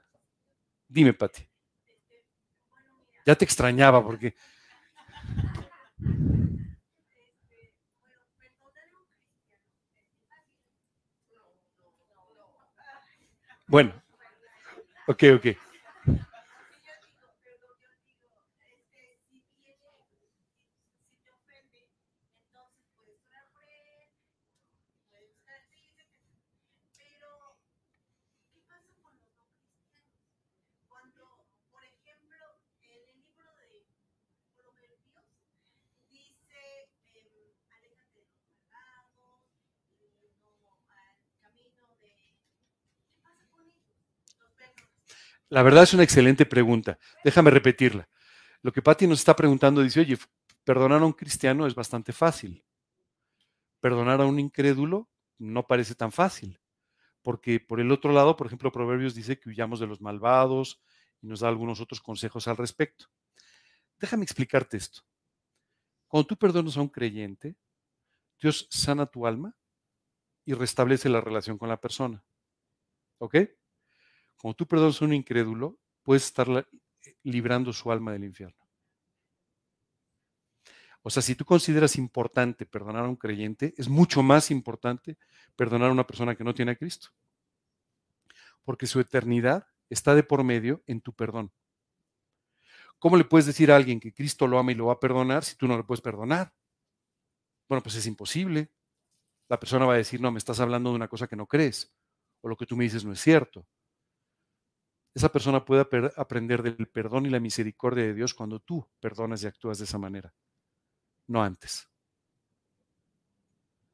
Dime, 0.86 1.14
Pati. 1.14 1.46
Ya 3.24 3.34
te 3.34 3.44
extrañaba 3.44 4.04
porque... 4.04 4.34
Bueno, 13.70 13.92
ok, 15.06 15.22
ok. 15.36 15.46
La 45.50 45.64
verdad 45.64 45.82
es 45.82 45.94
una 45.94 46.04
excelente 46.04 46.46
pregunta. 46.46 46.96
Déjame 47.24 47.50
repetirla. 47.50 48.08
Lo 48.62 48.72
que 48.72 48.82
Patti 48.82 49.08
nos 49.08 49.18
está 49.18 49.34
preguntando 49.34 49.82
dice, 49.82 49.98
oye, 49.98 50.16
perdonar 50.62 51.02
a 51.02 51.04
un 51.04 51.12
cristiano 51.12 51.66
es 51.66 51.74
bastante 51.74 52.12
fácil. 52.12 52.64
Perdonar 53.80 54.20
a 54.20 54.26
un 54.26 54.38
incrédulo 54.38 55.10
no 55.38 55.66
parece 55.66 55.96
tan 55.96 56.12
fácil. 56.12 56.60
Porque 57.22 57.58
por 57.58 57.80
el 57.80 57.90
otro 57.90 58.12
lado, 58.12 58.36
por 58.36 58.46
ejemplo, 58.46 58.70
Proverbios 58.70 59.16
dice 59.16 59.40
que 59.40 59.48
huyamos 59.48 59.80
de 59.80 59.88
los 59.88 60.00
malvados 60.00 60.80
y 61.20 61.26
nos 61.26 61.40
da 61.40 61.48
algunos 61.48 61.80
otros 61.80 62.00
consejos 62.00 62.46
al 62.46 62.56
respecto. 62.56 63.06
Déjame 63.98 64.22
explicarte 64.22 64.76
esto. 64.76 65.00
Cuando 66.06 66.28
tú 66.28 66.36
perdonas 66.36 66.76
a 66.76 66.80
un 66.80 66.88
creyente, 66.88 67.56
Dios 68.40 68.68
sana 68.70 69.04
tu 69.04 69.26
alma 69.26 69.56
y 70.44 70.54
restablece 70.54 71.08
la 71.08 71.20
relación 71.20 71.58
con 71.58 71.68
la 71.68 71.80
persona. 71.80 72.24
¿Ok? 73.18 73.36
Como 74.40 74.54
tú 74.54 74.66
perdonas 74.66 75.02
a 75.02 75.04
un 75.04 75.12
incrédulo, 75.12 75.78
puedes 76.02 76.24
estar 76.24 76.66
librando 77.24 77.74
su 77.74 77.92
alma 77.92 78.12
del 78.12 78.24
infierno. 78.24 78.66
O 81.02 81.10
sea, 81.10 81.22
si 81.22 81.34
tú 81.34 81.44
consideras 81.44 81.96
importante 81.96 82.64
perdonar 82.64 83.04
a 83.04 83.08
un 83.08 83.16
creyente, 83.16 83.74
es 83.76 83.90
mucho 83.90 84.22
más 84.22 84.50
importante 84.50 85.18
perdonar 85.56 85.90
a 85.90 85.92
una 85.92 86.06
persona 86.06 86.34
que 86.34 86.44
no 86.44 86.54
tiene 86.54 86.72
a 86.72 86.76
Cristo. 86.76 87.08
Porque 88.64 88.86
su 88.86 88.98
eternidad 88.98 89.66
está 89.90 90.14
de 90.14 90.22
por 90.22 90.42
medio 90.42 90.82
en 90.86 91.02
tu 91.02 91.12
perdón. 91.12 91.52
¿Cómo 92.98 93.18
le 93.18 93.24
puedes 93.24 93.44
decir 93.44 93.70
a 93.70 93.76
alguien 93.76 94.00
que 94.00 94.14
Cristo 94.14 94.46
lo 94.46 94.58
ama 94.58 94.72
y 94.72 94.74
lo 94.74 94.86
va 94.86 94.94
a 94.94 95.00
perdonar 95.00 95.44
si 95.44 95.54
tú 95.54 95.68
no 95.68 95.76
le 95.76 95.84
puedes 95.84 96.00
perdonar? 96.00 96.54
Bueno, 97.68 97.82
pues 97.82 97.94
es 97.94 98.06
imposible. 98.06 98.70
La 99.50 99.60
persona 99.60 99.84
va 99.84 99.92
a 99.92 99.98
decir, 99.98 100.18
no, 100.18 100.32
me 100.32 100.38
estás 100.38 100.60
hablando 100.60 100.88
de 100.88 100.96
una 100.96 101.08
cosa 101.08 101.26
que 101.26 101.36
no 101.36 101.46
crees, 101.46 101.92
o 102.40 102.48
lo 102.48 102.56
que 102.56 102.64
tú 102.64 102.74
me 102.74 102.84
dices 102.84 103.04
no 103.04 103.12
es 103.12 103.20
cierto 103.20 103.66
esa 105.14 105.30
persona 105.30 105.64
puede 105.64 105.86
aprender 106.16 106.62
del 106.62 106.86
perdón 106.88 107.26
y 107.26 107.30
la 107.30 107.40
misericordia 107.40 108.04
de 108.04 108.14
Dios 108.14 108.34
cuando 108.34 108.60
tú 108.60 108.86
perdonas 109.00 109.42
y 109.42 109.46
actúas 109.46 109.78
de 109.78 109.84
esa 109.84 109.98
manera, 109.98 110.32
no 111.26 111.42
antes. 111.42 111.88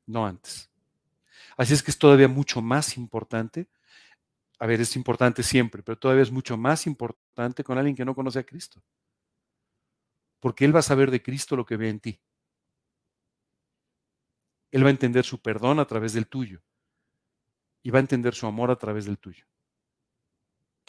No 0.07 0.27
antes. 0.27 0.71
Así 1.57 1.73
es 1.73 1.83
que 1.83 1.91
es 1.91 1.99
todavía 1.99 2.29
mucho 2.29 2.61
más 2.61 2.97
importante, 2.97 3.69
a 4.59 4.67
ver, 4.67 4.81
es 4.81 4.97
importante 4.97 5.43
siempre, 5.43 5.83
pero 5.83 5.99
todavía 5.99 6.23
es 6.23 6.31
mucho 6.31 6.57
más 6.57 6.87
importante 6.87 7.63
con 7.63 7.77
alguien 7.77 7.97
que 7.97 8.05
no 8.05 8.15
conoce 8.15 8.39
a 8.39 8.45
Cristo. 8.45 8.83
Porque 10.41 10.65
Él 10.65 10.75
va 10.75 10.81
a 10.81 10.83
saber 10.83 11.11
de 11.11 11.23
Cristo 11.23 11.57
lo 11.57 11.67
que 11.67 11.77
ve 11.77 11.89
en 11.89 12.01
ti. 12.01 12.21
Él 14.71 14.85
va 14.85 14.89
a 14.89 14.93
entender 14.93 15.25
su 15.25 15.41
perdón 15.41 15.79
a 15.79 15.87
través 15.87 16.13
del 16.13 16.27
tuyo. 16.27 16.63
Y 17.83 17.91
va 17.91 17.99
a 17.99 18.01
entender 18.01 18.35
su 18.35 18.47
amor 18.47 18.71
a 18.71 18.77
través 18.77 19.05
del 19.05 19.19
tuyo. 19.19 19.47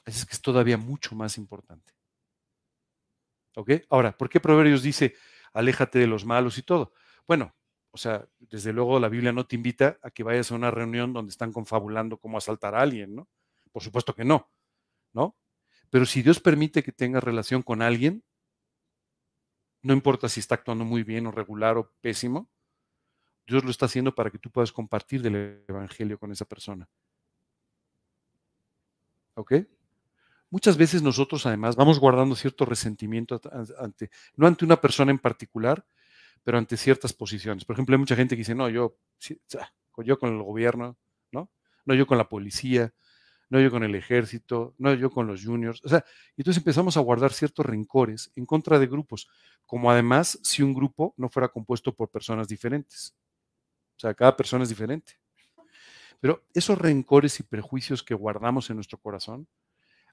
Así 0.08 0.20
es 0.20 0.26
que 0.26 0.34
es 0.34 0.42
todavía 0.42 0.78
mucho 0.78 1.16
más 1.16 1.38
importante. 1.38 1.92
¿Ok? 3.58 3.72
Ahora, 3.90 4.18
¿por 4.18 4.30
qué 4.30 4.40
Proverbios 4.40 4.82
dice, 4.82 5.16
aléjate 5.52 6.00
de 6.00 6.08
los 6.08 6.24
malos 6.24 6.58
y 6.58 6.64
todo? 6.64 6.94
Bueno, 7.28 7.54
o 7.92 7.98
sea, 7.98 8.26
desde 8.40 8.72
luego 8.72 9.02
la 9.02 9.10
Biblia 9.10 9.34
no 9.34 9.46
te 9.46 9.58
invita 9.58 10.00
a 10.02 10.10
que 10.10 10.24
vayas 10.24 10.50
a 10.50 10.56
una 10.56 10.72
reunión 10.72 11.12
donde 11.12 11.32
están 11.32 11.52
confabulando 11.52 12.18
cómo 12.20 12.38
asaltar 12.38 12.74
a 12.74 12.82
alguien, 12.82 13.16
¿no? 13.16 13.28
Por 13.74 13.84
supuesto 13.84 14.16
que 14.16 14.24
no, 14.24 14.50
¿no? 15.12 15.36
Pero 15.90 16.06
si 16.06 16.22
Dios 16.22 16.40
permite 16.40 16.84
que 16.84 16.94
tengas 16.94 17.22
relación 17.22 17.62
con 17.62 17.82
alguien, 17.82 18.24
no 19.82 19.92
importa 19.92 20.30
si 20.30 20.40
está 20.40 20.56
actuando 20.56 20.86
muy 20.86 21.04
bien 21.04 21.28
o 21.28 21.32
regular 21.32 21.78
o 21.78 21.92
pésimo, 22.00 22.50
Dios 23.46 23.66
lo 23.66 23.72
está 23.72 23.88
haciendo 23.88 24.16
para 24.16 24.32
que 24.32 24.40
tú 24.40 24.50
puedas 24.52 24.72
compartir 24.72 25.22
del 25.22 25.66
Evangelio 25.68 26.18
con 26.18 26.32
esa 26.32 26.46
persona. 26.46 26.88
¿Ok? 29.36 29.54
Muchas 30.50 30.78
veces 30.78 31.02
nosotros 31.02 31.46
además 31.46 31.76
vamos 31.76 32.00
guardando 32.00 32.36
cierto 32.36 32.66
resentimiento 32.66 33.40
ante, 33.80 34.10
no 34.36 34.48
ante 34.48 34.64
una 34.64 34.80
persona 34.80 35.12
en 35.12 35.20
particular, 35.20 35.86
pero 36.44 36.58
ante 36.58 36.78
ciertas 36.78 37.12
posiciones. 37.12 37.66
Por 37.66 37.76
ejemplo, 37.76 37.96
hay 37.96 38.00
mucha 38.00 38.16
gente 38.16 38.36
que 38.36 38.40
dice, 38.40 38.56
no, 38.56 38.70
yo, 38.70 38.98
yo 39.98 40.18
con 40.18 40.34
el 40.34 40.42
gobierno, 40.42 40.98
¿no? 41.32 41.52
No, 41.86 41.94
yo 41.94 42.08
con 42.08 42.18
la 42.18 42.30
policía, 42.30 42.94
no 43.50 43.60
yo 43.60 43.72
con 43.72 43.84
el 43.84 43.96
ejército, 43.96 44.74
no 44.78 44.94
yo 44.94 45.10
con 45.10 45.28
los 45.28 45.44
juniors. 45.44 45.82
O 45.84 45.90
sea, 45.90 46.04
entonces 46.36 46.62
empezamos 46.62 46.98
a 46.98 47.02
guardar 47.02 47.34
ciertos 47.34 47.66
rencores 47.66 48.32
en 48.36 48.46
contra 48.46 48.80
de 48.80 48.88
grupos, 48.88 49.28
como 49.66 49.92
además 49.92 50.40
si 50.44 50.64
un 50.64 50.74
grupo 50.74 51.14
no 51.18 51.30
fuera 51.30 51.50
compuesto 51.50 51.94
por 51.94 52.10
personas 52.10 52.48
diferentes. 52.48 53.16
O 53.98 54.00
sea, 54.00 54.14
cada 54.14 54.36
persona 54.36 54.64
es 54.64 54.70
diferente. 54.70 55.20
Pero 56.20 56.46
esos 56.54 56.78
rencores 56.78 57.40
y 57.40 57.44
prejuicios 57.44 58.04
que 58.04 58.14
guardamos 58.14 58.70
en 58.70 58.78
nuestro 58.78 58.98
corazón 58.98 59.48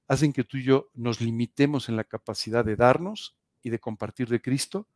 hacen 0.09 0.33
que 0.33 0.45
tú 0.45 0.59
y 0.59 0.65
yo 0.65 0.91
nos 0.95 1.21
limitemos 1.21 1.89
en 1.89 1.97
la 1.97 2.05
capacidad 2.05 2.65
de 2.65 2.77
darnos 2.77 3.37
y 3.63 3.71
de 3.71 3.79
compartir 3.79 4.29
de 4.29 4.43
Cristo 4.43 4.89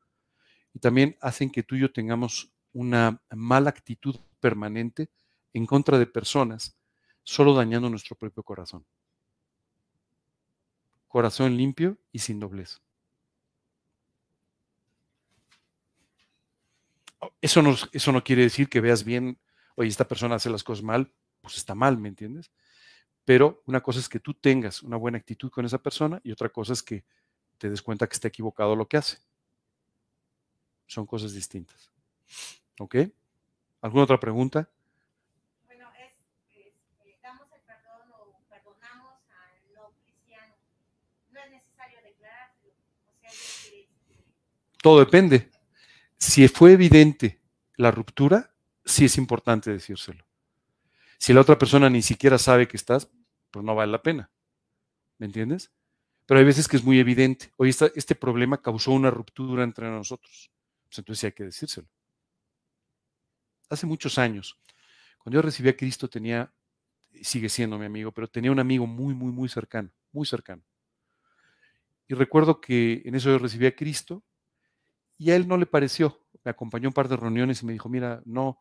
y 0.75 0.79
también 0.79 1.17
hacen 1.21 1.51
que 1.51 1.63
tú 1.63 1.77
y 1.77 1.81
yo 1.81 1.93
tengamos 1.93 2.53
una 2.73 3.21
mala 3.31 3.71
actitud 3.71 4.17
permanente 4.41 5.11
en 5.53 5.67
contra 5.67 5.99
de 5.99 6.07
personas, 6.07 6.77
solo 7.23 7.55
dañando 7.55 7.89
nuestro 7.89 8.17
propio 8.17 8.43
corazón. 8.43 8.85
Corazón 11.09 11.57
limpio 11.57 11.99
y 12.13 12.19
sin 12.19 12.39
doblez. 12.39 12.81
Eso 17.41 17.63
no, 17.63 17.75
eso 17.93 18.13
no 18.13 18.23
quiere 18.23 18.43
decir 18.43 18.69
que 18.69 18.81
veas 18.81 19.05
bien, 19.05 19.39
oye, 19.75 19.89
esta 19.89 20.07
persona 20.07 20.37
hace 20.37 20.51
las 20.51 20.63
cosas 20.63 20.85
mal, 20.85 21.13
pues 21.41 21.57
está 21.57 21.75
mal, 21.75 21.99
¿me 21.99 22.09
entiendes? 22.09 22.51
Pero 23.29 23.63
una 23.67 23.83
cosa 23.83 24.01
es 24.01 24.09
que 24.09 24.21
tú 24.21 24.33
tengas 24.33 24.83
una 24.83 24.97
buena 24.97 25.19
actitud 25.19 25.51
con 25.51 25.67
esa 25.67 25.77
persona 25.77 26.19
y 26.25 26.33
otra 26.33 26.49
cosa 26.49 26.73
es 26.73 26.83
que 26.83 27.05
te 27.59 27.69
des 27.69 27.83
cuenta 27.83 28.07
que 28.07 28.15
está 28.15 28.29
equivocado 28.29 28.75
lo 28.75 28.89
que 28.89 28.97
hace. 28.97 29.19
Son 30.87 31.05
cosas 31.05 31.35
distintas. 31.35 31.91
¿Ok? 32.79 32.97
¿Alguna 33.83 34.05
otra 34.05 34.19
pregunta? 34.19 34.67
Bueno, 35.67 35.91
es, 35.99 36.15
es 36.57 36.73
eh, 37.05 37.19
damos 37.23 37.47
el 37.53 37.61
perdón 37.61 38.11
o 38.13 38.41
perdonamos 38.49 39.21
al 39.29 39.75
no 39.75 39.93
cristiano. 40.07 40.55
No 41.31 41.41
es 41.41 41.51
necesario. 41.51 41.99
O 41.99 42.19
sea, 42.19 42.55
Todo 44.81 45.01
depende. 45.01 45.51
Si 46.17 46.49
fue 46.49 46.73
evidente 46.73 47.39
la 47.77 47.91
ruptura, 47.91 48.55
sí 48.87 49.05
es 49.05 49.19
importante 49.19 49.71
decírselo. 49.71 50.25
Si 51.19 51.35
la 51.35 51.43
otra 51.43 51.59
persona 51.59 51.91
ni 51.91 52.01
siquiera 52.01 52.39
sabe 52.39 52.69
que 52.69 52.79
estás, 52.79 53.11
pues 53.51 53.65
no 53.65 53.75
vale 53.75 53.93
la 53.93 54.03
pena. 54.03 54.31
¿Me 55.19 55.27
entiendes? 55.27 55.73
Pero 56.27 56.41
hay 56.41 56.47
veces 56.47 56.69
que 56.69 56.77
es 56.79 56.85
muy 56.85 57.01
evidente. 57.01 57.53
Esta- 57.61 57.91
este 57.97 58.15
problema 58.16 58.62
causó 58.62 58.93
una 58.93 59.11
ruptura 59.11 59.65
entre 59.65 59.89
nosotros. 59.91 60.53
Pues 60.89 60.99
entonces 61.01 61.25
hay 61.25 61.33
que 61.33 61.45
decírselo. 61.45 61.89
Hace 63.70 63.87
muchos 63.87 64.19
años, 64.19 64.59
cuando 65.19 65.39
yo 65.39 65.43
recibí 65.43 65.69
a 65.70 65.77
Cristo, 65.77 66.09
tenía, 66.09 66.53
sigue 67.23 67.49
siendo 67.51 67.79
mi 67.79 67.87
amigo, 67.87 68.12
pero 68.12 68.29
tenía 68.29 68.53
un 68.53 68.61
amigo 68.61 68.87
muy, 68.87 69.15
muy, 69.15 69.33
muy 69.33 69.49
cercano, 69.49 69.91
muy 70.12 70.27
cercano. 70.27 70.65
Y 72.09 72.15
recuerdo 72.15 72.61
que 72.61 73.03
en 73.05 73.15
eso 73.15 73.31
yo 73.31 73.39
recibí 73.39 73.66
a 73.66 73.77
Cristo 73.77 74.25
y 75.19 75.31
a 75.31 75.37
él 75.37 75.49
no 75.49 75.57
le 75.59 75.66
pareció. 75.66 76.27
Me 76.45 76.53
acompañó 76.53 76.89
un 76.91 76.95
par 76.95 77.09
de 77.09 77.16
reuniones 77.16 77.62
y 77.62 77.66
me 77.66 77.75
dijo, 77.75 77.89
mira, 77.91 78.23
no, 78.25 78.61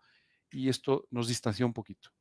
y 0.52 0.70
esto 0.70 1.08
nos 1.12 1.28
distanció 1.28 1.66
un 1.66 1.74
poquito. 1.74 2.12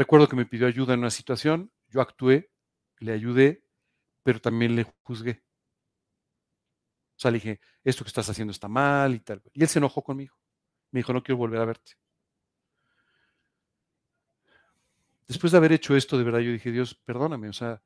Recuerdo 0.00 0.28
que 0.28 0.34
me 0.34 0.46
pidió 0.46 0.66
ayuda 0.66 0.94
en 0.94 1.00
una 1.00 1.10
situación, 1.10 1.70
yo 1.90 2.00
actué, 2.00 2.50
le 3.00 3.12
ayudé, 3.12 3.66
pero 4.22 4.40
también 4.40 4.74
le 4.74 4.84
juzgué. 5.02 5.42
O 7.16 7.18
sea, 7.18 7.30
le 7.30 7.36
dije, 7.36 7.60
esto 7.84 8.02
que 8.02 8.08
estás 8.08 8.30
haciendo 8.30 8.50
está 8.50 8.66
mal 8.66 9.14
y 9.14 9.20
tal. 9.20 9.42
Y 9.52 9.60
él 9.60 9.68
se 9.68 9.78
enojó 9.78 10.02
conmigo. 10.02 10.34
Me 10.90 11.00
dijo, 11.00 11.12
no 11.12 11.22
quiero 11.22 11.36
volver 11.36 11.60
a 11.60 11.66
verte. 11.66 11.98
Después 15.28 15.52
de 15.52 15.58
haber 15.58 15.72
hecho 15.72 15.94
esto, 15.94 16.16
de 16.16 16.24
verdad, 16.24 16.38
yo 16.38 16.50
dije, 16.50 16.72
Dios, 16.72 16.94
perdóname. 16.94 17.50
O 17.50 17.52
sea, 17.52 17.82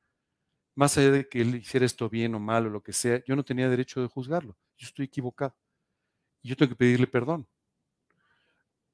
más 0.76 0.96
allá 0.96 1.10
de 1.10 1.28
que 1.28 1.40
él 1.40 1.56
hiciera 1.56 1.84
esto 1.84 2.08
bien 2.08 2.36
o 2.36 2.38
mal 2.38 2.68
o 2.68 2.70
lo 2.70 2.80
que 2.80 2.92
sea, 2.92 3.24
yo 3.24 3.34
no 3.34 3.44
tenía 3.44 3.68
derecho 3.68 4.00
de 4.00 4.06
juzgarlo. 4.06 4.56
Yo 4.76 4.86
estoy 4.86 5.06
equivocado. 5.06 5.56
Y 6.42 6.50
yo 6.50 6.56
tengo 6.56 6.68
que 6.70 6.76
pedirle 6.76 7.08
perdón. 7.08 7.48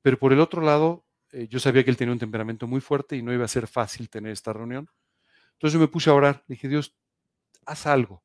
Pero 0.01 0.19
por 0.19 0.33
el 0.33 0.41
otro 0.41 0.63
lado, 0.63 1.05
eh, 1.33 1.49
yo 1.49 1.59
sabía 1.59 1.85
que 1.85 1.91
él 1.91 1.97
tenía 1.97 2.13
un 2.13 2.19
temperamento 2.19 2.67
muy 2.67 2.81
fuerte 2.81 3.17
y 3.17 3.23
no 3.23 3.33
iba 3.33 3.45
a 3.45 3.49
ser 3.49 3.67
fácil 3.67 4.09
tener 4.09 4.33
esta 4.33 4.53
reunión. 4.53 4.89
Entonces 5.53 5.75
yo 5.75 5.81
me 5.81 5.89
puse 5.89 6.11
a 6.11 6.15
orar. 6.15 6.45
Dije, 6.49 6.69
Dios, 6.69 6.97
haz 7.67 7.87
algo. 7.87 8.17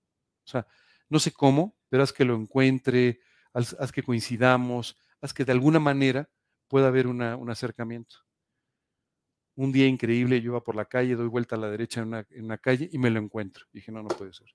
O 0.46 0.48
sea, 0.48 0.68
no 1.10 1.20
sé 1.20 1.32
cómo, 1.32 1.78
pero 1.90 2.04
haz 2.04 2.14
que 2.14 2.26
lo 2.26 2.36
encuentre, 2.36 3.20
haz, 3.54 3.92
que 3.92 4.04
coincidamos, 4.04 4.98
haz 5.22 5.34
que 5.34 5.46
de 5.46 5.52
alguna 5.52 5.80
manera 5.80 6.30
pueda 6.68 6.88
haber 6.88 7.08
un 7.08 7.50
acercamiento. 7.50 8.18
Un 9.56 9.72
día 9.72 9.88
increíble, 9.88 10.42
yo 10.42 10.52
iba 10.52 10.64
por 10.64 10.76
la 10.76 10.86
calle, 10.86 11.16
doy 11.16 11.28
vuelta 11.28 11.56
a 11.56 11.60
la 11.60 11.70
derecha 11.70 12.02
en 12.02 12.08
una, 12.08 12.26
en 12.30 12.46
una 12.46 12.58
calle 12.58 12.90
y 12.92 12.98
me 12.98 13.10
lo 13.10 13.20
encuentro. 13.20 13.66
Dije, 13.72 13.92
no, 13.92 14.02
no 14.02 14.10
puede 14.10 14.34
ser. 14.34 14.48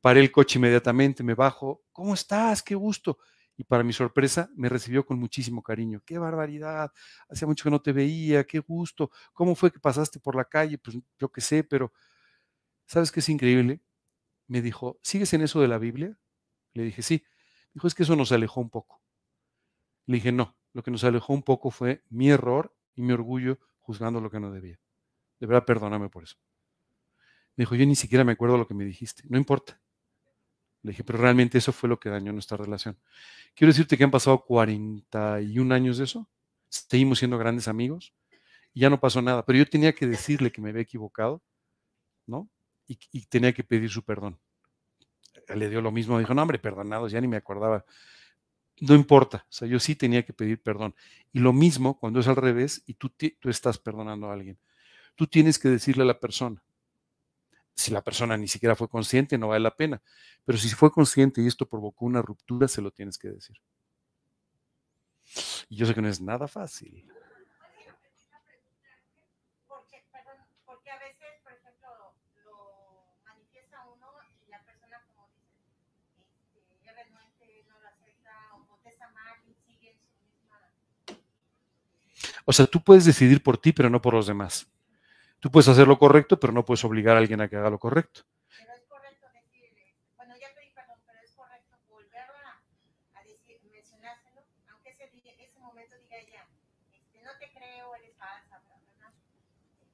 Paré 0.00 0.20
el 0.20 0.32
coche 0.32 0.58
inmediatamente, 0.58 1.22
me 1.22 1.34
bajo. 1.34 1.82
¿Cómo 1.92 2.14
estás? 2.14 2.62
Qué 2.62 2.74
gusto. 2.74 3.18
Y 3.60 3.64
para 3.64 3.84
mi 3.84 3.92
sorpresa, 3.92 4.50
me 4.56 4.70
recibió 4.70 5.04
con 5.04 5.18
muchísimo 5.18 5.62
cariño. 5.62 6.00
¡Qué 6.06 6.16
barbaridad! 6.16 6.92
Hacía 7.28 7.46
mucho 7.46 7.64
que 7.64 7.70
no 7.70 7.82
te 7.82 7.92
veía, 7.92 8.44
qué 8.44 8.60
gusto. 8.60 9.10
¿Cómo 9.34 9.54
fue 9.54 9.70
que 9.70 9.78
pasaste 9.78 10.18
por 10.18 10.34
la 10.34 10.46
calle? 10.46 10.78
Pues 10.78 10.96
yo 11.18 11.30
qué 11.30 11.42
sé, 11.42 11.62
pero 11.62 11.92
¿sabes 12.86 13.12
qué 13.12 13.20
es 13.20 13.28
increíble? 13.28 13.82
Me 14.46 14.62
dijo, 14.62 14.98
¿sigues 15.02 15.34
en 15.34 15.42
eso 15.42 15.60
de 15.60 15.68
la 15.68 15.76
Biblia? 15.76 16.18
Le 16.72 16.84
dije, 16.84 17.02
sí. 17.02 17.22
Dijo, 17.74 17.86
es 17.86 17.94
que 17.94 18.04
eso 18.04 18.16
nos 18.16 18.32
alejó 18.32 18.62
un 18.62 18.70
poco. 18.70 19.02
Le 20.06 20.14
dije, 20.14 20.32
no, 20.32 20.56
lo 20.72 20.82
que 20.82 20.90
nos 20.90 21.04
alejó 21.04 21.34
un 21.34 21.42
poco 21.42 21.70
fue 21.70 22.02
mi 22.08 22.30
error 22.30 22.74
y 22.94 23.02
mi 23.02 23.12
orgullo 23.12 23.58
juzgando 23.80 24.22
lo 24.22 24.30
que 24.30 24.40
no 24.40 24.50
debía. 24.50 24.80
De 25.38 25.46
verdad, 25.46 25.66
perdóname 25.66 26.08
por 26.08 26.22
eso. 26.22 26.36
Me 27.56 27.64
dijo, 27.64 27.74
yo 27.74 27.84
ni 27.84 27.94
siquiera 27.94 28.24
me 28.24 28.32
acuerdo 28.32 28.56
lo 28.56 28.66
que 28.66 28.72
me 28.72 28.86
dijiste. 28.86 29.24
No 29.28 29.36
importa. 29.36 29.78
Le 30.82 30.92
dije, 30.92 31.04
pero 31.04 31.18
realmente 31.18 31.58
eso 31.58 31.72
fue 31.72 31.88
lo 31.88 32.00
que 32.00 32.08
dañó 32.08 32.32
nuestra 32.32 32.56
relación. 32.56 32.96
Quiero 33.54 33.70
decirte 33.70 33.98
que 33.98 34.04
han 34.04 34.10
pasado 34.10 34.44
41 34.44 35.74
años 35.74 35.98
de 35.98 36.04
eso. 36.04 36.28
Seguimos 36.68 37.18
siendo 37.18 37.36
grandes 37.36 37.68
amigos 37.68 38.14
y 38.72 38.80
ya 38.80 38.90
no 38.90 38.98
pasó 38.98 39.20
nada. 39.20 39.44
Pero 39.44 39.58
yo 39.58 39.66
tenía 39.66 39.94
que 39.94 40.06
decirle 40.06 40.50
que 40.50 40.60
me 40.62 40.70
había 40.70 40.82
equivocado, 40.82 41.42
¿no? 42.26 42.48
Y, 42.86 42.96
tenía 43.26 43.52
que 43.52 43.62
pedir 43.62 43.88
su 43.88 44.02
perdón. 44.04 44.38
Le 45.54 45.68
dio 45.68 45.80
lo 45.80 45.92
mismo. 45.92 46.18
Dijo, 46.18 46.34
no, 46.34 46.42
hombre, 46.42 46.58
perdonados, 46.58 47.12
ya 47.12 47.20
ni 47.20 47.28
me 47.28 47.36
acordaba. 47.36 47.84
No 48.80 48.94
importa. 48.94 49.46
O 49.48 49.52
sea, 49.52 49.68
yo 49.68 49.78
sí 49.78 49.94
tenía 49.94 50.24
que 50.24 50.32
pedir 50.32 50.60
perdón. 50.60 50.94
Y 51.32 51.38
lo 51.38 51.52
mismo 51.52 51.98
cuando 52.00 52.18
es 52.20 52.26
al 52.26 52.36
revés 52.36 52.82
y 52.86 52.94
tú, 52.94 53.10
tú 53.10 53.48
estás 53.48 53.78
perdonando 53.78 54.28
a 54.28 54.32
alguien. 54.32 54.58
Tú 55.14 55.26
tienes 55.26 55.58
que 55.58 55.68
decirle 55.68 56.02
a 56.02 56.06
la 56.06 56.18
persona. 56.18 56.62
Si 57.80 57.90
la 57.90 58.02
persona 58.02 58.36
ni 58.36 58.46
siquiera 58.46 58.76
fue 58.76 58.88
consciente, 58.90 59.38
no 59.38 59.48
vale 59.48 59.62
la 59.62 59.74
pena. 59.74 60.02
Pero 60.44 60.58
si 60.58 60.68
fue 60.68 60.92
consciente 60.92 61.40
y 61.40 61.46
esto 61.46 61.66
provocó 61.66 62.04
una 62.04 62.20
ruptura, 62.20 62.68
se 62.68 62.82
lo 62.82 62.90
tienes 62.90 63.16
que 63.16 63.30
decir. 63.30 63.56
Y 65.70 65.76
yo 65.76 65.86
sé 65.86 65.94
que 65.94 66.02
no 66.02 66.08
es 66.08 66.20
nada 66.20 66.46
fácil. 66.46 67.06
porque, 69.66 70.04
perdón, 70.12 70.36
porque 70.66 70.90
a 70.90 70.98
veces, 70.98 71.40
por 71.42 71.52
ejemplo, 71.54 71.88
lo 72.44 73.16
manifiesta 73.24 73.78
uno 73.94 74.08
y 74.28 74.50
la 74.50 74.62
persona, 74.62 75.02
como 75.06 75.26
dice, 76.52 76.90
es 76.90 76.94
renuente, 76.94 77.64
no 77.66 77.80
lo 77.80 77.88
acepta 77.88 78.54
o 78.56 78.66
contesta 78.66 79.08
mal 79.10 79.38
y 79.48 79.54
sigue 79.64 79.92
en 79.92 79.98
su 80.00 80.12
misma. 80.20 80.58
O 82.44 82.52
sea, 82.52 82.66
tú 82.66 82.82
puedes 82.84 83.06
decidir 83.06 83.42
por 83.42 83.56
ti, 83.56 83.72
pero 83.72 83.88
no 83.88 84.02
por 84.02 84.12
los 84.12 84.26
demás. 84.26 84.68
Tú 85.40 85.50
puedes 85.50 85.68
hacer 85.68 85.88
lo 85.88 85.98
correcto, 85.98 86.38
pero 86.38 86.52
no 86.52 86.64
puedes 86.64 86.84
obligar 86.84 87.16
a 87.16 87.20
alguien 87.20 87.40
a 87.40 87.48
que 87.48 87.56
haga 87.56 87.70
lo 87.70 87.78
correcto. 87.78 88.22
Pero 88.58 88.72
es 88.74 88.82
correcto 88.88 89.26
decir, 89.34 89.70
bueno, 90.16 90.34
ya 90.40 90.48
pedí 90.54 90.70
perdón, 90.74 90.98
pero 91.06 91.18
es 91.24 91.32
correcto 91.32 91.76
volverlo 91.88 92.34
a, 92.44 92.60
a 93.18 93.24
decir, 93.24 93.58
mencionárselo, 93.72 94.42
aunque 94.70 94.90
ese, 94.90 95.08
día- 95.10 95.32
ese 95.38 95.58
momento 95.58 95.96
diga 95.96 96.16
ya, 96.30 96.46
este, 96.92 97.22
no 97.24 97.30
te 97.40 97.50
creo, 97.52 97.94
eres 97.96 98.14
falsa, 98.18 98.60
bla, 98.68 98.76
bla, 98.76 98.92
bla. 98.98 99.12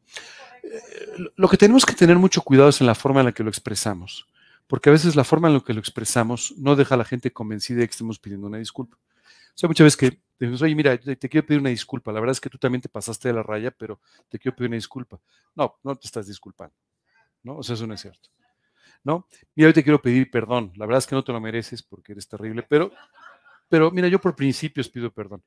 Es 0.06 0.34
correcto 0.36 0.68
volverlo 0.68 1.24
lo- 1.24 1.32
Lo 1.36 1.48
que 1.48 1.56
tenemos 1.56 1.86
que 1.86 1.94
tener 1.94 2.16
mucho 2.16 2.42
cuidado 2.42 2.68
es 2.70 2.80
en 2.80 2.86
la 2.88 2.94
forma 2.96 3.20
en 3.20 3.26
la 3.26 3.32
que 3.32 3.44
lo 3.44 3.50
expresamos, 3.50 4.26
porque 4.66 4.88
a 4.88 4.92
veces 4.92 5.14
la 5.14 5.22
forma 5.24 5.46
en 5.48 5.54
la 5.54 5.60
que 5.60 5.74
lo 5.74 5.80
expresamos 5.80 6.54
no 6.58 6.74
deja 6.74 6.96
a 6.96 6.98
la 6.98 7.04
gente 7.04 7.32
convencida 7.32 7.78
de 7.80 7.86
que 7.86 7.92
estemos 7.92 8.18
pidiendo 8.18 8.48
una 8.48 8.58
disculpa. 8.58 8.96
Sea, 9.56 9.68
muchas 9.68 9.86
veces 9.86 9.96
que 9.96 10.22
decimos, 10.38 10.60
oye, 10.60 10.74
mira, 10.74 10.98
te, 10.98 11.16
quiero 11.30 11.46
pedir 11.46 11.60
una 11.60 11.70
disculpa, 11.70 12.12
la 12.12 12.20
verdad 12.20 12.32
es 12.32 12.40
que 12.42 12.50
tú 12.50 12.58
también 12.58 12.82
te 12.82 12.90
pasaste 12.90 13.28
de 13.28 13.34
la 13.34 13.42
raya, 13.42 13.70
pero 13.70 14.00
te 14.28 14.38
quiero 14.38 14.54
pedir 14.54 14.68
una 14.68 14.76
disculpa. 14.76 15.18
No, 15.54 15.78
no 15.82 15.96
te 15.96 16.06
estás 16.06 16.26
disculpando, 16.26 16.76
¿no? 17.42 17.56
O 17.56 17.62
sea, 17.62 17.74
eso 17.74 17.86
no 17.86 17.94
es 17.94 18.02
cierto. 18.02 18.28
¿No? 19.02 19.26
Mira, 19.54 19.68
hoy 19.68 19.72
te 19.72 19.82
quiero 19.82 20.02
pedir 20.02 20.30
perdón, 20.30 20.72
la 20.76 20.84
verdad 20.84 20.98
es 20.98 21.06
que 21.06 21.14
no 21.14 21.24
te 21.24 21.32
lo 21.32 21.40
mereces 21.40 21.82
porque 21.82 22.12
eres 22.12 22.28
terrible, 22.28 22.64
pero, 22.64 22.92
pero 23.68 23.90
mira, 23.90 24.08
yo 24.08 24.20
por 24.20 24.36
principios 24.36 24.90
pido 24.90 25.10
perdón. 25.10 25.42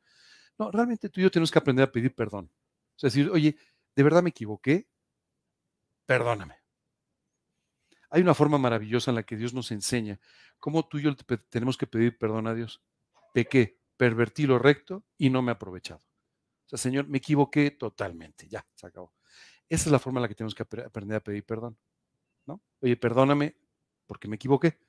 No, 0.57 0.72
realmente 0.72 1.10
tú 1.10 1.19
y 1.19 1.23
yo 1.23 1.31
tenemos 1.31 1.52
que 1.52 1.60
aprender 1.60 1.84
a 1.88 1.91
pedir 1.91 2.15
perdón. 2.15 2.49
O 2.95 2.99
sea, 2.99 3.10
decir, 3.10 3.30
oye, 3.30 3.56
de 3.95 4.03
verdad 4.03 4.23
me 4.23 4.31
equivoqué, 4.31 4.88
perdóname. 6.07 6.56
Hay 8.10 8.23
una 8.23 8.34
forma 8.34 8.57
maravillosa 8.57 9.11
en 9.11 9.15
la 9.15 9.23
que 9.23 9.38
Dios 9.38 9.53
nos 9.53 9.72
enseña 9.72 10.19
cómo 10.57 10.88
tú 10.88 10.98
y 10.98 11.03
yo 11.03 11.15
tenemos 11.49 11.77
que 11.77 11.86
pedir 11.86 12.18
perdón 12.18 12.48
a 12.48 12.56
Dios. 12.56 12.81
Pequé, 13.34 13.78
pervertí 13.99 14.47
lo 14.47 14.57
recto 14.57 15.03
y 15.17 15.30
no 15.30 15.41
me 15.41 15.51
he 15.51 15.55
aprovechado. 15.55 15.99
O 15.99 16.69
sea, 16.69 16.77
Señor, 16.80 17.09
me 17.09 17.17
equivoqué 17.17 17.71
totalmente, 17.71 18.47
ya, 18.47 18.65
se 18.73 18.88
acabó. 18.88 19.11
Esa 19.67 19.89
es 19.89 19.91
la 19.91 19.99
forma 19.99 20.19
en 20.19 20.21
la 20.21 20.27
que 20.30 20.35
tenemos 20.35 20.55
que 20.55 20.63
aprender 20.63 21.17
a 21.17 21.19
pedir 21.19 21.43
perdón. 21.45 21.77
¿no? 22.45 22.61
Oye, 22.80 22.95
perdóname 22.95 23.57
porque 24.07 24.30
me 24.30 24.38
equivoqué. 24.38 24.80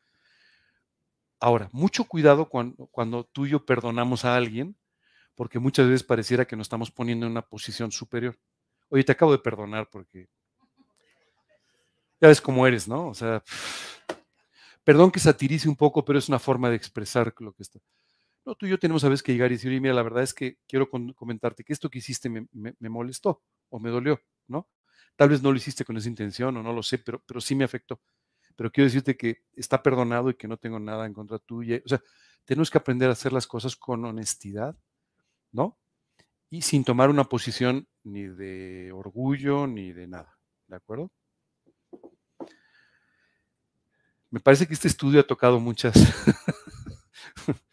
Ahora, 1.40 1.68
mucho 1.72 2.04
cuidado 2.04 2.48
cuando, 2.48 2.86
cuando 2.86 3.24
tú 3.24 3.46
y 3.46 3.50
yo 3.50 3.66
perdonamos 3.66 4.24
a 4.24 4.36
alguien, 4.36 4.76
porque 5.34 5.58
muchas 5.58 5.88
veces 5.88 6.04
pareciera 6.04 6.44
que 6.44 6.54
nos 6.54 6.66
estamos 6.66 6.92
poniendo 6.92 7.26
en 7.26 7.32
una 7.32 7.42
posición 7.42 7.90
superior. 7.90 8.38
Oye, 8.90 9.02
te 9.02 9.10
acabo 9.10 9.32
de 9.32 9.38
perdonar 9.38 9.90
porque 9.90 10.28
ya 12.20 12.28
ves 12.28 12.40
cómo 12.40 12.64
eres, 12.64 12.86
¿no? 12.86 13.08
O 13.08 13.14
sea, 13.14 13.42
perdón 14.84 15.10
que 15.10 15.18
satirice 15.18 15.68
un 15.68 15.74
poco, 15.74 16.04
pero 16.04 16.16
es 16.16 16.28
una 16.28 16.38
forma 16.38 16.70
de 16.70 16.76
expresar 16.76 17.34
lo 17.40 17.52
que 17.52 17.64
está. 17.64 17.80
No, 18.44 18.54
tú 18.54 18.66
y 18.66 18.70
yo 18.70 18.78
tenemos 18.78 19.04
a 19.04 19.08
veces 19.08 19.22
que 19.22 19.32
llegar 19.32 19.50
y 19.50 19.56
decir, 19.56 19.70
oye, 19.70 19.80
mira, 19.80 19.94
la 19.94 20.02
verdad 20.02 20.22
es 20.22 20.32
que 20.32 20.58
quiero 20.66 20.88
comentarte 20.88 21.62
que 21.62 21.72
esto 21.72 21.90
que 21.90 21.98
hiciste 21.98 22.28
me, 22.30 22.46
me, 22.52 22.88
molestó 22.88 23.42
o 23.68 23.78
me 23.78 23.90
dolió, 23.90 24.20
¿no? 24.48 24.68
Tal 25.16 25.28
vez 25.28 25.42
no 25.42 25.50
lo 25.50 25.58
hiciste 25.58 25.84
con 25.84 25.96
esa 25.96 26.08
intención 26.08 26.56
o 26.56 26.62
no 26.62 26.72
lo 26.72 26.82
sé, 26.82 26.98
pero, 26.98 27.22
pero 27.26 27.40
sí 27.40 27.54
me 27.54 27.64
afectó. 27.64 28.00
Pero 28.56 28.70
quiero 28.72 28.86
decirte 28.86 29.16
que 29.16 29.42
está 29.54 29.82
perdonado 29.82 30.30
y 30.30 30.34
que 30.34 30.48
no 30.48 30.56
tengo 30.56 30.80
nada 30.80 31.06
en 31.06 31.12
contra 31.12 31.38
tuya. 31.38 31.80
O 31.84 31.88
sea, 31.88 32.02
tenemos 32.44 32.70
que 32.70 32.78
aprender 32.78 33.10
a 33.10 33.12
hacer 33.12 33.32
las 33.32 33.46
cosas 33.46 33.76
con 33.76 34.04
honestidad, 34.04 34.76
¿no? 35.52 35.78
Y 36.48 36.62
sin 36.62 36.84
tomar 36.84 37.10
una 37.10 37.24
posición 37.24 37.88
ni 38.02 38.22
de 38.22 38.90
orgullo 38.92 39.66
ni 39.66 39.92
de 39.92 40.06
nada, 40.06 40.38
¿de 40.66 40.76
acuerdo? 40.76 41.12
Me 44.30 44.40
parece 44.40 44.66
que 44.66 44.74
este 44.74 44.88
estudio 44.88 45.20
ha 45.20 45.26
tocado 45.26 45.60
muchas. 45.60 45.94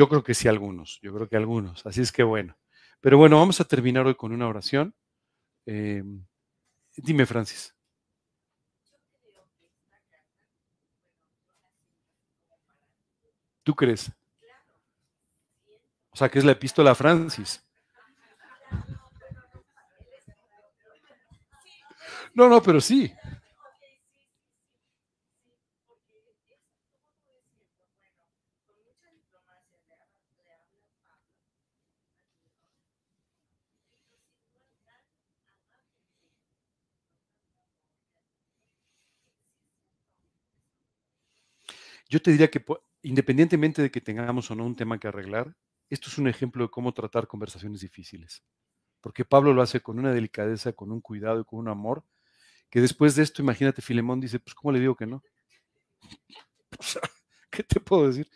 yo 0.00 0.08
creo 0.08 0.24
que 0.24 0.32
sí, 0.32 0.48
algunos. 0.48 0.98
Yo 1.02 1.12
creo 1.12 1.28
que 1.28 1.36
algunos. 1.36 1.84
Así 1.84 2.00
es 2.00 2.10
que 2.10 2.22
bueno. 2.22 2.56
Pero 3.02 3.18
bueno, 3.18 3.38
vamos 3.38 3.60
a 3.60 3.64
terminar 3.64 4.06
hoy 4.06 4.14
con 4.14 4.32
una 4.32 4.48
oración. 4.48 4.94
Em, 5.66 6.24
dime, 6.96 7.26
Francis. 7.26 7.74
¿Tú 13.62 13.74
crees? 13.74 14.10
O 16.12 16.16
sea, 16.16 16.30
que 16.30 16.38
es 16.38 16.46
la 16.46 16.52
epístola 16.52 16.94
Francis. 16.94 17.62
No, 22.32 22.48
no, 22.48 22.62
pero 22.62 22.80
sí. 22.80 23.12
Yo 42.10 42.20
te 42.20 42.32
diría 42.32 42.50
que 42.50 42.62
independientemente 43.02 43.80
de 43.82 43.90
que 43.90 44.00
tengamos 44.00 44.50
o 44.50 44.54
no 44.56 44.66
un 44.66 44.74
tema 44.76 44.98
que 44.98 45.08
arreglar, 45.08 45.56
esto 45.88 46.08
es 46.08 46.18
un 46.18 46.26
ejemplo 46.28 46.64
de 46.64 46.70
cómo 46.70 46.92
tratar 46.92 47.28
conversaciones 47.28 47.80
difíciles. 47.80 48.42
Porque 49.00 49.24
Pablo 49.24 49.54
lo 49.54 49.62
hace 49.62 49.80
con 49.80 49.98
una 49.98 50.12
delicadeza, 50.12 50.72
con 50.72 50.92
un 50.92 51.00
cuidado 51.00 51.40
y 51.40 51.44
con 51.44 51.60
un 51.60 51.68
amor, 51.68 52.04
que 52.70 52.80
después 52.80 53.16
de 53.16 53.24
esto, 53.24 53.42
imagínate, 53.42 53.82
Filemón 53.82 54.20
dice, 54.20 54.40
pues 54.40 54.54
¿cómo 54.54 54.72
le 54.72 54.80
digo 54.80 54.96
que 54.96 55.06
no? 55.06 55.22
¿Qué 57.50 57.62
te 57.62 57.80
puedo 57.80 58.08
decir? 58.08 58.28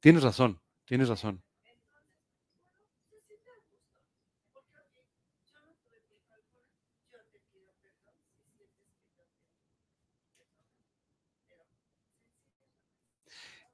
Tienes 0.00 0.22
razón, 0.22 0.58
tienes 0.86 1.08
razón. 1.08 1.42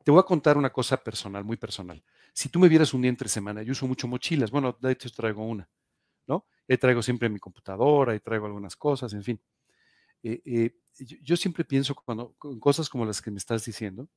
Te 0.03 0.13
voy 0.13 0.21
a 0.21 0.23
contar 0.23 0.57
una 0.57 0.71
cosa 0.73 0.97
personal, 0.97 1.45
muy 1.45 1.57
personal. 1.57 2.03
Si 2.33 2.49
tú 2.49 2.61
me 2.61 2.69
vieras 2.69 2.95
un 2.95 3.03
día 3.03 3.09
entre 3.09 3.29
semana, 3.29 3.63
yo 3.63 3.73
uso 3.73 3.89
mucho 3.89 4.07
mochilas, 4.07 4.51
bueno, 4.53 4.77
de 4.81 4.93
hecho 4.93 5.11
traigo 5.11 5.45
una, 5.45 5.69
¿no? 6.27 6.47
Y 6.69 6.77
traigo 6.77 7.03
siempre 7.03 7.29
mi 7.29 7.41
computadora 7.41 8.15
y 8.15 8.21
traigo 8.21 8.47
algunas 8.47 8.77
cosas, 8.77 9.13
en 9.15 9.25
fin. 9.25 9.41
Eh, 10.23 10.43
eh, 10.45 10.77
yo, 11.23 11.37
siempre 11.37 11.65
pienso 11.65 11.95
cuando, 11.95 12.37
en 12.45 12.61
cosas 12.61 12.89
como 12.89 13.05
las 13.05 13.23
que 13.23 13.31
me 13.31 13.39
estás 13.39 13.65
diciendo, 13.65 14.09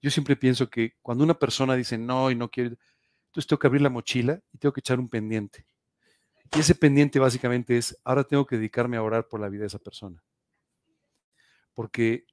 yo 0.00 0.10
siempre 0.10 0.36
pienso 0.36 0.68
que 0.68 0.94
cuando 1.02 1.24
una 1.24 1.38
persona 1.38 1.74
dice 1.74 1.98
no 1.98 2.30
y 2.30 2.34
no 2.34 2.50
quiere, 2.50 2.76
entonces 3.26 3.46
tengo 3.46 3.58
que 3.58 3.66
abrir 3.66 3.82
la 3.82 3.90
mochila 3.90 4.40
y 4.52 4.58
tengo 4.58 4.72
que 4.72 4.80
echar 4.80 4.98
un 4.98 5.08
pendiente. 5.08 5.66
Y 6.54 6.60
ese 6.60 6.74
pendiente 6.74 7.18
básicamente 7.18 7.76
es, 7.76 7.98
ahora 8.04 8.24
tengo 8.24 8.46
que 8.46 8.56
dedicarme 8.56 8.96
a 8.96 9.02
orar 9.02 9.28
por 9.28 9.40
la 9.40 9.48
vida 9.48 9.62
de 9.62 9.66
esa 9.68 9.78
persona. 9.78 10.22
Porque 11.74 12.26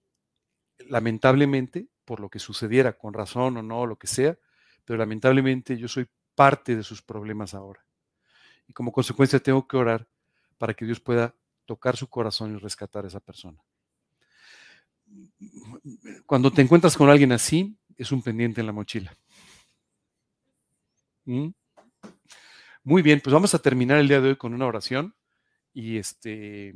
lamentablemente, 0.78 1.88
por 2.06 2.20
lo 2.20 2.30
que 2.30 2.40
sucediera, 2.40 2.94
con 2.94 3.14
razón 3.14 3.58
o 3.58 3.64
no, 3.64 3.86
lo 3.86 3.98
que 3.98 4.08
sea, 4.08 4.38
pero 4.86 4.98
lamentablemente 4.98 5.78
yo 5.78 5.88
soy 5.88 6.08
parte 6.36 6.76
de 6.76 6.84
sus 6.84 7.02
problemas 7.02 7.54
ahora. 7.54 7.86
Y 8.68 8.74
como 8.74 8.92
consecuencia 8.92 9.40
tengo 9.40 9.68
que 9.68 9.78
orar 9.78 10.08
para 10.58 10.74
que 10.74 10.86
Dios 10.86 11.00
pueda 11.00 11.36
tocar 11.66 11.98
su 11.98 12.08
corazón 12.10 12.56
y 12.56 12.60
rescatar 12.60 13.06
a 13.06 13.08
esa 13.08 13.20
persona. 13.20 13.62
Cuando 16.26 16.52
te 16.52 16.62
encuentras 16.62 16.96
con 16.98 17.10
alguien 17.10 17.32
así, 17.32 17.78
es 17.98 18.12
un 18.12 18.22
pendiente 18.22 18.62
en 18.62 18.68
la 18.68 18.74
mochila. 18.74 19.16
¿Mm? 21.26 21.50
Muy 22.84 23.02
bien, 23.02 23.22
pues 23.22 23.34
vamos 23.34 23.54
a 23.54 23.60
terminar 23.60 24.00
el 24.00 24.08
día 24.08 24.22
de 24.22 24.30
hoy 24.30 24.36
con 24.36 24.54
una 24.54 24.68
oración. 24.68 25.16
Y 25.74 25.98
este, 25.98 26.74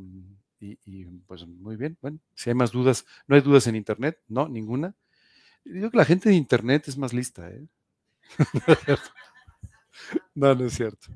y, 0.60 1.06
pues 1.28 1.46
muy 1.46 1.76
bien, 1.76 1.98
bueno, 2.02 2.20
si 2.34 2.50
hay 2.50 2.56
más 2.56 2.72
dudas, 2.72 3.06
no 3.28 3.36
hay 3.36 3.42
dudas 3.42 3.68
en 3.68 3.76
internet, 3.76 4.20
no, 4.28 4.48
ninguna. 4.50 4.96
Digo 5.64 5.92
que 5.92 5.98
la 5.98 6.06
gente 6.06 6.30
de 6.30 6.36
internet 6.36 6.88
es 6.88 6.98
más 6.98 7.14
lista, 7.14 7.50
¿eh? 7.50 7.68
no, 10.36 10.56
no 10.56 10.66
es 10.66 10.74
cierto. 10.74 11.08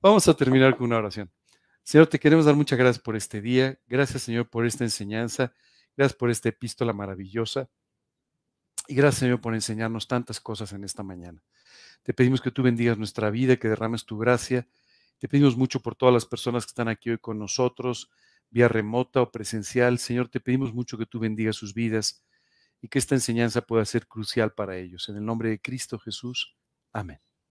Vamos 0.00 0.26
a 0.28 0.34
terminar 0.34 0.76
con 0.76 0.86
una 0.86 0.98
oración. 0.98 1.30
Señor, 1.82 2.06
te 2.06 2.18
queremos 2.18 2.46
dar 2.46 2.54
muchas 2.54 2.78
gracias 2.78 3.02
por 3.02 3.16
este 3.16 3.40
día. 3.42 3.78
Gracias, 3.86 4.22
Señor, 4.22 4.48
por 4.48 4.64
esta 4.64 4.84
enseñanza. 4.84 5.52
Gracias 5.96 6.16
por 6.16 6.30
esta 6.30 6.48
epístola 6.48 6.92
maravillosa. 6.92 7.68
Y 8.86 8.94
gracias, 8.94 9.20
Señor, 9.20 9.40
por 9.40 9.54
enseñarnos 9.54 10.06
tantas 10.08 10.40
cosas 10.40 10.72
en 10.72 10.84
esta 10.84 11.02
mañana. 11.02 11.42
Te 12.02 12.12
pedimos 12.12 12.40
que 12.40 12.50
tú 12.50 12.62
bendigas 12.62 12.98
nuestra 12.98 13.30
vida, 13.30 13.56
que 13.56 13.68
derrames 13.68 14.04
tu 14.04 14.18
gracia. 14.18 14.68
Te 15.18 15.28
pedimos 15.28 15.56
mucho 15.56 15.80
por 15.80 15.94
todas 15.94 16.12
las 16.12 16.26
personas 16.26 16.66
que 16.66 16.70
están 16.70 16.88
aquí 16.88 17.10
hoy 17.10 17.18
con 17.18 17.38
nosotros, 17.38 18.10
vía 18.50 18.68
remota 18.68 19.22
o 19.22 19.30
presencial. 19.30 19.98
Señor, 19.98 20.28
te 20.28 20.40
pedimos 20.40 20.74
mucho 20.74 20.98
que 20.98 21.06
tú 21.06 21.18
bendigas 21.18 21.56
sus 21.56 21.72
vidas 21.72 22.24
y 22.82 22.88
que 22.88 22.98
esta 22.98 23.14
enseñanza 23.14 23.62
pueda 23.62 23.84
ser 23.86 24.06
crucial 24.06 24.52
para 24.52 24.76
ellos. 24.76 25.08
En 25.08 25.16
el 25.16 25.24
nombre 25.24 25.48
de 25.48 25.60
Cristo 25.60 25.98
Jesús. 25.98 26.54
Amén. 26.92 27.20